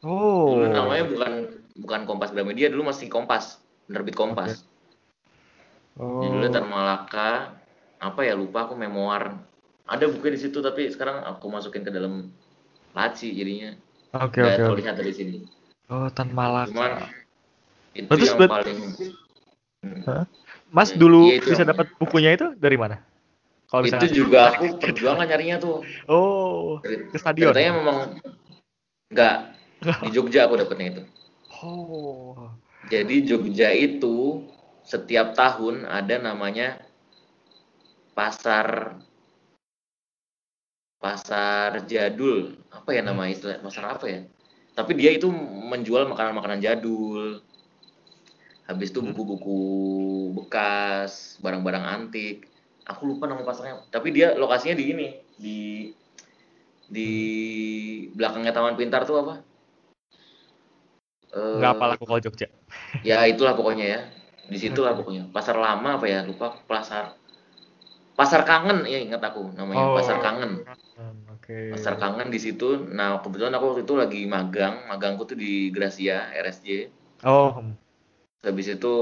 Oh. 0.00 0.56
Dulu 0.56 0.72
namanya 0.72 1.04
bukan 1.04 1.32
bukan 1.76 2.00
Kompas 2.08 2.32
Gramedia 2.32 2.72
dulu 2.72 2.88
masih 2.88 3.12
Kompas 3.12 3.60
penerbit 3.86 4.16
Kompas. 4.16 4.64
Oh. 6.00 6.24
Judulnya 6.24 6.50
Tan 6.50 6.66
Malaka 6.66 7.52
apa 7.96 8.20
ya 8.24 8.36
lupa 8.36 8.68
aku 8.68 8.76
memoir 8.76 9.36
ada 9.86 10.04
bukunya 10.10 10.34
di 10.34 10.40
situ 10.42 10.58
tapi 10.58 10.90
sekarang 10.90 11.22
aku 11.22 11.46
masukin 11.46 11.86
ke 11.86 11.90
dalam 11.94 12.30
laci 12.92 13.30
jadinya. 13.32 13.74
Oke 14.18 14.42
nggak 14.42 14.54
oke 14.58 14.62
oke. 14.62 14.70
terlihat 14.74 14.94
dari 14.98 15.12
sini. 15.14 15.36
Oh 15.86 16.10
Tan 16.10 16.34
Malaka. 16.34 16.70
Cuman 16.74 16.92
itu 17.94 18.08
Berarti 18.10 18.26
yang 18.26 18.50
paling 18.50 18.78
Hmm. 19.86 20.26
Mas 20.74 20.90
Ya, 20.90 20.98
dulu 20.98 21.30
iya, 21.30 21.38
bisa 21.38 21.62
dapat 21.62 21.86
bukunya 22.00 22.34
itu 22.34 22.50
dari 22.58 22.74
mana? 22.74 22.98
Kalau 23.70 23.86
itu 23.86 24.06
juga 24.10 24.50
aku 24.50 24.74
perjuangan 24.82 25.26
nyarinya 25.26 25.56
tuh. 25.62 25.86
Oh 26.10 26.82
ke 26.82 27.14
stadion. 27.14 27.54
ceritanya 27.54 27.72
memang 27.78 27.98
nggak. 29.14 29.36
Di 30.08 30.10
Jogja 30.10 30.48
aku 30.48 30.58
dapetnya 30.58 30.98
itu. 30.98 31.02
Oh. 31.62 32.50
Jadi 32.90 33.28
Jogja 33.28 33.70
itu 33.70 34.42
setiap 34.82 35.38
tahun 35.38 35.86
ada 35.86 36.18
namanya 36.18 36.82
pasar 38.16 38.96
pasar 41.00 41.84
jadul. 41.86 42.56
Apa 42.72 42.96
ya 42.96 43.02
nama 43.04 43.28
istilah 43.28 43.60
pasar 43.60 43.96
apa 43.96 44.06
ya? 44.08 44.20
Tapi 44.76 44.92
dia 44.92 45.10
itu 45.12 45.28
menjual 45.72 46.04
makanan-makanan 46.08 46.60
jadul. 46.60 47.40
Habis 48.66 48.90
itu 48.90 49.00
Hmm. 49.00 49.14
buku-buku 49.14 49.60
bekas 50.42 51.38
barang-barang 51.40 51.84
antik. 51.86 52.50
Aku 52.86 53.06
lupa 53.06 53.26
nama 53.26 53.42
pasarnya. 53.42 53.82
Tapi 53.90 54.10
dia 54.14 54.34
lokasinya 54.34 54.76
di 54.78 54.84
ini 54.90 55.06
di 55.38 55.58
di 56.86 57.10
belakangnya 58.14 58.54
Taman 58.54 58.78
Pintar 58.78 59.02
tuh 59.06 59.18
apa? 59.22 59.34
Eh, 61.34 61.56
nggak 61.58 61.72
apa 61.78 61.84
aku 61.98 62.04
kalau 62.06 62.20
Jogja. 62.22 62.46
ya 63.02 63.26
itulah 63.26 63.54
pokoknya 63.58 63.86
ya. 63.86 64.00
Di 64.46 64.58
situlah 64.62 64.94
pokoknya. 64.94 65.26
Pasar 65.34 65.58
lama 65.58 65.98
apa 65.98 66.06
ya? 66.06 66.22
Lupa 66.22 66.54
pasar 66.70 67.18
pasar 68.16 68.42
kangen 68.48 68.88
ya 68.88 68.96
ingat 68.96 69.20
aku 69.20 69.52
namanya 69.52 69.92
Oh. 69.92 69.96
pasar 70.00 70.18
kangen. 70.24 70.64
Hmm, 70.96 71.28
oke. 71.36 71.76
Pasar 71.76 72.00
kangen 72.00 72.32
di 72.32 72.40
situ. 72.40 72.88
Nah 72.88 73.20
kebetulan 73.20 73.52
aku 73.52 73.76
waktu 73.76 73.82
itu 73.84 73.94
lagi 73.94 74.20
magang 74.24 74.88
magangku 74.88 75.28
tuh 75.28 75.36
di 75.36 75.68
Gracia 75.68 76.32
RSJ 76.32 76.88
oh. 77.28 77.60
Hmm. 77.60 77.76
habis 78.40 78.72
itu 78.72 78.94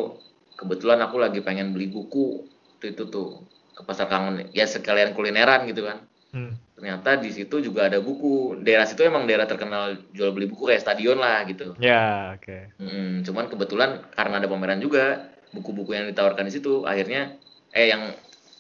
kebetulan 0.59 0.99
aku 1.05 1.21
lagi 1.21 1.39
pengen 1.45 1.71
beli 1.77 1.87
buku 1.87 2.43
waktu 2.75 2.97
itu 2.99 3.07
tuh 3.07 3.47
ke 3.73 3.87
pasar 3.87 4.11
kangen. 4.11 4.51
Ya 4.51 4.67
sekalian 4.67 5.15
kulineran 5.15 5.65
gitu 5.71 5.87
kan. 5.87 6.05
Hmm. 6.35 6.59
ternyata 6.75 7.15
di 7.23 7.31
situ 7.31 7.63
juga 7.63 7.87
ada 7.87 8.03
buku. 8.03 8.59
Daerah 8.67 8.83
situ 8.91 9.07
emang 9.07 9.31
daerah 9.31 9.47
terkenal 9.47 9.95
jual 10.11 10.35
beli 10.35 10.51
buku 10.51 10.67
kayak 10.67 10.83
stadion 10.83 11.23
lah 11.23 11.47
gitu. 11.47 11.79
Ya 11.79 12.35
oke. 12.35 12.75
Mm, 12.83 13.23
cuman 13.23 13.47
kebetulan 13.47 14.03
karena 14.11 14.43
ada 14.43 14.51
pameran 14.51 14.83
juga 14.83 15.31
buku-buku 15.55 15.95
yang 15.95 16.11
ditawarkan 16.11 16.51
di 16.51 16.59
situ 16.59 16.83
akhirnya 16.83 17.39
eh 17.71 17.95
yang 17.95 18.11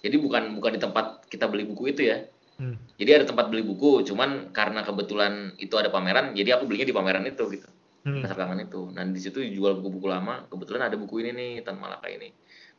jadi 0.04 0.20
bukan 0.20 0.52
bukan 0.60 0.76
di 0.76 0.80
tempat 0.84 1.24
kita 1.32 1.48
beli 1.48 1.64
buku 1.64 1.96
itu 1.96 2.04
ya. 2.04 2.20
Hmm. 2.54 2.78
jadi 2.94 3.18
ada 3.18 3.24
tempat 3.26 3.50
beli 3.50 3.66
buku 3.66 4.06
cuman 4.06 4.54
karena 4.54 4.86
kebetulan 4.86 5.58
itu 5.58 5.74
ada 5.74 5.90
pameran 5.90 6.38
jadi 6.38 6.54
aku 6.54 6.70
belinya 6.70 6.86
di 6.86 6.94
pameran 6.94 7.26
itu 7.26 7.50
gitu. 7.50 7.66
Hmm. 8.04 8.20
pasar 8.20 8.36
kangen 8.36 8.68
itu. 8.68 8.92
Nah 8.92 9.00
di 9.08 9.16
situ 9.16 9.40
dijual 9.40 9.80
buku-buku 9.80 10.12
lama. 10.12 10.44
Kebetulan 10.52 10.92
ada 10.92 10.96
buku 11.00 11.24
ini 11.24 11.30
nih 11.32 11.52
Tan 11.64 11.80
Malaka 11.80 12.12
ini. 12.12 12.28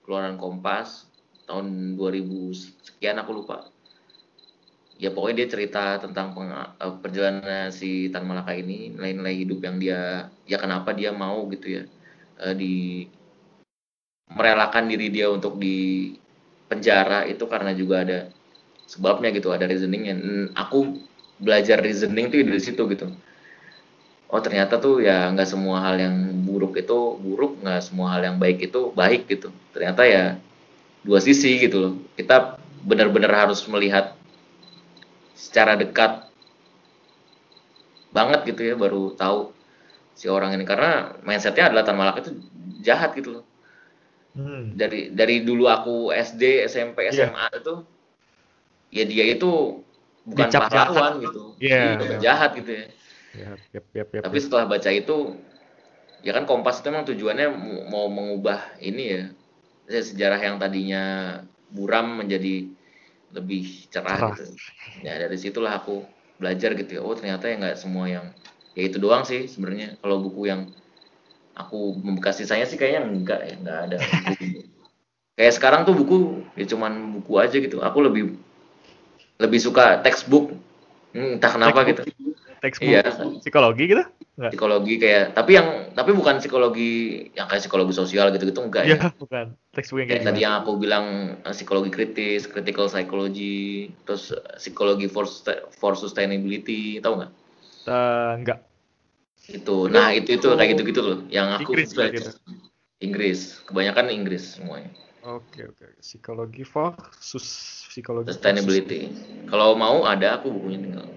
Keluaran 0.06 0.38
Kompas 0.38 1.10
tahun 1.50 1.98
2000 1.98 2.54
sekian 2.54 3.18
aku 3.18 3.34
lupa. 3.34 3.66
Ya 5.02 5.10
pokoknya 5.12 5.44
dia 5.44 5.48
cerita 5.50 5.98
tentang 5.98 6.38
peng- 6.38 6.54
eh, 6.54 6.94
perjalanan 7.02 7.74
si 7.74 8.14
Tan 8.14 8.30
Malaka 8.30 8.54
ini 8.54 8.94
nilai-nilai 8.94 9.36
hidup 9.44 9.60
yang 9.66 9.82
dia 9.82 10.30
ya 10.46 10.62
kenapa 10.62 10.94
dia 10.94 11.10
mau 11.10 11.50
gitu 11.50 11.82
ya 11.82 11.84
eh, 12.46 12.54
di 12.54 12.74
merelakan 14.30 14.86
diri 14.94 15.10
dia 15.10 15.34
untuk 15.34 15.58
di 15.58 16.14
penjara 16.76 17.24
itu 17.24 17.48
karena 17.48 17.72
juga 17.72 18.04
ada 18.04 18.20
sebabnya 18.84 19.32
gitu 19.32 19.56
ada 19.56 19.64
reasoningnya. 19.64 20.16
Hmm, 20.20 20.46
aku 20.52 21.00
belajar 21.40 21.80
reasoning 21.80 22.28
tuh 22.28 22.44
dari 22.44 22.62
situ 22.62 22.84
gitu. 22.92 23.08
Oh 24.28 24.42
ternyata 24.44 24.76
tuh 24.82 25.00
ya 25.00 25.32
nggak 25.32 25.48
semua 25.48 25.80
hal 25.86 25.96
yang 25.96 26.16
buruk 26.44 26.76
itu 26.76 27.16
buruk 27.16 27.64
nggak 27.64 27.80
semua 27.80 28.12
hal 28.12 28.28
yang 28.28 28.38
baik 28.38 28.68
itu 28.68 28.92
baik 28.92 29.32
gitu. 29.32 29.50
Ternyata 29.72 30.04
ya 30.04 30.24
dua 31.08 31.24
sisi 31.24 31.56
gitu 31.64 31.78
loh. 31.80 31.94
Kita 32.20 32.60
benar-benar 32.84 33.48
harus 33.48 33.64
melihat 33.72 34.14
secara 35.34 35.80
dekat 35.80 36.28
banget 38.12 38.48
gitu 38.48 38.62
ya 38.64 38.76
baru 38.76 39.16
tahu 39.16 39.56
si 40.20 40.28
orang 40.28 40.52
ini. 40.54 40.68
Karena 40.68 41.16
mindsetnya 41.24 41.72
adalah 41.72 41.88
Tan 41.88 41.96
Malaka 41.96 42.28
itu 42.28 42.32
jahat 42.84 43.16
gitu 43.16 43.40
loh 43.40 43.44
Hmm. 44.36 44.76
dari 44.76 45.16
dari 45.16 45.48
dulu 45.48 45.64
aku 45.72 46.12
SD 46.12 46.68
SMP 46.68 47.08
Iya. 47.08 47.32
SMA 47.32 47.46
itu 47.56 47.76
ya 48.92 49.04
dia 49.08 49.26
itu 49.32 49.80
bukan 50.28 50.48
Dicap 50.52 50.68
pahlawan 50.68 51.24
gitu 51.24 51.56
Iya. 51.64 52.04
Iya, 52.04 52.18
jahat 52.20 52.52
gitu 52.60 52.72
ya 52.76 52.86
Yap, 53.36 53.60
yap, 53.76 53.86
yap, 53.92 54.10
yap, 54.16 54.24
tapi 54.24 54.38
setelah 54.40 54.64
baca 54.68 54.88
itu 54.92 55.36
ya 56.24 56.32
kan 56.32 56.48
Kompas 56.48 56.80
itu 56.80 56.88
memang 56.88 57.04
tujuannya 57.08 57.48
mau 57.92 58.08
mengubah 58.08 58.80
ini 58.80 59.04
ya 59.12 59.24
sejarah 59.92 60.40
yang 60.42 60.56
tadinya 60.58 61.04
buram 61.70 62.24
menjadi 62.24 62.72
lebih 63.36 63.92
cerah, 63.92 64.18
cerah. 64.18 64.30
gitu. 64.34 64.46
Ya 65.04 65.20
dari 65.20 65.38
situlah 65.38 65.78
aku 65.78 66.02
belajar 66.40 66.74
gitu 66.74 66.98
ya. 66.98 67.02
Oh 67.04 67.14
ternyata 67.14 67.52
ya 67.52 67.56
nggak 67.60 67.78
semua 67.78 68.08
yang 68.08 68.26
ya 68.74 68.82
itu 68.88 68.98
doang 68.98 69.28
sih 69.28 69.46
sebenarnya. 69.46 70.00
Kalau 70.00 70.24
buku 70.24 70.48
yang 70.50 70.72
aku 71.56 71.96
membekas 72.04 72.38
sisanya 72.38 72.68
sih 72.68 72.76
kayaknya 72.76 73.02
enggak 73.08 73.40
ya 73.48 73.56
nggak 73.60 73.80
ada. 73.90 73.98
Kayak 75.36 75.54
sekarang 75.56 75.82
tuh 75.84 75.96
buku 75.96 76.44
ya 76.56 76.68
cuman 76.68 77.20
buku 77.20 77.32
aja 77.40 77.58
gitu. 77.60 77.80
Aku 77.84 78.04
lebih 78.04 78.36
lebih 79.40 79.60
suka 79.60 80.00
textbook. 80.04 80.52
Hmm, 81.16 81.40
entah 81.40 81.52
kenapa 81.52 81.88
textbook. 81.88 82.12
gitu. 82.12 82.36
Textbook 82.60 82.92
iya. 82.92 83.04
psikologi 83.40 83.84
gitu? 83.88 84.04
Enggak. 84.36 84.52
Psikologi 84.52 84.94
kayak 85.00 85.26
tapi 85.32 85.52
yang 85.56 85.68
tapi 85.96 86.12
bukan 86.12 86.44
psikologi 86.44 86.92
yang 87.36 87.48
kayak 87.48 87.64
psikologi 87.64 87.94
sosial 87.96 88.36
gitu-gitu 88.36 88.60
enggak 88.64 88.84
ya. 88.84 89.00
Iya, 89.00 89.16
bukan. 89.16 89.46
Textbook 89.72 90.04
yang 90.04 90.10
kayak, 90.12 90.28
tadi 90.28 90.40
yang 90.44 90.56
aku 90.60 90.72
bilang 90.76 91.40
eh, 91.40 91.54
psikologi 91.56 91.92
kritis, 91.92 92.48
critical 92.52 92.92
psychology, 92.92 93.92
terus 94.04 94.36
psikologi 94.60 95.08
for 95.08 95.24
for 95.72 95.96
sustainability, 95.96 97.00
tahu 97.00 97.24
nggak? 97.24 97.32
Uh, 97.88 98.32
enggak. 98.40 98.60
Itu. 99.50 99.88
Nah, 99.92 100.14
itu 100.16 100.42
itu 100.42 100.48
kayak 100.48 100.70
gitu-gitu 100.78 101.02
loh 101.02 101.20
yang 101.30 101.54
aku 101.54 101.74
Inggris 101.74 101.94
belajar. 101.94 102.34
Inggris, 103.04 103.40
kebanyakan 103.68 104.10
Inggris 104.10 104.58
semuanya. 104.58 104.90
Oke, 105.26 105.62
okay, 105.62 105.64
oke. 105.70 105.78
Okay. 105.82 105.92
Psikologi 106.02 106.64
for 106.64 106.94
sus 107.18 107.46
psikologi 107.90 108.30
sustainability. 108.34 109.10
Kalau 109.50 109.74
mau 109.74 110.06
ada 110.06 110.38
aku 110.38 110.54
bukunya 110.54 110.80
tinggal 110.82 111.08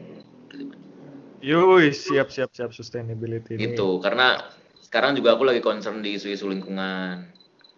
Yui, 1.39 1.95
siap 1.95 2.35
siap 2.35 2.51
siap 2.51 2.75
sustainability 2.75 3.55
ini. 3.55 3.79
Itu 3.79 4.03
karena 4.03 4.43
sekarang 4.83 5.15
juga 5.15 5.39
aku 5.39 5.47
lagi 5.47 5.63
concern 5.63 6.03
di 6.03 6.19
isu-isu 6.19 6.51
lingkungan. 6.51 7.31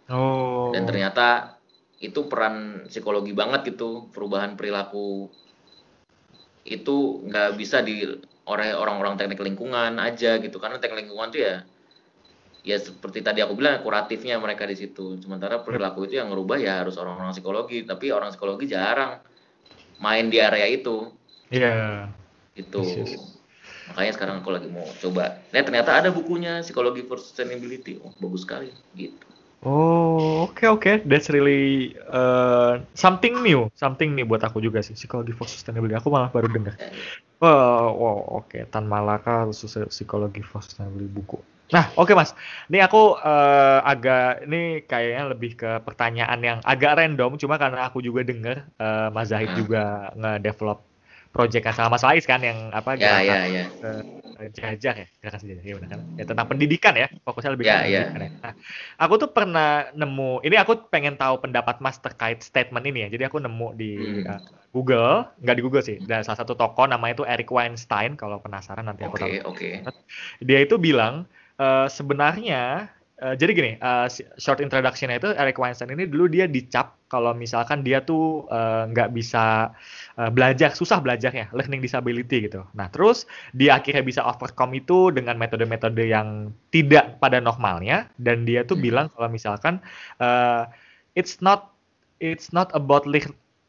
Oh. 0.09 0.73
Dan 0.73 0.89
ternyata 0.89 1.61
itu 2.01 2.25
peran 2.25 2.89
psikologi 2.89 3.37
banget 3.37 3.77
gitu 3.77 4.09
perubahan 4.09 4.57
perilaku 4.57 5.29
itu 6.65 7.21
nggak 7.29 7.61
bisa 7.61 7.85
di 7.85 8.09
orang-orang 8.49 9.19
teknik 9.19 9.41
lingkungan 9.41 9.97
aja 10.01 10.39
gitu. 10.41 10.57
Karena 10.57 10.81
teknik 10.81 11.07
lingkungan 11.07 11.29
tuh 11.33 11.41
ya 11.41 11.55
ya 12.61 12.77
seperti 12.77 13.25
tadi 13.25 13.41
aku 13.41 13.57
bilang 13.57 13.81
kuratifnya 13.81 14.37
mereka 14.37 14.69
di 14.69 14.77
situ. 14.77 15.17
Sementara 15.21 15.65
perilaku 15.65 16.05
itu 16.09 16.21
yang 16.21 16.29
ngerubah 16.33 16.59
ya 16.61 16.85
harus 16.85 17.01
orang-orang 17.01 17.33
psikologi. 17.33 17.85
Tapi 17.85 18.13
orang 18.13 18.31
psikologi 18.33 18.67
jarang 18.71 19.21
main 20.01 20.29
di 20.29 20.39
area 20.41 20.67
itu. 20.69 21.13
Iya. 21.51 21.67
Yeah. 21.67 21.99
itu 22.59 22.83
yes, 22.83 23.15
yes. 23.15 23.23
Makanya 23.95 24.13
sekarang 24.19 24.37
aku 24.43 24.51
lagi 24.51 24.69
mau 24.69 24.85
coba. 24.99 25.39
Nah 25.55 25.63
ternyata 25.63 25.95
ada 25.95 26.11
bukunya 26.11 26.67
psikologi 26.67 27.07
for 27.07 27.23
sustainability 27.23 28.03
oh 28.03 28.11
bagus 28.19 28.43
sekali. 28.43 28.75
Gitu 28.99 29.30
Oh, 29.61 30.49
oke 30.49 30.57
okay, 30.57 30.69
oke, 30.73 30.81
okay. 30.81 30.95
that's 31.05 31.29
really 31.29 31.93
uh, 32.09 32.81
something 32.97 33.45
new, 33.45 33.69
something 33.77 34.17
new 34.17 34.25
buat 34.25 34.41
aku 34.41 34.57
juga 34.65 34.81
sih 34.81 34.97
psikologi 34.97 35.37
for 35.37 35.45
sustainability. 35.45 36.01
Aku 36.01 36.09
malah 36.09 36.33
baru 36.33 36.49
dengar. 36.49 36.81
Oh, 37.45 37.93
oh 37.93 38.41
oke, 38.41 38.49
okay. 38.49 38.65
Tan 38.73 38.89
Malaka 38.89 39.53
psikologi 39.93 40.41
for 40.41 40.65
sustainability 40.65 41.13
buku. 41.13 41.37
Nah, 41.71 41.87
oke 41.95 42.11
okay, 42.11 42.15
mas, 42.19 42.35
ini 42.67 42.83
aku 42.83 43.21
uh, 43.21 43.79
agak 43.87 44.49
ini 44.49 44.83
kayaknya 44.89 45.23
lebih 45.31 45.55
ke 45.55 45.71
pertanyaan 45.87 46.41
yang 46.43 46.59
agak 46.67 46.99
random, 46.99 47.39
cuma 47.39 47.61
karena 47.61 47.87
aku 47.87 48.03
juga 48.03 48.27
dengar 48.27 48.67
uh, 48.83 49.13
Mas 49.15 49.31
Zahid 49.31 49.55
juga 49.55 50.11
nge-develop 50.19 50.90
yang 51.31 51.77
sama 51.77 51.95
Mas 51.95 52.03
Faiz 52.03 52.27
kan 52.27 52.43
yang 52.43 52.75
apa 52.75 52.99
ya, 52.99 53.23
ya, 53.23 53.39
ya. 53.47 53.65
Uh, 53.81 54.03
jajah 54.51 54.95
ya 55.05 55.07
gerakan 55.21 55.41
sejarah 55.45 55.63
ya, 55.63 55.77
kan 55.85 56.01
ya 56.17 56.25
tentang 56.25 56.47
pendidikan 56.49 56.95
ya 56.97 57.07
fokusnya 57.23 57.55
lebih 57.55 57.65
ya, 57.69 57.85
ke 57.85 57.93
ya. 57.93 58.03
pendidikan 58.09 58.23
ya. 58.25 58.31
Nah, 58.41 58.53
aku 58.99 59.15
tuh 59.21 59.31
pernah 59.31 59.89
nemu 59.93 60.43
ini 60.43 60.57
aku 60.57 60.91
pengen 60.91 61.15
tahu 61.21 61.45
pendapat 61.45 61.79
Mas 61.79 62.01
terkait 62.01 62.41
statement 62.41 62.83
ini 62.89 63.07
ya. 63.07 63.09
Jadi 63.13 63.29
aku 63.29 63.39
nemu 63.39 63.69
di 63.77 63.93
hmm. 64.01 64.27
uh, 64.27 64.41
Google, 64.71 65.27
nggak 65.43 65.57
di 65.59 65.63
Google 65.63 65.85
sih, 65.85 65.99
dan 66.07 66.23
salah 66.23 66.47
satu 66.47 66.55
toko 66.55 66.87
namanya 66.87 67.23
itu 67.23 67.25
Eric 67.27 67.51
Weinstein 67.51 68.15
kalau 68.15 68.39
penasaran 68.39 68.87
nanti 68.87 69.03
aku 69.03 69.19
okay, 69.19 69.43
tahu. 69.43 69.55
Okay. 69.55 69.73
Dia 70.47 70.63
itu 70.63 70.79
bilang 70.79 71.27
uh, 71.59 71.91
sebenarnya 71.91 72.91
Uh, 73.21 73.37
jadi 73.37 73.53
gini, 73.53 73.73
uh, 73.85 74.09
short 74.41 74.65
introduction-nya 74.65 75.21
itu 75.21 75.37
Eric 75.37 75.61
Weinstein 75.61 75.93
ini 75.93 76.09
dulu 76.09 76.25
dia 76.25 76.49
dicap 76.49 76.97
kalau 77.13 77.37
misalkan 77.37 77.85
dia 77.85 78.01
tuh 78.01 78.49
nggak 78.89 79.09
uh, 79.09 79.13
bisa 79.13 79.77
uh, 80.17 80.31
belajar, 80.33 80.73
susah 80.73 81.05
belajar 81.05 81.29
ya, 81.29 81.53
learning 81.53 81.85
disability 81.85 82.49
gitu. 82.49 82.65
Nah 82.73 82.89
terus 82.89 83.29
dia 83.53 83.77
akhirnya 83.77 84.01
bisa 84.01 84.25
overcome 84.25 84.81
itu 84.81 85.13
dengan 85.13 85.37
metode-metode 85.37 86.01
yang 86.01 86.49
tidak 86.73 87.21
pada 87.21 87.45
normalnya 87.45 88.09
dan 88.17 88.49
dia 88.49 88.65
tuh 88.65 88.81
hmm. 88.81 88.85
bilang 88.89 89.07
kalau 89.13 89.29
misalkan 89.29 89.85
uh, 90.17 90.65
it's 91.13 91.45
not 91.45 91.77
it's 92.25 92.57
not 92.57 92.73
about 92.73 93.05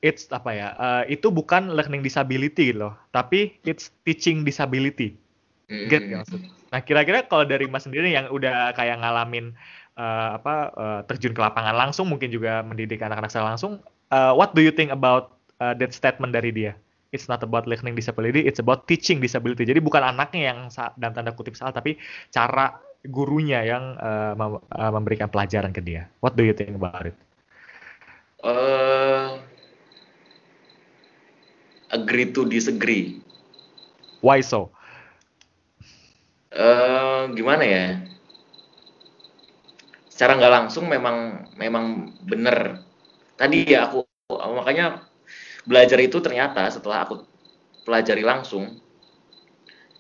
it's 0.02 0.32
apa 0.32 0.50
ya, 0.56 0.68
uh, 0.80 1.04
itu 1.12 1.28
bukan 1.28 1.76
learning 1.76 2.02
disability 2.02 2.72
gitu 2.72 2.88
loh, 2.88 2.94
tapi 3.12 3.60
it's 3.68 3.92
teaching 4.08 4.48
disability. 4.48 5.20
Get 5.68 6.08
hmm. 6.08 6.61
Nah, 6.72 6.80
kira-kira 6.80 7.28
kalau 7.28 7.44
dari 7.44 7.68
Mas 7.68 7.84
sendiri 7.84 8.16
yang 8.16 8.32
udah 8.32 8.72
kayak 8.72 9.04
ngalamin 9.04 9.52
uh, 10.00 10.40
apa 10.40 10.56
uh, 10.72 11.00
terjun 11.04 11.36
ke 11.36 11.42
lapangan 11.44 11.76
langsung, 11.76 12.08
mungkin 12.08 12.32
juga 12.32 12.64
mendidik 12.64 13.04
anak-anak 13.04 13.28
secara 13.28 13.52
langsung, 13.52 13.84
uh, 14.16 14.32
what 14.32 14.56
do 14.56 14.64
you 14.64 14.72
think 14.72 14.88
about 14.88 15.36
uh, 15.60 15.76
that 15.76 15.92
statement 15.92 16.32
dari 16.32 16.56
dia? 16.56 16.72
It's 17.12 17.28
not 17.28 17.44
about 17.44 17.68
learning 17.68 18.00
disability, 18.00 18.48
it's 18.48 18.64
about 18.64 18.88
teaching 18.88 19.20
disability. 19.20 19.68
Jadi 19.68 19.84
bukan 19.84 20.00
anaknya 20.00 20.56
yang 20.56 20.60
dalam 20.96 21.12
tanda 21.12 21.36
kutip 21.36 21.60
salah, 21.60 21.76
tapi 21.76 22.00
cara 22.32 22.80
gurunya 23.04 23.68
yang 23.68 24.00
uh, 24.00 24.32
mem 24.40 24.64
uh, 24.64 24.92
memberikan 24.96 25.28
pelajaran 25.28 25.76
ke 25.76 25.84
dia. 25.84 26.08
What 26.24 26.40
do 26.40 26.48
you 26.48 26.56
think 26.56 26.72
about 26.72 27.04
it? 27.04 27.18
Uh, 28.40 29.44
agree 31.92 32.32
to 32.32 32.48
disagree. 32.48 33.20
Why 34.24 34.40
so? 34.40 34.72
Uh, 36.56 37.32
gimana 37.32 37.64
ya? 37.64 37.86
Secara 40.12 40.38
nggak 40.38 40.54
langsung 40.54 40.86
memang 40.88 41.48
memang 41.58 42.16
benar. 42.24 42.84
Tadi 43.40 43.66
ya 43.66 43.90
aku 43.90 44.06
makanya 44.32 45.08
belajar 45.66 45.98
itu 46.02 46.18
ternyata 46.22 46.70
setelah 46.70 47.06
aku 47.06 47.26
pelajari 47.86 48.22
langsung 48.22 48.82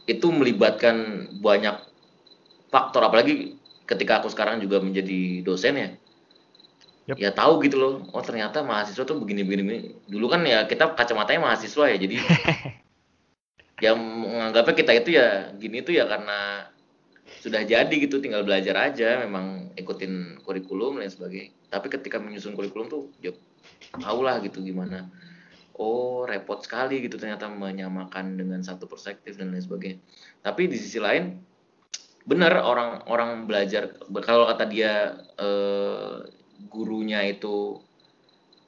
itu 0.10 0.28
melibatkan 0.34 1.30
banyak 1.42 1.78
faktor 2.74 3.06
apalagi 3.06 3.58
ketika 3.86 4.24
aku 4.24 4.32
sekarang 4.32 4.64
juga 4.64 4.82
menjadi 4.82 5.46
dosen 5.46 5.76
ya 5.78 5.90
yep. 7.12 7.16
ya 7.18 7.30
tahu 7.36 7.62
gitu 7.66 7.78
loh 7.78 7.94
oh 8.10 8.24
ternyata 8.24 8.64
mahasiswa 8.66 9.04
tuh 9.04 9.18
begini 9.22 9.46
begini 9.46 9.94
dulu 10.08 10.32
kan 10.32 10.42
ya 10.48 10.66
kita 10.66 10.96
kacamatanya 10.96 11.42
mahasiswa 11.44 11.86
ya 11.92 11.98
jadi 12.00 12.16
yang 13.82 13.98
menganggapnya 13.98 14.76
kita 14.78 14.92
itu 14.94 15.10
ya 15.18 15.50
gini 15.58 15.82
tuh 15.82 15.98
ya 15.98 16.06
karena 16.06 16.70
sudah 17.42 17.66
jadi 17.66 17.90
gitu 17.90 18.22
tinggal 18.22 18.46
belajar 18.46 18.78
aja 18.78 19.26
memang 19.26 19.74
ikutin 19.74 20.46
kurikulum 20.46 21.02
dan 21.02 21.10
sebagainya. 21.10 21.50
Tapi 21.74 21.88
ketika 21.90 22.22
menyusun 22.22 22.54
kurikulum 22.54 22.88
tuh 22.88 23.10
ya 23.18 23.34
tahu 23.98 24.22
lah 24.22 24.38
gitu 24.46 24.62
gimana. 24.62 25.10
Oh 25.74 26.30
repot 26.30 26.62
sekali 26.62 27.02
gitu 27.02 27.18
ternyata 27.18 27.50
menyamakan 27.50 28.38
dengan 28.38 28.62
satu 28.62 28.86
perspektif 28.86 29.42
dan 29.42 29.50
lain 29.50 29.66
sebagainya. 29.66 29.98
Tapi 30.46 30.70
di 30.70 30.78
sisi 30.78 31.02
lain 31.02 31.42
benar 32.22 32.54
orang 32.62 33.02
orang 33.10 33.50
belajar 33.50 33.98
kalau 34.22 34.46
kata 34.46 34.70
dia 34.70 35.18
eh, 35.42 36.30
gurunya 36.70 37.26
itu 37.26 37.82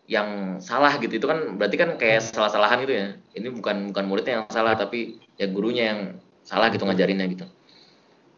yang 0.07 0.59
salah 0.59 0.99
gitu 0.99 1.15
itu 1.15 1.27
kan 1.27 1.55
berarti 1.55 1.79
kan 1.79 1.95
kayak 1.95 2.19
hmm. 2.19 2.35
salah-salahan 2.35 2.83
gitu 2.83 2.93
ya 2.93 3.07
ini 3.39 3.47
bukan 3.55 3.95
bukan 3.95 4.03
muridnya 4.03 4.43
yang 4.43 4.45
salah 4.51 4.75
tapi 4.75 5.23
ya 5.39 5.47
gurunya 5.47 5.95
yang 5.95 5.99
salah 6.43 6.67
gitu 6.67 6.83
ngajarinnya 6.83 7.23
gitu 7.31 7.45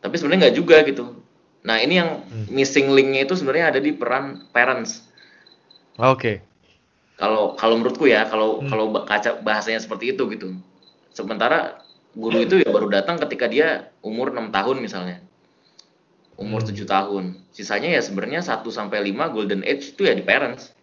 tapi 0.06 0.16
sebenarnya 0.22 0.50
nggak 0.50 0.58
juga 0.58 0.78
gitu 0.86 1.18
nah 1.66 1.82
ini 1.82 1.98
yang 1.98 2.22
hmm. 2.22 2.54
missing 2.54 2.94
linknya 2.94 3.26
itu 3.26 3.34
sebenarnya 3.34 3.74
ada 3.74 3.80
di 3.82 3.90
peran 3.98 4.46
parents 4.54 5.10
oke 5.98 6.22
okay. 6.22 6.36
kalau 7.18 7.58
kalau 7.58 7.82
menurutku 7.82 8.06
ya 8.06 8.30
kalau 8.30 8.62
hmm. 8.62 8.70
kalau 8.70 8.86
kaca 9.02 9.42
bahasanya 9.42 9.82
seperti 9.82 10.14
itu 10.14 10.30
gitu 10.38 10.54
sementara 11.18 11.82
guru 12.14 12.46
itu 12.46 12.62
ya 12.62 12.70
baru 12.70 12.94
datang 12.94 13.18
ketika 13.26 13.50
dia 13.50 13.90
umur 14.06 14.30
enam 14.30 14.54
tahun 14.54 14.86
misalnya 14.86 15.18
umur 16.38 16.62
hmm. 16.62 16.70
tujuh 16.70 16.86
tahun 16.86 17.42
sisanya 17.50 17.98
ya 17.98 18.02
sebenarnya 18.06 18.46
1 18.46 18.62
sampai 18.70 19.02
lima 19.02 19.34
golden 19.34 19.66
age 19.66 19.98
itu 19.98 20.06
ya 20.06 20.14
di 20.14 20.22
parents 20.22 20.75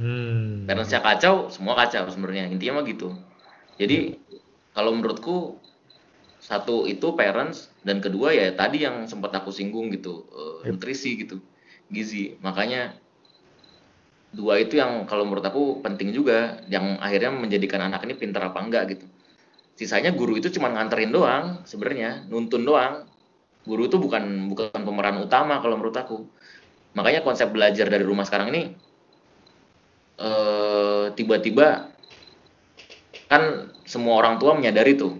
Hmm. 0.00 0.64
Parentsnya 0.64 1.04
kacau, 1.04 1.52
semua 1.52 1.76
kacau 1.76 2.08
sebenarnya. 2.08 2.48
Intinya 2.48 2.80
mah 2.80 2.84
gitu. 2.88 3.12
Jadi 3.76 4.16
kalau 4.72 4.96
menurutku 4.96 5.60
satu 6.40 6.88
itu 6.88 7.12
parents 7.12 7.68
dan 7.84 8.00
kedua 8.00 8.32
ya 8.32 8.48
tadi 8.56 8.82
yang 8.88 9.04
sempat 9.04 9.28
aku 9.36 9.52
singgung 9.52 9.92
gitu 9.92 10.24
uh, 10.32 10.64
nutrisi 10.64 11.20
gitu 11.20 11.36
gizi 11.92 12.40
makanya 12.40 12.96
dua 14.32 14.62
itu 14.62 14.80
yang 14.80 15.04
kalau 15.04 15.28
menurut 15.28 15.44
aku 15.44 15.84
penting 15.84 16.16
juga 16.16 16.64
yang 16.72 16.96
akhirnya 16.96 17.34
menjadikan 17.34 17.92
anak 17.92 18.08
ini 18.08 18.16
pintar 18.16 18.48
apa 18.48 18.56
enggak 18.62 18.96
gitu 18.96 19.06
sisanya 19.76 20.16
guru 20.16 20.40
itu 20.40 20.48
cuma 20.56 20.72
nganterin 20.72 21.12
doang 21.12 21.60
sebenarnya 21.68 22.24
nuntun 22.32 22.64
doang 22.64 23.04
guru 23.68 23.90
itu 23.90 24.00
bukan 24.00 24.48
bukan 24.48 24.80
pemeran 24.80 25.20
utama 25.20 25.60
kalau 25.60 25.76
menurut 25.76 25.96
aku 25.98 26.24
makanya 26.96 27.20
konsep 27.20 27.52
belajar 27.52 27.84
dari 27.86 28.02
rumah 28.02 28.24
sekarang 28.24 28.48
ini 28.54 28.62
eh, 28.64 28.89
tiba-tiba 31.16 31.90
kan 33.30 33.72
semua 33.86 34.20
orang 34.20 34.36
tua 34.36 34.52
menyadari 34.52 34.98
tuh 34.98 35.16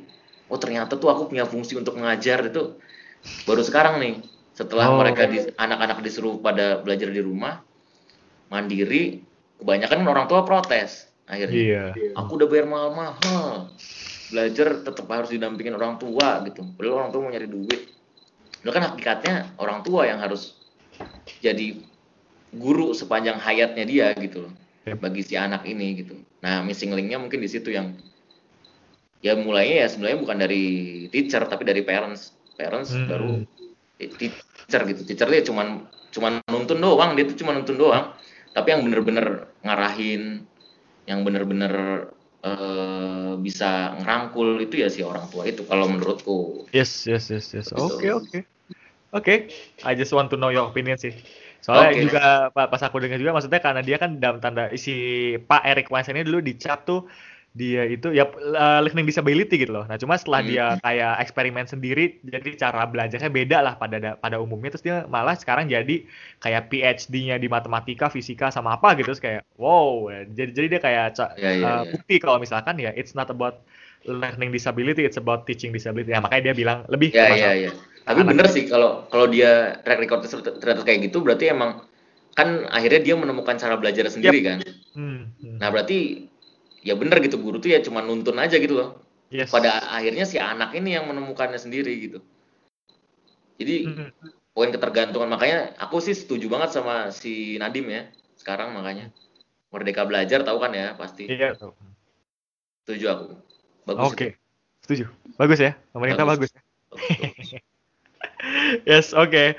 oh 0.51 0.59
ternyata 0.59 0.99
tuh 0.99 1.09
aku 1.09 1.31
punya 1.31 1.47
fungsi 1.47 1.79
untuk 1.79 1.97
mengajar 1.97 2.45
itu 2.47 2.77
baru 3.47 3.63
sekarang 3.65 4.03
nih 4.03 4.15
setelah 4.53 4.93
Oh. 4.93 4.99
mereka 5.01 5.25
di, 5.31 5.41
anak-anak 5.57 6.05
disuruh 6.05 6.37
pada 6.43 6.83
belajar 6.83 7.09
di 7.09 7.23
rumah 7.23 7.63
mandiri 8.51 9.25
kebanyakan 9.63 10.05
orang 10.05 10.27
tua 10.27 10.43
protes 10.45 11.07
akhirnya 11.31 11.95
Iya. 11.95 12.13
aku 12.19 12.31
udah 12.37 12.49
bayar 12.51 12.67
mahal-mahal 12.67 13.71
belajar 14.31 14.83
tetap 14.83 15.07
harus 15.07 15.31
didampingin 15.31 15.75
orang 15.79 15.97
tua 15.97 16.43
gitu 16.45 16.67
padahal 16.75 17.07
orang 17.07 17.11
tua 17.15 17.21
mau 17.23 17.31
nyari 17.31 17.49
duit 17.49 17.81
itu 18.61 18.71
kan 18.71 18.83
hakikatnya 18.93 19.57
orang 19.57 19.81
tua 19.81 20.05
yang 20.05 20.21
harus 20.21 20.61
jadi 21.41 21.81
guru 22.53 22.93
sepanjang 22.93 23.39
hayatnya 23.39 23.87
dia 23.87 24.13
gitu 24.19 24.45
loh. 24.51 24.53
Bagi 24.97 25.23
si 25.23 25.35
anak 25.37 25.67
ini 25.67 26.03
gitu 26.03 26.15
nah 26.41 26.65
missing 26.65 26.95
linknya 26.95 27.21
mungkin 27.21 27.43
di 27.43 27.51
situ 27.51 27.71
yang 27.75 27.95
ya 29.21 29.37
mulainya 29.37 29.85
ya 29.85 29.89
sebenarnya 29.93 30.19
bukan 30.21 30.39
dari 30.41 30.65
teacher 31.13 31.45
tapi 31.45 31.63
dari 31.69 31.85
parents 31.85 32.33
parents 32.57 32.97
Hmm. 32.97 33.09
baru 33.09 33.33
eh, 34.01 34.11
teacher 34.17 34.83
gitu 34.89 35.01
teacher 35.05 35.29
dia 35.29 35.45
cuman 35.45 35.85
cuman 36.11 36.41
nuntun 36.49 36.81
doang 36.81 37.15
dia 37.15 37.29
tuh 37.29 37.37
cuma 37.37 37.53
nuntun 37.53 37.77
doang 37.77 38.17
tapi 38.57 38.75
yang 38.75 38.83
bener-bener 38.83 39.47
ngarahin 39.63 40.43
yang 41.05 41.21
bener-bener 41.23 42.09
eh, 42.41 43.33
bisa 43.45 43.95
ngerangkul 44.01 44.57
itu 44.65 44.81
ya 44.81 44.89
si 44.89 45.05
orang 45.05 45.29
tua 45.29 45.45
itu 45.45 45.69
kalau 45.69 45.85
menurutku 45.87 46.65
Yes, 46.71 47.03
yes, 47.03 47.27
yes, 47.35 47.51
yes. 47.51 47.67
Oke, 47.75 48.15
oke. 48.15 48.39
Oke, 49.11 49.51
I 49.83 49.99
just 49.99 50.15
want 50.15 50.31
to 50.31 50.39
know 50.39 50.55
your 50.55 50.71
opinion 50.71 50.95
sih. 50.95 51.11
Soalnya 51.65 51.89
Oke. 51.93 52.01
juga 52.09 52.21
pa- 52.55 52.69
pas 52.73 52.83
aku 52.87 52.97
dengar 53.03 53.19
juga 53.23 53.33
maksudnya 53.37 53.61
karena 53.61 53.81
dia 53.85 53.97
kan 54.03 54.11
dalam 54.23 54.39
tanda 54.45 54.63
si 54.81 54.93
Pak 55.49 55.63
Eric 55.71 55.87
Weinstein 55.93 56.17
ini 56.21 56.27
dulu 56.29 56.41
dicap 56.41 56.79
tuh 56.89 57.01
dia 57.51 57.83
itu 57.83 58.15
ya 58.15 58.31
uh, 58.31 58.79
learning 58.87 59.07
disability 59.11 59.59
gitu 59.59 59.75
loh. 59.75 59.85
Nah, 59.91 59.99
cuma 59.99 60.15
setelah 60.15 60.39
Hmm. 60.39 60.51
dia 60.55 60.65
kayak 60.79 61.13
eksperimen 61.27 61.67
sendiri 61.67 62.23
jadi 62.23 62.51
cara 62.63 62.87
belajarnya 62.87 63.31
beda 63.39 63.59
lah 63.67 63.75
pada 63.75 63.97
da- 63.99 64.17
pada 64.23 64.39
umumnya 64.39 64.71
terus 64.71 64.87
dia 64.87 65.03
malah 65.11 65.35
sekarang 65.35 65.67
jadi 65.67 66.07
kayak 66.39 66.63
PhD-nya 66.71 67.37
di 67.43 67.51
matematika, 67.51 68.07
fisika 68.07 68.55
sama 68.55 68.79
apa 68.79 68.95
gitu 68.95 69.11
terus 69.11 69.23
kayak 69.23 69.43
wow. 69.59 70.07
Jadi 70.31 70.51
jadi 70.55 70.67
dia 70.79 70.81
kayak 70.87 71.07
ca- 71.19 71.35
Ya, 71.43 71.51
ya, 71.51 71.59
uh, 71.67 71.83
ya. 71.83 71.91
bukti 71.91 72.15
kalau 72.23 72.39
misalkan 72.39 72.79
ya 72.79 72.91
it's 72.95 73.19
not 73.19 73.27
about 73.35 73.67
learning 74.07 74.51
disability, 74.55 75.03
it's 75.05 75.19
about 75.21 75.45
teaching 75.45 75.75
disability. 75.75 76.15
Ya, 76.15 76.23
makanya 76.25 76.51
dia 76.51 76.55
bilang 76.57 76.79
lebih 76.89 77.13
ke 77.13 77.19
ya 77.19 77.27
masalah 77.35 77.53
ya 77.55 77.67
ya 77.69 77.71
tapi 78.05 78.21
bener 78.25 78.47
sih 78.49 78.65
kalau 78.67 79.07
kalau 79.09 79.27
dia 79.29 79.79
track 79.85 80.01
record 80.01 80.21
ternyata 80.59 80.83
kayak 80.83 81.11
gitu 81.11 81.21
berarti 81.23 81.53
emang 81.53 81.85
kan 82.35 82.65
akhirnya 82.71 83.01
dia 83.03 83.15
menemukan 83.19 83.59
cara 83.59 83.75
belajar 83.77 84.09
sendiri 84.09 84.41
kan 84.43 84.59
Hmm, 84.91 85.31
hmm. 85.39 85.59
nah 85.63 85.71
berarti 85.71 86.27
ya 86.83 86.99
bener 86.99 87.23
gitu 87.23 87.39
guru 87.39 87.63
tuh 87.63 87.71
ya 87.71 87.79
cuma 87.85 88.03
nuntun 88.03 88.35
aja 88.41 88.59
gitu 88.59 88.75
loh 88.75 88.91
Yes. 89.31 89.55
pada 89.55 89.95
akhirnya 89.95 90.27
si 90.27 90.43
anak 90.43 90.75
ini 90.75 90.99
yang 90.99 91.07
menemukannya 91.07 91.55
sendiri 91.55 91.95
gitu 92.03 92.19
jadi 93.63 93.77
Hmm. 93.87 94.11
poin 94.51 94.75
ketergantungan 94.75 95.31
makanya 95.31 95.71
aku 95.79 96.03
sih 96.03 96.19
setuju 96.19 96.51
banget 96.51 96.75
sama 96.75 97.15
si 97.15 97.55
Nadim 97.63 97.87
ya 97.87 98.11
sekarang 98.35 98.75
makanya 98.75 99.15
merdeka 99.71 100.03
belajar 100.03 100.43
tahu 100.43 100.59
kan 100.59 100.75
ya 100.75 100.99
pasti 100.99 101.31
Iya. 101.31 101.55
setuju 102.83 103.07
aku 103.07 103.27
bagus 103.87 104.03
Oke. 104.11 104.29
Setuju. 104.81 105.07
Bagus 105.39 105.61
ya. 105.63 105.79
Pemerintah 105.95 106.27
bagus. 106.27 106.51
Bagus. 106.51 107.55
itu. 107.55 107.61
Yes, 108.89 109.13
oke. 109.13 109.55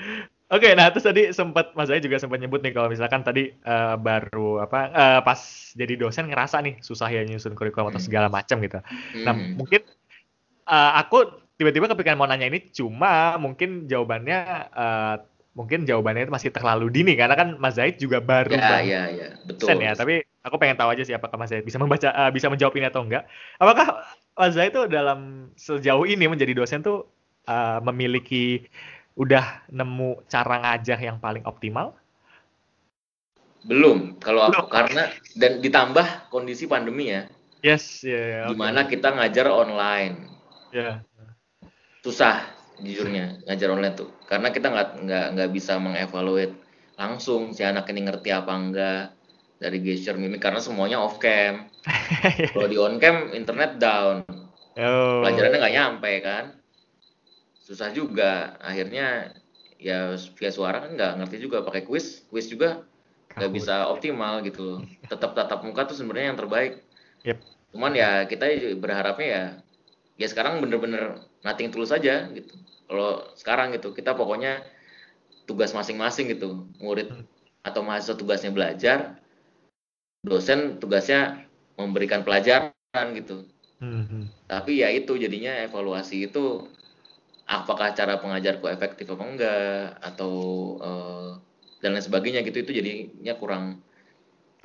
Oke, 0.51 0.75
nah 0.75 0.91
terus 0.91 1.07
tadi 1.07 1.31
sempat 1.31 1.71
Mas 1.79 1.87
Zai 1.87 2.03
juga 2.03 2.19
sempat 2.19 2.35
nyebut 2.35 2.59
nih 2.59 2.75
kalau 2.75 2.91
misalkan 2.91 3.23
tadi 3.23 3.55
eh, 3.55 3.95
baru 3.95 4.59
apa 4.59 4.79
eh, 4.91 5.19
pas 5.23 5.39
jadi 5.79 5.95
dosen 5.95 6.27
ngerasa 6.27 6.59
nih 6.59 6.75
susah 6.83 7.07
ya 7.07 7.23
nyusun 7.23 7.55
kurikulum 7.55 7.87
atau 7.87 8.03
Hmm. 8.03 8.07
segala 8.11 8.27
macam 8.27 8.59
gitu. 8.59 8.83
Nah, 9.23 9.31
Hmm. 9.31 9.55
mungkin 9.55 9.81
eh, 10.67 10.91
aku 10.99 11.17
tiba-tiba 11.55 11.87
kepikiran 11.87 12.19
mau 12.19 12.27
nanya 12.27 12.51
ini 12.51 12.67
cuma 12.67 13.39
mungkin 13.39 13.87
jawabannya 13.87 14.39
eh, 14.75 15.15
mungkin 15.55 15.83
jawabannya 15.87 16.27
itu 16.27 16.33
masih 16.35 16.51
terlalu 16.51 16.87
dini 16.91 17.15
karena 17.15 17.35
kan 17.35 17.55
Mas 17.55 17.75
Zaid 17.79 17.95
juga 17.99 18.19
baru 18.19 18.55
ya 18.55 18.83
ya 18.83 19.03
ya 19.11 19.27
betul 19.47 19.67
dosen 19.71 19.83
ya, 19.83 19.91
tapi 19.95 20.23
aku 20.43 20.55
pengen 20.59 20.75
tahu 20.79 20.89
aja 20.95 21.03
sih 21.07 21.15
apakah 21.15 21.35
Mas 21.39 21.51
Zaid 21.51 21.63
bisa 21.63 21.79
membaca 21.79 22.11
eh, 22.11 22.31
bisa 22.35 22.51
menjawab 22.51 22.75
ini 22.75 22.87
atau 22.91 23.07
enggak. 23.07 23.23
Apakah 23.55 24.03
Mas 24.35 24.51
Zaid 24.55 24.75
itu 24.75 24.83
dalam 24.91 25.51
sejauh 25.55 26.03
ini 26.07 26.27
menjadi 26.27 26.51
dosen 26.55 26.83
tuh 26.83 27.07
eh, 27.47 27.79
memiliki 27.87 28.67
udah 29.13 29.67
nemu 29.69 30.23
cara 30.25 30.55
ngajar 30.61 30.97
yang 30.97 31.17
paling 31.17 31.43
optimal? 31.43 31.93
belum 33.61 34.17
kalau 34.17 34.49
aku 34.49 34.65
Belum. 34.65 34.73
karena 34.73 35.03
dan 35.37 35.61
ditambah 35.61 36.33
kondisi 36.33 36.65
pandemi 36.65 37.13
ya 37.13 37.29
Yes, 37.61 38.01
ya, 38.01 38.17
ya, 38.17 38.39
oke. 38.49 38.49
di 38.49 38.55
mana 38.57 38.89
kita 38.89 39.13
ngajar 39.13 39.53
online 39.53 40.15
Ya. 40.73 41.05
susah 42.01 42.41
jujurnya 42.81 43.37
ngajar 43.45 43.69
online 43.69 43.93
tuh 43.93 44.09
karena 44.25 44.49
kita 44.49 44.73
nggak 44.73 44.89
nggak 45.05 45.25
nggak 45.37 45.49
bisa 45.53 45.77
mengevaluate 45.77 46.57
langsung 46.97 47.53
si 47.53 47.61
anak 47.61 47.85
ini 47.93 48.09
ngerti 48.09 48.33
apa 48.33 48.49
enggak 48.49 49.03
dari 49.61 49.77
gesture 49.77 50.17
mimik 50.17 50.41
karena 50.41 50.57
semuanya 50.57 50.97
off 50.97 51.21
cam 51.21 51.69
kalau 52.57 52.65
di 52.65 52.81
on 52.81 52.97
cam 52.97 53.29
internet 53.31 53.77
down 53.77 54.25
Oh. 54.73 55.21
pelajarannya 55.21 55.59
nggak 55.61 55.75
nyampe 55.77 56.11
kan 56.25 56.45
susah 57.71 57.95
juga. 57.95 58.59
Akhirnya 58.59 59.31
ya 59.79 60.13
via 60.19 60.51
suara 60.51 60.83
kan 60.83 60.91
nggak 60.99 61.11
ngerti 61.23 61.37
juga. 61.39 61.63
Pakai 61.63 61.87
quiz 61.87 62.27
quiz 62.27 62.51
juga 62.51 62.83
nggak 63.39 63.51
bisa 63.55 63.87
optimal 63.87 64.43
gitu. 64.43 64.83
Tetap 65.07 65.31
tatap 65.31 65.63
muka 65.63 65.87
tuh 65.87 65.95
sebenarnya 65.95 66.35
yang 66.35 66.39
terbaik. 66.39 66.83
Yep. 67.21 67.37
cuman 67.71 67.93
ya 67.95 68.25
kita 68.27 68.75
berharapnya 68.81 69.27
ya 69.29 69.43
ya 70.19 70.27
sekarang 70.27 70.59
bener-bener 70.59 71.23
nothing 71.45 71.71
tulus 71.71 71.95
aja 71.95 72.27
gitu. 72.35 72.51
Kalau 72.89 73.23
sekarang 73.39 73.71
gitu 73.71 73.95
kita 73.95 74.11
pokoknya 74.11 74.59
tugas 75.47 75.71
masing-masing 75.71 76.35
gitu. 76.35 76.67
Murid 76.83 77.07
Hmm. 77.07 77.23
atau 77.63 77.85
mahasiswa 77.85 78.17
tugasnya 78.17 78.51
belajar 78.51 79.21
dosen 80.25 80.81
tugasnya 80.81 81.45
memberikan 81.77 82.25
pelajaran 82.25 83.07
gitu. 83.15 83.45
Hmm, 83.81 84.05
hmm. 84.05 84.23
tapi 84.45 84.85
ya 84.85 84.93
itu 84.93 85.17
jadinya 85.17 85.57
evaluasi 85.65 86.29
itu 86.29 86.69
apakah 87.57 87.87
cara 87.99 88.13
pengajarku 88.23 88.65
efektif 88.75 89.05
apa 89.13 89.23
enggak 89.31 89.59
atau 90.09 90.33
eh, 90.87 91.29
dan 91.81 91.89
lain 91.97 92.05
sebagainya 92.07 92.41
gitu 92.47 92.57
itu 92.63 92.71
jadinya 92.79 93.33
kurang 93.41 93.63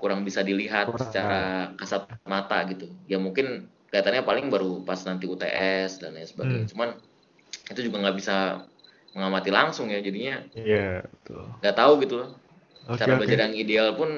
kurang 0.01 0.21
bisa 0.29 0.41
dilihat 0.45 0.93
Kurang. 0.93 1.09
secara 1.09 1.73
kasat 1.81 2.03
mata 2.29 2.59
gitu 2.69 2.87
ya 3.09 3.17
mungkin 3.17 3.73
kelihatannya 3.89 4.23
paling 4.29 4.47
baru 4.53 4.85
pas 4.89 5.01
nanti 5.09 5.25
UTS 5.31 6.03
dan 6.03 6.17
lain 6.17 6.29
sebagainya 6.29 6.67
Hmm. 6.67 6.73
cuman 6.73 6.89
itu 7.73 7.81
juga 7.87 7.97
nggak 8.05 8.17
bisa 8.21 8.37
mengamati 9.17 9.51
langsung 9.55 9.89
ya 9.95 10.01
jadinya 10.05 10.45
Iya, 10.57 11.03
betul. 11.13 11.45
nggak 11.61 11.77
tahu 11.81 11.93
gitu 12.05 12.15
loh 12.21 12.31
Oke, 12.89 12.99
cara 12.99 13.13
oke. 13.19 13.19
belajar 13.19 13.39
yang 13.45 13.55
ideal 13.57 13.89
pun 14.01 14.11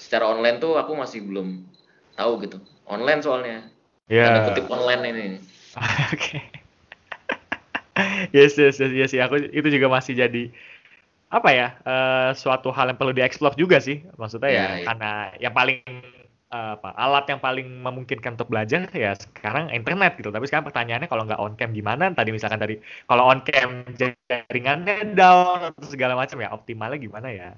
secara 0.00 0.24
online 0.32 0.58
tuh 0.64 0.72
aku 0.80 0.92
masih 1.02 1.20
belum 1.28 1.48
tahu 2.18 2.32
gitu 2.44 2.58
online 2.88 3.20
soalnya 3.24 3.58
Ya. 4.08 4.24
tanda 4.24 4.40
kutip 4.46 4.66
online 4.70 5.02
ini 5.12 5.26
Oke. 6.12 6.63
Yes, 8.32 8.56
yes, 8.56 8.80
yes, 8.80 9.12
yes. 9.12 9.24
Aku 9.26 9.36
itu 9.50 9.68
juga 9.68 9.86
masih 9.90 10.14
jadi 10.16 10.48
apa 11.28 11.50
ya? 11.50 11.68
eh, 11.82 12.30
suatu 12.38 12.70
hal 12.70 12.94
yang 12.94 12.98
perlu 13.00 13.10
dieksplor 13.10 13.58
juga 13.58 13.82
sih. 13.82 14.06
Maksudnya 14.16 14.50
ya, 14.50 14.54
Iya, 14.54 14.64
iya. 14.78 14.84
karena 14.86 15.10
yang 15.42 15.54
paling 15.54 15.78
eh, 16.54 16.70
apa? 16.78 16.94
Alat 16.94 17.24
yang 17.26 17.40
paling 17.42 17.66
memungkinkan 17.82 18.38
untuk 18.38 18.46
belajar 18.46 18.86
ya 18.94 19.18
sekarang 19.18 19.74
internet 19.74 20.14
gitu. 20.22 20.30
Tapi 20.30 20.46
sekarang 20.46 20.64
pertanyaannya 20.70 21.08
kalau 21.10 21.26
nggak 21.26 21.40
on 21.42 21.58
cam 21.58 21.74
gimana? 21.74 22.14
Tadi 22.14 22.30
misalkan 22.30 22.62
tadi 22.62 22.78
kalau 23.10 23.26
on 23.26 23.42
cam 23.42 23.82
jaringannya 23.98 25.18
down 25.18 25.74
atau 25.74 25.84
segala 25.90 26.14
macam 26.14 26.38
ya 26.38 26.54
optimalnya 26.54 26.98
gimana 27.02 27.28
ya? 27.34 27.50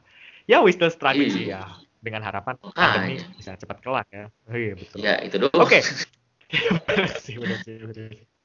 Ya 0.49 0.63
we 0.65 0.73
still 0.73 0.89
struggling 0.89 1.29
sih 1.29 1.53
Iya. 1.53 1.61
ya. 1.69 1.85
Dengan 2.01 2.23
harapan 2.23 2.55
Makanya. 2.63 2.79
pandemi 2.79 3.15
bisa 3.37 3.53
cepat 3.59 3.83
kelar 3.83 4.07
ya. 4.15 4.31
Oh, 4.47 4.55
iya 4.57 4.73
betul. 4.79 4.99
ya 5.03 5.15
itu 5.21 5.37
doang 5.43 5.59
Oke. 5.61 5.83
Sih, 7.27 7.35
sih, 7.67 7.77
sih. 7.91 8.36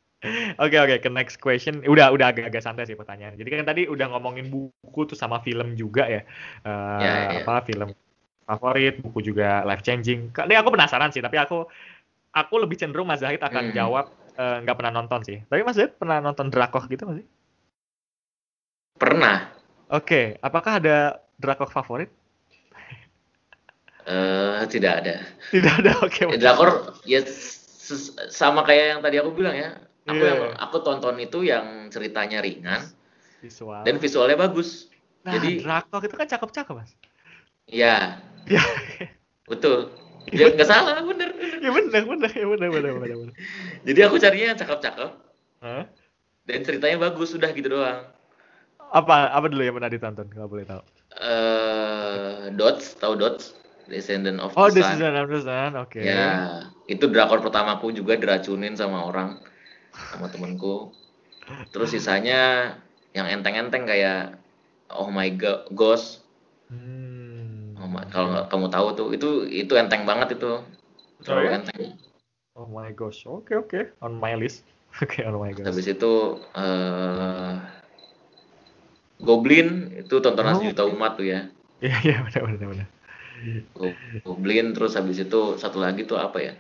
Oke 0.61 0.77
oke 0.77 0.95
ke 1.01 1.09
next 1.09 1.41
question. 1.41 1.81
Udah 1.81 2.13
udah 2.13 2.29
agak-agak 2.29 2.61
santai 2.61 2.85
sih 2.85 2.93
pertanyaan. 2.93 3.33
Jadi 3.33 3.49
kan 3.49 3.65
tadi 3.65 3.81
udah 3.89 4.05
ngomongin 4.13 4.53
buku 4.53 5.09
tuh 5.09 5.17
sama 5.17 5.41
film 5.41 5.73
juga 5.73 6.05
ya. 6.05 6.21
Eh, 6.65 7.01
Ya, 7.01 7.09
ya. 7.09 7.37
Apa 7.41 7.65
film 7.65 7.89
favorit, 8.45 8.99
buku 9.01 9.19
juga 9.33 9.65
life 9.65 9.81
changing. 9.81 10.29
Kali 10.35 10.53
aku 10.57 10.69
penasaran 10.73 11.09
sih, 11.09 11.21
tapi 11.25 11.37
aku 11.41 11.65
aku 12.33 12.55
lebih 12.61 12.77
cenderung 12.81 13.07
Mas 13.09 13.21
Zahid 13.23 13.41
akan 13.41 13.71
Hmm. 13.71 13.75
jawab 13.75 14.05
eh, 14.37 14.57
nggak 14.65 14.77
pernah 14.77 14.93
nonton 14.93 15.21
sih. 15.25 15.37
Tapi 15.49 15.61
Mas 15.65 15.77
Zahid 15.77 15.93
pernah 15.97 16.17
nonton 16.21 16.47
drakor 16.53 16.85
gitu 16.89 17.03
nggak 17.07 17.19
sih? 17.21 17.27
pernah 18.99 19.51
Oke, 19.91 20.39
apakah 20.39 20.79
ada 20.79 21.19
drakor 21.35 21.67
favorit? 21.67 22.09
eh 24.07 24.61
tidak 24.73 24.93
ada 25.03 25.15
Tidak 25.51 25.73
ada. 25.83 25.91
Oke. 26.05 26.23
Ya, 26.31 26.37
drakor 26.41 26.69
ya 27.05 27.19
ses- 27.27 28.15
sama 28.31 28.63
kayak 28.63 28.85
yang 28.97 29.01
tadi 29.05 29.15
aku 29.19 29.31
bilang 29.35 29.55
ya 29.57 29.69
aku 30.03 30.17
Iya. 30.17 30.29
yang 30.31 30.41
aku 30.55 30.77
tonton 30.79 31.15
itu 31.17 31.39
yang 31.41 31.65
ceritanya 31.87 32.39
ringan 32.39 32.81
Visual. 33.39 33.81
dan 33.81 33.95
visualnya 33.97 34.35
bagus. 34.35 34.89
nah, 35.21 35.37
jadi- 35.37 35.61
drakor 35.61 36.01
itu 36.01 36.15
kan 36.15 36.27
cakep-cakep, 36.27 36.73
Mas. 36.73 36.91
Ya, 37.65 38.17
Ya, 38.43 38.63
betul. 39.45 39.93
Ya 40.27 40.49
nggak 40.49 40.65
salah, 40.65 40.97
bener. 41.01 41.29
ya 41.61 41.69
benar, 41.69 42.01
benar, 42.03 42.31
ya 42.31 42.45
benar, 42.47 42.69
benar, 42.69 42.91
benar, 42.95 43.15
benar. 43.15 43.35
Jadi 43.83 43.99
aku 44.01 44.15
carinya 44.17 44.47
yang 44.53 44.59
cakep-cakep 44.59 45.09
Hah? 45.59 45.85
dan 46.43 46.59
ceritanya 46.61 46.97
bagus, 46.99 47.33
udah 47.33 47.49
gitu 47.49 47.69
doang. 47.71 48.09
Apa 48.91 49.29
apa 49.29 49.45
dulu 49.45 49.61
yang 49.61 49.73
pernah 49.73 49.89
ditonton 49.89 50.27
kalau 50.27 50.47
boleh 50.47 50.65
tahu? 50.65 50.81
eh 51.21 52.49
Dots, 52.51 52.97
tahu 52.97 53.13
Dots? 53.15 53.53
Descendant 53.83 54.39
of 54.39 54.55
Oh, 54.55 54.67
the 54.67 54.79
This 54.79 54.85
Sun. 54.85 54.95
is 54.95 55.01
Another 55.03 55.39
Sun. 55.39 55.71
Oke. 55.75 55.99
Ya, 55.99 56.63
itu 56.87 57.05
drakor 57.05 57.41
pertamaku 57.41 57.91
juga 57.91 58.15
diracunin 58.15 58.73
sama 58.73 59.03
orang, 59.03 59.41
sama 59.93 60.27
temenku. 60.31 60.91
Terus 61.71 61.91
sisanya 61.91 62.73
yang 63.11 63.27
enteng-enteng 63.27 63.83
kayak 63.87 64.39
Oh 64.91 65.07
My 65.11 65.31
Go- 65.31 65.67
Ghost. 65.71 66.23
Hmm. 66.71 67.75
Oh 67.79 67.87
my- 67.87 68.07
kalau 68.11 68.47
kamu 68.47 68.67
tahu 68.71 68.87
tuh, 68.95 69.07
itu 69.15 69.29
itu 69.47 69.73
enteng 69.75 70.03
banget 70.07 70.39
itu. 70.39 70.63
Terlalu 71.23 71.47
ya? 71.47 71.53
enteng. 71.59 71.79
Oh 72.55 72.67
my 72.67 72.91
gosh. 72.91 73.23
Oke, 73.27 73.55
oke. 73.55 73.95
On 74.03 74.11
my 74.19 74.35
list. 74.35 74.67
Oke, 75.03 75.23
on 75.23 75.39
my 75.39 75.55
gosh. 75.55 75.63
Habis 75.71 75.87
itu 75.87 76.11
eh 76.51 77.55
Goblin 79.21 79.93
itu 80.01 80.15
tontonan 80.19 80.57
Oh. 80.57 80.59
sejuta 80.59 80.83
umat 80.89 81.15
tuh 81.15 81.29
ya. 81.31 81.47
Iya, 81.81 81.97
iya, 82.05 82.17
benar, 82.21 82.41
benar, 82.45 82.67
benar. 82.77 82.87
Go- 83.73 83.97
Goblin 84.21 84.75
terus 84.77 84.93
habis 84.93 85.17
itu 85.17 85.57
satu 85.57 85.81
lagi 85.81 86.05
tuh 86.05 86.19
apa 86.21 86.37
ya? 86.37 86.53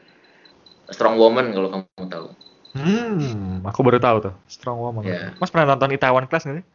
Strong 0.89 1.15
Woman 1.21 1.53
kalau 1.53 1.69
kamu 1.69 2.05
tahu. 2.09 2.27
Hmm, 2.71 3.61
aku 3.67 3.79
baru 3.83 3.99
tahu 3.99 4.17
tuh. 4.29 4.33
Strong 4.47 4.77
Woman. 4.79 5.03
Ya. 5.03 5.35
Mas 5.35 5.51
pernah 5.51 5.75
nonton 5.75 5.91
Itaewon 5.91 6.25
Class 6.25 6.47
nggak 6.47 6.63
sih? 6.63 6.65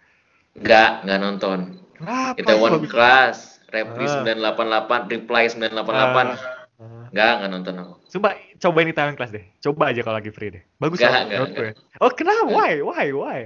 Nggak, 0.61 0.91
nggak 1.09 1.19
nonton. 1.21 1.59
Kenapa? 1.97 2.37
Itaewon? 2.37 2.71
Class, 2.85 3.61
Reply 3.73 4.05
Ah. 4.05 4.23
988, 4.25 5.09
Reply 5.09 5.43
988. 5.49 6.37
Ah. 6.77 7.09
Nggak, 7.09 7.33
nggak 7.41 7.51
nonton 7.51 7.75
aku. 7.81 7.93
Coba 8.13 8.29
cobain 8.37 8.89
Itaewon 8.89 9.17
Class 9.17 9.33
deh. 9.33 9.45
Coba 9.59 9.89
aja 9.89 10.01
kalau 10.05 10.17
lagi 10.21 10.29
free 10.29 10.53
deh. 10.53 10.63
Bagus 10.77 11.01
Nggak, 11.01 11.09
kok, 11.09 11.17
nggak, 11.17 11.39
menurut 11.41 11.53
gue. 11.55 11.71
Oh, 11.99 12.11
kenapa? 12.13 12.43
Why? 12.47 12.73
Why? 12.85 13.07
Why? 13.11 13.41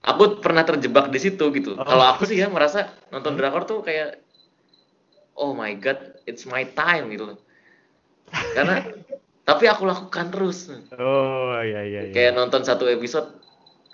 Aku 0.00 0.40
pernah 0.40 0.64
terjebak 0.64 1.10
di 1.10 1.18
situ 1.18 1.44
gitu. 1.52 1.76
Oh. 1.76 1.84
Kalau 1.84 2.06
aku 2.08 2.24
sih 2.24 2.38
ya 2.38 2.46
merasa 2.46 2.88
nonton 3.10 3.34
Hmm. 3.34 3.40
drakor 3.42 3.66
tuh 3.66 3.82
kayak 3.82 4.22
oh 5.34 5.52
my 5.52 5.74
god, 5.74 5.98
it's 6.24 6.46
my 6.46 6.62
time 6.70 7.10
gitu. 7.10 7.34
Karena 8.54 8.86
tapi 9.50 9.64
aku 9.66 9.82
lakukan 9.84 10.26
terus. 10.30 10.70
Oh, 10.94 11.58
iya 11.58 11.82
iya 11.82 12.00
iya. 12.06 12.12
Kayak 12.14 12.32
nonton 12.38 12.62
satu 12.62 12.86
episode 12.86 13.34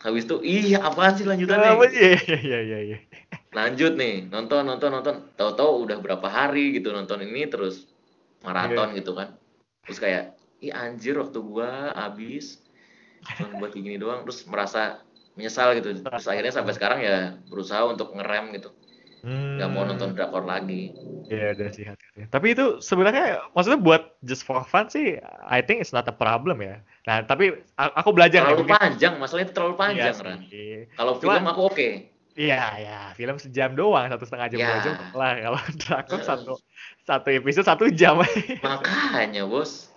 habis 0.04 0.28
itu 0.28 0.36
iya 0.44 0.84
apaan 0.84 1.16
sih 1.16 1.24
lanjutannya? 1.24 1.70
Apa? 1.72 1.84
Iya 1.88 2.10
iya 2.20 2.38
iya 2.44 2.58
iya 2.60 2.78
iya. 2.92 2.98
Lanjut 3.56 3.96
nih, 3.96 4.28
nonton 4.28 4.68
nonton 4.68 4.92
nonton. 4.92 5.14
Tahu-tahu 5.34 5.88
udah 5.88 5.98
berapa 6.04 6.28
hari 6.28 6.76
gitu 6.76 6.92
nonton 6.92 7.24
ini 7.24 7.48
terus 7.48 7.88
maraton 8.44 8.92
Iya. 8.92 9.00
gitu 9.00 9.16
kan. 9.16 9.34
Terus 9.88 9.98
kayak 9.98 10.24
ih 10.60 10.72
anjir 10.72 11.16
waktu 11.16 11.38
gua 11.40 11.92
habis 11.96 12.60
cuma 13.36 13.58
buat 13.58 13.74
gini 13.74 13.98
doang 13.98 14.22
terus 14.22 14.44
merasa 14.46 15.02
menyesal 15.34 15.74
gitu. 15.80 15.98
Terus 16.04 16.26
akhirnya 16.28 16.52
sampai 16.54 16.72
sekarang 16.76 17.00
ya 17.02 17.34
berusaha 17.48 17.82
untuk 17.88 18.12
ngerem 18.14 18.52
gitu. 18.54 18.70
Hmm. 19.26 19.58
nggak 19.58 19.70
mau 19.74 19.82
nonton 19.82 20.14
drakor 20.14 20.46
lagi. 20.46 20.94
Iya 21.26 21.50
udah 21.52 21.68
sih 21.68 21.82
hati-hati. 21.82 22.30
Tapi 22.30 22.54
itu 22.54 22.78
sebenarnya 22.78 23.42
maksudnya 23.50 23.76
buat 23.76 24.14
just 24.22 24.46
for 24.46 24.62
fun 24.62 24.86
sih, 24.86 25.18
I 25.42 25.58
think 25.58 25.82
it's 25.82 25.90
not 25.90 26.06
a 26.06 26.14
problem 26.14 26.62
ya. 26.62 26.78
Nah 27.04 27.26
tapi 27.26 27.50
aku 27.74 28.14
belajar 28.14 28.46
Terlalu 28.46 28.62
mungkin- 28.62 28.78
panjang, 28.78 29.18
masalahnya 29.18 29.50
itu 29.50 29.54
terlalu 29.54 29.74
Iya 29.74 29.82
panjang, 29.82 30.14
Ran. 30.22 30.38
sih. 30.46 30.86
Kalau 30.94 31.12
film 31.18 31.42
aku 31.44 31.60
oke. 31.66 31.88
Iya 32.36 32.62
ya, 32.78 33.00
film 33.12 33.34
sejam 33.36 33.72
doang, 33.72 34.06
satu 34.06 34.22
setengah 34.22 34.46
jam 34.46 34.58
Ya. 34.60 34.68
dua 34.68 34.78
jam 34.84 34.94
lah. 35.10 35.32
Kalau 35.34 35.58
drakor 35.82 36.18
Heeh. 36.20 36.28
satu 36.28 36.52
satu 37.02 37.28
episode 37.34 37.66
satu 37.66 37.84
jam. 37.90 38.22
Makanya, 38.62 39.42
Bos. 39.42 39.90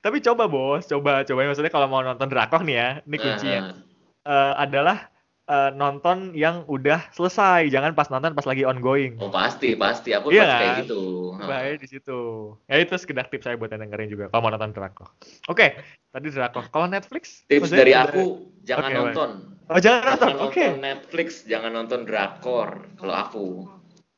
tapi 0.00 0.18
coba 0.18 0.48
bos, 0.48 0.88
coba 0.88 1.20
coba 1.22 1.44
maksudnya 1.44 1.68
kalau 1.68 1.84
mau 1.84 2.00
nonton 2.00 2.24
drakor 2.24 2.64
nih 2.64 2.74
ya, 2.74 2.88
ini 3.04 3.16
kuncinya 3.20 3.60
Nah, 3.60 3.76
Eh, 4.22 4.52
adalah 4.56 5.11
eh, 5.52 5.70
nonton 5.76 6.32
yang 6.32 6.64
udah 6.64 7.12
selesai, 7.12 7.68
jangan 7.68 7.92
pas 7.92 8.08
nonton 8.08 8.32
pas 8.32 8.48
lagi 8.48 8.64
ongoing. 8.64 9.20
Oh, 9.20 9.28
pasti, 9.28 9.76
pasti. 9.76 10.16
Aku 10.16 10.32
Iya 10.32 10.48
pasti 10.48 10.56
kayak 10.56 10.72
kan? 10.72 10.80
gitu. 10.88 11.02
Bahaya 11.36 11.74
di 11.76 11.86
situ. 11.86 12.20
Ya 12.64 12.80
itu 12.80 12.94
sekedar 12.96 13.28
tips 13.28 13.44
saya 13.44 13.60
buat 13.60 13.68
yang 13.68 13.84
dengerin 13.84 14.08
juga 14.08 14.24
kalau 14.32 14.48
mau 14.48 14.52
nonton 14.52 14.72
drakor. 14.72 15.12
Oke, 15.46 15.76
tadi 16.08 16.26
drakor. 16.30 16.72
Kalau 16.72 16.88
Netflix? 16.88 17.44
Tips 17.44 17.68
maksudnya 17.68 17.80
dari 17.84 17.92
ada- 17.92 18.08
aku, 18.08 18.24
jangan 18.64 18.88
baik. 18.88 18.96
nonton. 18.96 19.30
Oh 19.68 19.78
jangan 19.78 20.02
nonton. 20.08 20.28
Jangan 20.28 20.44
Oke. 20.48 20.62
nonton 20.64 20.80
Netflix, 20.80 21.28
jangan 21.44 21.70
nonton 21.70 22.00
drakor. 22.02 22.68
Kalau 22.96 23.14
aku, 23.14 23.46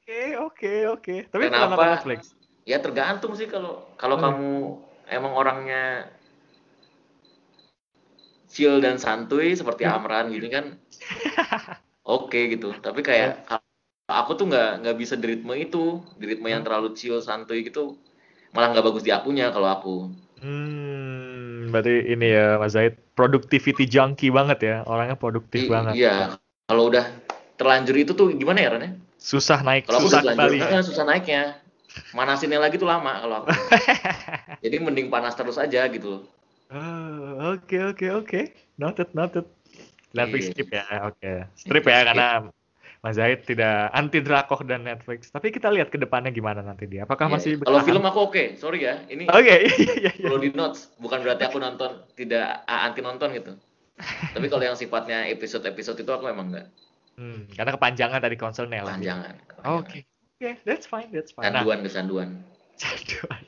Oke 0.04 0.36
oke 0.36 0.72
oke. 0.92 1.16
Tapi 1.26 1.42
pernah 1.42 1.64
Kenapa? 1.64 1.74
nonton 1.74 1.92
Netflix? 1.96 2.20
ya 2.64 2.76
tergantung 2.78 3.32
sih 3.32 3.44
kalau 3.44 3.88
kalau 3.96 4.16
Hmm. 4.16 4.24
kamu 4.24 4.52
emang 5.08 5.32
orangnya 5.32 6.08
chill 8.46 8.78
dan 8.78 8.96
santuy 8.96 9.52
seperti 9.52 9.84
Hmm. 9.84 9.96
Amran 9.98 10.28
gini 10.28 10.48
kan, 10.48 10.76
oke 12.16 12.40
gitu. 12.52 12.68
Tapi 12.84 13.00
kayak 13.04 13.30
kalau 13.48 14.14
aku 14.22 14.30
tuh 14.38 14.46
nggak 14.50 14.68
nggak 14.84 14.96
bisa 15.00 15.14
di 15.20 15.26
ritme 15.32 15.54
itu, 15.56 16.00
di 16.20 16.24
ritme 16.30 16.48
yang 16.52 16.62
Hmm. 16.62 16.66
terlalu 16.66 16.88
chill 16.98 17.18
santuy 17.24 17.64
gitu, 17.64 17.96
malah 18.54 18.68
nggak 18.72 18.86
bagus 18.86 19.04
di 19.06 19.12
akunya 19.14 19.46
kalau 19.54 19.68
aku. 19.70 19.96
Hmm, 20.44 21.70
berarti 21.72 21.94
ini 22.12 22.26
ya 22.36 22.58
Mas 22.60 22.74
Zaid 22.76 22.98
productivity 23.16 23.84
junkie 23.88 24.30
banget 24.34 24.58
ya. 24.68 24.76
Orangnya 24.84 25.16
produktif 25.16 25.64
I- 25.64 25.70
banget. 25.72 25.94
Iya, 26.04 26.14
kalau 26.68 26.82
udah 26.90 27.04
terlanjur 27.56 27.96
itu 27.96 28.12
tuh 28.18 28.26
gimana 28.34 28.58
ya 28.60 28.68
Ran 28.74 28.82
ya? 28.82 28.90
Susah 29.18 29.64
naik, 29.64 29.88
Kalau 29.88 29.98
aku 30.02 30.06
susah 30.10 30.20
terlanjur, 30.20 30.50
kembali. 30.52 30.58
eh, 30.74 30.82
susah 30.84 31.04
naiknya. 31.08 31.42
Manasinnya 32.14 32.58
lagi 32.62 32.76
tuh 32.78 32.88
lama 32.88 33.12
kalau 33.22 33.34
aku. 33.42 33.48
Jadi 34.64 34.76
mending 34.80 35.08
panas 35.12 35.34
terus 35.38 35.56
aja 35.60 35.84
gitu. 35.90 36.24
Oh, 36.70 37.54
Oke 37.54 37.76
oke 37.90 38.06
oke. 38.20 38.40
Noted 38.78 39.08
noted. 39.14 39.44
Netflix 40.14 40.42
Iya. 40.44 40.52
skip 40.54 40.68
ya. 40.70 40.84
Oke. 41.04 41.30
Strip 41.54 41.84
ya 41.84 41.98
karena 42.06 42.26
Mas 43.04 43.20
Zaid 43.20 43.44
tidak 43.44 43.92
anti 43.92 44.24
drakor 44.24 44.64
dan 44.64 44.80
Netflix. 44.80 45.28
Tapi 45.28 45.52
kita 45.52 45.68
lihat 45.68 45.92
ke 45.92 46.00
depannya 46.00 46.32
gimana 46.32 46.64
nanti 46.64 46.88
dia. 46.88 47.04
Apakah 47.04 47.28
Iya, 47.28 47.34
masih 47.36 47.50
Kalau 47.58 47.76
bertahan? 47.76 47.88
film 47.92 48.02
aku 48.08 48.18
oke, 48.32 48.44
sorry 48.56 48.80
ya. 48.80 49.04
Ini 49.04 49.28
Oke, 49.28 49.44
iya 49.60 49.92
iya 50.00 50.12
iya. 50.16 50.24
perlu 50.24 50.40
di 50.40 50.50
notes, 50.56 50.88
bukan 50.96 51.20
berarti 51.20 51.44
aku 51.44 51.60
nonton 51.60 51.90
tidak 52.16 52.64
ah, 52.64 52.88
anti 52.88 53.04
nonton 53.04 53.28
gitu. 53.36 53.52
Tapi 54.32 54.46
kalau 54.48 54.64
yang 54.64 54.74
sifatnya 54.74 55.28
episode-episode 55.28 56.00
itu 56.00 56.10
aku 56.10 56.26
emang 56.26 56.48
enggak. 56.50 56.66
Hmm, 57.14 57.46
karena 57.52 57.76
kepanjangan 57.76 58.18
tadi 58.18 58.34
konsolnya 58.34 58.82
lagi. 58.82 59.04
Panjangan. 59.04 59.34
Oke. 59.68 59.98
Oke, 60.34 60.50
that's 60.64 60.88
fine, 60.88 61.12
that's 61.12 61.30
fine. 61.30 61.46
Nah, 61.46 61.60
Canduan 61.62 61.84
kecanduan. 61.84 62.28
kecanduan. 62.74 63.42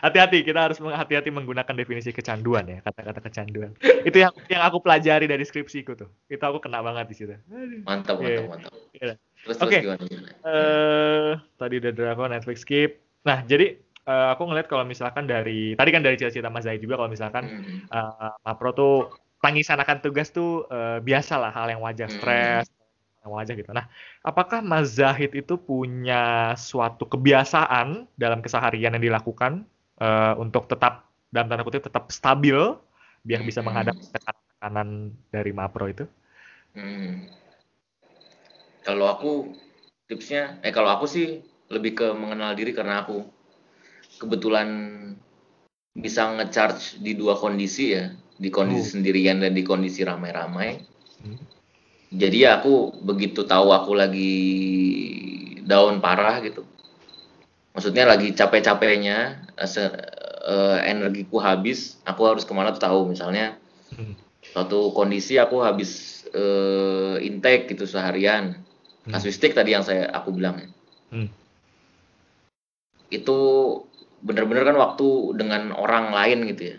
Hati-hati, 0.00 0.42
kita 0.42 0.70
harus 0.70 0.78
hati-hati 0.78 1.28
menggunakan 1.28 1.74
definisi 1.74 2.10
kecanduan 2.10 2.64
ya, 2.66 2.78
kata-kata 2.80 3.20
kecanduan. 3.20 3.72
Itu 4.02 4.18
yang 4.18 4.32
yang 4.46 4.62
aku 4.62 4.78
pelajari 4.78 5.24
dari 5.24 5.42
skripsiku 5.42 5.94
tuh. 5.94 6.08
Itu 6.26 6.40
aku 6.40 6.58
kena 6.58 6.80
banget 6.80 7.08
di 7.08 7.14
situ. 7.14 7.34
Mantap, 7.82 8.18
Iya. 8.20 8.44
mantap, 8.46 8.70
mantap. 8.70 8.72
Iya. 8.94 9.14
Terus 9.44 9.56
Oke. 9.58 9.78
terus 9.78 9.82
gimana? 9.84 10.02
gimana? 10.04 10.28
eh 10.44 11.30
tadi 11.54 11.74
udah 11.78 11.92
drakor 11.92 12.28
Netflix 12.28 12.62
skip. 12.62 12.90
Nah, 13.22 13.42
jadi 13.42 13.76
eh, 13.80 14.28
aku 14.32 14.42
ngeliat 14.46 14.66
kalau 14.66 14.82
misalkan 14.82 15.28
dari 15.28 15.74
tadi 15.74 15.90
kan 15.92 16.00
dari 16.00 16.16
cerita 16.16 16.48
Mas 16.48 16.64
Zaid 16.64 16.80
juga 16.80 16.96
kalau 16.96 17.10
misalkan 17.10 17.44
Hmm. 17.44 17.86
eh 17.86 18.32
Mapro 18.42 18.72
tuh 18.72 18.94
tangisan 19.38 19.78
akan 19.78 20.00
tugas 20.00 20.32
tuh 20.32 20.66
eh, 20.66 20.98
biasa 20.98 21.38
lah 21.38 21.52
hal 21.52 21.68
yang 21.68 21.82
wajar, 21.84 22.08
Hmm. 22.08 22.64
Yang 23.24 23.30
wajar 23.34 23.54
gitu. 23.58 23.70
Nah, 23.74 23.90
apakah 24.22 24.62
Mas 24.62 24.94
Zahid 24.94 25.34
itu 25.34 25.58
punya 25.58 26.54
suatu 26.54 27.04
kebiasaan 27.04 28.06
dalam 28.14 28.40
keseharian 28.40 28.94
yang 28.94 29.04
dilakukan 29.04 29.66
eh, 29.98 30.34
untuk 30.38 30.70
tetap 30.70 31.10
dalam 31.28 31.50
tanda 31.50 31.66
kutip 31.66 31.84
tetap 31.84 32.08
stabil 32.08 32.56
biar 33.26 33.42
bisa 33.44 33.60
Hmm. 33.60 33.68
menghadapi 33.68 34.00
tekanan 34.14 35.12
dari 35.28 35.50
Mapro 35.52 35.90
itu? 35.90 36.06
Hmm. 36.72 37.26
Kalau 38.86 39.10
aku 39.10 39.52
tipsnya, 40.08 40.56
eh 40.64 40.72
kalau 40.72 40.88
aku 40.88 41.04
sih 41.04 41.44
lebih 41.68 41.92
ke 41.98 42.06
mengenal 42.16 42.56
diri 42.56 42.72
karena 42.72 43.04
aku 43.04 43.20
kebetulan 44.16 44.68
bisa 45.92 46.32
ngecharge 46.32 47.02
di 47.02 47.12
dua 47.12 47.36
kondisi 47.36 47.92
ya, 47.92 48.14
di 48.38 48.48
kondisi 48.48 48.88
Oh. 48.88 48.92
sendirian 48.96 49.42
dan 49.44 49.52
di 49.52 49.66
kondisi 49.66 50.06
ramai-ramai. 50.06 50.80
Jadi 52.08 52.48
ya 52.48 52.56
aku 52.60 52.96
begitu 53.04 53.44
tahu 53.44 53.68
aku 53.68 53.92
lagi 53.92 54.34
down 55.68 56.00
parah 56.00 56.40
gitu. 56.40 56.64
Maksudnya 57.76 58.08
lagi 58.08 58.32
capek-capeknya, 58.32 59.44
eh, 59.60 59.68
eh, 60.48 60.78
energiku 60.88 61.36
habis, 61.38 62.00
aku 62.08 62.24
harus 62.24 62.48
ke 62.48 62.52
mana 62.56 62.72
tuh 62.72 62.82
tahu. 62.82 63.00
Misalnya 63.12 63.60
Hmm. 63.92 64.16
suatu 64.52 64.92
kondisi 64.96 65.36
aku 65.36 65.60
habis 65.64 66.20
eh, 66.28 67.16
intake 67.24 67.72
gitu 67.72 67.88
seharian 67.88 68.52
Hmm. 69.08 69.16
kasuistik 69.16 69.56
tadi 69.56 69.72
yang 69.72 69.80
saya 69.80 70.12
aku 70.12 70.28
bilang 70.36 70.60
ya. 70.60 70.68
Hmm. 71.08 71.28
itu 73.08 73.38
bener-bener 74.20 74.68
kan 74.68 74.76
waktu 74.76 75.32
dengan 75.40 75.72
orang 75.72 76.12
lain 76.12 76.44
gitu 76.52 76.62
ya 76.68 76.78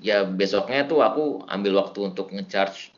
ya 0.00 0.18
besoknya 0.24 0.88
tuh 0.88 1.04
aku 1.04 1.44
ambil 1.44 1.84
waktu 1.84 2.08
untuk 2.08 2.32
ngecharge 2.32 2.96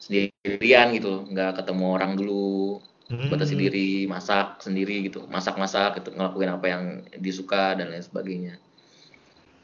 sendirian 0.00 0.96
gitu 0.96 1.28
nggak 1.28 1.60
ketemu 1.60 1.84
orang 1.92 2.12
dulu, 2.16 2.80
Hmm. 3.10 3.36
sendiri, 3.44 4.08
masak 4.08 4.64
sendiri 4.64 5.06
gitu, 5.06 5.28
masak-masak 5.28 6.00
gitu, 6.00 6.16
ngelakuin 6.16 6.50
apa 6.50 6.66
yang 6.66 6.82
disuka 7.20 7.76
dan 7.76 7.92
lain 7.92 8.02
sebagainya. 8.02 8.54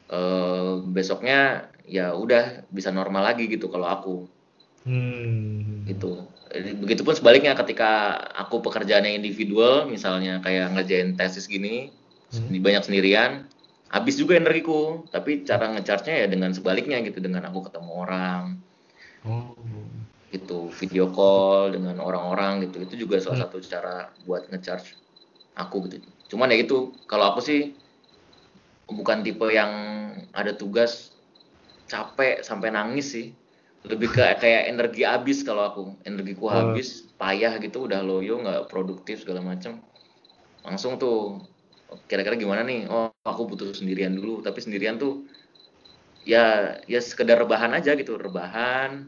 Eh, 0.07 0.73
besoknya 0.87 1.67
ya 1.83 2.15
udah 2.15 2.67
bisa 2.71 2.93
normal 2.93 3.33
lagi 3.33 3.49
gitu 3.49 3.67
kalau 3.67 3.89
aku 3.89 4.15
Hmm. 4.87 5.83
gitu. 5.89 6.23
Begitupun 6.79 7.11
sebaliknya 7.11 7.51
ketika 7.59 8.15
aku 8.31 8.63
pekerjaannya 8.63 9.19
individual, 9.19 9.83
misalnya 9.89 10.39
kayak 10.39 10.71
ngerjain 10.77 11.19
tesis 11.19 11.49
gini, 11.49 11.91
Hmm. 12.31 12.47
di 12.47 12.59
banyak 12.63 12.87
sendirian, 12.87 13.47
habis 13.91 14.15
juga 14.15 14.39
energiku. 14.39 15.03
Tapi 15.11 15.43
cara 15.43 15.75
ngecharge-nya 15.75 16.23
ya 16.23 16.27
dengan 16.31 16.55
sebaliknya 16.55 17.03
gitu, 17.03 17.19
dengan 17.19 17.47
aku 17.51 17.67
ketemu 17.67 17.91
orang, 17.91 18.43
Oh. 19.27 19.51
Gitu, 20.27 20.67
video 20.75 21.07
call 21.11 21.71
dengan 21.71 22.03
orang-orang 22.03 22.67
gitu. 22.67 22.83
Itu 22.83 22.95
juga 23.07 23.19
salah 23.23 23.39
Hmm. 23.39 23.43
satu 23.47 23.57
cara 23.63 23.95
buat 24.27 24.51
ngecharge 24.51 24.99
aku 25.55 25.87
gitu. 25.87 26.03
Cuman 26.35 26.51
ya 26.51 26.59
itu, 26.59 26.91
kalau 27.07 27.31
aku 27.31 27.39
sih 27.39 27.71
bukan 28.87 29.23
tipe 29.23 29.47
yang 29.51 29.71
ada 30.35 30.51
tugas 30.55 31.11
capek 31.87 32.43
sampai 32.43 32.71
nangis 32.71 33.15
sih. 33.15 33.27
Lebih 33.87 34.11
ke 34.11 34.23
kayak 34.43 34.67
energi 34.67 35.07
habis 35.07 35.47
kalau 35.47 35.63
aku, 35.63 35.83
energiku 36.03 36.51
Oh. 36.51 36.51
habis, 36.51 37.07
payah 37.15 37.55
gitu, 37.63 37.87
udah 37.87 38.03
loyo, 38.03 38.43
nggak 38.43 38.67
produktif 38.67 39.23
segala 39.23 39.39
macem. 39.39 39.79
Langsung 40.67 40.99
tuh, 40.99 41.39
kira-kira 42.11 42.35
gimana 42.35 42.67
nih? 42.67 42.91
Oh, 42.91 43.07
aku 43.23 43.47
butuh 43.47 43.71
sendirian 43.71 44.11
dulu. 44.11 44.43
Tapi 44.43 44.59
sendirian 44.59 44.99
tuh 44.99 45.23
ya 46.27 46.75
ya 46.91 46.99
sekedar 46.99 47.39
rebahan 47.39 47.71
aja 47.71 47.95
gitu, 47.95 48.19
rebahan. 48.19 49.07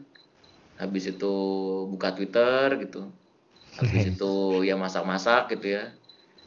Habis 0.80 1.12
itu 1.12 1.34
buka 1.92 2.16
Twitter 2.16 2.80
gitu. 2.80 3.12
Habis 3.76 4.16
itu 4.16 4.32
ya 4.64 4.80
masak-masak 4.80 5.52
gitu 5.52 5.76
ya. 5.76 5.92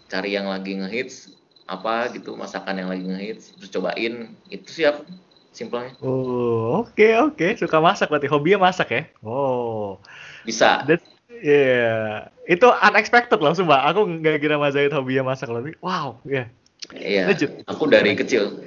Cari 0.09 0.33
yang 0.33 0.49
lagi 0.49 0.73
ngehits 0.81 1.29
apa 1.69 2.11
gitu, 2.11 2.35
masakan 2.35 2.81
yang 2.81 2.89
lagi 2.89 3.05
ngehits, 3.05 3.53
terus 3.55 3.69
cobain. 3.71 4.33
Itu 4.49 4.69
sih 4.73 4.89
aku 4.89 5.05
simpelnya. 5.53 5.93
Oh, 6.01 6.83
oke 6.83 7.07
oke, 7.29 7.47
suka 7.55 7.77
masak 7.77 8.09
berarti 8.09 8.27
hobinya 8.27 8.67
masak 8.67 8.89
ya? 8.89 9.03
Oh, 9.21 10.01
Bisa. 10.43 10.83
that's 10.89 11.05
yeah. 11.29 12.27
Itu 12.49 12.67
unexpected 12.67 13.39
loh, 13.39 13.55
sumpah. 13.55 13.87
Aku 13.93 14.03
nggak 14.03 14.41
kira 14.43 14.59
Mas 14.59 14.75
Zahid 14.75 14.91
hobinya 14.91 15.31
masak 15.31 15.53
loh. 15.53 15.63
Wow, 15.79 16.19
ya. 16.27 16.49
Iya. 16.91 17.31
Legit. 17.31 17.63
Aku 17.69 17.87
dari 17.87 18.17
kecil 18.17 18.59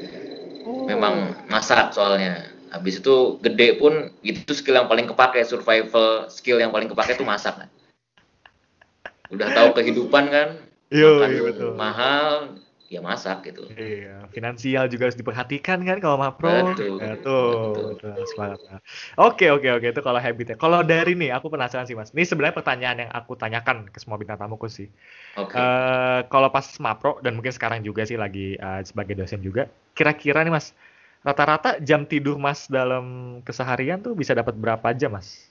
Oh. 0.67 0.91
memang 0.91 1.37
masak 1.47 1.95
soalnya. 1.95 2.43
Habis 2.71 2.99
itu 3.01 3.39
gede 3.41 3.79
pun 3.79 4.11
itu 4.27 4.51
skill 4.53 4.79
yang 4.79 4.91
paling 4.91 5.07
kepake, 5.07 5.43
survival 5.47 6.27
skill 6.29 6.59
yang 6.59 6.75
paling 6.75 6.91
kepake 6.91 7.15
itu 7.15 7.25
masak. 7.27 7.55
kan. 7.57 7.69
Udah 9.31 9.51
tahu 9.51 9.75
kehidupan 9.75 10.25
kan, 10.31 10.49
Yo, 10.91 11.19
makan 11.19 11.29
iya, 11.35 11.43
betul. 11.43 11.73
mahal, 11.75 12.31
ya 12.87 13.01
masak 13.03 13.43
gitu. 13.51 13.67
Iya, 13.75 14.31
finansial 14.31 14.87
juga 14.87 15.11
harus 15.11 15.19
diperhatikan 15.19 15.83
kan 15.83 15.99
kalau 15.99 16.23
Mapro. 16.23 16.71
Betul, 16.71 17.03
Ya, 17.03 17.19
tuh, 17.19 17.51
betul. 17.51 17.83
betul, 17.99 18.15
semangat. 18.31 18.59
Oke, 19.19 19.51
oke, 19.51 19.69
oke, 19.83 19.87
itu 19.91 20.03
kalau 20.07 20.21
habitnya. 20.23 20.55
Kalau 20.55 20.87
dari 20.87 21.19
nih, 21.19 21.35
aku 21.35 21.51
penasaran 21.51 21.91
sih 21.91 21.99
Mas. 21.99 22.15
Ini 22.15 22.23
sebenarnya 22.23 22.55
pertanyaan 22.55 22.99
yang 23.03 23.11
aku 23.11 23.35
tanyakan 23.35 23.91
ke 23.91 23.99
semua 23.99 24.15
bintang 24.15 24.39
tamuku 24.39 24.71
sih. 24.71 24.87
Oke. 25.35 25.59
Eh, 25.59 26.21
kalau 26.31 26.49
pas 26.55 26.67
Mapro 26.79 27.19
dan 27.27 27.35
mungkin 27.35 27.51
sekarang 27.51 27.83
juga 27.83 28.07
sih 28.07 28.15
lagi 28.15 28.55
eh, 28.55 28.81
sebagai 28.87 29.19
dosen 29.19 29.43
juga, 29.43 29.67
kira-kira 29.99 30.47
nih 30.47 30.55
Mas, 30.55 30.71
rata-rata 31.27 31.83
jam 31.83 32.07
tidur 32.07 32.39
Mas 32.39 32.71
dalam 32.71 33.39
keseharian 33.43 33.99
tuh 33.99 34.15
bisa 34.15 34.31
dapat 34.31 34.55
berapa 34.55 34.95
jam 34.95 35.19
Mas? 35.19 35.51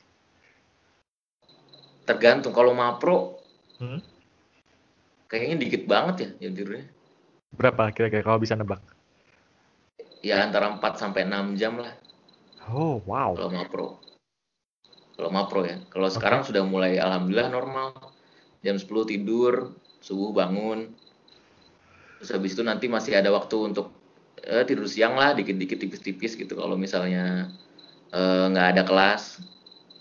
Tergantung 2.07 2.55
kalau 2.55 2.71
mapro 2.71 3.43
Hmm? 3.75 3.99
kayaknya 5.27 5.67
dikit 5.67 5.83
banget 5.83 6.15
ya 6.15 6.47
jam 6.47 6.51
tidurnya. 6.55 6.87
Berapa 7.51 7.91
kira-kira 7.91 8.23
kalau 8.23 8.39
bisa 8.39 8.55
nebak? 8.55 8.79
Ya 10.23 10.39
antara 10.39 10.71
4 10.71 10.95
sampai 10.95 11.27
6 11.27 11.59
jam 11.59 11.75
lah 11.75 11.91
Oh, 12.71 13.03
wow. 13.03 13.35
kalau 13.35 13.51
mapro. 13.51 13.87
Kalau 15.19 15.29
mapro 15.29 15.61
ya. 15.67 15.77
Kalau 15.91 16.07
sekarang 16.09 16.41
sudah 16.47 16.63
mulai 16.63 16.97
alhamdulillah 16.97 17.51
normal. 17.51 17.93
Jam 18.63 18.79
10 18.79 19.05
tidur, 19.05 19.75
subuh 20.01 20.31
bangun. 20.33 20.89
Terus 22.17 22.31
habis 22.31 22.55
itu 22.57 22.63
nanti 22.65 22.87
masih 22.89 23.19
ada 23.19 23.29
waktu 23.29 23.75
untuk 23.75 23.91
eh, 24.45 24.63
tidur 24.63 24.85
siang 24.85 25.17
lah, 25.17 25.33
dikit-dikit 25.33 25.81
tipis-tipis 25.81 26.37
gitu 26.37 26.53
kalau 26.53 26.77
misalnya 26.77 27.49
eh, 28.13 28.45
nggak 28.53 28.67
ada 28.77 28.83
kelas. 28.85 29.41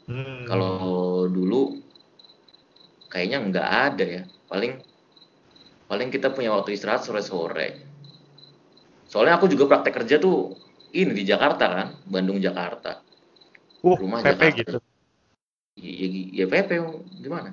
Hmm. 0.05 0.45
Kalau 0.45 1.25
dulu 1.33 1.81
kayaknya 3.09 3.39
nggak 3.41 3.69
ada 3.93 4.05
ya. 4.05 4.23
Paling 4.47 4.79
paling 5.89 6.09
kita 6.12 6.29
punya 6.33 6.53
waktu 6.53 6.77
istirahat 6.77 7.03
sore-sore. 7.03 7.81
Soalnya 9.09 9.41
aku 9.41 9.49
juga 9.49 9.71
praktek 9.71 10.05
kerja 10.05 10.16
tuh 10.21 10.59
ini 10.95 11.12
di 11.15 11.25
Jakarta 11.27 11.65
kan, 11.71 11.89
Bandung 12.07 12.39
Jakarta. 12.39 13.03
Uh, 13.85 13.97
rumah 13.99 14.23
PP 14.23 14.31
Jakarta. 14.31 14.59
gitu. 14.61 14.79
Ya, 15.75 16.45
ya 16.45 16.47
PP 16.47 16.71
gimana? 17.21 17.51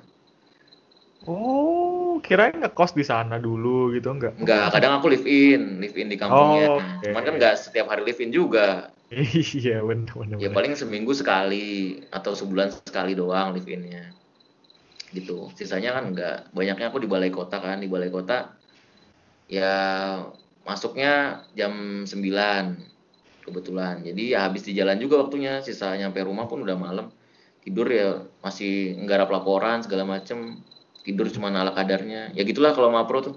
Oh, 1.22 2.18
kirain 2.18 2.58
ngekos 2.58 2.98
di 2.98 3.06
sana 3.06 3.38
dulu 3.38 3.94
gitu 3.94 4.10
enggak? 4.10 4.34
Enggak, 4.42 4.74
kadang 4.74 4.98
aku 4.98 5.06
live 5.06 5.26
in, 5.26 5.78
live 5.78 5.94
in 5.94 6.10
di 6.10 6.18
kampungnya. 6.18 6.66
Oh, 6.66 6.78
oke. 6.82 7.06
Cuman 7.06 7.22
kan 7.22 7.34
nggak 7.38 7.54
setiap 7.62 7.86
hari 7.86 8.02
live 8.02 8.18
in 8.18 8.30
juga. 8.34 8.90
Iya, 9.12 9.84
benar 9.84 10.14
benar. 10.18 10.36
Ya 10.40 10.48
paling 10.50 10.74
seminggu 10.74 11.12
sekali 11.14 12.00
atau 12.10 12.34
sebulan 12.34 12.74
sekali 12.74 13.14
doang 13.14 13.54
live 13.54 13.68
innya. 13.70 14.10
Gitu. 15.14 15.52
Sisanya 15.54 15.94
kan 15.94 16.10
enggak. 16.10 16.50
Banyaknya 16.50 16.90
aku 16.90 16.98
di 16.98 17.06
balai 17.06 17.30
kota 17.30 17.62
kan, 17.62 17.78
di 17.78 17.86
balai 17.86 18.10
kota 18.10 18.58
ya 19.46 19.74
masuknya 20.64 21.44
jam 21.54 22.02
9 22.02 23.46
kebetulan. 23.46 24.00
Jadi 24.02 24.32
ya 24.34 24.48
habis 24.48 24.66
di 24.66 24.72
jalan 24.74 24.98
juga 24.98 25.22
waktunya, 25.22 25.62
sisa 25.62 25.94
nyampe 25.94 26.18
rumah 26.24 26.50
pun 26.50 26.66
udah 26.66 26.74
malam. 26.74 27.14
Tidur 27.62 27.86
ya 27.86 28.26
masih 28.42 28.98
nggarap 29.06 29.30
laporan 29.30 29.86
segala 29.86 30.02
macem. 30.02 30.58
Tidur 31.02 31.26
cuma 31.28 31.50
ala 31.50 31.70
kadarnya. 31.70 32.30
Ya 32.32 32.42
gitulah 32.42 32.72
kalau 32.72 32.90
mapro 32.90 33.20
tuh. 33.20 33.34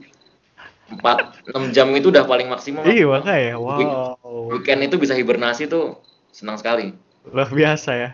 4 0.85 1.49
6 1.49 1.73
jam 1.73 1.89
itu 1.97 2.13
udah 2.13 2.29
paling 2.29 2.45
maksimal. 2.45 2.85
Iya, 2.85 3.09
makanya. 3.09 3.57
Wow. 3.57 4.53
Weekend 4.53 4.85
itu 4.85 5.01
bisa 5.01 5.17
hibernasi 5.17 5.65
tuh 5.65 5.97
senang 6.29 6.61
sekali. 6.61 6.93
Luar 7.25 7.49
biasa 7.49 7.91
ya. 7.97 8.09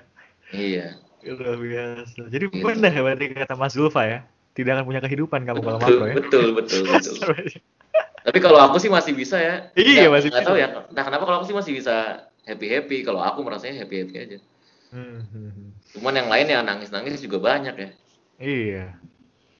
Iya. 0.55 0.95
Luar 1.27 1.59
biasa. 1.59 2.31
Jadi 2.31 2.45
Gitu. 2.47 2.63
benar 2.63 2.95
ya 2.95 3.01
berarti 3.03 3.25
kata 3.35 3.59
Mas 3.59 3.75
Zulfa 3.75 4.07
ya. 4.07 4.19
Tidak 4.51 4.71
akan 4.71 4.83
punya 4.83 5.03
kehidupan 5.03 5.43
kamu 5.43 5.59
kalau 5.59 5.79
makro 5.79 6.05
ya. 6.07 6.15
betul, 6.15 6.55
betul, 6.55 6.83
betul. 6.87 7.15
Tapi 8.27 8.37
kalau 8.39 8.59
aku 8.61 8.79
sih 8.79 8.87
masih 8.87 9.11
bisa 9.15 9.35
ya. 9.35 9.67
Iya, 9.75 10.07
Nggak- 10.07 10.11
masih 10.13 10.29
nggak 10.31 10.39
bisa. 10.39 10.47
tahu 10.47 10.55
ya. 10.55 10.67
Nah, 10.91 11.03
kenapa 11.03 11.23
kalau 11.27 11.37
aku 11.43 11.47
sih 11.51 11.55
masih 11.55 11.71
bisa 11.75 11.95
happy 12.47 12.67
happy? 12.71 12.97
Kalau 13.03 13.19
aku 13.19 13.43
merasanya 13.43 13.83
happy 13.83 13.95
happy 13.99 14.15
aja. 14.15 14.37
Hmm, 14.91 15.23
hmm, 15.27 15.49
hmm. 15.49 15.69
Cuman 15.91 16.13
yang 16.15 16.29
lain 16.31 16.47
yang 16.47 16.63
nangis 16.63 16.87
nangis 16.87 17.19
juga 17.19 17.39
banyak 17.39 17.75
ya. 17.75 17.89
Iya. 18.39 18.85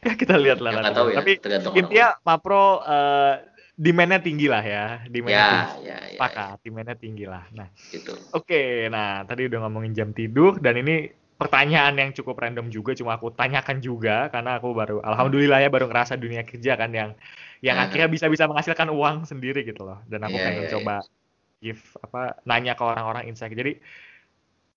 Ya 0.05 0.11
kita 0.21 0.35
lihat 0.43 0.59
lah 0.63 0.71
Ya, 0.71 0.77
nanti. 0.77 0.91
tahu 0.95 1.09
ya, 1.13 1.17
Tapi 1.17 1.31
intinya 1.77 2.05
Mapro 2.25 2.81
eh, 2.85 3.33
demand-nya 3.77 4.19
tinggi 4.25 4.45
lah 4.53 4.63
ya. 4.65 4.79
Demand-nya 5.13 5.45
Ya, 5.45 5.45
tinggi. 5.45 5.77
ya, 5.83 5.97
ya, 6.11 6.27
ya, 6.33 6.41
Sepakat, 6.41 6.55
demand-nya 6.65 6.95
tinggi 6.97 7.23
lah. 7.29 7.43
Nah, 7.57 7.67
gitu. 7.91 8.15
Oke, 8.35 8.87
nah 8.93 9.23
tadi 9.29 9.41
udah 9.49 9.59
ngomongin 9.65 9.93
jam 9.99 10.09
tidur 10.17 10.51
dan 10.65 10.75
ini 10.81 10.91
pertanyaan 11.39 11.93
yang 12.01 12.11
cukup 12.17 12.35
random 12.43 12.67
juga, 12.71 12.91
cuma 12.99 13.11
aku 13.17 13.29
tanyakan 13.39 13.77
juga 13.83 14.11
karena 14.33 14.49
aku 14.59 14.69
baru, 14.79 14.95
alhamdulillah 15.09 15.59
ya 15.65 15.69
baru 15.73 15.85
ngerasa 15.91 16.15
dunia 16.23 16.43
kerja 16.49 16.71
kan 16.81 16.91
yang 16.99 17.11
yang 17.65 17.77
Aha. 17.77 17.83
akhirnya 17.83 18.07
bisa 18.15 18.27
bisa 18.33 18.45
menghasilkan 18.49 18.89
uang 18.93 19.17
sendiri 19.31 19.59
gitu 19.69 19.81
loh. 19.87 19.99
Dan 20.11 20.21
aku 20.27 20.37
Iya, 20.37 20.43
pengen 20.45 20.65
iya, 20.65 20.71
coba 20.73 21.03
give 21.63 21.81
apa 22.05 22.19
nanya 22.49 22.73
ke 22.79 22.83
orang-orang 22.91 23.23
insight. 23.29 23.53
Jadi 23.53 23.71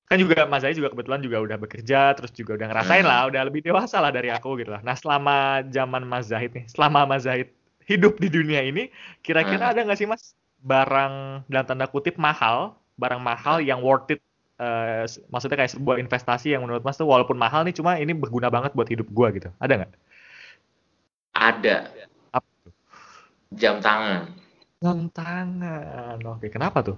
kan 0.05 0.17
juga 0.21 0.45
Mas 0.45 0.61
Zai 0.63 0.77
juga 0.77 0.93
kebetulan 0.93 1.21
juga 1.25 1.41
udah 1.41 1.57
bekerja, 1.57 2.13
terus 2.13 2.31
juga 2.37 2.55
udah 2.61 2.67
ngerasain 2.71 3.05
lah, 3.05 3.25
udah 3.29 3.43
lebih 3.49 3.65
dewasa 3.65 3.99
lah 4.05 4.13
dari 4.13 4.29
aku 4.29 4.61
gitu 4.61 4.71
lah. 4.77 4.85
Nah 4.85 4.93
selama 4.95 5.65
zaman 5.73 6.05
Mas 6.05 6.29
Zahid 6.29 6.53
nih, 6.53 6.65
selama 6.69 7.09
Mas 7.09 7.25
Zahid 7.25 7.49
hidup 7.89 8.21
di 8.21 8.29
dunia 8.29 8.61
ini, 8.65 8.93
kira-kira 9.25 9.69
Hmm. 9.69 9.73
ada 9.77 9.81
nggak 9.85 9.99
sih 9.99 10.09
Mas 10.09 10.37
barang 10.61 11.45
dalam 11.49 11.67
tanda 11.69 11.89
kutip 11.89 12.17
mahal, 12.21 12.77
barang 13.01 13.21
mahal 13.21 13.61
yang 13.65 13.81
worth 13.85 14.13
it, 14.17 14.21
s- 15.05 15.21
maksudnya 15.29 15.61
kayak 15.61 15.73
sebuah 15.73 15.97
investasi 16.01 16.53
yang 16.57 16.65
menurut 16.65 16.85
Mas 16.85 16.97
tuh 16.97 17.09
walaupun 17.09 17.37
mahal 17.37 17.65
nih, 17.65 17.73
cuma 17.77 17.97
ini 18.01 18.13
berguna 18.17 18.49
banget 18.53 18.73
buat 18.77 18.89
hidup 18.89 19.09
gua 19.13 19.33
gitu. 19.33 19.49
Ada 19.61 19.85
nggak? 19.85 19.93
Ada 21.35 21.77
Apa 22.31 22.49
jam 23.57 23.81
tangan. 23.83 24.31
Jam 24.85 24.99
tangan. 25.11 26.17
Oke, 26.39 26.49
kenapa 26.53 26.85
tuh? 26.85 26.97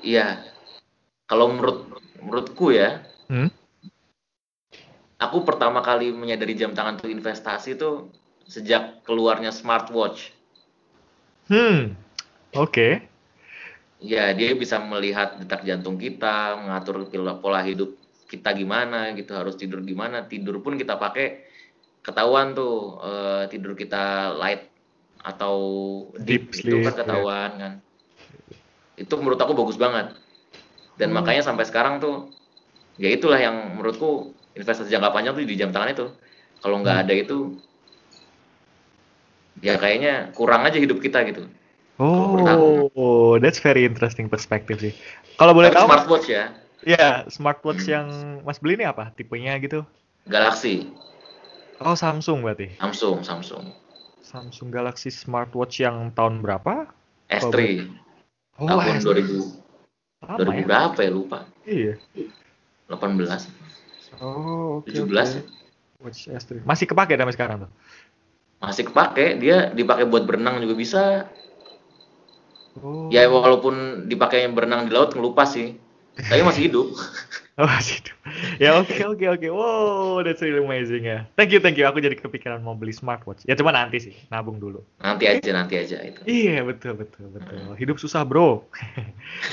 Iya. 0.00 0.40
Kalau 1.30 1.46
menurut 1.46 1.86
menurutku 2.18 2.74
ya, 2.74 3.06
Hmm? 3.30 3.46
aku 5.22 5.46
pertama 5.46 5.78
kali 5.86 6.10
menyadari 6.10 6.58
jam 6.58 6.74
tangan 6.74 6.98
itu 6.98 7.14
investasi 7.14 7.78
tuh 7.78 8.10
sejak 8.50 9.06
keluarnya 9.06 9.54
smartwatch. 9.54 10.34
Hmm. 11.46 11.94
Oke. 12.58 13.06
Ya, 14.02 14.34
dia 14.34 14.50
bisa 14.58 14.82
melihat 14.82 15.38
detak 15.38 15.62
jantung 15.62 15.94
kita, 15.94 16.58
mengatur 16.58 17.06
pola 17.38 17.62
hidup 17.62 17.94
kita 18.30 18.54
gimana 18.54 19.10
gitu 19.18 19.34
harus 19.34 19.58
tidur 19.58 19.82
gimana 19.82 20.22
tidur 20.30 20.62
pun 20.62 20.78
kita 20.78 20.94
pakai 20.94 21.50
ketahuan 21.98 22.54
tuh 22.54 23.02
uh, 23.02 23.50
tidur 23.50 23.74
kita 23.74 24.38
light 24.38 24.70
atau 25.18 25.56
deep, 26.22 26.54
deep 26.54 26.62
itu 26.62 26.76
kan 26.86 26.94
ya. 26.94 26.98
ketahuan 27.02 27.50
yeah. 27.50 27.58
kan 27.58 27.72
itu 28.94 29.14
menurut 29.18 29.34
aku 29.42 29.52
bagus 29.58 29.74
banget 29.74 30.14
dan 31.00 31.08
hmm. 31.10 31.16
makanya 31.16 31.42
sampai 31.42 31.64
sekarang 31.64 31.96
tuh 31.96 32.28
ya 33.00 33.08
itulah 33.08 33.40
yang 33.40 33.80
menurutku 33.80 34.36
investasi 34.52 34.92
jangka 34.92 35.16
panjang 35.16 35.32
tuh 35.32 35.48
di 35.48 35.56
jam 35.56 35.72
tangan 35.72 35.96
itu 35.96 36.06
kalau 36.60 36.84
nggak 36.84 36.96
hmm. 37.00 37.04
ada 37.08 37.14
itu 37.16 37.38
ya 39.64 39.80
kayaknya 39.80 40.28
kurang 40.36 40.68
aja 40.68 40.76
hidup 40.76 41.00
kita 41.00 41.24
gitu 41.24 41.48
oh 41.96 43.40
that's 43.40 43.64
very 43.64 43.88
interesting 43.88 44.28
perspektif 44.28 44.76
sih 44.84 44.92
kalau 45.40 45.56
boleh 45.56 45.72
tahu 45.72 45.88
smartwatch 45.88 46.28
ya 46.28 46.52
ya 46.84 47.24
smartwatch 47.32 47.88
hmm. 47.88 47.92
yang 47.96 48.06
mas 48.44 48.60
beli 48.60 48.76
ini 48.76 48.84
apa 48.84 49.08
tipenya 49.16 49.56
gitu 49.56 49.80
Galaxy 50.28 50.92
oh 51.80 51.96
Samsung 51.96 52.44
berarti 52.44 52.76
Samsung 52.76 53.24
Samsung 53.24 53.64
Samsung 54.30 54.70
Galaxy 54.70 55.10
smartwatch 55.10 55.82
yang 55.82 56.14
tahun 56.14 56.38
berapa? 56.38 56.86
S3. 57.26 57.82
Oh, 58.62 58.70
tahun 58.70 59.02
S3. 59.02 59.26
2000. 59.26 59.59
Lama 60.20 60.36
2000 60.36 60.52
ya? 60.52 60.64
berapa 60.68 61.00
ya 61.00 61.10
lupa? 61.10 61.38
Iya. 61.64 61.94
18. 62.92 63.48
Oh, 64.20 64.84
okay, 64.84 65.00
17. 65.00 65.08
Okay. 65.08 65.42
Watch 66.00 66.20
S3. 66.28 66.64
Masih 66.64 66.84
kepake 66.88 67.16
sampai 67.16 67.34
sekarang 67.36 67.56
tuh? 67.64 67.70
Masih 68.60 68.84
kepake, 68.88 69.40
dia 69.40 69.72
dipakai 69.72 70.04
buat 70.04 70.28
berenang 70.28 70.60
juga 70.60 70.76
bisa. 70.76 71.04
Oh. 72.80 73.08
Ya 73.08 73.24
walaupun 73.28 74.06
dipakai 74.08 74.44
berenang 74.52 74.88
di 74.88 74.92
laut 74.92 75.16
ngelupas 75.16 75.56
sih. 75.56 75.76
Tapi 76.18 76.42
masih 76.42 76.62
hidup. 76.70 76.88
Oh, 77.60 77.68
situ. 77.84 78.08
Ya 78.56 78.72
oke 78.72 78.88
okay, 78.88 79.04
oke 79.04 79.20
okay, 79.20 79.28
oke. 79.28 79.40
Okay. 79.44 79.50
Wow, 79.52 80.24
that's 80.24 80.40
really 80.40 80.64
amazing 80.64 81.04
ya. 81.04 81.28
Thank 81.36 81.52
you 81.52 81.60
thank 81.60 81.76
you. 81.76 81.84
Aku 81.84 82.00
jadi 82.00 82.16
kepikiran 82.16 82.64
mau 82.64 82.72
beli 82.72 82.88
smartwatch. 82.88 83.44
Ya 83.44 83.52
cuma 83.52 83.68
nanti 83.68 84.00
sih, 84.00 84.16
nabung 84.32 84.56
dulu. 84.56 84.80
Nanti 84.96 85.28
aja 85.28 85.52
nanti 85.52 85.76
aja 85.76 86.00
itu. 86.00 86.24
Iya 86.24 86.64
betul 86.64 86.96
betul 86.96 87.28
betul. 87.36 87.60
Hmm. 87.60 87.76
Hidup 87.76 88.00
susah 88.00 88.24
bro. 88.24 88.40
oke, 88.64 88.64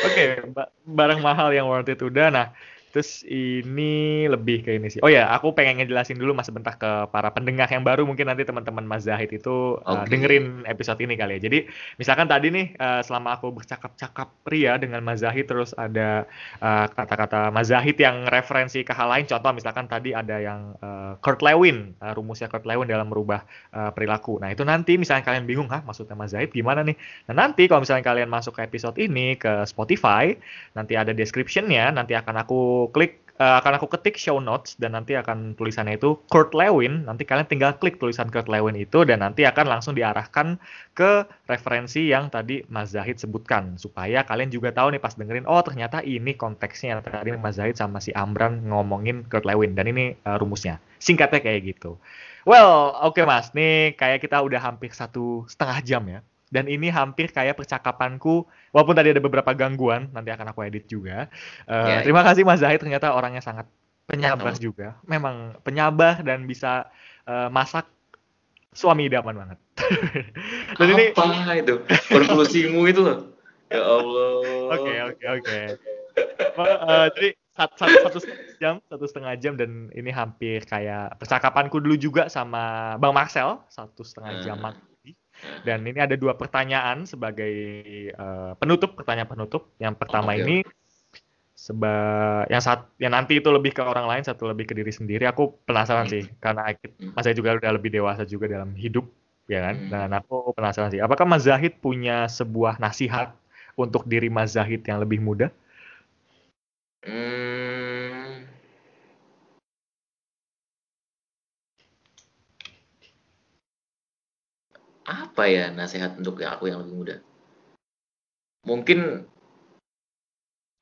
okay, 0.07 0.39
barang 0.87 1.19
mahal 1.19 1.51
yang 1.51 1.67
worth 1.67 1.91
it 1.91 1.99
udah. 1.99 2.31
Nah, 2.31 2.55
Terus 2.97 3.21
ini 3.29 4.25
lebih 4.25 4.65
ke 4.65 4.73
ini 4.73 4.89
sih. 4.89 4.97
Oh 5.05 5.11
ya, 5.13 5.29
aku 5.29 5.53
pengen 5.53 5.77
ngejelasin 5.77 6.17
dulu 6.17 6.33
mas 6.33 6.49
sebentar 6.49 6.81
ke 6.81 7.05
para 7.13 7.29
pendengar 7.29 7.69
yang 7.69 7.85
baru 7.85 8.09
mungkin 8.09 8.25
nanti 8.25 8.41
teman-teman 8.41 8.89
Mas 8.89 9.05
Zahid 9.05 9.29
itu 9.37 9.77
okay. 9.85 10.01
uh, 10.01 10.05
dengerin 10.09 10.65
episode 10.65 10.97
ini 11.05 11.13
kali 11.13 11.37
ya. 11.37 11.45
Jadi 11.45 11.69
misalkan 12.01 12.25
tadi 12.25 12.49
nih 12.49 12.73
uh, 12.81 13.05
selama 13.05 13.37
aku 13.37 13.53
bercakap-cakap 13.53 14.33
pria 14.41 14.81
dengan 14.81 15.05
Mas 15.05 15.21
Zahid 15.21 15.45
terus 15.45 15.77
ada 15.77 16.25
uh, 16.57 16.89
kata-kata 16.89 17.53
Mas 17.53 17.69
Zahid 17.69 18.01
yang 18.01 18.25
referensi 18.33 18.81
ke 18.81 18.97
hal 18.97 19.13
lain. 19.13 19.29
Contoh 19.29 19.53
misalkan 19.53 19.85
tadi 19.85 20.17
ada 20.17 20.41
yang 20.41 20.73
uh, 20.81 21.21
Kurt 21.21 21.45
Lewin, 21.45 21.93
uh, 22.01 22.17
rumusnya 22.17 22.49
Kurt 22.49 22.65
Lewin 22.65 22.89
dalam 22.89 23.13
merubah 23.13 23.45
uh, 23.77 23.93
perilaku. 23.93 24.41
Nah 24.41 24.49
itu 24.49 24.65
nanti 24.65 24.97
misalnya 24.97 25.21
kalian 25.21 25.45
bingung, 25.45 25.69
ha 25.69 25.85
maksudnya 25.85 26.17
Mas 26.17 26.33
Zahid 26.33 26.49
gimana 26.49 26.81
nih? 26.81 26.97
Nah 27.29 27.45
nanti 27.45 27.69
kalau 27.69 27.85
misalnya 27.85 28.09
kalian 28.09 28.25
masuk 28.25 28.57
ke 28.57 28.65
episode 28.65 28.97
ini 28.97 29.37
ke 29.37 29.69
Spotify, 29.69 30.33
nanti 30.73 30.97
ada 30.97 31.13
descriptionnya, 31.13 31.93
nanti 31.93 32.17
akan 32.17 32.41
aku 32.41 32.86
klik 32.91 33.27
uh, 33.37 33.55
akan 33.61 33.77
aku 33.77 33.87
ketik 33.97 34.17
show 34.17 34.41
notes 34.41 34.75
dan 34.77 34.97
nanti 34.97 35.13
akan 35.13 35.53
tulisannya 35.55 35.97
itu 35.97 36.17
Kurt 36.29 36.53
Lewin. 36.57 37.05
Nanti 37.05 37.23
kalian 37.23 37.47
tinggal 37.47 37.77
klik 37.77 38.01
tulisan 38.01 38.29
Kurt 38.29 38.49
Lewin 38.49 38.77
itu 38.77 39.05
dan 39.05 39.21
nanti 39.21 39.45
akan 39.45 39.65
langsung 39.69 39.93
diarahkan 39.93 40.57
ke 40.97 41.25
referensi 41.49 42.09
yang 42.09 42.29
tadi 42.33 42.65
Mas 42.67 42.93
Zahid 42.93 43.21
sebutkan 43.21 43.77
supaya 43.77 44.25
kalian 44.25 44.49
juga 44.49 44.73
tahu 44.73 44.97
nih 44.97 45.01
pas 45.01 45.13
dengerin 45.13 45.45
oh 45.45 45.61
ternyata 45.61 46.01
ini 46.01 46.33
konteksnya 46.33 46.99
tadi 47.05 47.33
Mas 47.37 47.61
Zahid 47.61 47.77
sama 47.77 48.01
si 48.01 48.11
Amran 48.13 48.65
ngomongin 48.67 49.25
Kurt 49.29 49.45
Lewin 49.45 49.77
dan 49.77 49.87
ini 49.89 50.17
uh, 50.25 50.37
rumusnya. 50.41 50.81
Singkatnya 50.97 51.39
kayak 51.39 51.77
gitu. 51.77 52.01
Well, 52.47 52.95
oke 53.03 53.19
okay, 53.19 53.25
Mas, 53.27 53.51
nih 53.51 53.93
kayak 53.99 54.23
kita 54.23 54.39
udah 54.39 54.57
hampir 54.63 54.95
satu 54.95 55.43
setengah 55.51 55.77
jam 55.83 56.03
ya 56.07 56.19
dan 56.47 56.65
ini 56.71 56.87
hampir 56.87 57.29
kayak 57.29 57.59
percakapanku 57.59 58.47
walaupun 58.71 58.95
tadi 58.95 59.11
ada 59.11 59.21
beberapa 59.23 59.51
gangguan 59.51 60.07
nanti 60.15 60.31
akan 60.31 60.51
aku 60.55 60.63
edit 60.63 60.87
juga. 60.87 61.27
Uh, 61.67 61.75
eh, 61.75 61.87
yeah, 61.91 62.01
terima 62.07 62.21
kasih 62.23 62.47
Mas 62.47 62.63
Zahid 62.63 62.79
ternyata 62.79 63.11
orangnya 63.11 63.43
sangat 63.43 63.67
penyabar. 64.07 64.55
oh. 64.55 64.59
juga. 64.59 64.95
Memang 65.03 65.59
penyabar 65.61 66.23
dan 66.23 66.47
bisa 66.47 66.87
uh, 67.27 67.51
masak 67.51 67.85
suami 68.71 69.11
idaman 69.11 69.35
banget. 69.35 69.59
Dan 70.77 70.87
ini 70.93 71.05
apa 71.13 71.53
itu? 71.57 71.81
Konklusimu 72.13 72.85
itu 72.85 73.01
loh. 73.01 73.33
Ya 73.73 73.81
Allah. 73.81 74.31
Oke 74.77 74.93
oke 75.01 75.25
oke. 75.41 75.59
Eh, 76.17 77.07
jadi 77.13 77.29
satu, 77.53 77.73
satu, 77.77 77.95
satu 78.09 78.17
setengah 78.21 78.53
jam 78.57 78.75
satu 78.89 79.05
setengah 79.05 79.33
jam 79.37 79.53
dan 79.57 79.89
ini 79.93 80.09
hampir 80.09 80.65
kayak 80.65 81.17
percakapanku 81.21 81.77
dulu 81.81 81.97
juga 81.97 82.29
sama 82.29 82.95
Bang 82.97 83.13
Marcel 83.13 83.61
satu 83.69 84.01
setengah 84.01 84.41
jam 84.45 84.57
hmm. 84.57 84.65
Dan 85.61 85.85
ini 85.85 85.99
ada 86.01 86.17
dua 86.17 86.33
pertanyaan 86.33 87.05
sebagai 87.05 87.53
uh, 88.17 88.57
penutup, 88.57 88.97
pertanyaan 88.97 89.29
penutup. 89.29 89.69
Yang 89.77 89.95
pertama 90.01 90.33
okay. 90.33 90.41
ini 90.43 90.57
seba 91.57 91.95
yang 92.53 92.61
saat 92.61 92.85
yang 93.01 93.17
nanti 93.17 93.41
itu 93.41 93.49
lebih 93.49 93.73
ke 93.73 93.81
orang 93.81 94.05
lain, 94.05 94.23
satu 94.25 94.49
lebih 94.49 94.69
ke 94.69 94.73
diri 94.77 94.93
sendiri. 94.93 95.25
Aku 95.29 95.57
penasaran 95.65 96.09
sih 96.09 96.25
karena 96.41 96.73
Mas 97.13 97.25
saya 97.25 97.35
juga 97.37 97.57
udah 97.57 97.71
lebih 97.73 97.89
dewasa 97.93 98.23
juga 98.25 98.49
dalam 98.49 98.73
hidup, 98.77 99.05
ya 99.49 99.61
kan? 99.71 99.75
Hmm. 99.77 99.89
Dan 99.89 100.09
aku 100.17 100.53
penasaran 100.53 100.89
sih, 100.93 101.01
apakah 101.01 101.25
Mas 101.25 101.45
Zahid 101.45 101.77
punya 101.81 102.29
sebuah 102.29 102.81
nasihat 102.81 103.33
untuk 103.77 104.05
diri 104.05 104.29
Mas 104.29 104.53
Zahid 104.57 104.85
yang 104.85 105.01
lebih 105.01 105.21
muda? 105.21 105.49
Hmm 107.05 107.76
apa 115.07 115.47
ya 115.47 115.71
nasihat 115.71 116.19
untuk 116.19 116.43
aku 116.43 116.67
yang 116.67 116.83
lebih 116.83 116.93
muda? 116.93 117.15
Mungkin 118.67 119.23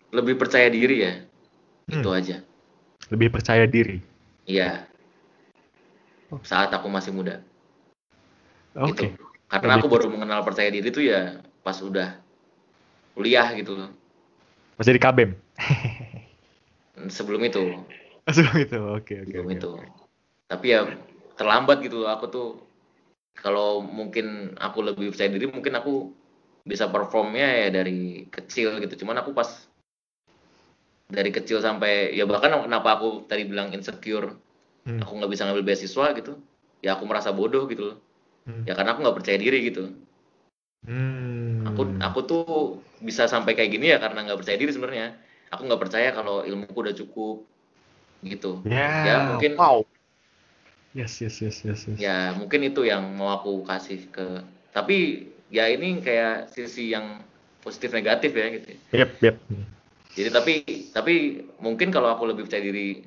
lebih 0.09 0.41
percaya 0.41 0.65
diri 0.73 1.05
ya. 1.05 1.13
Hmm. 1.85 2.01
Itu 2.01 2.09
aja. 2.09 2.41
Lebih 3.13 3.29
percaya 3.29 3.69
diri. 3.69 4.01
Iya. 4.49 4.89
Oh. 6.33 6.41
Saat 6.41 6.73
aku 6.73 6.89
masih 6.89 7.13
muda. 7.13 7.45
Oke. 8.73 8.97
Okay. 8.97 9.09
Gitu. 9.13 9.23
Karena 9.45 9.77
lebih 9.77 9.85
aku 9.85 9.93
baru 9.93 10.07
mengenal 10.09 10.41
percaya 10.41 10.73
diri 10.73 10.89
itu 10.89 11.05
ya 11.05 11.37
pas 11.61 11.77
udah 11.77 12.17
kuliah 13.13 13.53
gitu 13.53 13.77
loh. 13.77 13.93
Pas 14.75 14.89
jadi 14.89 14.97
kabem. 14.97 15.37
Sebelum 17.13 17.45
itu. 17.45 17.61
Sebelum 18.33 18.57
itu, 18.57 18.79
oke 18.81 19.05
okay, 19.05 19.17
oke. 19.21 19.29
Okay, 19.29 19.37
Sebelum 19.37 19.47
okay. 19.53 19.57
itu. 19.61 19.71
Tapi 20.49 20.65
ya 20.73 20.79
terlambat 21.37 21.77
gitu 21.85 22.01
loh. 22.01 22.09
Aku 22.17 22.25
tuh 22.33 22.64
kalau 23.35 23.83
mungkin 23.83 24.55
aku 24.57 24.79
lebih 24.81 25.11
percaya 25.11 25.29
diri 25.31 25.51
mungkin 25.51 25.75
aku 25.75 26.11
bisa 26.65 26.89
performnya 26.89 27.67
ya 27.67 27.69
dari 27.69 28.25
kecil 28.33 28.81
gitu 28.81 29.05
cuman 29.05 29.21
aku 29.21 29.37
pas 29.37 29.69
dari 31.05 31.29
kecil 31.29 31.61
sampai 31.61 32.17
ya 32.17 32.25
bahkan 32.25 32.65
kenapa 32.65 32.97
aku 32.97 33.29
tadi 33.29 33.45
bilang 33.45 33.69
insecure 33.69 34.33
hmm. 34.89 35.05
aku 35.05 35.11
nggak 35.21 35.31
bisa 35.31 35.45
ngambil 35.45 35.65
beasiswa 35.65 36.05
gitu 36.17 36.41
ya 36.81 36.97
aku 36.97 37.05
merasa 37.05 37.29
bodoh 37.29 37.69
gitu 37.69 37.93
loh 37.93 37.97
hmm. 38.49 38.65
ya 38.65 38.73
karena 38.73 38.97
aku 38.97 39.05
nggak 39.05 39.17
percaya 39.21 39.37
diri 39.37 39.59
gitu 39.69 39.93
hmm. 40.89 41.69
aku 41.69 41.81
aku 42.01 42.19
tuh 42.25 42.45
bisa 43.05 43.29
sampai 43.29 43.53
kayak 43.53 43.69
gini 43.69 43.93
ya 43.93 44.01
karena 44.01 44.25
nggak 44.25 44.41
percaya 44.41 44.57
diri 44.57 44.73
sebenarnya 44.73 45.13
aku 45.53 45.61
nggak 45.69 45.81
percaya 45.85 46.09
kalau 46.17 46.41
ilmuku 46.41 46.77
udah 46.81 46.95
cukup 46.97 47.45
gitu 48.25 48.65
yeah. 48.65 49.05
ya 49.05 49.15
mungkin 49.37 49.53
wow 49.53 49.85
Yes, 50.95 51.19
yes, 51.19 51.43
yes, 51.43 51.59
yes, 51.67 51.79
yes. 51.91 51.99
Ya, 51.99 52.31
mungkin 52.39 52.63
itu 52.63 52.87
yang 52.87 53.19
mau 53.19 53.35
aku 53.35 53.67
kasih 53.67 54.07
ke 54.15 54.39
tapi 54.71 55.27
ya 55.51 55.67
ini 55.67 55.99
kayak 55.99 56.55
sisi 56.55 56.95
yang 56.95 57.19
positif 57.59 57.91
negatif 57.91 58.31
ya 58.31 58.47
gitu. 58.55 58.67
Yep, 58.95 59.09
yep. 59.19 59.35
Jadi 60.15 60.29
tapi 60.31 60.53
tapi 60.95 61.15
mungkin 61.59 61.91
kalau 61.91 62.15
aku 62.15 62.31
lebih 62.31 62.47
percaya 62.47 62.63
diri 62.63 63.03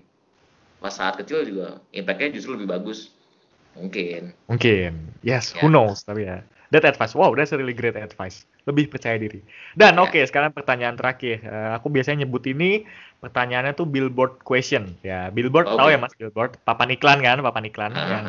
pas 0.85 0.93
saat 0.93 1.17
kecil 1.17 1.49
juga 1.49 1.81
impactnya 1.97 2.37
justru 2.37 2.61
lebih 2.61 2.69
bagus. 2.69 3.09
Mungkin. 3.73 4.37
Mungkin. 4.53 4.93
Yes, 5.25 5.57
ya. 5.57 5.65
who 5.65 5.73
knows 5.73 6.05
tapi 6.05 6.29
ya. 6.29 6.45
That 6.69 6.85
advice. 6.85 7.17
Wow, 7.17 7.33
that's 7.33 7.57
a 7.57 7.59
really 7.59 7.73
great 7.73 7.97
advice. 7.97 8.45
Lebih 8.69 8.93
percaya 8.93 9.17
diri. 9.17 9.41
Dan 9.73 9.97
ya. 9.97 10.05
oke, 10.05 10.13
okay, 10.13 10.23
sekarang 10.29 10.53
pertanyaan 10.53 11.01
terakhir. 11.01 11.41
Uh, 11.41 11.73
aku 11.81 11.89
biasanya 11.89 12.29
nyebut 12.29 12.45
ini 12.45 12.85
pertanyaannya 13.19 13.75
tuh 13.75 13.83
billboard 13.83 14.39
question 14.47 14.95
ya 15.03 15.27
billboard 15.35 15.67
okay. 15.67 15.75
tahu 15.75 15.89
ya 15.91 15.99
mas 15.99 16.15
billboard 16.15 16.55
papan 16.63 16.95
iklan 16.95 17.19
kan 17.19 17.43
papan 17.43 17.67
iklan 17.67 17.91
uh 17.91 17.99
-huh. 17.99 18.11
yang 18.15 18.25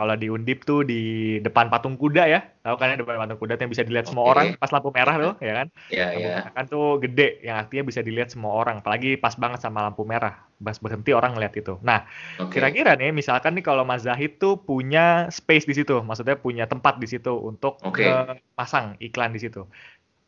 kalau 0.00 0.16
di 0.16 0.32
undip 0.32 0.64
tuh 0.64 0.80
di 0.80 1.36
depan 1.44 1.68
patung 1.68 2.00
kuda 2.00 2.24
ya 2.24 2.40
tahu 2.64 2.80
kan 2.80 2.96
ya 2.96 3.04
depan 3.04 3.20
patung 3.20 3.36
kuda 3.36 3.60
yang 3.60 3.68
bisa 3.68 3.84
dilihat 3.84 4.08
okay. 4.08 4.16
semua 4.16 4.24
orang 4.32 4.56
pas 4.56 4.72
lampu 4.72 4.88
merah 4.96 5.14
tuh 5.20 5.34
ya 5.44 5.52
kan 5.60 5.66
yeah, 5.92 6.10
yeah. 6.16 6.48
kan 6.56 6.64
tuh 6.64 6.96
gede 7.04 7.44
yang 7.44 7.60
artinya 7.60 7.84
bisa 7.84 8.00
dilihat 8.00 8.32
semua 8.32 8.56
orang 8.56 8.80
apalagi 8.80 9.20
pas 9.20 9.36
banget 9.36 9.60
sama 9.60 9.84
lampu 9.84 10.08
merah 10.08 10.40
pas 10.56 10.76
berhenti 10.80 11.12
orang 11.12 11.36
ngeliat 11.36 11.52
itu 11.60 11.76
nah 11.84 12.08
kira-kira 12.48 12.96
okay. 12.96 13.12
nih 13.12 13.12
misalkan 13.12 13.52
nih 13.60 13.64
kalau 13.64 13.84
Mas 13.84 14.08
Zahid 14.08 14.40
tuh 14.40 14.56
punya 14.56 15.28
space 15.28 15.68
di 15.68 15.76
situ 15.76 16.00
maksudnya 16.00 16.40
punya 16.40 16.64
tempat 16.64 16.96
di 16.96 17.08
situ 17.08 17.36
untuk 17.36 17.76
okay. 17.84 18.40
pasang 18.56 18.96
iklan 19.04 19.36
di 19.36 19.40
situ 19.44 19.68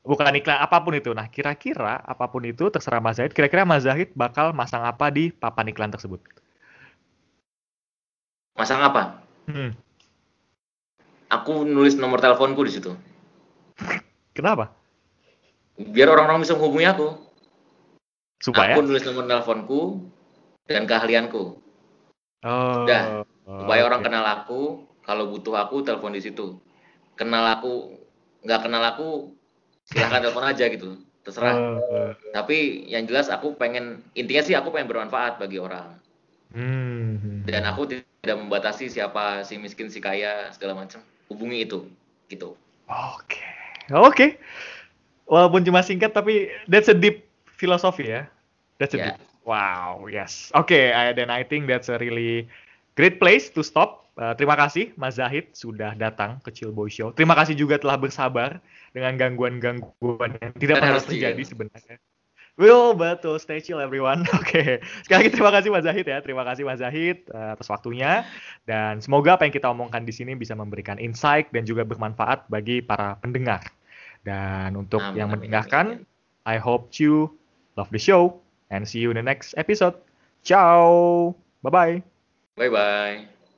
bukan 0.02 0.34
iklan 0.34 0.58
apa 0.58 0.82
pun 0.82 0.94
itu. 0.98 1.10
Nah, 1.14 1.30
kira-kira 1.30 2.02
apa 2.02 2.26
pun 2.26 2.42
itu 2.42 2.68
terserah 2.68 2.98
Mas 2.98 3.18
Zahid, 3.18 3.32
kira-kira 3.32 3.62
Mas 3.62 3.86
Zahid 3.86 4.10
bakal 4.14 4.50
masang 4.54 4.82
apa 4.82 5.08
di 5.08 5.30
papan 5.30 5.70
iklan 5.70 5.90
tersebut? 5.90 6.22
Masang 8.58 8.82
apa? 8.84 9.22
Hmm. 9.48 9.72
Aku 11.32 11.64
nulis 11.64 11.96
nomor 11.96 12.20
teleponku 12.20 12.60
di 12.68 12.72
situ. 12.76 12.92
Kenapa? 14.36 14.68
Biar 15.80 16.12
orang-orang 16.12 16.44
bisa 16.44 16.52
menghubungi 16.52 16.84
aku. 16.84 17.08
Supaya? 18.42 18.76
Aku 18.76 18.84
nulis 18.84 19.02
nomor 19.08 19.24
teleponku 19.24 20.04
dan 20.68 20.84
keahlianku. 20.84 21.56
Oh. 22.44 22.84
Udah. 22.84 23.24
Supaya 23.42 23.80
oh, 23.82 23.88
orang 23.88 24.02
kenal 24.04 24.24
aku, 24.28 24.60
kalau 25.02 25.32
butuh 25.32 25.56
aku 25.56 25.82
telepon 25.82 26.14
di 26.14 26.22
situ. 26.22 26.60
Kenal 27.16 27.48
aku, 27.58 27.96
nggak 28.44 28.60
kenal 28.68 28.82
aku, 28.84 29.32
silahkan 29.92 30.20
telepon 30.24 30.44
aja 30.48 30.64
gitu. 30.68 30.98
Terserah. 31.22 31.54
Uh, 31.54 31.78
uh. 31.78 32.10
tapi 32.34 32.88
yang 32.90 33.06
jelas 33.06 33.30
aku 33.30 33.54
pengen 33.54 34.02
intinya 34.18 34.42
sih 34.42 34.58
aku 34.58 34.74
pengen 34.74 34.90
bermanfaat 34.90 35.38
bagi 35.38 35.62
orang. 35.62 36.00
Hmm. 36.52 37.48
dan 37.48 37.64
aku 37.64 37.88
tidak 37.88 38.36
membatasi 38.36 38.92
siapa 38.92 39.40
si 39.40 39.56
miskin 39.56 39.88
si 39.88 40.04
kaya 40.04 40.52
segala 40.52 40.76
macam. 40.76 41.00
Hubungi 41.32 41.64
itu 41.64 41.88
gitu. 42.28 42.52
Oke. 42.92 43.40
Okay. 43.88 43.96
oke. 43.96 44.12
Okay. 44.12 44.30
walaupun 45.32 45.64
cuma 45.64 45.80
singkat 45.80 46.12
tapi 46.12 46.52
that's 46.68 46.92
a 46.92 46.96
deep 46.96 47.24
philosophy 47.56 48.12
ya. 48.12 48.28
That's 48.76 48.92
a 48.92 49.00
yeah. 49.00 49.06
deep. 49.16 49.24
Wow 49.48 50.12
yes. 50.12 50.52
Oke 50.52 50.92
okay, 50.92 51.16
then 51.16 51.32
I 51.32 51.40
think 51.40 51.72
that's 51.72 51.88
a 51.88 51.96
really 51.96 52.52
great 53.00 53.16
place 53.16 53.48
to 53.56 53.64
stop. 53.64 54.12
Uh, 54.12 54.36
terima 54.36 54.60
kasih 54.60 54.92
Mas 55.00 55.16
Zahid 55.16 55.56
sudah 55.56 55.96
datang 55.96 56.36
ke 56.44 56.52
Chill 56.52 56.68
Boy 56.68 56.92
Show. 56.92 57.16
Terima 57.16 57.32
kasih 57.32 57.56
juga 57.56 57.80
telah 57.80 57.96
bersabar 57.96 58.60
dengan 58.92 59.16
gangguan-gangguan 59.16 60.38
yang 60.40 60.52
tidak 60.56 60.76
pernah 60.80 61.02
terjadi 61.02 61.42
sebenarnya. 61.42 61.96
Will, 62.60 62.92
betul. 62.92 63.40
Stay 63.40 63.64
chill 63.64 63.80
everyone. 63.80 64.28
Oke. 64.38 64.52
Okay. 64.52 64.70
Sekali 65.08 65.24
lagi 65.24 65.30
terima 65.32 65.50
kasih 65.56 65.68
Mas 65.72 65.84
Zahid 65.88 66.04
ya. 66.04 66.18
Terima 66.20 66.44
kasih 66.44 66.62
Mas 66.68 66.84
Zahid 66.84 67.24
uh, 67.32 67.56
atas 67.56 67.68
waktunya. 67.72 68.28
Dan 68.68 69.00
semoga 69.00 69.40
apa 69.40 69.48
yang 69.48 69.54
kita 69.56 69.72
omongkan 69.72 70.04
di 70.04 70.12
sini 70.12 70.36
bisa 70.36 70.52
memberikan 70.52 71.00
insight 71.00 71.48
dan 71.56 71.64
juga 71.64 71.88
bermanfaat 71.88 72.44
bagi 72.52 72.84
para 72.84 73.16
pendengar. 73.24 73.64
Dan 74.22 74.76
untuk 74.76 75.00
amin, 75.00 75.16
yang 75.16 75.28
mendengarkan, 75.32 76.04
I 76.44 76.60
hope 76.60 76.92
you 77.00 77.32
love 77.80 77.88
the 77.88 77.98
show 77.98 78.36
and 78.68 78.84
see 78.84 79.00
you 79.00 79.10
in 79.10 79.16
the 79.16 79.24
next 79.24 79.56
episode. 79.56 79.96
Ciao. 80.44 81.32
Bye-bye. 81.64 82.04
Bye-bye. 82.60 83.41